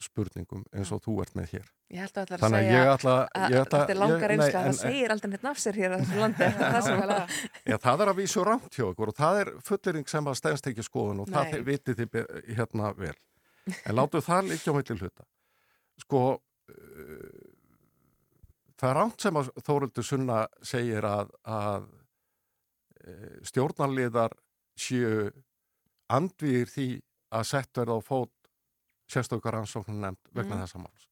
spurningum 0.00 0.64
eins 0.72 0.90
og 0.94 1.02
þú 1.04 1.20
ert 1.24 1.36
með 1.36 1.54
hér 1.56 1.68
Ég 1.90 2.04
held 2.04 2.18
að 2.20 2.28
það 2.30 2.36
er 2.36 2.44
að 2.44 2.52
segja 2.54 2.82
að 2.94 3.54
þetta 3.56 3.78
er 3.82 3.98
langar 3.98 4.32
einslu 4.32 4.46
að 4.46 4.66
það 4.66 4.76
segir 4.78 5.12
aldrei 5.14 5.30
neitt 5.32 5.46
nafsir 5.46 5.78
hér 5.80 5.94
að 5.96 6.04
þessu 6.04 6.20
landi. 6.20 6.50
það, 6.60 7.32
Já, 7.66 7.76
það 7.82 8.04
er 8.04 8.10
að 8.12 8.20
vísu 8.20 8.44
rámt 8.46 8.76
hjá 8.78 8.84
okkur 8.86 9.10
og 9.10 9.16
það 9.18 9.38
er 9.40 9.50
fullering 9.66 10.12
sem 10.12 10.30
að 10.30 10.38
stæðast 10.38 10.68
ekki 10.70 10.84
skoðun 10.86 11.24
og 11.24 11.32
Nei. 11.32 11.34
það 11.34 11.64
vitið 11.66 11.98
þið 12.04 12.20
hérna 12.60 12.92
vel. 13.00 13.16
En 13.68 13.96
látu 13.96 14.22
það 14.24 14.50
líka 14.52 14.72
á 14.72 14.76
milli 14.76 14.96
hluta. 14.96 15.26
Sko, 16.00 16.22
uh, 16.72 17.40
það 18.80 18.90
er 18.90 18.98
rámt 18.98 19.20
sem 19.20 19.40
að 19.40 19.52
Þóruldur 19.66 20.06
Sunna 20.06 20.40
segir 20.64 21.06
að, 21.06 21.32
að 21.44 21.88
uh, 23.04 23.36
stjórnarliðar 23.50 24.36
séu 24.80 25.30
andvýr 26.10 26.70
því 26.70 26.88
að 27.30 27.46
sett 27.52 27.78
verða 27.78 28.00
á 28.00 28.02
fót 28.02 28.34
sérstökar 29.10 29.58
ansóknum 29.60 30.00
nefnd 30.02 30.34
vegna 30.34 30.56
mm. 30.56 30.64
þessa 30.64 30.82
máls. 30.82 31.06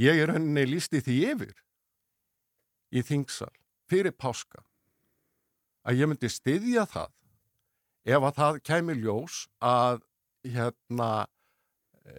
Ég 0.00 0.22
er 0.22 0.32
henni 0.34 0.64
lísti 0.66 1.02
því 1.04 1.16
yfir 1.32 1.56
í 2.94 3.02
þingsal 3.06 3.52
fyrir 3.90 4.14
páska 4.16 4.62
að 5.86 6.02
ég 6.02 6.10
myndi 6.10 6.30
styðja 6.30 6.86
það 6.90 7.10
ef 8.10 8.26
að 8.26 8.38
það 8.38 8.60
kemur 8.66 9.00
ljós 9.00 9.40
að 9.64 10.04
hérna 10.46 11.26
e, 12.04 12.14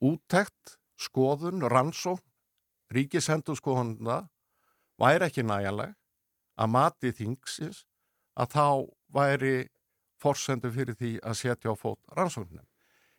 úttekt, 0.00 0.76
skoðun, 1.00 1.64
rannsókn, 1.70 2.26
ríkisendur 2.92 3.58
skoðunna 3.58 4.22
væri 5.00 5.28
ekki 5.28 5.44
næjanleg 5.46 5.94
að 6.60 6.72
mati 6.74 7.12
þingsins 7.16 7.84
að 8.40 8.56
þá 8.56 8.66
væri 9.14 9.54
forsendu 10.20 10.70
fyrir 10.74 10.96
því 10.98 11.12
að 11.24 11.38
setja 11.40 11.72
á 11.72 11.74
fót 11.78 12.00
rannsóknum. 12.16 12.66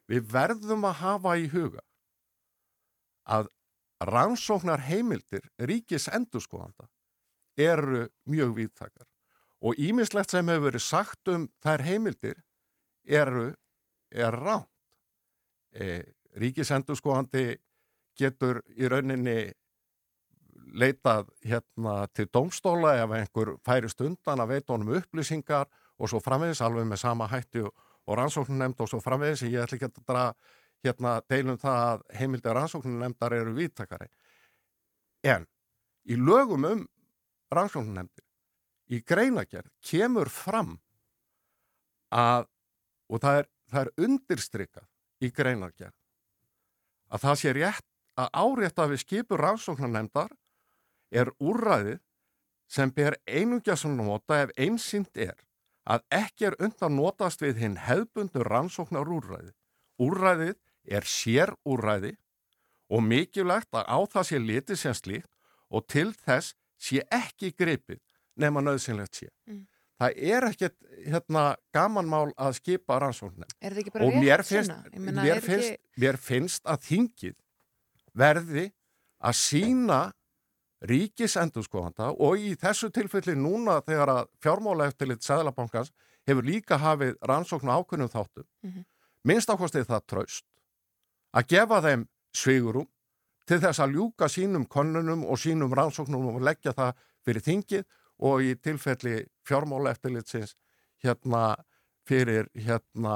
Við 0.10 0.28
verðum 0.34 0.86
að 0.86 1.00
hafa 1.02 1.38
í 1.40 1.48
huga 1.54 1.82
að 3.26 3.50
rannsóknar 4.02 4.84
heimildir 4.88 5.46
ríkis 5.62 6.08
endurskóðanda 6.12 6.90
eru 7.58 8.08
mjög 8.30 8.56
víðtakar 8.58 9.08
og 9.62 9.78
ímislegt 9.78 10.34
sem 10.34 10.48
hefur 10.50 10.70
verið 10.70 10.84
sagt 10.86 11.30
um 11.30 11.48
þær 11.62 11.86
heimildir 11.86 12.40
eru, 13.06 13.52
er 14.12 14.36
ránt. 14.36 14.68
E, 15.72 16.02
ríkis 16.36 16.72
endurskóðandi 16.76 17.56
getur 18.20 18.62
í 18.76 18.88
rauninni 18.92 19.52
leitað 20.72 21.30
hérna 21.48 22.08
til 22.16 22.28
domstóla 22.32 22.96
ef 23.02 23.14
einhver 23.16 23.56
færist 23.66 24.02
undan 24.04 24.44
að 24.44 24.54
veita 24.56 24.74
honum 24.74 24.96
upplýsingar 25.00 25.68
og 25.98 26.12
svo 26.12 26.22
framvegis 26.24 26.62
alveg 26.64 26.88
með 26.88 27.02
sama 27.04 27.28
hætti 27.32 27.64
og, 27.66 27.72
rannsóknum 28.12 28.60
nefnd 28.60 28.82
og 28.84 28.90
svo 28.92 29.00
framvegis 29.04 29.46
ég 29.46 29.62
ætla 29.64 29.78
ekki 29.78 29.88
að 29.88 30.00
draga 30.08 30.58
hérna 30.84 31.14
deilum 31.30 31.60
það 31.62 31.82
að 31.88 32.02
heimildi 32.20 32.54
rannsóknum 32.58 32.98
nefndar 33.00 33.36
eru 33.38 33.54
vítakari 33.56 34.10
en 35.24 35.46
í 36.10 36.18
lögum 36.18 36.66
um 36.68 36.82
rannsóknum 37.54 38.00
nefndir 38.00 38.26
í 38.92 39.04
greinagerð 39.08 39.70
kemur 39.86 40.32
fram 40.34 40.74
að 42.12 42.50
og 43.12 43.22
það 43.24 43.42
er, 43.42 43.50
það 43.72 43.82
er 43.82 44.06
undirstrykað 44.08 44.88
í 45.22 45.32
greinagerð 45.36 45.98
að 47.12 47.26
það 47.26 47.40
sé 47.42 47.54
rétt 47.58 47.88
að 48.22 48.32
árétta 48.44 48.88
við 48.92 49.04
skipur 49.04 49.44
rannsóknar 49.44 49.92
nefndar 49.92 50.32
er 51.12 51.32
úrræðið 51.44 52.00
sem 52.72 52.92
ber 52.96 53.18
einungja 53.28 53.76
sem 53.76 53.96
nota 53.98 54.42
ef 54.46 54.54
einsýnd 54.56 55.12
er 55.20 55.36
að 55.84 56.04
ekki 56.16 56.48
er 56.52 56.58
undan 56.64 56.96
notast 56.96 57.42
við 57.44 57.60
hinn 57.64 57.78
hefbundu 57.84 58.46
rannsóknar 58.48 59.10
úrræði. 59.12 59.52
Úrræðið 60.00 60.56
er 60.88 61.08
sér 61.08 61.52
úrræði 61.68 62.14
og 62.92 63.04
mikilvægt 63.04 63.74
að 63.76 63.90
á 63.92 64.00
það 64.14 64.28
sé 64.30 64.40
litið 64.40 64.80
sem 64.80 64.96
slíkt 64.96 65.32
og 65.72 65.88
til 65.92 66.12
þess 66.14 66.56
sé 66.82 67.04
ekki 67.12 67.52
greipið 67.58 68.00
nema 68.40 68.64
nöðsynlegt 68.64 69.20
sé. 69.20 69.30
Mm. 69.50 69.66
Það 70.02 70.22
er 70.34 70.46
ekkert 70.48 70.78
hérna, 71.06 71.42
gamanmál 71.74 72.32
að 72.42 72.56
skipa. 72.58 72.96
Er 72.98 73.76
bara 73.94 74.06
og 74.08 74.16
mér 74.18 74.42
finnst, 74.46 74.72
meina, 74.98 75.22
mér, 75.22 75.36
er 75.38 75.42
finnst, 75.46 75.72
ekki- 75.76 76.02
mér 76.02 76.18
finnst 76.18 76.64
að 76.66 76.80
þingið 76.88 77.36
verði 78.18 78.64
að 79.22 79.36
sína 79.38 80.00
ríkis 80.82 81.36
endurskóðanda 81.38 82.10
og 82.18 82.42
í 82.42 82.56
þessu 82.58 82.90
tilfelli 82.90 83.36
núna 83.38 83.78
þegar 83.86 84.10
að 84.16 84.30
fjármála 84.42 84.88
eftirlit 84.90 85.22
Sæðlabankans 85.22 85.92
hefur 86.26 86.44
líka 86.48 86.80
hafið 86.82 87.16
rannsókn 87.22 87.70
á 87.70 87.78
ákveðnum 87.78 88.10
þáttum. 88.10 88.48
Mhm. 88.66 88.86
Minnst 89.24 89.50
ákvastið 89.54 89.86
það 89.86 90.06
traust 90.08 90.46
að 91.38 91.48
gefa 91.48 91.82
þeim 91.86 92.08
svigurum 92.34 92.88
til 93.46 93.60
þess 93.60 93.80
að 93.80 93.94
ljúka 93.94 94.26
sínum 94.30 94.66
konunum 94.68 95.24
og 95.26 95.38
sínum 95.38 95.72
rannsóknum 95.74 96.36
og 96.36 96.42
leggja 96.42 96.74
það 96.74 96.96
fyrir 97.26 97.42
þingið 97.46 97.86
og 98.22 98.46
í 98.46 98.56
tilfelli 98.62 99.24
fjármála 99.48 99.96
eftirlitsins 99.96 100.56
hérna 101.04 101.56
fyrir 102.08 102.50
hérna 102.58 103.16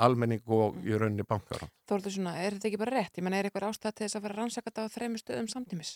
almenning 0.00 0.42
og 0.50 0.78
í 0.86 0.94
rauninni 0.96 1.26
bankara. 1.28 1.68
Þórður 1.88 2.16
svona, 2.16 2.34
er 2.40 2.56
þetta 2.56 2.70
ekki 2.70 2.80
bara 2.80 2.96
rétt? 2.98 3.18
Ég 3.18 3.26
menna, 3.26 3.40
er 3.40 3.48
eitthvað 3.48 3.68
ástæð 3.70 3.94
til 3.94 4.06
þess 4.06 4.18
að 4.18 4.26
fara 4.26 4.38
rannsakað 4.38 4.80
á 4.86 4.94
þreymur 4.94 5.22
stöðum 5.22 5.50
samtímis? 5.50 5.92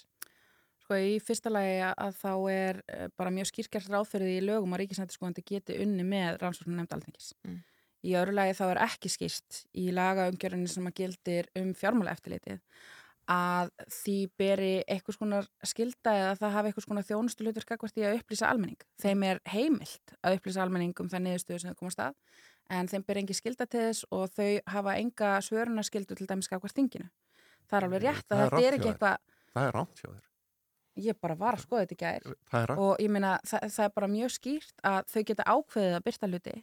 Sko 0.82 0.98
í 0.98 1.16
fyrsta 1.23 1.52
lagi 1.52 1.81
að 1.89 2.15
þá 2.19 2.32
er 2.52 2.82
eh, 2.89 3.09
bara 3.19 3.32
mjög 3.35 3.51
skýrkjart 3.51 3.90
ráðferði 3.93 4.39
í 4.39 4.44
lögum 4.44 4.74
að 4.74 4.85
ríkisnættiskoðandi 4.85 5.44
geti 5.47 5.81
unni 5.85 6.06
með 6.06 6.39
rannsóknum 6.43 6.78
nefnd 6.78 6.97
alþengis. 6.97 7.32
Mm. 7.47 7.59
Í 8.09 8.15
öðru 8.19 8.36
lagi 8.39 8.55
þá 8.55 8.65
er 8.69 8.81
ekki 8.86 9.10
skýrt 9.10 9.60
í 9.77 9.89
lagaumgjörðinni 9.94 10.70
sem 10.70 10.86
að 10.86 10.97
gildir 11.01 11.51
um 11.59 11.74
fjármála 11.77 12.15
eftirlitið 12.15 12.62
að 13.28 13.70
því 13.92 14.16
beri 14.40 14.70
eitthvað 14.88 15.16
skonar 15.18 15.48
skilda 15.68 16.14
eða 16.16 16.36
það 16.40 16.55
hafi 16.56 16.70
eitthvað 16.70 16.86
skonar 16.86 17.06
þjónustu 17.09 17.44
hlutur 17.44 17.64
skakvart 17.66 17.98
í 18.00 18.05
að 18.09 18.18
upplýsa 18.22 18.48
almenning. 18.48 18.78
Þeim 19.02 19.24
er 19.28 19.40
heimilt 19.52 20.14
að 20.24 20.38
upplýsa 20.38 20.62
almenning 20.64 20.94
um 21.02 21.10
það 21.12 21.24
niðurstöðu 21.26 21.60
sem 21.64 21.74
þau 21.74 21.80
komast 21.82 22.00
að 22.06 22.14
en 22.78 22.88
þeim 22.88 23.05
ber 23.09 23.20
engi 23.22 23.36
skilda 23.36 23.66
til 23.68 23.82
þess 23.86 24.06
og 24.12 24.24
þau 24.36 24.48
hafa 24.74 24.96
enga 25.00 25.34
svörunarskildu 25.44 26.16
til 26.18 26.26
dæmis 26.28 26.48
skakvart 26.48 26.76
þinginu. 26.76 27.10
Það 27.68 27.78
er 27.78 27.86
alveg 27.88 28.02
rétt 28.06 28.32
að 28.32 28.42
þetta 28.46 28.64
er 28.64 28.78
ekki 28.78 28.90
eitthvað 28.94 29.20
Það 29.55 29.68
er 29.68 29.76
rámt 29.76 30.00
hjá 30.02 30.09
þér. 30.09 30.24
ég 31.09 31.20
bara 31.20 31.34
var 31.38 31.56
að 31.59 31.62
skoða 31.64 31.84
þetta 31.84 31.94
í 31.96 32.00
gær 32.02 32.24
Það 32.50 32.60
er 32.62 32.66
rangt. 32.68 32.80
og 32.84 33.02
ég 33.05 33.10
meina 33.14 33.32
það, 33.46 33.68
það 33.76 33.84
er 33.88 33.92
bara 33.94 34.09
mjög 34.12 34.32
skýrt 34.34 34.84
að 34.88 34.98
þau 35.12 35.22
geta 35.30 35.46
ákveðið 35.52 35.96
að 35.98 36.05
byrta 36.09 36.30
hluti 36.32 36.56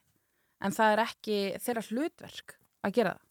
en 0.65 0.75
það 0.75 0.93
er 0.95 1.01
ekki 1.05 1.37
þeirra 1.65 1.83
hlutverk 1.89 2.55
að 2.85 2.95
gera 2.99 3.13
það 3.15 3.24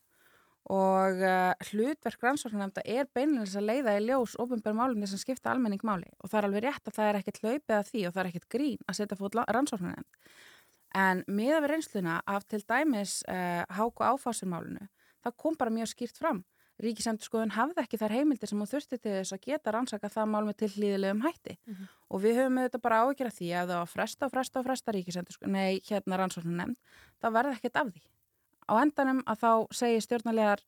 og 0.72 1.20
uh, 1.20 1.52
hlutverk 1.68 2.22
rannsóknarnefnda 2.24 2.84
er 2.88 3.08
beinleins 3.12 3.56
að 3.58 3.68
leiða 3.68 3.96
í 3.98 4.06
ljós 4.06 4.36
ofinbærum 4.40 4.80
málumni 4.80 5.08
sem 5.10 5.20
skipta 5.20 5.52
almenning 5.52 5.82
máli 5.84 6.08
og 6.22 6.30
það 6.32 6.38
er 6.40 6.48
alveg 6.48 6.64
rétt 6.64 6.88
að 6.88 6.96
það 6.96 7.10
er 7.10 7.20
ekkert 7.20 7.40
hlaupið 7.42 7.76
að 7.76 7.90
því 7.90 8.06
og 8.06 8.14
það 8.14 8.22
er 8.22 8.30
ekkert 8.30 8.48
grín 8.56 8.88
að 8.88 8.98
setja 9.00 9.20
fót 9.20 9.38
rannsóknarnefnd 9.44 10.32
en 10.94 11.24
miða 11.26 11.60
við 11.60 11.70
reynsluna 11.74 12.16
af 12.26 12.48
til 12.48 12.62
dæmis 12.64 13.20
uh, 13.28 13.62
háku 13.76 14.06
áfásinmálunu 14.08 14.88
það 15.24 15.36
kom 15.36 15.58
bara 15.60 15.74
mjög 15.74 15.92
skýrt 15.92 16.20
fram 16.22 16.44
Ríkisendurskoðun 16.82 17.52
hafði 17.54 17.82
ekki 17.84 17.98
þær 18.00 18.14
heimildir 18.16 18.50
sem 18.50 18.58
hún 18.58 18.66
þurfti 18.66 18.98
til 18.98 19.12
þess 19.20 19.34
að 19.36 19.44
geta 19.46 19.74
rannsaka 19.74 20.10
það 20.10 20.30
mál 20.32 20.42
með 20.48 20.56
til 20.62 20.70
hlýðilegum 20.74 21.22
hætti 21.22 21.54
Mhm. 21.66 21.84
og 22.10 22.20
við 22.24 22.38
höfum 22.40 22.58
auðvitað 22.58 22.82
bara 22.82 22.98
af 23.02 23.36
því 23.38 23.48
að 23.54 23.68
það 23.70 23.78
var 23.78 23.92
fresta 23.92 24.26
og 24.26 24.32
fresta 24.32 24.58
og 24.58 24.66
fresta 24.66 24.92
ríkisendurskoðun, 24.92 25.52
nei, 25.52 25.80
hérna 25.86 26.18
rannsóknum 26.18 26.56
nefnd, 26.56 26.76
þá 27.22 27.26
verði 27.30 27.54
ekkert 27.54 27.76
af 27.76 27.86
því. 27.94 28.02
Á 28.64 28.72
endanum 28.80 29.20
að 29.28 29.42
þá 29.42 29.50
segir 29.76 30.04
stjórnarlegar, 30.04 30.62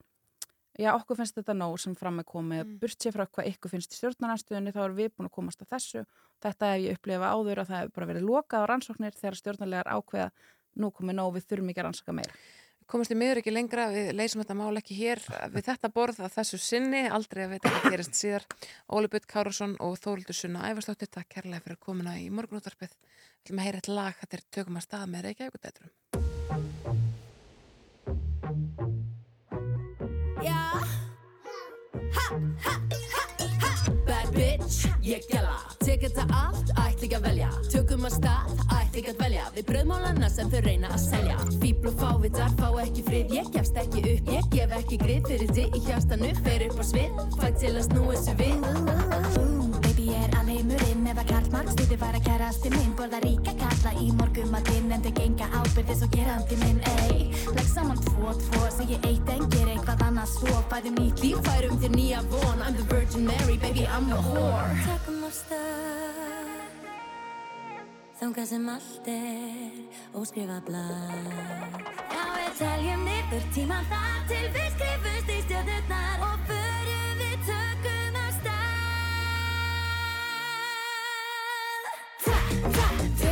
já, 0.77 0.91
okkur 0.93 1.17
finnst 1.21 1.39
þetta 1.39 1.55
nóg 1.57 1.79
sem 1.81 1.95
fram 1.97 2.21
er 2.21 2.27
komið, 2.27 2.61
mm. 2.63 2.75
burt 2.83 3.01
sér 3.01 3.15
frá 3.15 3.25
hvað 3.25 3.49
ykkur 3.53 3.73
finnst 3.73 3.95
í 3.95 3.99
stjórnarnarstöðunni, 4.01 4.75
þá 4.75 4.83
erum 4.83 4.99
við 4.99 5.09
búin 5.15 5.31
að 5.31 5.35
komast 5.39 5.65
að 5.65 5.73
þessu. 5.73 6.05
Þetta 6.45 6.71
hef 6.73 6.83
ég 6.83 6.99
upplifað 6.99 7.33
áður 7.33 7.63
að 7.63 7.71
það 7.71 7.81
hefur 7.81 7.97
bara 7.97 8.11
verið 8.11 8.29
lokað 8.29 8.63
á 8.63 8.69
rannsóknir 8.69 9.17
þegar 9.17 9.41
stjórnarlegar 9.41 9.91
ákveða 9.97 10.29
nú 10.77 10.93
komið 10.93 11.17
nóg, 11.17 11.33
við 11.35 11.49
þurfum 11.49 11.73
ekki 11.73 11.81
að 11.81 11.87
rannsaka 11.89 12.17
meira. 12.19 12.39
Komast 12.87 13.11
í 13.11 13.17
miður 13.19 13.41
ekki 13.41 13.51
lengra, 13.51 13.89
við 13.91 14.13
leysum 14.15 14.39
þetta 14.39 14.55
mál 14.55 14.79
ekki 14.79 14.95
hér 14.95 15.19
við 15.51 15.65
þetta 15.67 15.89
borð 15.91 16.21
að 16.23 16.37
þessu 16.37 16.59
sinni, 16.63 17.01
aldrei 17.11 17.41
að 17.43 17.57
veit 17.57 17.67
hvað 17.67 17.87
gerist 17.91 18.15
síðar. 18.15 18.45
Óli 18.87 19.11
Björn 19.11 19.27
Kárusson 19.33 19.73
og 19.83 19.97
Þórildur 19.99 20.37
Sunna 20.37 20.69
Ævarsdóttir, 20.69 21.11
takk 21.11 21.27
kærlega 21.35 21.65
fyrir 21.65 21.81
komuna 21.83 22.15
í 22.21 22.29
morgunútarpið. 22.31 22.95
Við 22.95 23.43
ætlum 23.43 23.59
að 23.59 23.67
heyra 23.67 23.83
eitt 23.83 23.91
lag, 23.91 24.15
þetta 24.23 24.39
er 24.39 24.47
tökum 24.55 24.79
að 24.79 24.87
stað 24.87 25.05
með 25.11 25.27
Reykjavík 25.27 27.06
Bad 32.27 32.43
bitch, 34.33 34.87
ég 35.01 35.23
gæla 35.31 35.55
Tek 35.79 36.01
þetta 36.03 36.25
allt, 36.35 36.73
ætla 36.73 37.05
ekki 37.05 37.15
að 37.15 37.23
velja. 37.23 37.51
Tökum 37.71 38.03
að 38.09 38.17
stað, 38.17 38.51
ætla 38.65 38.99
ekki 38.99 39.13
að 39.13 39.23
velja 39.23 39.45
Við 39.55 39.67
bröðmálana 39.69 40.29
sem 40.33 40.51
þau 40.51 40.59
reyna 40.67 40.91
að 40.91 41.05
selja. 41.05 41.39
Fíbl 41.63 41.93
og 41.93 41.99
fávitar 42.01 42.51
fá 42.59 42.67
ekki 42.83 43.07
frið. 43.07 43.35
Ég 43.39 43.51
gefst 43.55 43.79
ekki 43.79 44.03
upp, 44.03 44.35
ég 44.35 44.53
gef 44.57 44.77
ekki 44.81 44.99
grið 45.05 45.31
Fyrir 45.31 45.55
þig 45.55 45.79
í 45.79 45.85
hjartanu, 45.87 46.35
fer 46.43 46.67
upp 46.67 46.83
á 46.83 46.85
svið 46.91 47.27
Fæ 47.39 47.47
til 47.61 47.75
að 47.77 47.85
snúa 47.87 48.17
þessu 48.17 48.39
við 48.43 49.46
Baby 50.57 50.73
ég 50.73 50.79
er 50.79 50.81
alheimurinn 50.81 51.07
eða 51.11 51.23
karlmark 51.29 51.67
Stýði 51.69 51.97
var 52.01 52.15
að 52.17 52.23
kærasti 52.25 52.69
minn. 52.73 52.93
Borða 52.97 53.19
ríka 53.21 53.51
kalla 53.59 53.91
í 54.01 54.07
morgumatinn 54.17 54.91
En 54.91 55.03
þau 55.03 55.11
genga 55.13 55.49
ábyrðis 55.53 56.01
og 56.01 56.09
gerandi 56.15 56.57
minn. 56.63 56.79
Ey, 56.97 57.27
legg 57.53 57.67
saman 57.69 57.99
tvo, 58.01 58.33
tvo 58.41 58.61
Segji 58.73 58.97
eitt 59.05 59.29
en 59.29 59.45
ger 59.53 59.69
eitthvað 59.69 60.01
annað 60.07 60.31
svo. 60.31 60.55
Fæðum 60.71 60.97
nýtt 60.97 61.21
líf, 61.21 61.43
Færum 61.45 61.77
þér 61.77 61.93
nýja 61.93 62.23
von. 62.31 62.63
I'm 62.65 62.73
the 62.73 62.87
Virgin 62.89 63.27
Mary, 63.27 63.57
baby 63.61 63.85
I'm 63.85 64.09
the 64.09 64.17
whore. 64.17 64.73
Tökum 64.87 65.21
á 65.21 65.29
stað. 65.29 66.65
Þangað 68.17 68.49
sem 68.49 68.69
allt 68.73 69.11
er 69.13 70.17
óskrifa 70.17 70.57
blað. 70.65 71.77
Já, 72.09 72.23
við 72.33 72.51
teljum 72.63 73.05
niður 73.05 73.49
tíman 73.53 73.85
þar 73.93 74.21
til 74.33 74.45
við 74.57 74.71
skrifumst 74.73 75.35
í 75.35 75.41
stjórnurnar 75.45 76.25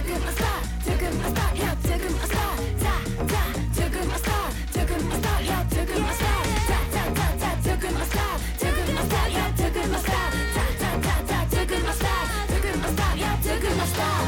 tökum 0.05 0.21
á 0.21 0.31
stað, 0.37 0.61
tökum 0.85 1.17
á 1.17 1.29
stað, 1.33 1.51
já, 1.57 1.69
tökum 1.85 2.15
á 2.21 2.25
stað 2.29 2.57
Ta, 2.83 2.93
ta, 3.31 3.41
tökum 3.77 4.11
á 4.13 4.17
stað, 4.21 4.49
tökum 4.75 5.09
á 5.09 5.17
stað, 5.17 5.39
já, 5.49 5.57
tökum 5.73 6.05
á 6.05 6.13
stað 6.19 6.43
Ta, 6.69 6.77
ta, 6.93 7.03
ta, 7.17 7.27
ta, 7.41 7.49
tökum 7.65 7.97
á 7.97 8.05
stað, 8.11 8.37
tökum 8.61 8.97
á 9.01 9.03
stað, 9.09 9.27
já, 9.35 9.45
tökum 9.61 9.95
á 9.95 9.99
stað 10.05 10.29
Ta, 10.55 10.65
ta, 10.81 10.89
ta, 11.05 11.15
ta, 11.31 11.39
tökum 11.55 11.89
á 11.89 11.93
stað, 11.97 12.25
tökum 12.53 12.85
á 12.85 12.89
stað, 12.93 13.13
já, 13.23 13.31
tökum 13.47 13.81
á 13.81 13.87
stað 13.95 14.25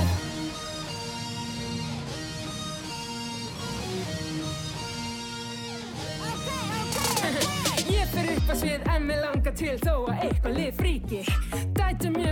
Ég 7.93 8.05
fer 8.15 8.27
upp 8.33 8.49
að 8.49 8.57
svið 8.63 8.81
en 8.95 9.01
mér 9.11 9.19
langar 9.27 9.53
til 9.61 9.77
þó 9.85 9.93
að 10.09 10.25
eitthvað 10.25 10.57
lið 10.57 10.71
fríki 10.81 11.21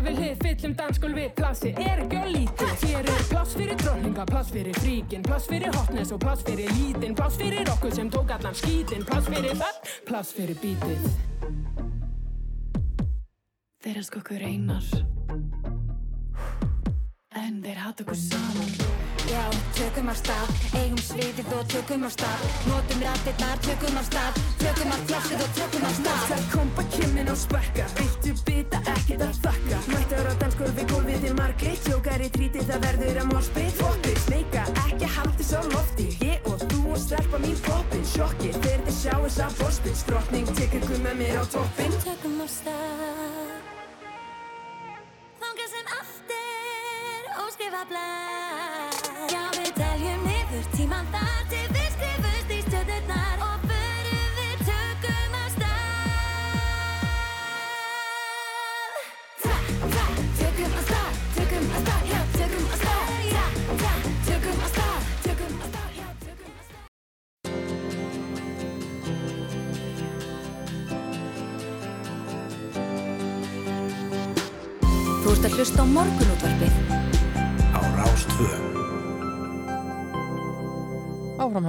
vil 0.05 0.19
hið, 0.19 0.35
fyllum 0.43 0.75
dansgólfi, 0.77 1.25
plassi 1.37 1.71
er 1.81 2.03
ekki 2.03 2.19
á 2.21 2.25
lítið. 2.29 2.73
Hér 2.83 3.09
er 3.09 3.23
pláss 3.31 3.55
fyrir 3.57 3.79
dróninga, 3.81 4.25
pláss 4.29 4.53
fyrir 4.53 4.77
fríkin, 4.81 5.25
pláss 5.25 5.49
fyrir 5.49 5.73
hotness 5.73 6.13
og 6.13 6.21
pláss 6.21 6.45
fyrir 6.45 6.69
lítinn, 6.77 7.15
pláss 7.17 7.39
fyrir 7.41 7.73
okkur 7.73 7.95
sem 7.95 8.09
tók 8.09 8.31
allan 8.35 8.55
skítinn, 8.55 9.05
pláss 9.05 9.29
fyrir 9.31 9.57
það, 9.57 9.91
pláss 10.05 10.35
fyrir 10.37 10.61
bítið. 10.61 11.09
Þeir 13.85 14.01
elska 14.01 14.21
okkur 14.21 14.41
einar 14.45 15.14
þeir 17.65 17.79
hata 17.81 18.03
okkur 18.05 18.17
saman. 18.19 18.73
Já, 19.25 19.41
tökum 19.73 20.09
af 20.11 20.17
stað, 20.19 20.49
eigum 20.77 20.99
sviðið 21.01 21.47
og 21.57 21.63
tökum 21.71 22.03
af 22.05 22.11
stað. 22.13 22.43
Notum 22.69 22.99
rættirnar, 23.01 23.61
tökum 23.65 23.97
af 23.97 24.05
stað. 24.05 24.37
Tökum 24.61 24.93
af 24.93 25.01
plássið 25.09 25.41
og 25.45 25.55
tökum 25.57 25.87
af 25.87 25.95
stað. 25.97 26.27
Það 26.29 26.43
kompa 26.51 26.85
kimmin 26.93 27.31
og 27.33 27.39
spekka, 27.41 27.87
viltu 27.97 28.35
bita 28.45 28.81
ekkert 28.93 29.25
að 29.25 29.39
þakka. 29.47 29.81
Mættar 29.95 30.29
á 30.29 30.33
dansgólfi, 30.43 30.85
gólfið 30.93 31.27
er 31.31 31.35
margir 31.39 31.81
Tjókar 31.87 32.25
í 32.27 32.29
tríti, 32.37 32.61
það 32.69 32.85
verður 32.85 33.21
að 33.23 33.31
morspið 33.33 33.73
Foppið, 33.81 34.21
sleika, 34.27 34.67
ekki 34.85 35.11
haldi 35.17 35.49
svo 35.49 35.65
lofti. 35.73 36.07
Ég 36.21 36.49
og 36.51 36.61
þú 36.69 36.83
og 36.93 37.01
stelpa 37.01 37.41
mín 37.41 37.57
poppin 37.65 38.05
Sjokki, 38.13 38.53
þegar 38.61 38.85
þið 38.85 39.01
sjáu 39.01 39.33
sá 39.39 39.45
borspil 39.57 39.97
Strotning, 40.05 40.53
tekur 40.53 40.83
ykkur 40.85 41.05
með 41.07 41.21
mér 41.23 41.41
á 41.41 41.43
toppin 41.49 42.01
Tökum 42.05 42.43
af 42.45 42.53
stað 42.59 42.74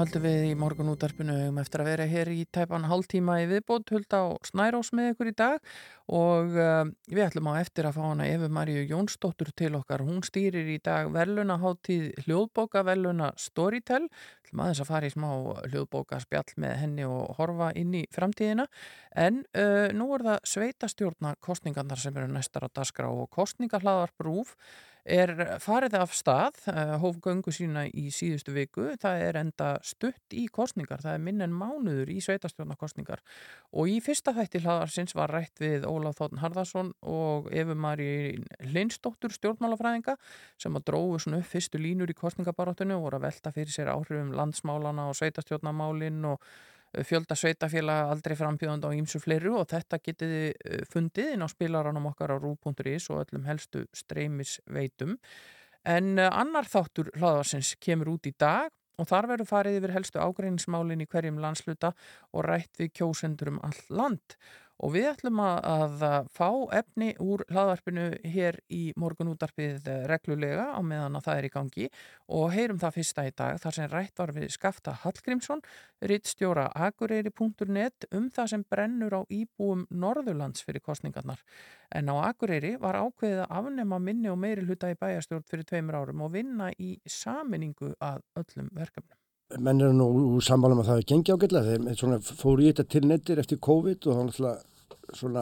höldum 0.07 0.23
við 0.23 0.45
í 0.47 0.51
morgun 0.55 0.91
útarpinu 0.93 1.35
um 1.49 1.57
eftir 1.59 1.83
að 1.83 1.89
vera 1.91 2.05
hér 2.07 2.29
í 2.31 2.45
tæpan 2.55 2.85
hálftíma 2.87 3.41
í 3.43 3.49
viðbót 3.51 3.91
hulda 3.91 4.21
á 4.23 4.27
Snærós 4.47 4.93
með 4.95 5.09
ykkur 5.15 5.31
í 5.33 5.35
dag 5.35 5.73
og 6.15 6.55
uh, 6.55 6.85
við 7.11 7.25
ætlum 7.25 7.49
á 7.51 7.59
eftir 7.59 7.89
að 7.89 7.97
fá 7.97 8.05
hana 8.05 8.29
Efu 8.31 8.47
Maríu 8.55 8.85
Jónsdóttur 8.87 9.51
til 9.59 9.73
okkar. 9.75 10.05
Hún 10.07 10.23
stýrir 10.23 10.71
í 10.71 10.79
dag 10.79 11.11
velunaháttíð 11.11 12.23
hljóðbóka 12.23 12.85
veluna 12.87 13.33
Storytel. 13.35 14.05
ætlum 14.47 14.63
aðeins 14.63 14.85
að 14.85 14.91
fara 14.93 15.11
í 15.11 15.15
smá 15.17 15.29
hljóðbóka 15.73 16.23
spjall 16.23 16.55
með 16.63 16.77
henni 16.85 17.09
og 17.11 17.35
horfa 17.41 17.73
inn 17.75 17.97
í 17.99 18.07
framtíðina 18.15 18.69
en 19.11 19.43
uh, 19.59 19.89
nú 19.91 20.13
er 20.15 20.29
það 20.29 20.51
sveitastjórna 20.55 21.35
kostningarnar 21.43 21.99
sem 21.99 22.15
eru 22.15 22.31
næstar 22.31 22.71
á 22.71 22.71
dasgra 22.71 23.11
og 23.11 23.27
kostningahlaðarbrúf 23.35 24.55
er 25.07 25.33
farið 25.63 25.97
af 26.01 26.13
stað, 26.17 26.59
uh, 26.73 26.97
hóf 27.03 27.21
göngu 27.25 27.53
sína 27.55 27.87
í 27.87 28.09
síðustu 28.15 28.53
viku, 28.57 28.89
það 29.01 29.23
er 29.29 29.39
enda 29.41 29.69
stutt 29.87 30.35
í 30.37 30.47
kostningar, 30.53 31.03
það 31.05 31.17
er 31.17 31.25
minn 31.27 31.45
en 31.47 31.55
mánuður 31.55 32.11
í 32.13 32.19
sveitastjórnarkostningar 32.25 33.23
og 33.73 33.91
í 33.93 33.99
fyrsta 34.05 34.35
þætti 34.37 34.63
hlaðarsins 34.65 35.17
var 35.17 35.33
rætt 35.35 35.63
við 35.63 35.87
Ólaf 35.89 36.19
Þóttn 36.21 36.43
Harðarsson 36.43 36.93
og 37.07 37.51
Efu 37.55 37.77
Mari 37.79 38.11
Lindsdóttur 38.67 39.35
stjórnmálafræðinga 39.37 40.17
sem 40.61 40.79
að 40.79 40.89
dróðu 40.91 41.21
svona 41.23 41.43
upp 41.43 41.51
fyrstu 41.51 41.81
línur 41.81 42.11
í 42.11 42.19
kostningabarátunni 42.19 42.97
og 42.97 43.07
voru 43.07 43.21
að 43.21 43.29
velta 43.31 43.55
fyrir 43.55 43.75
sér 43.75 43.93
áhrifum 43.95 44.35
landsmálana 44.37 45.11
og 45.11 45.19
sveitastjórnarmálin 45.21 46.25
og 46.33 46.43
fjölda 47.05 47.37
sveitafélag 47.37 48.13
aldrei 48.15 48.37
frambjöðand 48.39 48.87
á 48.89 48.91
ímsu 48.97 49.21
fleiru 49.21 49.57
og 49.61 49.69
þetta 49.73 50.01
getið 50.01 50.33
þið 50.33 50.89
fundið 50.93 51.35
inn 51.35 51.45
á 51.45 51.49
spilaranum 51.53 52.09
okkar 52.13 52.33
á 52.33 52.37
rú.is 52.41 53.11
og 53.13 53.25
öllum 53.25 53.47
helstu 53.49 53.85
streymisveitum. 53.97 55.17
En 55.87 56.17
annar 56.19 56.67
þáttur 56.67 57.13
hlaðarsins 57.19 57.77
kemur 57.83 58.17
út 58.17 58.27
í 58.27 58.35
dag 58.39 58.73
og 58.97 59.09
þar 59.11 59.29
verður 59.33 59.51
farið 59.51 59.81
yfir 59.81 59.95
helstu 59.97 60.23
ágreiningsmálin 60.23 61.05
í 61.05 61.09
hverjum 61.11 61.41
landsluta 61.43 61.93
og 62.33 62.47
rætt 62.49 62.81
við 62.81 62.95
kjósendur 63.01 63.53
um 63.53 63.61
all 63.67 63.83
land. 63.93 64.39
Og 64.85 64.93
við 64.93 65.07
ætlum 65.09 65.39
að, 65.41 66.01
að 66.05 66.27
fá 66.37 66.49
efni 66.77 67.15
úr 67.23 67.47
hlaðvarpinu 67.49 68.07
hér 68.29 68.59
í 68.69 68.91
morgunútarpið 69.01 69.89
reglulega 70.11 70.67
á 70.77 70.81
meðan 70.85 71.17
að 71.17 71.29
það 71.29 71.41
er 71.41 71.49
í 71.49 71.53
gangi 71.55 71.89
og 72.37 72.51
heyrum 72.53 72.81
það 72.83 72.97
fyrsta 72.99 73.25
í 73.25 73.33
dag 73.41 73.61
þar 73.63 73.79
sem 73.79 73.91
rætt 73.95 74.21
var 74.21 74.35
við 74.37 74.53
Skafta 74.53 74.97
Hallgrímsson, 75.01 75.65
rittstjóra 76.05 76.69
akureyri.net 76.89 78.09
um 78.13 78.29
það 78.37 78.53
sem 78.53 78.67
brennur 78.69 79.17
á 79.17 79.21
íbúum 79.33 79.87
Norðurlands 79.89 80.65
fyrir 80.67 80.85
kostningarnar. 80.85 81.41
En 81.89 82.13
á 82.13 82.29
Akureyri 82.29 82.75
var 82.83 82.99
ákveðið 83.01 83.47
að 83.47 83.61
afnema 83.63 84.01
minni 84.03 84.29
og 84.29 84.41
meiri 84.43 84.67
hluta 84.67 84.91
í 84.93 84.99
bæjastjórn 85.01 85.47
fyrir 85.49 85.69
tveimur 85.71 86.03
árum 86.03 86.27
og 86.27 86.35
vinna 86.37 86.73
í 86.77 86.99
saminningu 87.09 87.95
að 88.03 88.27
öllum 88.43 88.75
verkefnum 88.77 89.26
menn 89.55 89.81
eru 89.81 89.95
nú 89.95 90.41
sammála 90.43 90.77
með 90.79 90.89
það 90.89 91.01
að 91.01 91.09
gengi 91.13 91.35
ágætlega. 91.35 91.95
Svona, 91.99 92.19
fóru 92.25 92.65
í 92.65 92.71
þetta 92.71 92.87
til 92.91 93.05
nettir 93.07 93.43
eftir 93.43 93.61
COVID 93.63 94.09
og 94.11 94.33
það 94.35 95.37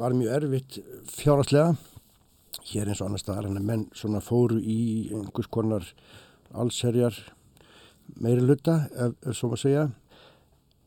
var 0.00 0.16
mjög 0.16 0.32
erfitt 0.38 0.78
fjárhastlega 1.12 1.74
hér 2.70 2.88
eins 2.88 3.02
og 3.02 3.10
annar 3.10 3.20
staðar 3.20 3.50
en 3.50 3.66
menn 3.66 3.84
fóru 4.24 4.56
í 4.58 5.12
einhvers 5.12 5.50
konar 5.52 5.84
allserjar 6.56 7.18
meiri 8.22 8.40
luta 8.40 8.86
ef, 8.94 9.14
ef 9.20 9.36
svo 9.36 9.50
maður 9.52 9.62
segja. 9.66 9.84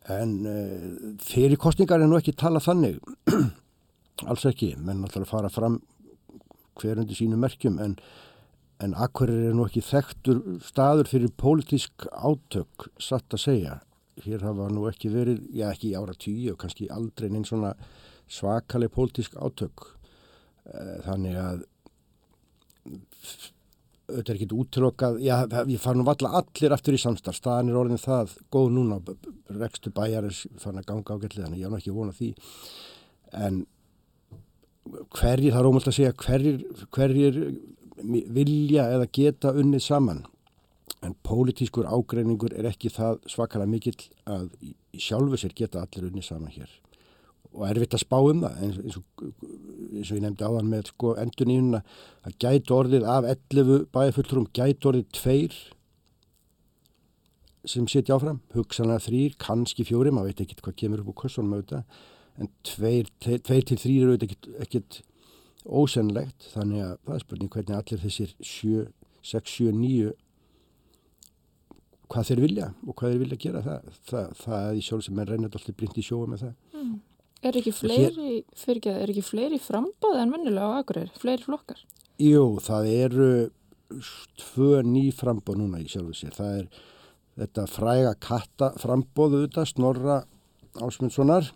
En 0.10 0.36
uh, 0.50 1.16
fyrir 1.22 1.60
kostningar 1.62 2.02
er 2.02 2.10
nú 2.10 2.18
ekki 2.18 2.34
tala 2.34 2.62
þannig. 2.64 2.98
Alls 4.30 4.48
ekki, 4.50 4.74
menn 4.82 5.04
náttúrulega 5.04 5.30
fara 5.30 5.54
fram 5.54 5.78
hverjandi 6.80 7.16
sínu 7.16 7.38
merkjum 7.40 7.78
en 7.84 8.00
En 8.80 8.94
Akkurir 8.96 9.50
er 9.50 9.56
nú 9.58 9.66
ekki 9.68 9.82
þekktur 9.84 10.38
staður 10.64 11.10
fyrir 11.12 11.32
pólitísk 11.36 12.06
átök, 12.16 12.88
satt 12.96 13.36
að 13.36 13.44
segja. 13.44 13.74
Hér 14.24 14.46
hafa 14.48 14.70
nú 14.72 14.86
ekki 14.88 15.12
verið, 15.12 15.42
já 15.56 15.68
ekki 15.70 15.92
í 15.92 15.98
ára 16.00 16.16
tíu 16.16 16.54
og 16.54 16.62
kannski 16.62 16.88
aldrei 16.92 17.28
neinn 17.28 17.48
svona 17.48 17.74
svakaleg 18.32 18.94
pólitísk 18.96 19.36
átök. 19.36 19.84
Þannig 21.06 21.36
að 21.40 21.66
auðvitað 24.10 24.32
er 24.32 24.38
ekkit 24.38 24.56
útlokkað, 24.56 25.20
já 25.22 25.36
ég 25.70 25.82
far 25.84 25.98
nú 25.98 26.06
valla 26.08 26.32
allir 26.40 26.74
aftur 26.74 26.96
í 26.98 27.02
samstarf, 27.02 27.38
staðan 27.38 27.70
er 27.70 27.80
orðin 27.82 28.02
það 28.02 28.32
góð 28.54 28.72
núna, 28.78 29.00
rekstu 29.60 29.92
bæjar 29.94 30.30
er 30.30 30.40
fann 30.62 30.80
að 30.80 30.88
ganga 30.88 31.18
ágætlega, 31.18 31.46
þannig 31.46 31.62
ég 31.62 31.68
á 31.68 31.72
nú 31.74 31.80
ekki 31.82 31.94
vona 31.94 32.16
því. 32.16 32.32
En 33.44 33.60
hverjir, 35.14 35.52
það 35.52 35.60
er 35.60 35.70
ómöld 35.70 35.92
að 35.92 35.98
segja, 36.00 36.16
hverjir, 36.24 36.64
hverjir 36.96 37.40
vilja 38.04 38.90
eða 38.96 39.08
geta 39.14 39.54
unnið 39.56 39.86
saman. 39.86 40.26
En 41.06 41.16
pólitískur 41.24 41.88
ágreiningur 41.88 42.54
er 42.58 42.68
ekki 42.70 42.92
það 42.92 43.22
svakalega 43.32 43.72
mikill 43.72 43.98
að 44.28 44.50
í 44.66 45.00
sjálfu 45.00 45.40
sér 45.40 45.56
geta 45.56 45.84
allir 45.84 46.10
unnið 46.10 46.28
saman 46.28 46.54
hér. 46.56 46.70
Og 47.56 47.66
erfitt 47.66 47.96
að 47.98 48.04
spá 48.04 48.18
um 48.20 48.44
það 48.44 48.62
eins, 48.66 48.80
eins, 48.84 48.98
og, 49.00 49.26
eins 49.96 50.12
og 50.12 50.20
ég 50.20 50.24
nefndi 50.26 50.46
áðan 50.46 50.70
með 50.70 50.92
sko, 50.92 51.16
endur 51.18 51.50
nýjuna 51.50 51.82
að 52.28 52.38
gætu 52.44 52.76
orðið 52.76 53.08
af 53.10 53.30
11 53.32 53.86
bæjarfulltrum 53.96 54.50
gætu 54.54 54.92
orðið 54.92 55.08
tveir 55.18 55.58
sem 57.68 57.88
setja 57.92 58.16
áfram 58.16 58.40
hugsanlega 58.56 59.04
þrýr, 59.04 59.36
kannski 59.42 59.86
fjóri 59.88 60.14
maður 60.14 60.32
veit 60.32 60.44
ekki 60.46 60.60
hvað 60.62 60.78
kemur 60.80 61.04
upp 61.04 61.12
úr 61.12 61.40
auðvitað 61.40 61.84
en 62.40 62.52
tveir, 62.66 63.10
tveir 63.20 63.66
til 63.68 63.80
þrýr 63.82 64.04
eru 64.06 64.16
auðvitað 64.16 64.62
ekkert 64.64 65.02
ósennlegt 65.70 66.50
þannig 66.54 66.86
að 66.86 66.96
það 67.06 67.16
er 67.16 67.24
spurning 67.26 67.54
hvernig 67.54 67.78
allir 67.78 68.02
þessir 68.04 68.34
7, 68.40 68.88
6, 69.30 69.54
7, 69.60 69.76
9 69.76 70.14
hvað 72.10 72.32
þeir 72.32 72.42
vilja 72.46 72.72
og 72.88 72.96
hvað 72.98 73.14
þeir 73.14 73.22
vilja 73.24 73.42
gera 73.44 73.62
það 73.66 73.92
það, 74.10 74.34
það 74.42 74.66
er 74.70 74.80
í 74.80 74.84
sjálf 74.88 75.06
sem 75.06 75.22
er 75.22 75.32
reynið 75.34 75.60
alltaf 75.60 75.78
blind 75.78 76.02
í 76.02 76.06
sjóu 76.06 76.26
með 76.26 76.46
það 76.48 76.80
mm. 76.80 76.98
Er 77.40 77.56
ekki 77.56 77.72
fleiri 77.72 78.32
fyrir 78.60 78.82
ekki, 78.82 78.92
er 78.92 79.12
ekki 79.14 79.24
fleiri 79.24 79.60
frambóð 79.64 80.18
en 80.20 80.34
vennilega 80.34 80.76
á 80.76 80.80
Akureyri, 80.82 81.14
fleiri 81.22 81.46
flokkar? 81.46 81.80
Jú, 82.20 82.58
það 82.60 82.90
eru 82.92 83.30
tvö 84.42 84.82
ný 84.84 85.06
frambóð 85.16 85.62
núna 85.62 85.80
í 85.80 85.88
sjálfu 85.88 86.18
sér 86.18 86.36
það 86.36 86.58
er 86.58 86.82
þetta 87.40 87.66
fræga 87.72 88.12
katta 88.20 88.74
frambóðu 88.82 89.46
þetta, 89.46 89.66
Snorra 89.70 90.18
Ásmundssonar 90.84 91.48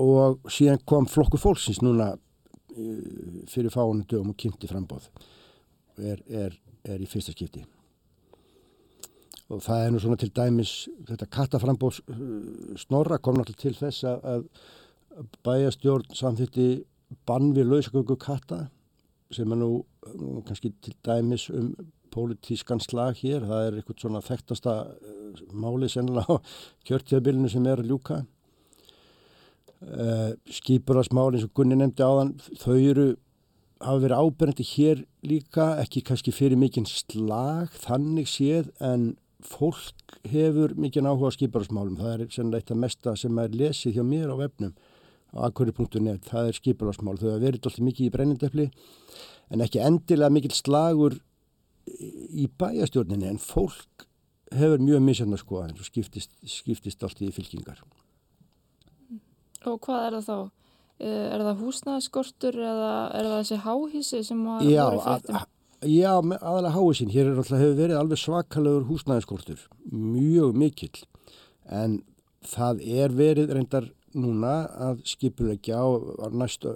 og 0.00 0.48
síðan 0.52 0.80
kom 0.88 1.06
flokku 1.10 1.40
fólksins 1.40 1.82
núna 1.84 2.14
fyrir 3.50 3.72
fáinu 3.72 4.04
dögum 4.08 4.32
og 4.32 4.38
kynnti 4.40 4.68
frambóð 4.70 5.08
er, 5.96 6.20
er, 6.28 6.56
er 6.84 7.02
í 7.02 7.08
fyrsta 7.08 7.34
skipti. 7.34 7.64
Og 9.52 9.62
það 9.62 9.84
er 9.84 9.92
nú 9.94 10.02
svona 10.02 10.18
til 10.20 10.32
dæmis 10.34 10.74
þetta 11.06 11.30
kattaframbóð 11.36 12.00
snorra 12.82 13.20
kom 13.22 13.38
náttúrulega 13.38 13.62
til 13.62 13.76
þess 13.78 14.06
að 14.10 14.48
bæjastjórn 15.46 16.16
samþýtti 16.18 16.70
bann 17.26 17.52
við 17.56 17.70
lausagöngu 17.70 18.18
katta 18.20 18.66
sem 19.34 19.52
er 19.52 19.60
nú 19.62 19.70
kannski 20.46 20.72
til 20.82 20.96
dæmis 21.06 21.48
um 21.50 21.74
pólitískan 22.16 22.80
slag 22.80 23.18
hér, 23.20 23.44
það 23.44 23.66
er 23.66 23.76
eitthvað 23.78 24.02
svona 24.02 24.22
þekktasta 24.24 24.74
uh, 24.86 25.42
máli 25.52 25.88
sennilega 25.92 26.38
á 26.38 26.44
kjörtíðabilinu 26.88 27.50
sem 27.52 27.66
er 27.68 27.82
að 27.82 27.90
ljúka 29.76 29.82
uh, 29.82 30.34
skipurasmál 30.48 31.34
eins 31.34 31.44
og 31.44 31.52
Gunni 31.54 31.76
nefndi 31.76 32.02
áðan 32.02 32.34
þau 32.58 32.76
eru 32.76 33.16
hafa 33.80 34.00
verið 34.00 34.20
áberendi 34.22 34.64
hér 34.64 35.04
líka 35.22 35.76
ekki 35.82 36.02
kannski 36.02 36.32
fyrir 36.32 36.56
mikinn 36.56 36.86
slag 36.86 37.68
þannig 37.72 38.26
séð 38.26 38.70
en 38.80 39.16
fólk 39.40 40.18
hefur 40.24 40.74
mikinn 40.76 41.06
áhuga 41.06 41.28
á 41.28 41.36
skipurasmálum 41.36 41.98
það 42.00 42.14
er 42.14 42.30
sennilega 42.32 42.62
eitt 42.62 42.70
af 42.72 42.76
mesta 42.76 43.16
sem 43.16 43.38
er 43.38 43.50
lesið 43.52 43.98
hjá 43.98 44.04
mér 44.04 44.32
á 44.32 44.36
vefnum 44.36 44.74
á 45.36 45.38
akkurri.net, 45.50 46.24
það 46.24 46.48
er 46.48 46.56
skipurasmál 46.56 47.18
þau 47.18 47.30
hafa 47.34 47.42
verið 47.42 47.60
alltaf 47.60 47.84
mikið 47.84 48.06
í 48.06 48.12
brennindefli 48.14 48.70
en 49.52 49.60
ekki 49.60 49.82
endilega 49.84 50.32
mikil 50.32 50.54
slagur 50.56 51.18
í 51.86 52.48
bæjastjórninni 52.58 53.28
en 53.28 53.38
fólk 53.38 54.06
hefur 54.56 54.80
mjög 54.80 55.04
misjönda 55.04 55.38
skoðan 55.38 55.76
og 55.76 55.86
skiptist, 55.86 56.32
skiptist 56.46 57.02
allt 57.04 57.20
í 57.22 57.30
fylkingar. 57.34 57.82
Og 59.66 59.80
hvað 59.86 60.06
er 60.06 60.16
það 60.20 60.26
þá? 60.30 60.38
Eh, 60.96 61.26
Er 61.36 61.42
það 61.44 61.60
húsnæðskortur 61.60 62.54
eða 62.56 62.92
er 63.18 63.26
það 63.28 63.36
þessi 63.42 63.58
háhísi 63.66 64.22
sem 64.24 64.44
var, 64.46 64.62
voru 64.62 65.00
að- 65.04 65.46
já 65.84 66.12
aðalega 66.16 66.72
háisinn, 66.72 67.10
hér 67.12 67.26
er 67.32 67.36
alltaf 67.36 67.60
hefur 67.60 67.76
verið 67.82 67.98
alveg 68.00 68.18
svakalegur 68.22 68.86
húsnæðiskortur, 68.88 69.60
mjög 69.92 70.54
mikill. 70.56 71.04
En 71.68 71.98
það 72.42 72.80
er 72.86 73.08
verið 73.12 73.52
reyndar 73.52 73.90
núna 74.14 74.54
að 74.80 75.02
skipulegja 75.04 75.76
á 75.76 75.86
næstu, 76.32 76.72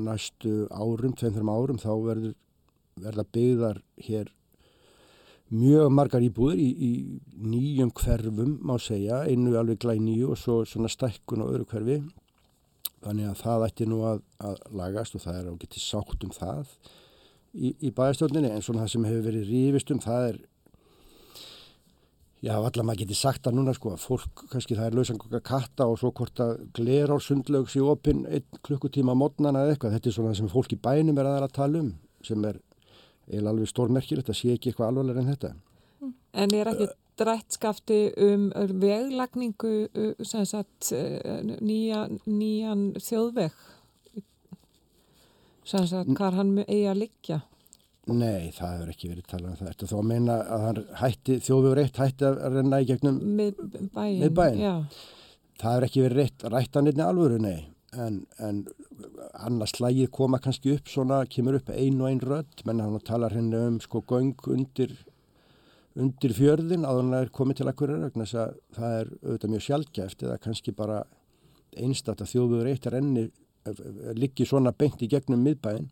næstu 0.00 0.54
árum, 0.72 1.12
tveim-þrum 1.12 1.50
árum 1.52 1.76
þá 1.82 1.90
verður 2.06 2.34
verða 2.98 3.24
byggðar 3.36 3.82
hér 4.08 4.30
mjög 5.52 5.90
margar 5.92 6.24
íbúður 6.24 6.56
í, 6.60 6.68
í 6.72 6.92
nýjum 7.40 7.92
hverfum 7.92 8.56
má 8.64 8.78
segja, 8.80 9.22
einu 9.28 9.54
alveg 9.60 9.78
glæð 9.84 10.00
nýju 10.04 10.30
og 10.32 10.40
svo 10.40 10.56
svona 10.68 10.88
stækkun 10.92 11.44
á 11.44 11.46
öðru 11.52 11.68
hverfi 11.68 11.98
þannig 13.04 13.30
að 13.30 13.40
það 13.42 13.66
ætti 13.68 13.88
nú 13.88 14.02
að, 14.08 14.22
að 14.42 14.60
lagast 14.80 15.16
og 15.16 15.24
það 15.24 15.40
er 15.40 15.50
á 15.50 15.60
getið 15.64 15.84
sátt 15.84 16.24
um 16.26 16.34
það 16.34 16.76
í, 17.54 17.72
í 17.78 17.90
bæastjórninni 17.94 18.52
en 18.52 18.64
svona 18.64 18.84
það 18.84 18.94
sem 18.94 19.08
hefur 19.08 19.26
verið 19.28 19.50
rífist 19.52 19.92
um 19.94 20.02
það 20.04 20.28
er 20.28 20.40
já, 22.44 22.52
allar 22.54 22.86
maður 22.86 23.02
getið 23.02 23.20
sagt 23.20 23.44
það 23.46 23.58
núna 23.58 23.74
sko 23.76 23.94
að 23.94 24.04
fólk, 24.04 24.44
kannski 24.52 24.78
það 24.78 24.90
er 24.90 24.98
lausangokka 24.98 25.42
katta 25.50 25.88
og 25.90 25.98
svo 26.00 26.12
hvort 26.14 26.42
að 26.44 26.54
gler 26.76 27.10
á 27.10 27.16
sundlögs 27.22 27.76
í 27.78 27.82
opinn 27.82 28.24
einn 28.28 28.62
klukkutíma 28.66 29.16
mótnana 29.18 29.64
eða 29.64 29.76
eitthvað, 29.76 29.96
þetta 29.96 30.10
er 30.10 30.18
svona 30.18 30.32
það 30.32 30.40
sem 30.42 30.52
fólk 30.54 30.74
í 30.74 30.80
bænum 30.88 31.18
er 31.18 31.30
aðra 31.30 31.50
að 31.50 31.58
tala 31.58 31.82
um 31.82 31.92
sem 32.26 32.46
er 32.46 32.60
eiginlega 33.28 33.52
alveg 33.54 33.72
stórmerkilegt 33.72 34.30
að 34.32 34.38
sé 34.38 34.54
ekki 34.54 34.70
eitthvað 34.70 34.92
alvarlega 34.92 35.22
en 35.22 35.32
þetta. 35.32 35.50
En 36.38 36.54
er 36.54 36.70
ekki 36.72 36.88
drætt 37.18 37.58
skafti 37.58 38.00
um 38.24 38.48
veglagningu 38.54 39.74
uh, 39.88 40.12
sem 40.22 40.46
sagt 40.48 40.92
uh, 40.96 41.42
nýja, 41.60 42.06
nýjan 42.26 42.90
þjóðveg 43.02 43.54
sem 45.68 45.86
sagt 45.86 46.14
hvað 46.16 46.40
hann 46.40 46.58
eigi 46.64 46.84
að 46.88 47.00
liggja 47.04 47.42
Nei, 48.08 48.48
það 48.56 48.70
hefur 48.72 48.90
ekki 48.92 49.08
verið 49.10 49.24
talað 49.28 49.50
um 49.50 49.56
það. 49.58 49.70
Þetta 49.70 49.88
þá 49.88 49.96
að 49.98 50.06
meina 50.08 50.34
að 50.40 50.62
hann 50.64 50.78
hætti, 51.02 51.34
þjóðvegur 51.44 51.80
eitt 51.82 51.98
hætti 52.00 52.24
að 52.28 52.38
renna 52.54 52.78
í 52.80 52.86
gegnum 52.88 53.18
með 53.36 53.58
bæin, 53.92 54.20
með 54.22 54.30
bæin. 54.38 54.62
Það 55.58 55.74
hefur 55.74 55.86
ekki 55.88 56.04
verið 56.06 56.20
reitt, 56.22 56.46
rætt 56.54 56.78
hann 56.78 56.88
einni 56.88 57.04
alvöru, 57.04 57.40
nei. 57.42 57.58
En, 57.98 58.22
en 58.44 58.62
annars 59.44 59.74
slægið 59.76 60.10
koma 60.14 60.40
kannski 60.40 60.72
upp 60.76 60.88
svona, 60.88 61.20
kemur 61.28 61.58
upp 61.58 61.68
ein 61.74 62.00
og 62.00 62.08
ein 62.08 62.22
rödd, 62.24 62.64
menn 62.68 62.80
hann 62.84 63.04
talar 63.04 63.36
henni 63.36 63.60
um 63.68 63.78
sko 63.84 64.02
göng 64.08 64.32
undir, 64.54 64.94
undir 65.98 66.34
fjörðin 66.36 66.86
að 66.86 67.00
hann 67.00 67.14
er 67.18 67.30
komið 67.34 67.60
til 67.60 67.68
hverja 67.68 67.98
rögn 67.98 68.22
þess 68.22 68.38
að 68.38 68.56
það 68.76 68.96
er 69.00 69.12
auðvitað 69.22 69.52
mjög 69.54 69.64
sjálfgæft 69.66 70.24
eða 70.26 70.40
kannski 70.44 70.74
bara 70.78 70.98
einstætt 71.78 72.22
að 72.22 72.32
þjóðvegur 72.32 72.70
eitt 72.70 72.86
er 72.88 72.98
enni 72.98 73.28
liggi 74.16 74.46
svona 74.48 74.72
beint 74.72 75.02
í 75.02 75.08
gegnum 75.10 75.42
miðbæin 75.44 75.88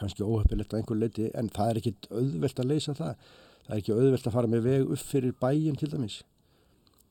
kannski 0.00 0.24
óhefpilegt 0.24 0.72
á 0.72 0.78
einhver 0.78 0.98
leiti 0.98 1.28
en 1.36 1.50
það 1.52 1.70
er 1.70 1.80
ekki 1.80 1.94
auðvelt 2.10 2.62
að 2.62 2.70
leysa 2.72 2.96
það. 2.96 3.24
Það 3.66 3.74
er 3.74 3.82
ekki 3.82 3.96
auðvelt 3.96 4.28
að 4.28 4.36
fara 4.36 4.50
með 4.50 4.66
veg 4.66 4.92
upp 4.94 5.02
fyrir 5.10 5.34
bæin 5.42 5.80
til 5.80 5.90
dæmis. 5.92 6.20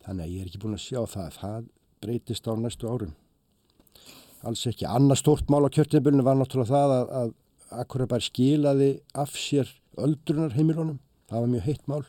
Þannig 0.05 0.25
að 0.25 0.33
ég 0.33 0.41
er 0.41 0.49
ekki 0.49 0.61
búin 0.63 0.77
að 0.77 0.85
sjá 0.85 1.01
það 1.13 1.35
það 1.37 1.67
breytist 2.03 2.49
á 2.49 2.53
næstu 2.57 2.89
árum. 2.89 3.13
Alls 4.47 4.65
ekki. 4.71 4.87
Annað 4.87 5.21
stórt 5.21 5.51
mál 5.51 5.67
á 5.67 5.69
kjörtinbölinu 5.75 6.25
var 6.25 6.39
náttúrulega 6.39 6.73
það 6.73 6.95
að, 6.95 7.13
að 7.21 7.35
Akurabær 7.83 8.23
skilaði 8.25 8.89
af 9.13 9.35
sér 9.37 9.69
öldrunar 9.99 10.55
heimilunum 10.55 10.97
það 11.29 11.39
var 11.39 11.51
mjög 11.53 11.67
heitt 11.67 11.89
mál. 11.89 12.03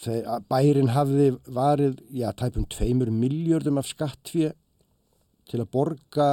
Þegar 0.00 0.44
bærin 0.50 0.94
hafði 0.94 1.30
varið 1.52 2.00
já, 2.16 2.30
tæpum 2.32 2.66
tveimur 2.72 3.12
miljardum 3.12 3.80
af 3.80 3.90
skattfið 3.90 4.54
til 5.50 5.60
að 5.60 5.72
borga 5.74 6.28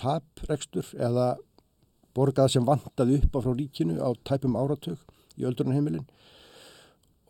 taprekstur 0.00 0.88
eða 0.98 1.34
borgað 2.14 2.52
sem 2.54 2.66
vantaði 2.66 3.20
upp 3.20 3.38
á 3.38 3.44
frá 3.44 3.54
ríkinu 3.54 3.98
á 3.98 4.10
tæpum 4.26 4.58
áratug 4.58 4.98
í 5.38 5.46
öldrunarheimilin. 5.48 6.06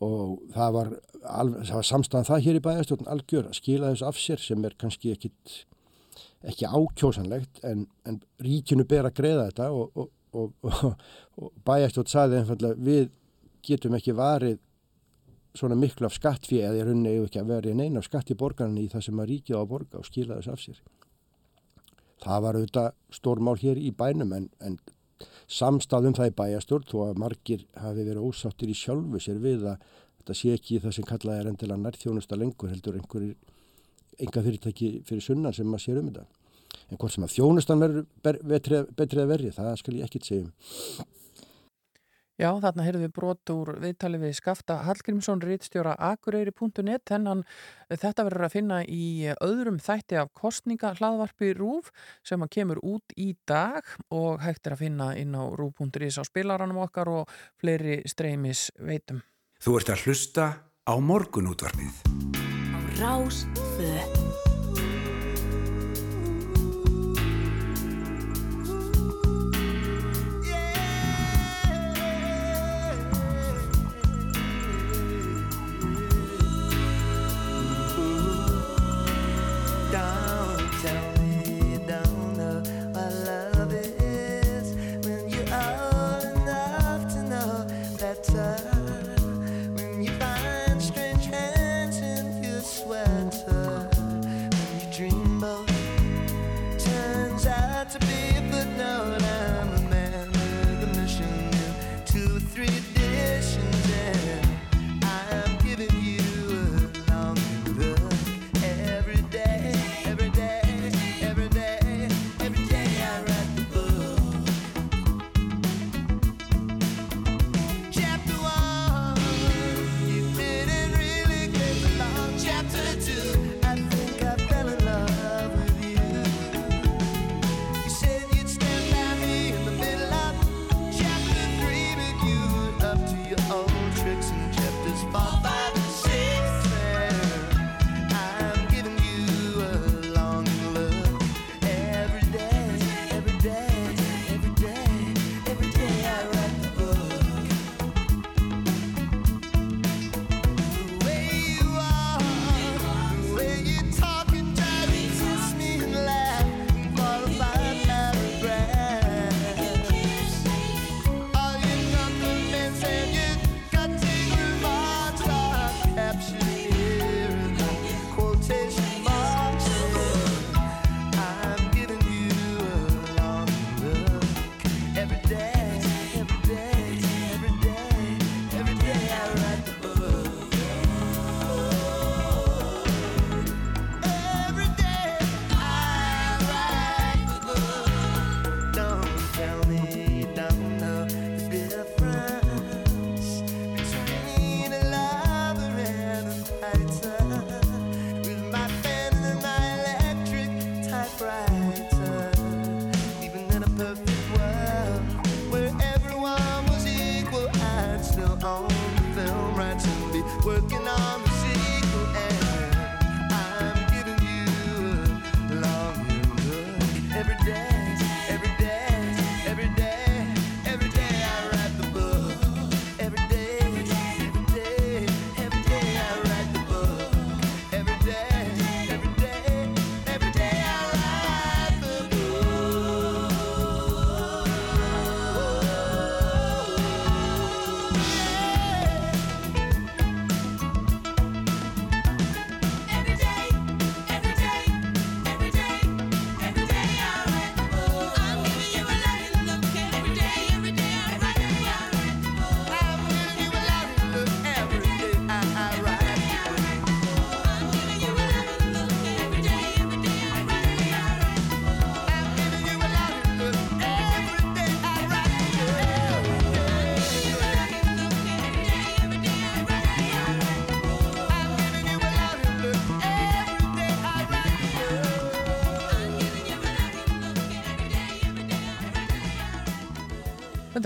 Og 0.03 0.41
það 0.53 0.73
var, 0.75 0.91
var 1.23 1.87
samstæðan 1.87 2.27
það 2.27 2.43
hér 2.45 2.59
í 2.59 2.65
bæðastjórn 2.65 3.09
algjör 3.13 3.47
að 3.49 3.57
skila 3.61 3.93
þessu 3.93 4.09
af 4.09 4.19
sér 4.19 4.43
sem 4.43 4.67
er 4.67 4.75
kannski 4.81 5.13
ekkit, 5.15 5.55
ekki 6.45 6.67
ákjósanlegt 6.67 7.63
en, 7.65 7.85
en 8.05 8.19
ríkinu 8.43 8.85
ber 8.89 9.07
að 9.07 9.17
greiða 9.21 9.47
þetta 9.49 9.69
og, 9.71 9.95
og, 9.95 10.11
og, 10.41 11.05
og 11.41 11.51
bæðastjórn 11.67 12.11
saði 12.11 12.41
einfallega 12.41 12.87
við 12.89 13.09
getum 13.65 13.97
ekki 13.97 14.15
varið 14.15 14.59
svona 15.55 15.77
miklu 15.79 16.07
af 16.09 16.15
skattfíð 16.17 16.65
eða 16.67 16.81
í 16.81 16.83
rauninni 16.83 17.13
eða 17.13 17.29
ekki 17.29 17.41
að 17.41 17.51
verið 17.53 17.77
neina 17.79 18.01
af 18.01 18.09
skatt 18.09 18.31
í 18.31 18.37
borgarni 18.39 18.85
í 18.85 18.91
það 18.91 19.07
sem 19.07 19.21
að 19.21 19.31
ríkið 19.31 19.55
á 19.55 19.59
að 19.61 19.71
borga 19.71 20.01
og 20.01 20.07
skila 20.09 20.39
þessu 20.39 20.51
af 20.51 20.63
sér. 20.63 20.81
Það 22.25 22.43
var 22.45 22.59
auðvitað 22.59 22.89
stórmál 23.15 23.57
hér 23.61 23.79
í 23.79 23.91
bænum 23.95 24.33
en, 24.35 24.49
en 24.59 24.77
samstæðum 25.51 26.15
það 26.17 26.31
í 26.31 26.35
bæjastjórn 26.39 26.87
þó 26.89 26.97
að 27.07 27.19
margir 27.23 27.65
hafi 27.79 28.07
verið 28.07 28.27
ósáttir 28.27 28.71
í 28.71 28.77
sjálfu 28.77 29.21
sér 29.23 29.41
við 29.43 29.67
að 29.71 29.89
þetta 30.19 30.37
sé 30.39 30.55
ekki 30.57 30.81
það 30.83 30.97
sem 30.97 31.07
kallað 31.11 31.41
er 31.41 31.51
endilega 31.51 31.83
nærþjónusta 31.83 32.39
lengur 32.39 32.71
heldur 32.71 32.97
einhverjir 32.99 33.35
enga 34.25 34.43
fyrirtæki 34.45 34.89
fyrir 35.07 35.23
sunnan 35.23 35.55
sem 35.55 35.67
maður 35.67 35.85
sér 35.85 36.01
um 36.01 36.09
þetta. 36.09 36.25
En 36.91 37.01
hvort 37.01 37.15
sem 37.15 37.25
að 37.25 37.35
þjónustan 37.37 37.81
verður 37.81 38.89
betri 38.95 39.23
að 39.23 39.29
verri, 39.31 39.51
það 39.55 39.75
skal 39.81 39.97
ég 39.97 40.07
ekkit 40.07 40.29
segja 40.29 40.47
um. 40.47 40.51
Já, 42.35 42.49
þarna 42.59 42.83
heyrðum 42.83 43.03
við 43.05 43.11
brot 43.15 43.51
úr 43.53 43.69
viðtali 43.79 44.17
við 44.19 44.33
Skafta 44.35 44.81
Hallgrímsson, 44.83 45.39
rítstjóra 45.39 45.93
akureyri.net, 46.03 47.07
hennan 47.07 47.45
þetta 47.87 48.25
verður 48.27 48.47
að 48.49 48.55
finna 48.57 48.79
í 48.83 49.05
öðrum 49.39 49.77
þætti 49.79 50.19
af 50.19 50.33
kostninga 50.35 50.91
hlaðvarpi 50.99 51.53
RÚF 51.55 51.93
sem 52.27 52.43
að 52.43 52.51
kemur 52.57 52.83
út 52.83 53.15
í 53.15 53.31
dag 53.47 53.87
og 54.11 54.43
hægt 54.43 54.67
er 54.67 54.75
að 54.75 54.83
finna 54.83 55.09
inn 55.15 55.31
á 55.31 55.47
rúf.is 55.55 56.19
á 56.19 56.23
spilaranum 56.27 56.83
okkar 56.83 57.13
og 57.21 57.31
fleiri 57.55 58.01
streymis 58.03 58.67
veitum. 58.83 59.23
Þú 59.63 59.79
ert 59.79 59.95
að 59.95 60.03
hlusta 60.03 60.51
á 60.83 60.93
morgunútvarpið. 60.99 62.03
Á 62.75 62.79
rás 62.99 63.45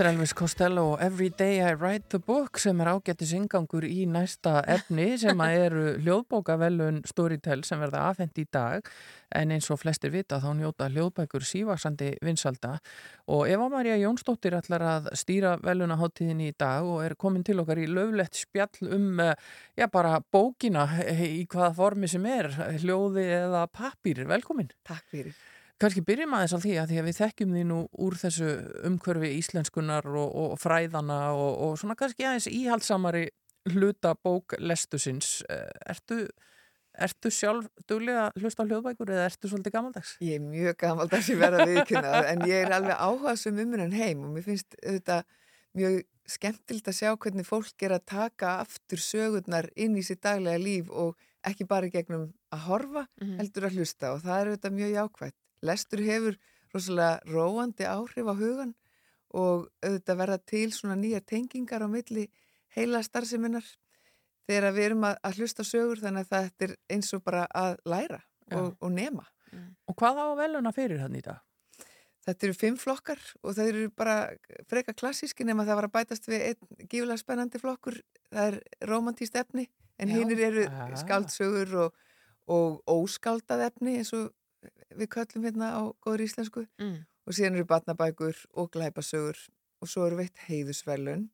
Þetta 0.00 0.08
er 0.08 0.16
Elvis 0.16 0.32
Costello 0.32 0.82
og 0.94 1.02
Every 1.04 1.26
Day 1.28 1.58
I 1.60 1.74
Write 1.76 2.06
the 2.08 2.18
Book 2.24 2.56
sem 2.56 2.78
er 2.80 2.88
ágættis 2.88 3.34
ingangur 3.36 3.84
í 3.84 4.06
næsta 4.08 4.62
efni 4.64 5.10
sem 5.20 5.42
eru 5.44 5.82
hljóðbókavelun 6.00 7.02
Storytel 7.04 7.66
sem 7.68 7.82
verða 7.84 8.06
afhend 8.08 8.40
í 8.40 8.46
dag 8.48 8.88
en 9.36 9.52
eins 9.52 9.68
og 9.68 9.82
flestir 9.82 10.14
vita 10.14 10.38
þá 10.40 10.48
njóta 10.56 10.88
hljóðbækur 10.88 11.44
sívaksandi 11.44 12.14
vinsalda 12.24 12.78
og 13.28 13.44
Eva 13.52 13.68
Maria 13.68 14.00
Jónsdóttir 14.00 14.56
ætlar 14.56 14.86
að 14.94 15.12
stýra 15.20 15.58
velunaháttíðin 15.60 16.40
í 16.48 16.50
dag 16.56 16.88
og 16.88 17.04
er 17.04 17.18
komin 17.20 17.44
til 17.44 17.60
okkar 17.60 17.84
í 17.84 17.88
löflegt 17.92 18.40
spjall 18.40 18.88
um 18.96 19.20
eh, 19.20 19.36
já 19.76 19.90
bara 19.92 20.16
bókina 20.32 20.88
í 21.12 21.44
hvaða 21.44 21.74
formi 21.76 22.08
sem 22.08 22.24
er, 22.24 22.48
hljóði 22.80 23.28
eða 23.44 23.66
pappir. 23.68 24.24
Velkomin. 24.32 24.72
Takk 24.80 25.12
fyrir. 25.12 25.36
Kannski 25.80 26.02
byrjum 26.04 26.34
aðeins 26.36 26.52
á 26.52 26.60
því 26.60 26.72
að 26.76 26.90
því 26.90 26.96
að 27.00 27.06
við 27.08 27.18
þekkjum 27.18 27.52
því 27.56 27.60
nú 27.70 27.76
úr 28.04 28.16
þessu 28.20 28.48
umhverfi 28.84 29.30
íslenskunar 29.38 30.08
og, 30.12 30.34
og 30.42 30.58
fræðana 30.60 31.20
og, 31.32 31.52
og 31.64 31.78
svona 31.80 31.96
kannski 31.96 32.26
aðeins 32.28 32.50
íhaldsamari 32.52 33.22
hluta 33.72 34.12
bóklestusins. 34.20 35.30
Eh, 35.48 35.70
Ertu, 35.94 36.18
ertu 37.00 37.32
sjálf 37.32 37.70
duglega 37.88 38.26
að 38.28 38.44
hlusta 38.44 38.64
á 38.64 38.68
hljóðbækur 38.68 39.14
eða 39.14 39.26
ertu 39.30 39.48
svolítið 39.48 39.76
gammaldags? 39.78 40.14
Ég 40.20 40.36
er 40.36 40.44
mjög 40.44 40.78
gammaldags 40.84 41.32
að 41.32 41.42
vera 41.46 41.66
viðkynna 41.72 42.22
en 42.34 42.46
ég 42.50 42.64
er 42.66 42.76
alveg 42.76 43.00
áhuga 43.00 43.36
sem 43.40 43.64
umrunn 43.64 43.96
heim 43.96 44.24
og 44.28 44.36
mér 44.36 44.48
finnst 44.50 44.76
þetta 44.82 45.22
mjög 45.80 46.00
skemmtilt 46.30 46.88
að 46.92 46.98
sjá 47.00 47.10
hvernig 47.16 47.46
fólk 47.48 47.84
er 47.88 47.96
að 47.96 48.08
taka 48.12 48.58
aftur 48.66 49.00
sögurnar 49.00 49.72
inn 49.80 49.96
í 49.96 50.04
sitt 50.04 50.20
daglega 50.22 50.60
líf 50.60 50.90
og 50.92 51.16
ekki 51.46 51.64
bara 51.64 51.88
í 51.88 51.94
gegnum 51.94 52.28
að 52.52 52.66
horfa, 52.68 53.06
heldur 53.40 53.70
að 53.70 53.78
hlusta 53.80 54.12
og 54.12 54.20
það 54.26 54.40
er 54.42 54.50
þetta 54.54 54.70
mjög 54.76 54.92
jákvægt. 54.98 55.38
Lestur 55.62 56.02
hefur 56.04 56.38
rosalega 56.74 57.20
róandi 57.28 57.86
áhrif 57.88 58.30
á 58.30 58.34
hugan 58.36 58.74
og 59.30 59.68
auðvitað 59.84 60.20
verða 60.22 60.38
til 60.52 60.70
svona 60.74 60.96
nýja 60.98 61.20
tengingar 61.22 61.84
á 61.86 61.88
milli 61.90 62.26
heila 62.74 63.02
starfseminnar 63.02 63.66
þegar 64.48 64.74
við 64.74 64.88
erum 64.88 65.06
að, 65.06 65.20
að 65.26 65.38
hlusta 65.38 65.66
sögur 65.66 66.02
þannig 66.02 66.26
að 66.26 66.32
þetta 66.34 66.66
er 66.66 66.74
eins 66.90 67.12
og 67.14 67.22
bara 67.26 67.44
að 67.54 67.76
læra 67.86 68.20
og, 68.56 68.74
og 68.80 68.90
nema. 68.94 69.26
Og 69.90 69.96
hvað 69.98 70.20
á 70.22 70.26
veluna 70.38 70.72
fyrir 70.74 71.02
hann 71.02 71.16
í 71.18 71.22
dag? 71.22 71.38
Þetta 72.26 72.46
eru 72.46 72.56
fimm 72.58 72.76
flokkar 72.78 73.20
og 73.40 73.54
það 73.56 73.70
eru 73.70 73.84
bara 73.96 74.16
freka 74.68 74.94
klassíski 74.94 75.46
nema 75.46 75.64
það 75.64 75.78
var 75.78 75.88
að 75.88 75.94
bætast 75.94 76.28
við 76.28 76.42
einn 76.50 76.88
gífulega 76.90 77.22
spennandi 77.22 77.60
flokkur, 77.62 77.96
það 78.28 78.50
er 78.50 78.58
romantíst 78.90 79.38
efni 79.40 79.70
en 80.00 80.12
hinnir 80.12 80.42
eru 80.50 80.66
skáldsögur 81.00 81.72
og, 81.86 81.96
og 82.50 82.82
óskáldað 82.92 83.64
efni 83.70 83.96
eins 84.00 84.12
og 84.16 84.28
við 84.96 85.10
köllum 85.16 85.46
hérna 85.46 85.72
á 85.76 85.82
góður 86.02 86.26
íslensku 86.26 86.66
Mm. 86.80 87.04
og 87.26 87.36
síðan 87.36 87.58
eru 87.58 87.68
batnabækur 87.70 88.36
og 88.54 88.70
glæpasögur 88.74 89.38
og 89.80 89.88
svo 89.88 90.06
eru 90.06 90.20
veitt 90.20 90.38
heiðusverlun 90.48 91.28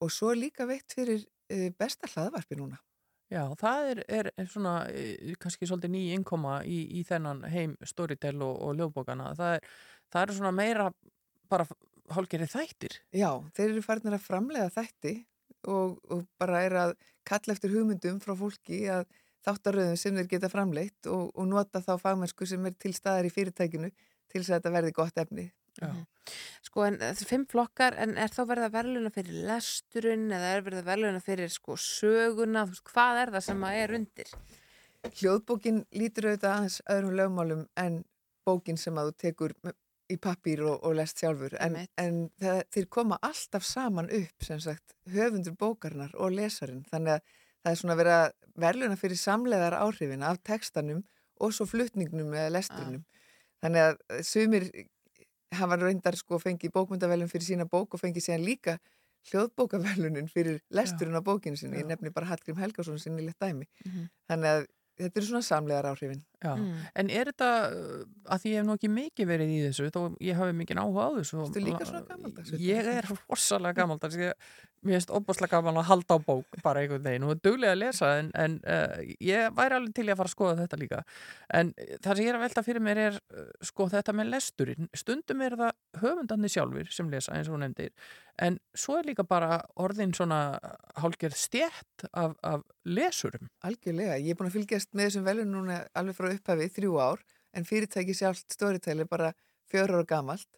og 0.00 0.12
svo 0.12 0.32
er 0.32 0.42
líka 0.42 0.66
veitt 0.66 0.92
fyrir 0.94 1.24
uh, 1.24 1.70
besta 1.78 2.06
hlaðvarpi 2.06 2.58
núna. 2.58 2.78
Já, 3.28 3.42
það 3.60 3.90
er, 3.90 3.98
er, 4.08 4.30
svona 4.48 4.74
eh, 4.88 5.34
kannski 5.36 5.66
svolítið 5.68 5.90
ný 5.92 6.02
innkoma 6.16 6.62
í, 6.64 6.78
í 6.96 7.02
þennan 7.04 7.42
heim 7.52 7.74
Storytel 7.84 8.38
og, 8.40 8.54
og 8.64 8.78
ljóðbókana. 8.78 9.34
Það 9.36 9.56
er, 9.58 9.66
það 10.08 10.22
er 10.22 10.32
svona 10.38 10.52
meira 10.56 10.86
bara 11.52 11.66
hálgerið 12.16 12.54
þættir. 12.54 12.96
Já, 13.12 13.28
þeir 13.52 13.66
eru 13.74 13.82
farinir 13.84 14.16
að 14.16 14.24
framlega 14.24 14.72
þætti 14.72 15.14
og, 15.68 15.98
og 16.08 16.24
bara 16.40 16.62
er 16.64 16.76
að 16.86 16.94
kalla 17.28 17.52
eftir 17.52 17.74
hugmyndum 17.74 18.22
frá 18.24 18.32
fólki 18.38 18.86
að 18.92 19.04
þáttaröðum 19.46 19.98
sem 20.00 20.18
þeir 20.18 20.30
geta 20.32 20.50
framleitt 20.52 21.08
og, 21.10 21.30
og 21.34 21.48
nota 21.50 21.82
þá 21.84 21.94
fagmennsku 22.02 22.48
sem 22.48 22.66
er 22.68 22.76
til 22.80 22.94
staðar 22.96 23.28
í 23.28 23.32
fyrirtækinu 23.34 23.90
til 23.92 24.40
þess 24.40 24.50
að 24.50 24.58
þetta 24.58 24.74
verði 24.74 24.94
gott 24.96 25.22
efni. 25.22 25.46
Já. 25.78 25.90
Sko 26.66 26.84
en 26.84 26.98
þetta 26.98 27.24
er 27.24 27.30
fimm 27.30 27.44
flokkar 27.48 27.96
en 28.02 28.16
er 28.18 28.32
þá 28.34 28.40
verið 28.50 28.66
að 28.66 28.76
verðluna 28.76 29.12
fyrir 29.14 29.42
lesturinn 29.48 30.26
eða 30.34 30.52
er 30.56 30.64
verið 30.66 30.82
að 30.82 30.90
verðluna 30.90 31.24
fyrir 31.24 31.52
sko 31.54 31.78
söguna, 31.80 32.64
þú 32.66 32.74
veist, 32.74 32.86
hvað 32.90 33.20
er 33.22 33.34
það 33.36 33.46
sem 33.46 33.66
að 33.68 33.80
er 33.82 33.94
undir? 33.98 34.32
Hljóðbókin 35.08 35.82
lítur 35.94 36.28
auðvitað 36.28 36.54
aðeins 36.56 36.80
öðrum 36.90 37.18
lögmálum 37.20 37.66
en 37.78 38.00
bókin 38.48 38.80
sem 38.80 38.98
að 38.98 39.12
þú 39.12 39.18
tekur 39.22 39.54
í 40.08 40.16
pappír 40.20 40.64
og, 40.66 40.78
og 40.86 40.96
lest 40.98 41.20
sjálfur 41.20 41.54
en, 41.62 41.76
en 42.00 42.22
það, 42.40 42.62
þeir 42.74 42.88
koma 42.98 43.18
alltaf 43.24 43.66
saman 43.68 44.08
upp 44.18 44.44
sem 44.44 44.60
sagt 44.64 44.96
höfundur 45.12 45.56
bókarnar 45.60 46.14
og 46.16 46.34
lesarinn 46.34 46.84
þannig 46.88 47.18
að 47.18 47.36
það 47.68 47.74
er 47.76 47.80
svona 47.82 47.96
að 48.00 48.32
verðluna 48.58 48.96
fyrir 48.98 49.20
samleðar 49.20 49.76
áhrifin 49.78 50.22
af 50.26 50.40
tekstanum 50.42 51.04
og 51.40 51.52
svo 51.54 51.66
flutningnum 51.68 52.32
eða 52.34 52.50
lesturinnum 52.56 53.04
þannig 53.62 53.84
að 53.84 54.22
sumir 54.24 54.64
hafa 55.54 55.76
reyndar 55.80 56.16
sko 56.16 56.38
fengið 56.42 56.72
bókmyndavelun 56.74 57.28
fyrir 57.30 57.44
sína 57.46 57.64
bók 57.68 57.94
og 57.94 58.00
fengið 58.02 58.24
síðan 58.26 58.44
líka 58.48 58.78
hljóðbókavelunin 59.28 60.28
fyrir 60.32 60.60
lesturinn 60.72 61.16
á 61.18 61.22
bókinu 61.24 61.56
sinni, 61.58 61.80
ég 61.82 61.86
nefni 61.88 62.10
bara 62.14 62.26
Hallgrím 62.30 62.56
Helgason 62.60 62.98
sinni 62.98 63.22
létt 63.26 63.38
dæmi, 63.42 63.66
Mhm. 63.84 64.08
þannig 64.30 64.48
að 64.54 64.66
þetta 64.98 65.20
eru 65.20 65.28
svona 65.30 65.46
samlegar 65.46 65.88
áhrifin 65.92 66.24
Já, 66.38 66.52
en 66.94 67.08
er 67.10 67.32
þetta, 67.32 67.50
uh, 67.74 68.02
að 68.30 68.42
því 68.44 68.50
ég 68.52 68.60
hef 68.60 68.66
nú 68.68 68.74
ekki 68.78 68.88
mikið 68.94 69.26
verið 69.26 69.48
í 69.50 69.58
þessu, 69.64 69.88
þó 69.90 70.00
ég 70.22 70.38
hafi 70.38 70.54
mikið 70.54 70.80
áhuga 70.84 71.06
á 71.06 71.10
þessu. 71.16 71.38
Ertu 71.42 71.62
líka 71.64 71.88
svona 71.88 72.02
gamaldags? 72.06 72.52
Ég 72.62 72.90
er 72.92 73.08
rosalega 73.10 73.74
gamaldags, 73.80 74.18
ég, 74.22 74.52
mér 74.86 75.00
finnst 75.00 75.10
opaslega 75.18 75.58
gaman 75.58 75.80
að 75.80 75.88
halda 75.88 76.14
á 76.14 76.18
bók 76.22 76.60
bara 76.62 76.84
einhvern 76.84 77.02
veginn 77.02 77.26
og 77.26 77.34
er 77.34 77.40
duglega 77.42 77.74
að 77.74 77.80
lesa 77.80 78.12
en, 78.20 78.30
en 78.38 78.54
uh, 78.62 79.00
ég 79.18 79.50
væri 79.58 79.78
alveg 79.80 79.96
til 79.98 80.06
að 80.06 80.20
fara 80.20 80.30
að 80.30 80.36
skoða 80.36 80.60
þetta 80.60 80.80
líka. 80.84 81.02
En 81.58 81.74
það 81.74 82.12
sem 82.12 82.22
ég 82.22 82.30
er 82.30 82.38
að 82.38 82.46
velta 82.46 82.66
fyrir 82.68 82.86
mér 82.86 83.02
er 83.08 83.18
uh, 83.18 83.50
sko 83.72 83.88
þetta 83.90 84.14
með 84.14 84.32
lesturinn. 84.36 84.90
Stundum 85.02 85.42
er 85.48 85.58
það 85.58 86.04
höfundarnir 86.04 86.54
sjálfur 86.54 86.94
sem 86.94 87.10
lesa 87.10 87.34
eins 87.34 87.50
og 87.50 87.58
hún 87.58 87.66
nefndir 87.66 87.90
en 88.38 88.58
svo 88.76 88.98
er 88.98 89.08
líka 89.08 89.24
bara 89.26 89.60
orðin 89.80 90.12
svona 90.14 90.58
hálgerð 91.00 91.36
stjætt 91.38 92.04
af, 92.12 92.36
af 92.42 92.62
lesurum. 92.86 93.48
Algjörlega, 93.66 94.18
ég 94.22 94.30
er 94.34 94.38
búin 94.38 94.50
að 94.50 94.58
fylgjast 94.60 94.94
með 94.94 95.08
þessum 95.08 95.26
velun 95.26 95.52
núna 95.54 95.80
alveg 95.98 96.16
frá 96.18 96.30
upphafi, 96.32 96.68
þrjú 96.76 96.98
ár, 97.02 97.24
en 97.56 97.66
fyrirtæki 97.66 98.14
sjálft 98.14 98.52
Storytel 98.54 99.00
er 99.02 99.08
bara 99.10 99.32
fjör 99.70 99.94
ára 99.96 100.04
gamalt 100.08 100.48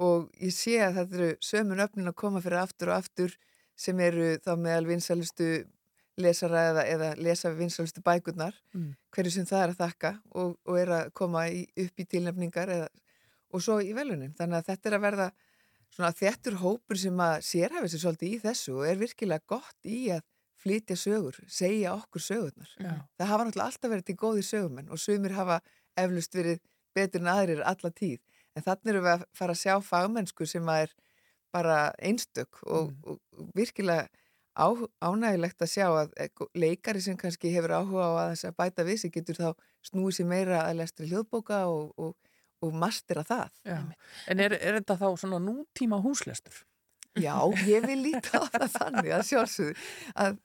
og 0.00 0.30
ég 0.40 0.54
sé 0.56 0.78
að 0.80 0.96
þetta 0.98 1.16
eru 1.18 1.30
sömun 1.44 1.82
öfnin 1.84 2.08
að 2.08 2.16
koma 2.22 2.40
fyrir 2.40 2.62
aftur 2.62 2.90
og 2.92 2.96
aftur 3.02 3.34
sem 3.76 3.98
eru 4.00 4.38
þá 4.40 4.54
meðal 4.56 4.86
vinsalustu 4.88 5.48
lesara 6.20 6.62
eða, 6.70 6.82
eða 6.88 7.10
lesa 7.20 7.52
vinsalustu 7.56 8.02
bækurnar, 8.04 8.56
Mm. 8.74 8.94
hverju 9.12 9.30
sem 9.32 9.46
það 9.48 9.62
er 9.62 9.70
að 9.72 9.80
þakka 9.80 10.10
og, 10.34 10.56
og 10.68 10.78
er 10.80 10.92
að 10.96 11.12
koma 11.12 11.46
í, 11.48 11.62
upp 11.76 12.00
í 12.00 12.04
tilnefningar 12.08 12.68
eða, 12.72 12.88
og 13.52 13.62
svo 13.64 13.78
í 13.84 13.92
velunin. 13.96 14.34
Þannig 14.36 14.58
að 14.60 14.68
þetta 14.70 14.88
er 14.88 14.96
að 14.96 15.04
verða 15.06 15.30
svona 15.92 16.12
þettur 16.16 16.58
hópur 16.62 17.00
sem 17.00 17.22
að 17.22 17.34
sérhæfi 17.46 17.92
sér 17.92 18.02
svolítið 18.04 18.36
í 18.36 18.40
þessu 18.42 18.76
og 18.78 18.86
er 18.88 19.00
virkilega 19.00 19.44
gott 19.52 19.88
í 19.88 20.04
að 20.14 20.24
flytja 20.62 20.96
sögur, 20.96 21.38
segja 21.50 21.94
okkur 21.96 22.22
sögurnar. 22.22 22.74
Já. 22.78 22.92
Það 23.18 23.30
hafa 23.32 23.46
náttúrulega 23.46 23.68
alltaf 23.68 23.90
verið 23.90 24.08
til 24.08 24.18
góði 24.20 24.44
sögumenn 24.46 24.92
og 24.94 25.00
sumir 25.02 25.34
hafa 25.34 25.58
eflust 25.98 26.36
verið 26.38 26.60
betur 26.94 27.24
en 27.24 27.32
aðrir 27.32 27.64
alla 27.66 27.90
tíð. 27.90 28.20
En 28.54 28.64
þannig 28.66 28.92
erum 28.92 29.06
við 29.06 29.14
að 29.16 29.24
fara 29.36 29.56
að 29.56 29.62
sjá 29.62 29.74
fagmennsku 29.84 30.46
sem 30.46 30.68
að 30.70 30.86
er 30.86 30.96
bara 31.52 31.78
einstök 32.00 32.62
og, 32.62 32.92
og, 33.04 33.18
og 33.36 33.48
virkilega 33.56 34.06
á, 34.56 34.68
ánægilegt 35.00 35.64
að 35.64 35.72
sjá 35.72 35.86
að 35.88 36.12
eh, 36.20 36.44
leikari 36.56 37.02
sem 37.04 37.16
kannski 37.18 37.52
hefur 37.52 37.74
áhuga 37.78 38.08
á 38.08 38.12
að 38.12 38.30
þess 38.32 38.48
að 38.48 38.58
bæta 38.60 38.86
við 38.88 39.00
sig 39.02 39.14
getur 39.14 39.40
þá 39.40 39.48
snúið 39.88 40.18
sér 40.18 40.28
meira 40.30 40.62
að 40.66 40.78
lestri 40.82 41.08
hljóðbóka 41.10 41.64
og, 41.72 41.92
og, 41.96 42.31
og 42.62 42.76
mastera 42.78 43.24
það. 43.26 43.56
Já. 43.66 43.80
En 44.30 44.42
er, 44.42 44.56
er 44.58 44.78
þetta 44.80 44.98
þá 45.00 45.08
svona 45.20 45.40
nútíma 45.42 45.98
húslestur? 46.02 46.62
Já, 47.20 47.36
ég 47.68 47.84
vil 47.84 47.98
líta 48.06 48.40
á 48.40 48.44
það 48.48 48.68
þannig 48.78 49.12
að 49.12 49.26
sjálfsögðu 49.28 49.74
að 50.24 50.38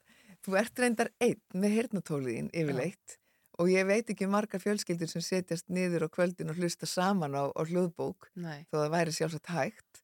þú 0.44 0.58
ert 0.60 0.82
reyndar 0.82 1.10
einn 1.24 1.40
með 1.56 1.74
heyrnatóliðin 1.78 2.50
yfirleitt 2.52 3.16
og 3.58 3.70
ég 3.72 3.86
veit 3.88 4.10
ekki 4.12 4.26
um 4.28 4.34
margar 4.36 4.62
fjölskyldur 4.62 5.10
sem 5.10 5.24
setjast 5.24 5.66
niður 5.72 6.06
á 6.06 6.08
kvöldin 6.12 6.52
og 6.52 6.60
hlusta 6.60 6.86
saman 6.86 7.34
á, 7.34 7.50
á 7.50 7.62
hljóðbók 7.66 8.28
Nei. 8.38 8.66
þó 8.70 8.84
það 8.84 8.92
væri 8.94 9.16
sjálfsagt 9.16 9.50
hægt 9.54 10.02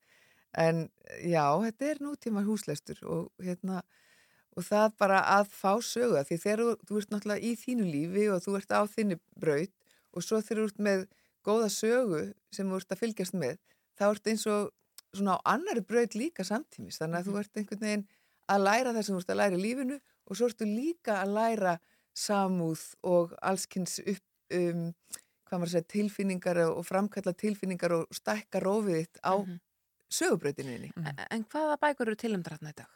en 0.59 0.87
já, 1.21 1.45
þetta 1.67 1.91
er 1.91 2.03
nútíma 2.03 2.45
húslestur 2.47 2.99
og 3.05 3.45
hérna 3.45 3.83
og 4.55 4.67
það 4.67 4.97
bara 5.03 5.21
að 5.37 5.53
fá 5.53 5.73
sögu 5.83 6.23
því 6.27 6.41
þegar 6.47 6.63
þú, 6.65 6.75
þú 6.89 7.01
ert 7.01 7.15
náttúrulega 7.15 7.45
í 7.45 7.55
þínu 7.61 7.87
lífi 7.91 8.27
og 8.33 8.43
þú 8.45 8.57
ert 8.59 8.75
á 8.75 8.81
þinni 8.91 9.21
braut 9.37 9.75
og 10.15 10.27
svo 10.27 10.41
þegar 10.41 10.63
þú 10.63 10.67
ert 10.71 10.85
með 10.89 11.07
góða 11.47 11.71
sögu 11.73 12.23
sem 12.55 12.71
þú 12.71 12.81
ert 12.81 12.95
að 12.95 13.03
fylgjast 13.03 13.37
með 13.39 13.59
þá 13.99 14.05
ert 14.11 14.31
eins 14.33 14.47
og 14.51 14.71
svona 15.15 15.37
á 15.39 15.47
annari 15.55 15.85
braut 15.87 16.17
líka 16.19 16.47
samtímis. 16.47 16.99
Þannig 16.99 17.21
að 17.21 17.29
þú 17.29 17.37
ert 17.41 17.61
einhvern 17.61 17.85
veginn 17.87 18.07
að 18.51 18.65
læra 18.67 18.95
það 18.95 19.07
sem 19.07 19.15
þú 19.17 19.21
ert 19.23 19.35
að 19.35 19.41
læra 19.43 19.59
í 19.59 19.63
lífinu 19.63 20.01
og 20.25 20.39
svo 20.39 20.49
ertu 20.51 20.69
líka 20.69 21.21
að 21.21 21.37
læra 21.39 21.77
samúð 22.15 22.83
og 23.07 23.37
allskynns 23.43 24.01
upp 24.05 24.55
um, 24.55 24.89
hvað 25.45 25.61
maður 25.61 25.73
segja, 25.75 25.91
tilfinningar 25.95 26.61
og 26.65 26.83
framkalla 26.87 27.35
tilfinningar 27.37 27.95
og 27.97 28.15
stækka 28.15 28.63
rófið 28.65 29.01
þitt 29.03 29.23
á 29.23 29.35
mm 29.39 29.61
sögubrautinni 30.15 30.93
En, 30.97 31.25
en 31.31 31.47
hvaða 31.51 31.79
bækur 31.83 32.11
eru 32.11 32.19
tilumdra 32.21 32.59
þarna 32.59 32.75
í 32.75 32.79
dag? 32.81 32.91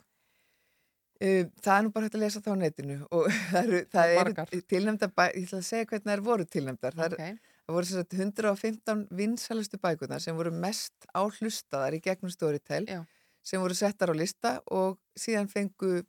Um, 1.19 1.49
það 1.65 1.73
er 1.75 1.85
nú 1.85 1.93
bara 1.95 2.07
hægt 2.07 2.16
að 2.16 2.23
lesa 2.23 2.43
það 2.45 2.55
á 2.55 2.62
netinu 2.62 2.99
og 3.11 3.25
það 3.51 3.61
eru, 3.62 3.81
það 3.95 4.12
eru 4.15 4.61
tilnæmda 4.73 5.09
ég 5.11 5.49
ætla 5.49 5.59
að 5.59 5.69
segja 5.69 5.89
hvernig 5.93 6.12
þær 6.12 6.25
voru 6.29 6.47
tilnæmdar 6.47 6.99
það, 6.99 7.16
Ok. 7.16 7.25
er, 7.27 7.48
það 7.69 7.77
voru 7.77 7.89
sem 7.89 8.01
sagt 8.01 8.15
115 8.16 9.07
vinsælustu 9.12 9.78
bækurnar 9.82 10.23
sem 10.24 10.36
voru 10.36 10.53
mest 10.57 11.09
áhlustaðar 11.12 11.99
í 11.99 12.01
gegnum 12.01 12.32
Storytel 12.32 12.86
Já. 12.89 13.03
sem 13.45 13.61
voru 13.61 13.77
settar 13.77 14.09
á 14.09 14.16
lista 14.16 14.55
og 14.73 14.97
síðan 15.19 15.51
fengu 15.53 16.01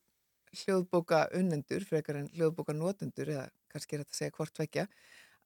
hljóðbóka 0.61 1.25
unnendur 1.35 1.83
frekar 1.85 2.21
en 2.21 2.29
hljóðbóka 2.31 2.73
notendur 2.73 3.33
eða 3.35 3.49
kannski 3.69 3.97
er 3.97 4.05
þetta 4.05 4.15
að 4.15 4.21
segja 4.21 4.37
hvort 4.37 4.61
vekja 4.63 4.87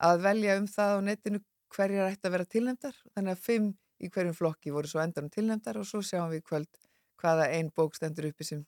að 0.05 0.21
velja 0.27 0.57
um 0.61 0.67
það 0.69 0.93
á 0.93 0.99
netinu 1.09 1.41
hverjar 1.73 2.11
ætti 2.11 2.29
að 2.29 2.35
vera 2.37 2.51
tilnæmdar 2.53 2.99
þannig 3.15 3.33
að 3.33 3.45
fimm 3.47 3.71
í 4.03 4.09
hverjum 4.13 4.37
flokki 4.37 4.73
voru 4.75 4.89
svo 4.91 5.01
endanum 5.01 5.33
tilnæmdar 5.33 5.79
og 5.81 5.89
svo 5.89 6.03
sjáum 6.05 6.29
við 6.29 6.45
kvöld 6.45 6.83
hvaða 7.23 7.49
ein 7.55 7.71
bók 7.73 7.97
stendur 7.97 8.29
uppi 8.29 8.45
sem 8.45 8.61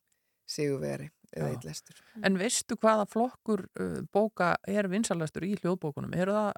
sigurveri 0.49 1.11
eða 1.35 1.49
Já. 1.49 1.53
eitt 1.53 1.65
lestur. 1.67 2.01
En 2.23 2.37
veistu 2.39 2.77
hvaða 2.79 3.05
flokkur 3.09 3.65
uh, 3.81 4.01
bóka 4.13 4.55
er 4.69 4.87
vinsalastur 4.89 5.45
í 5.47 5.55
hljóðbókunum? 5.59 6.13
Eru 6.15 6.35
það 6.37 6.51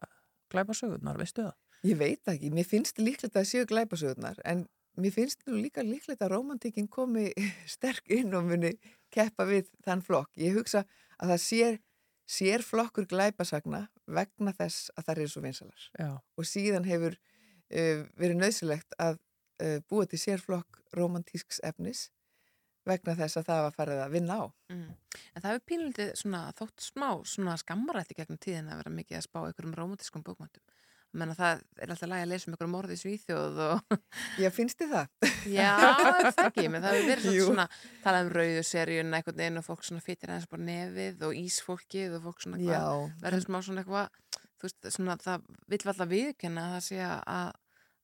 glæpa 0.52 0.76
sögurnar, 0.78 1.20
veistu 1.20 1.46
það? 1.46 1.56
Ég 1.86 2.00
veit 2.00 2.22
það 2.26 2.34
ekki, 2.34 2.50
mér 2.58 2.68
finnst 2.68 3.00
líklegt 3.02 3.38
að 3.38 3.50
séu 3.52 3.68
glæpasögurnar 3.70 4.40
en 4.50 4.66
mér 4.98 5.14
finnst 5.14 5.44
nú 5.46 5.60
líka 5.62 5.84
líklegt 5.86 6.24
að 6.26 6.34
romantíkin 6.34 6.90
komi 6.90 7.30
sterk 7.76 8.10
inn 8.14 8.34
og 8.38 8.48
muni 8.50 8.74
keppa 9.14 9.46
við 9.50 9.70
þann 9.86 10.02
flokk. 10.06 10.32
Ég 10.42 10.58
hugsa 10.58 10.84
að 11.18 11.34
það 11.34 11.44
sér, 11.44 11.80
sér 12.26 12.66
flokkur 12.66 13.08
glæpasagna 13.10 13.86
vegna 14.08 14.56
þess 14.58 14.92
að 14.98 15.08
það 15.08 15.22
eru 15.22 15.32
svo 15.34 15.46
vinsalar. 15.46 15.88
Já. 16.00 16.12
Og 16.38 16.50
síðan 16.50 16.88
hefur 16.90 17.18
uh, 17.18 18.04
verið 18.18 18.42
nöðsilegt 18.42 18.98
að 18.98 19.20
uh, 19.62 19.78
búa 19.90 20.10
til 20.10 20.22
sérflokk 20.22 20.82
romantísks 20.98 21.62
efnis 21.68 22.08
vegna 22.88 23.16
þess 23.18 23.40
að 23.40 23.50
það 23.50 23.62
var 23.66 23.76
farið 23.76 24.02
að 24.04 24.16
vinna 24.16 24.40
á. 24.40 24.46
Mm. 24.74 24.88
En 25.34 25.44
það 25.44 25.54
hefur 25.54 26.18
svona 26.22 26.42
þótt 26.58 26.88
smá 26.88 27.10
skammarætti 27.62 28.18
gegnum 28.18 28.42
tíðin 28.42 28.72
að 28.72 28.82
vera 28.84 28.98
mikið 28.98 29.20
að 29.20 29.28
spá 29.28 29.40
einhverjum 29.44 29.78
romantískum 29.78 30.26
bókmöntum. 30.26 30.64
Menna 31.18 31.34
það 31.38 31.62
er 31.80 31.92
alltaf 31.94 32.10
lægi 32.12 32.26
að 32.26 32.32
lesa 32.34 32.48
um 32.48 32.54
einhverjum 32.54 32.74
morði 32.76 32.98
í 32.98 33.00
Svíþjóð 33.02 33.60
og... 33.64 33.94
Já, 34.44 34.50
finnst 34.54 34.82
þið 34.82 34.92
það? 34.94 35.30
Já, 35.50 35.70
það 35.80 36.42
ekki, 36.44 36.66
menn 36.68 36.84
það 36.84 36.98
hefur 36.98 37.08
verið 37.12 37.28
svona, 37.28 37.46
svona 37.48 37.68
talað 38.04 38.28
um 38.28 38.34
rauðu 38.36 38.66
seríun 38.68 39.16
einhvern 39.18 39.40
veginn 39.40 39.62
og 39.62 39.66
fólk 39.66 39.88
svona 39.88 40.04
fytir 40.04 40.34
aðeins 40.34 40.50
bara 40.52 40.68
nefið 40.68 41.24
og 41.30 41.40
ísfólkið 41.40 42.18
og 42.20 42.28
fólk 42.28 42.44
svona 42.44 42.84
verður 43.24 43.46
smá 43.48 43.60
svona 43.64 43.86
eitthvað, 43.86 44.44
þú 44.60 44.68
veist, 44.68 44.90
svona 44.98 45.18
það 45.24 45.48
vill 45.72 45.82
alltaf 45.86 46.12
viðkenna 46.12 46.68
að 46.68 46.76
það 46.76 46.86
sé 46.90 47.02
að 47.08 47.56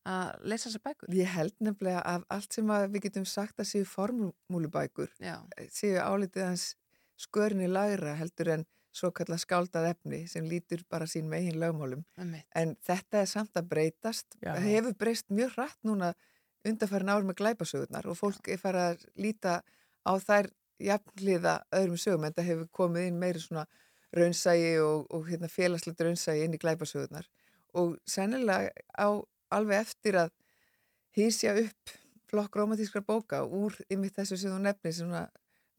að 0.09 0.45
lesa 0.51 0.69
þessar 0.69 0.83
bækur. 0.89 1.11
Ég 1.15 1.31
held 1.31 1.55
nefnilega 1.63 2.03
að 2.13 2.25
allt 2.35 2.55
sem 2.57 2.71
að 2.75 2.87
við 2.93 3.05
getum 3.07 3.25
sagt 3.29 3.59
að 3.63 3.69
séu 3.71 3.87
formúlubækur 3.87 5.11
Já. 5.23 5.35
séu 5.71 5.99
álitið 6.01 6.47
hans 6.49 6.65
skörinni 7.19 7.69
lagra 7.71 8.15
heldur 8.19 8.51
en 8.57 8.65
svo 8.93 9.09
kalla 9.15 9.39
skáldað 9.41 9.87
efni 9.93 10.23
sem 10.29 10.45
lítur 10.45 10.83
bara 10.91 11.07
sín 11.09 11.29
megin 11.31 11.57
lögmálum. 11.61 12.03
En 12.53 12.75
þetta 12.85 13.23
er 13.23 13.29
samt 13.31 13.55
að 13.57 13.69
breytast. 13.71 14.35
Já. 14.39 14.53
Það 14.53 14.67
hefur 14.69 14.97
breyst 14.99 15.31
mjög 15.33 15.55
hratt 15.55 15.79
núna 15.87 16.11
undarfærin 16.67 17.11
ár 17.11 17.25
með 17.27 17.39
glæpasögurnar 17.41 18.07
og 18.07 18.19
fólk 18.19 18.51
er 18.53 18.61
farið 18.61 18.89
að 18.91 19.07
líta 19.19 19.55
á 20.03 20.13
þær 20.19 20.51
jafnliða 20.83 21.55
öðrum 21.75 21.99
sögum 21.99 22.27
en 22.27 22.35
það 22.35 22.49
hefur 22.51 22.69
komið 22.79 23.09
inn 23.09 23.19
meiri 23.19 23.41
svona 23.41 23.65
raunsægi 24.13 24.77
og, 24.83 25.07
og 25.09 25.27
hérna, 25.27 25.49
félagslegt 25.49 26.01
raunsægi 26.05 26.45
inn 26.45 26.55
í 26.55 26.61
glæpasögurnar 26.61 27.27
og 27.79 27.95
sennilega 28.05 28.69
á 28.93 29.09
alveg 29.55 29.85
eftir 29.85 30.19
að 30.25 30.33
hýsja 31.17 31.53
upp 31.61 31.93
flokk 32.33 32.57
romantískrar 32.57 33.05
bóka 33.05 33.43
úr 33.45 33.75
yfir 33.87 34.13
þessu 34.17 34.39
sem 34.41 34.53
þú 34.53 34.59
nefnir 34.63 34.95
svona 34.97 35.27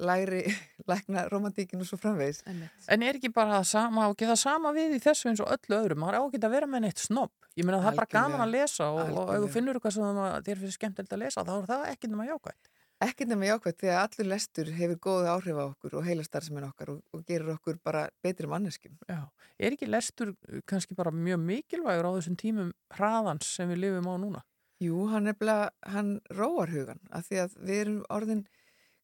læri, 0.02 0.42
lækna 0.90 1.26
romantíkin 1.30 1.82
og 1.82 1.88
svo 1.88 1.98
framvegis. 2.00 2.42
En 2.46 3.02
er 3.02 3.18
ekki 3.18 3.32
bara 3.34 3.60
það 3.60 3.66
sama 3.70 4.08
og 4.10 4.18
geða 4.18 4.36
sama 4.38 4.74
við 4.76 4.96
í 4.98 5.02
þessu 5.02 5.30
eins 5.30 5.42
og 5.42 5.50
öllu 5.54 5.80
öðru? 5.80 5.98
Maður 5.98 6.18
á 6.18 6.22
ekki 6.26 6.42
að 6.42 6.56
vera 6.56 6.70
með 6.70 6.86
neitt 6.86 7.02
snobb. 7.02 7.34
Ég 7.54 7.66
meina 7.66 7.82
það 7.82 7.92
er 7.92 8.00
bara 8.00 8.12
gaman 8.14 8.42
að 8.42 8.54
lesa 8.56 8.90
og, 8.90 9.12
og 9.14 9.34
ef 9.34 9.44
þú 9.44 9.50
finnur 9.54 9.78
eitthvað 9.78 9.96
sem 9.96 10.22
að 10.24 10.38
þér 10.48 10.62
finnst 10.62 10.78
skemmtilegt 10.80 11.14
að 11.14 11.22
lesa 11.22 11.44
þá 11.46 11.52
er 11.56 11.68
það 11.70 11.84
ekki 11.92 12.10
nema 12.10 12.26
jákvæmt. 12.26 12.70
Ekki 13.04 13.26
nema 13.28 13.48
jákvæmt 13.48 13.80
því 13.82 13.90
að 13.92 14.00
allur 14.00 14.28
lestur 14.30 14.70
hefur 14.78 14.98
góð 15.06 15.28
áhrif 15.28 15.58
á 15.60 15.64
okkur 15.64 15.96
og 15.98 16.06
heilastarfsemin 16.06 16.66
okkar 16.68 16.94
og, 16.94 17.00
og 17.12 17.24
gerir 17.28 17.50
okkur 17.52 17.76
bara 17.84 18.06
betri 18.24 18.48
manneskjum. 18.48 18.96
Já. 19.10 19.20
Er 19.58 19.76
ekki 19.76 19.88
lestur 19.90 20.32
uh, 20.32 20.60
kannski 20.70 20.96
bara 20.96 21.12
mjög 21.12 21.42
mikilvægur 21.44 22.08
á 22.08 22.16
þessum 22.16 22.38
tímum 22.40 22.72
hraðans 22.96 23.50
sem 23.58 23.68
við 23.72 23.82
lifum 23.84 24.08
á 24.08 24.14
núna? 24.22 24.42
Jú, 24.82 25.04
hann 25.12 25.30
er 25.30 25.36
bara, 25.38 25.70
hann 25.86 26.16
róar 26.34 26.72
hugan 26.72 27.02
af 27.14 27.28
því 27.28 27.42
að 27.44 27.58
við 27.60 27.82
erum 27.82 28.00
orðin, 28.14 28.42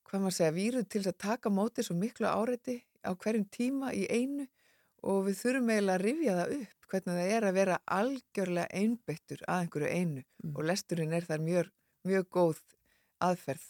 hvað 0.08 0.24
maður 0.24 0.38
segja, 0.38 0.56
víruð 0.56 0.88
til 0.90 1.04
að 1.04 1.20
taka 1.26 1.52
mótið 1.52 1.88
svo 1.88 1.98
miklu 2.00 2.30
áreiti 2.30 2.80
á 3.04 3.10
hverjum 3.12 3.46
tíma 3.52 3.92
í 3.96 4.06
einu 4.10 4.48
og 5.06 5.24
við 5.28 5.38
þurfum 5.44 5.70
eiginlega 5.70 5.98
að 5.98 6.04
rifja 6.06 6.36
það 6.40 6.54
upp 6.58 6.90
hvernig 6.90 7.16
það 7.20 7.32
er 7.36 7.46
að 7.46 7.56
vera 7.56 7.78
algjörlega 7.96 8.80
einbyttur 8.80 9.44
að 9.46 9.62
einhverju 9.64 9.90
einu 9.94 10.24
og 10.50 10.66
lesturinn 10.66 11.14
er 11.16 11.26
þar 11.28 11.44
mjög, 11.46 11.70
mjög 12.08 12.28
góð 12.34 12.62
aðferð. 13.24 13.64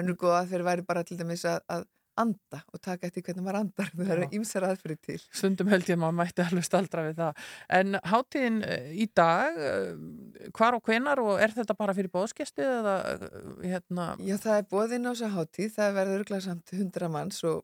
Önnur 0.00 0.18
góð 0.20 0.38
aðferð 0.40 0.70
væri 0.70 0.86
bara 0.86 1.04
til 1.06 1.18
dæmis 1.20 1.44
að, 1.48 1.60
að 1.72 1.86
anda 2.20 2.60
og 2.70 2.80
taka 2.82 3.08
eftir 3.08 3.24
hvernig 3.26 3.44
maður 3.44 3.60
andar. 3.60 3.90
Það 3.94 4.12
eru 4.14 4.26
Já. 4.26 4.30
ýmsar 4.38 4.66
aðferði 4.68 4.96
til. 5.08 5.18
Stundum 5.34 5.70
held 5.72 5.88
ég 5.90 5.96
að 5.96 6.02
maður 6.04 6.16
mætti 6.20 6.44
alveg 6.44 6.66
staldra 6.68 7.04
við 7.08 7.20
það. 7.20 7.42
En 7.78 7.98
hátíðin 8.12 8.60
eh, 8.68 8.88
í 9.02 9.08
dag, 9.18 9.58
eh, 9.58 10.48
hvar 10.54 10.78
og 10.78 10.86
hvenar 10.86 11.22
og 11.24 11.42
er 11.42 11.54
þetta 11.56 11.76
bara 11.78 11.96
fyrir 11.96 12.12
bóðskesti 12.14 12.66
eða 12.66 12.96
eh, 13.12 13.28
hérna? 13.74 14.08
Já, 14.22 14.36
það 14.46 14.58
er 14.60 14.66
bóðinn 14.70 15.10
á 15.10 15.12
þessa 15.12 15.32
hátíð, 15.34 15.70
það 15.78 15.96
verður 16.00 16.22
örglega 16.22 16.46
samt 16.48 16.76
hundra 16.78 17.10
manns 17.12 17.42
og 17.48 17.62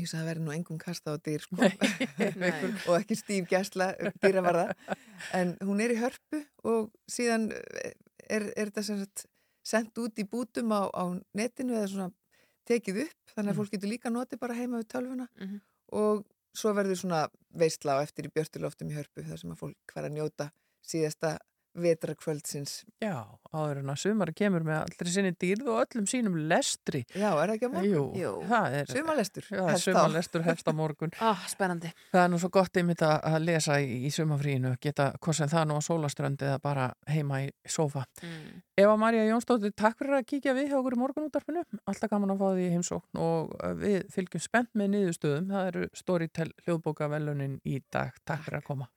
ég 0.00 0.08
sagði 0.08 0.22
að 0.22 0.30
verður 0.30 0.46
nú 0.46 0.54
engum 0.54 0.78
kasta 0.80 1.12
á 1.12 1.16
dýr 1.20 1.42
sko 1.44 1.58
og 2.88 2.94
ekki 2.96 3.18
stíf 3.18 3.48
gæsla 3.50 3.90
dýravarða 4.22 4.70
en 5.36 5.52
hún 5.60 5.82
er 5.84 5.92
í 5.92 5.98
hörpu 6.00 6.40
og 6.64 6.88
síðan 7.12 7.50
er, 7.52 8.48
er 8.56 8.70
þetta 8.70 8.86
sem 8.86 9.02
sagt 9.02 9.26
sendt 9.62 9.98
út 9.98 10.18
í 10.18 10.24
bútum 10.28 10.72
á, 10.74 10.90
á 10.90 11.04
netinu 11.34 11.74
eða 11.78 11.88
svona 11.92 12.12
tekið 12.68 13.02
upp 13.06 13.34
þannig 13.36 13.52
að 13.52 13.58
fólk 13.60 13.70
getur 13.74 13.90
líka 13.92 14.10
notið 14.10 14.38
bara 14.42 14.54
heima 14.58 14.78
við 14.82 14.88
tölvuna 14.94 15.28
Mhm. 15.40 15.60
og 15.92 16.24
svo 16.54 16.72
verður 16.76 16.98
svona 17.00 17.28
veistla 17.56 17.96
á 17.98 18.02
eftir 18.02 18.26
í 18.28 18.32
björtuloftum 18.34 18.90
í 18.90 18.94
hörpu 18.98 19.24
þar 19.24 19.38
sem 19.38 19.50
að 19.50 19.58
fólk 19.58 19.76
fara 19.94 20.08
að 20.08 20.16
njóta 20.18 20.50
síðasta 20.84 21.38
vetrakvöldsins. 21.78 22.82
Já, 23.02 23.24
áður 23.52 23.80
en 23.82 23.92
að 23.92 24.00
sumari 24.02 24.34
kemur 24.36 24.64
með 24.66 24.78
allri 24.82 25.12
sinni 25.14 25.32
dýrð 25.40 25.70
og 25.72 25.80
öllum 25.84 26.08
sínum 26.10 26.36
lestri. 26.50 27.02
Já, 27.14 27.30
er 27.30 27.52
það 27.52 27.54
ekki 27.56 27.70
á 27.70 27.72
morgun? 27.72 28.18
Jú, 28.20 28.32
er. 28.48 28.92
Sumarlestur, 28.92 29.48
Já, 29.48 29.62
sumarlestur 29.80 30.46
hefst 30.46 30.68
á 30.68 30.72
morgun. 30.82 31.14
Ah, 31.22 31.46
spennandi. 31.50 31.92
Það 32.12 32.24
er 32.24 32.32
nú 32.32 32.40
svo 32.42 32.52
gott 32.54 32.80
einmitt 32.80 33.04
að 33.06 33.16
að 33.32 33.38
lesa 33.46 33.78
í, 33.82 34.02
í 34.06 34.12
sumafríinu, 34.12 34.74
geta 34.82 35.10
hvað 35.22 35.38
sem 35.40 35.52
það 35.52 35.68
nú 35.70 35.78
á 35.78 35.82
sólaströndi 35.88 36.48
eða 36.48 36.62
bara 36.62 36.88
heima 37.10 37.42
í 37.46 37.50
sófa. 37.68 38.04
Mm. 38.22 38.62
Eva 38.82 38.96
Maria 38.96 39.26
Jónsdóttir, 39.28 39.74
takk 39.76 39.98
fyrir 40.00 40.18
að 40.20 40.28
kíkja 40.30 40.56
við 40.56 40.72
hjá 40.72 40.78
okkur 40.78 40.96
í 40.96 41.02
morgunútarpinu. 41.02 41.64
Alltaf 41.84 42.12
gaman 42.12 42.34
að 42.34 42.42
fá 42.42 42.48
því 42.54 42.64
í 42.64 42.72
heimsókn 42.72 43.20
og 43.20 43.52
uh, 43.58 43.74
við 43.78 44.00
fylgjum 44.14 44.44
spennt 44.46 44.72
með 44.78 44.94
niðurstöðum. 44.96 45.52
Það 45.52 45.70
eru 45.72 45.86
Storytel 45.96 46.50
hljóðbóka 46.64 47.10
velunin 47.12 47.60
í 47.68 47.82
dag. 47.92 48.16
Takk 48.24 48.48
fyrir 48.48 48.62
að 48.62 48.68
koma. 48.70 48.88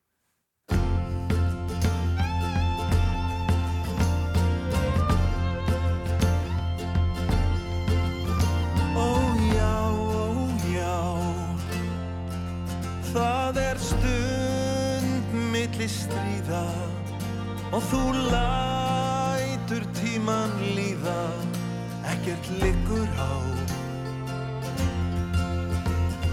Milli 15.85 15.93
stríða 15.93 16.65
og 17.71 17.81
þú 17.91 18.01
lætur 18.31 19.83
tíman 19.93 20.51
líða. 20.73 21.29
Ekkert 22.09 22.49
liggur 22.61 23.09
á. 23.21 23.33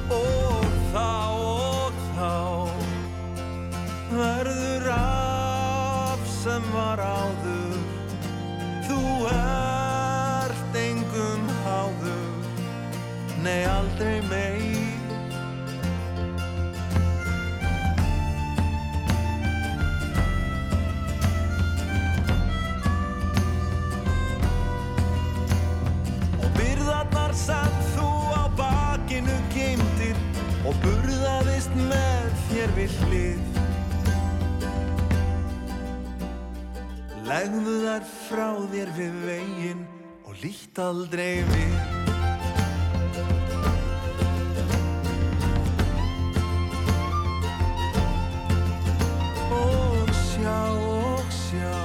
Og 0.09 0.65
þá 0.93 1.13
og 1.37 1.93
þá 2.17 2.33
verður 4.13 4.89
af 4.97 6.21
sem 6.43 6.63
var 6.73 7.01
áður 7.01 7.22
byrðarnar 27.33 27.37
sem 27.37 27.73
þú 27.95 28.09
á 28.37 28.45
bakinu 28.57 29.37
geymdir 29.55 30.17
og 30.67 30.75
burðaðist 30.83 31.73
með 31.75 32.33
þér 32.51 32.75
við 32.77 32.97
hlið. 33.07 33.41
Legðu 37.25 37.77
þær 37.87 38.07
frá 38.29 38.49
þér 38.73 38.93
við 38.99 39.19
veginn 39.27 39.87
og 40.27 40.37
lítt 40.43 40.79
aldrei 40.79 41.43
við. 41.49 41.77
Og 49.53 50.13
sjá 50.21 50.61
og 50.69 51.33
sjá 51.33 51.79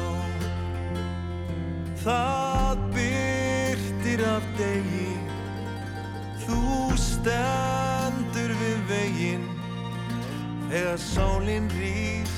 það 2.03 2.83
byrtir 2.97 4.25
af 4.27 4.51
degi 4.57 5.16
stendur 7.27 8.51
við 8.55 8.77
veginn 8.87 9.41
þegar 10.69 10.99
sólinn 11.01 11.65
rís. 11.75 12.35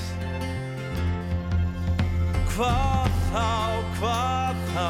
Hvað 2.49 3.11
þá, 3.30 3.52
hvað 3.99 4.56
þá 4.74 4.90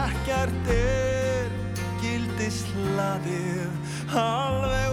ekkert 0.00 0.68
er 0.74 1.48
gildislaðið 2.02 3.72
alveg 4.20 4.90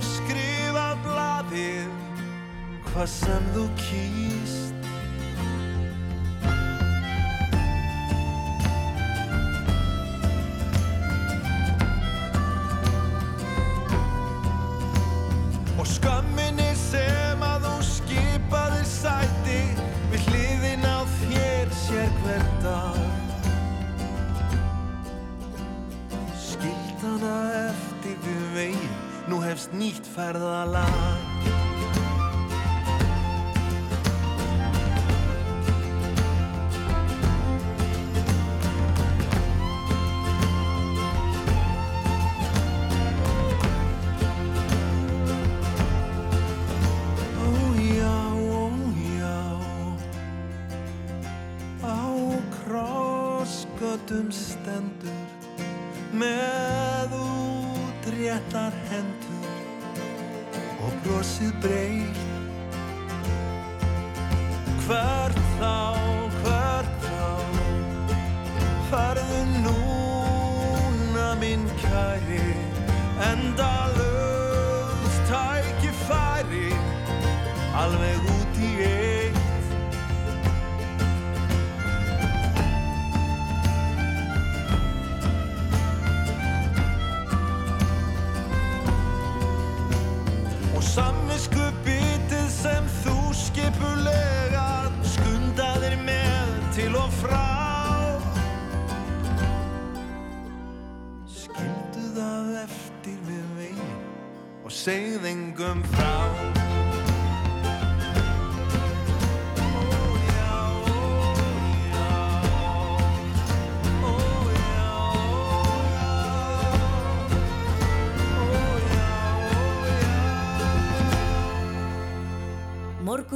óskrifað 0.00 0.96
blaðið 1.06 1.90
hvað 2.90 3.08
sem 3.14 3.44
þú 3.54 3.64
kýst 3.84 4.69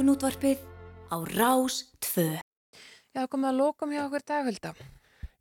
Morgunútvarpið 0.05 0.59
á 1.09 1.17
Rás 1.33 1.79
2. 2.05 2.37
Já, 3.17 3.23
komið 3.25 3.47
að 3.49 3.55
lókum 3.57 3.89
hjá 3.89 4.03
okkur 4.03 4.21
daghölda. 4.29 4.71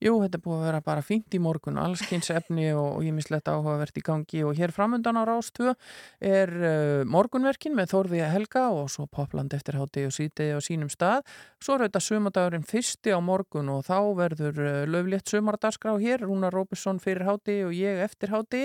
Jú, 0.05 0.18
þetta 0.20 0.36
búið 0.44 0.59
að 0.59 0.66
vera 0.66 0.78
bara 0.85 1.01
fínt 1.01 1.32
í 1.32 1.39
morgun, 1.40 1.78
allskynns 1.81 2.26
efni 2.35 2.66
og 2.76 2.98
ímislegt 3.09 3.47
áhugavert 3.48 3.97
í 3.97 4.02
gangi 4.05 4.43
og 4.44 4.59
hér 4.59 4.68
framöndan 4.76 5.16
á 5.16 5.24
Rástvö 5.24 5.72
er 6.20 6.51
uh, 6.52 7.06
morgunverkin 7.09 7.72
með 7.72 7.94
Þórði 7.94 8.20
Helga 8.28 8.66
og 8.76 8.90
svo 8.93 9.06
Popland 9.09 9.56
eftir 9.56 9.78
hátti 9.81 10.05
og 10.05 10.12
sítiði 10.12 10.59
á 10.59 10.60
sínum 10.60 10.90
stað. 10.93 11.24
Svo 11.56 11.78
er 11.78 11.86
þetta 11.86 12.02
sumardagurinn 12.05 12.66
fyrsti 12.68 13.14
á 13.16 13.20
morgun 13.24 13.70
og 13.72 13.86
þá 13.86 13.97
verður 14.18 14.60
uh, 14.60 14.82
löflétt 14.93 15.32
sumardagskrá 15.32 15.97
hér, 16.02 16.26
Rúnar 16.28 16.52
Róbesson 16.52 17.01
fyrir 17.01 17.24
hátti 17.24 17.56
og 17.64 17.72
ég 17.72 18.05
eftir 18.05 18.35
hátti 18.35 18.62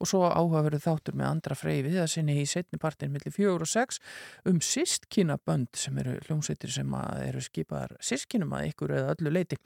og 0.00 0.08
svo 0.08 0.22
áhugaverðu 0.24 0.80
þáttur 0.86 1.20
með 1.20 1.30
andra 1.34 1.58
frey 1.60 1.84
við 1.84 2.00
að 2.06 2.14
sinni 2.14 2.38
í 2.40 2.48
setni 2.48 2.80
partin 2.80 3.12
millir 3.12 3.36
fjögur 3.36 3.66
og 3.68 3.72
sex 3.74 4.00
um 4.48 4.64
sístkynabönd 4.64 5.68
sem 5.76 6.00
eru 6.00 6.16
hljómsveitir 6.24 6.72
sem 6.78 6.98
eru 7.28 7.44
skipaðar 7.44 7.98
sískinum 8.00 8.56
að 8.56 8.72
ykkur 8.72 8.96
eða 9.02 9.14
öllu 9.18 9.36
leiti. 9.36 9.60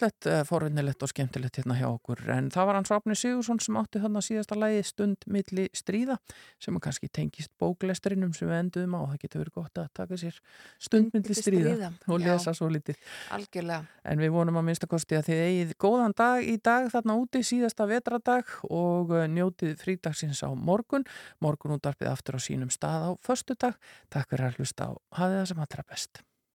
Já. 0.00 0.06
Að 0.06 0.10
ímislegt 0.10 0.26
ímislegt 0.26 0.48
forvinnilegt 0.48 1.02
og 1.02 1.10
skemmtilegt 1.10 1.58
hérna 1.58 1.76
hjá 1.76 1.86
okkur 1.88 2.22
en 2.32 2.50
það 2.50 2.66
var 2.66 2.76
hans 2.78 2.90
Rafni 2.90 3.14
Sigursson 3.14 3.60
sem 3.60 3.76
átti 3.76 4.00
þarna 4.00 4.20
síðasta 4.24 4.56
lægi 4.56 4.84
stund 4.88 5.26
milli 5.26 5.68
stríða 5.76 6.16
sem 6.60 6.76
að 6.76 6.84
kannski 6.86 7.08
tengist 7.12 7.50
bóklesturinnum 7.60 8.32
sem 8.32 8.48
við 8.48 8.58
enduðum 8.60 8.96
á, 8.96 9.00
það 9.10 9.20
getur 9.24 9.42
verið 9.42 9.54
gott 9.58 9.80
að 9.80 9.90
taka 9.94 10.16
sér 10.20 10.38
stund 10.78 11.12
milli 11.12 11.34
stríða, 11.36 11.74
stríða, 11.74 11.90
og 12.08 12.20
já. 12.20 12.30
lesa 12.30 12.54
svo 12.54 12.70
litið 12.70 12.96
Algjörlega. 13.36 13.84
en 14.04 14.24
við 14.24 14.32
vonum 14.36 14.60
að 14.60 14.66
minnstakosti 14.70 15.18
að 15.18 15.28
þið 15.28 15.44
eigið 15.48 15.76
góðan 15.84 16.16
dag 16.16 16.48
í 16.48 16.56
dag 16.56 16.88
þarna 16.94 17.18
úti 17.20 17.44
síðasta 17.44 17.88
vetradag 17.90 18.56
og 18.70 19.14
eh, 19.16 19.28
njótið 19.28 19.76
frídagsins 19.80 20.42
á 20.46 20.50
morgun 20.54 21.04
morgun 21.40 21.76
útvarpið 21.76 22.12
aftur 22.12 22.40
á 22.40 22.40
sínum 22.40 22.72
stað 22.72 23.10
á 23.10 23.10
föstudag, 23.20 23.76
takk 24.08 24.32
fyrir 24.32 24.48
að 24.48 24.60
hlusta 24.60 24.90
á 24.90 24.92
hafið 25.20 25.40
það 25.40 25.48
sem 25.52 25.64
allra 25.66 25.88
best 25.90 26.24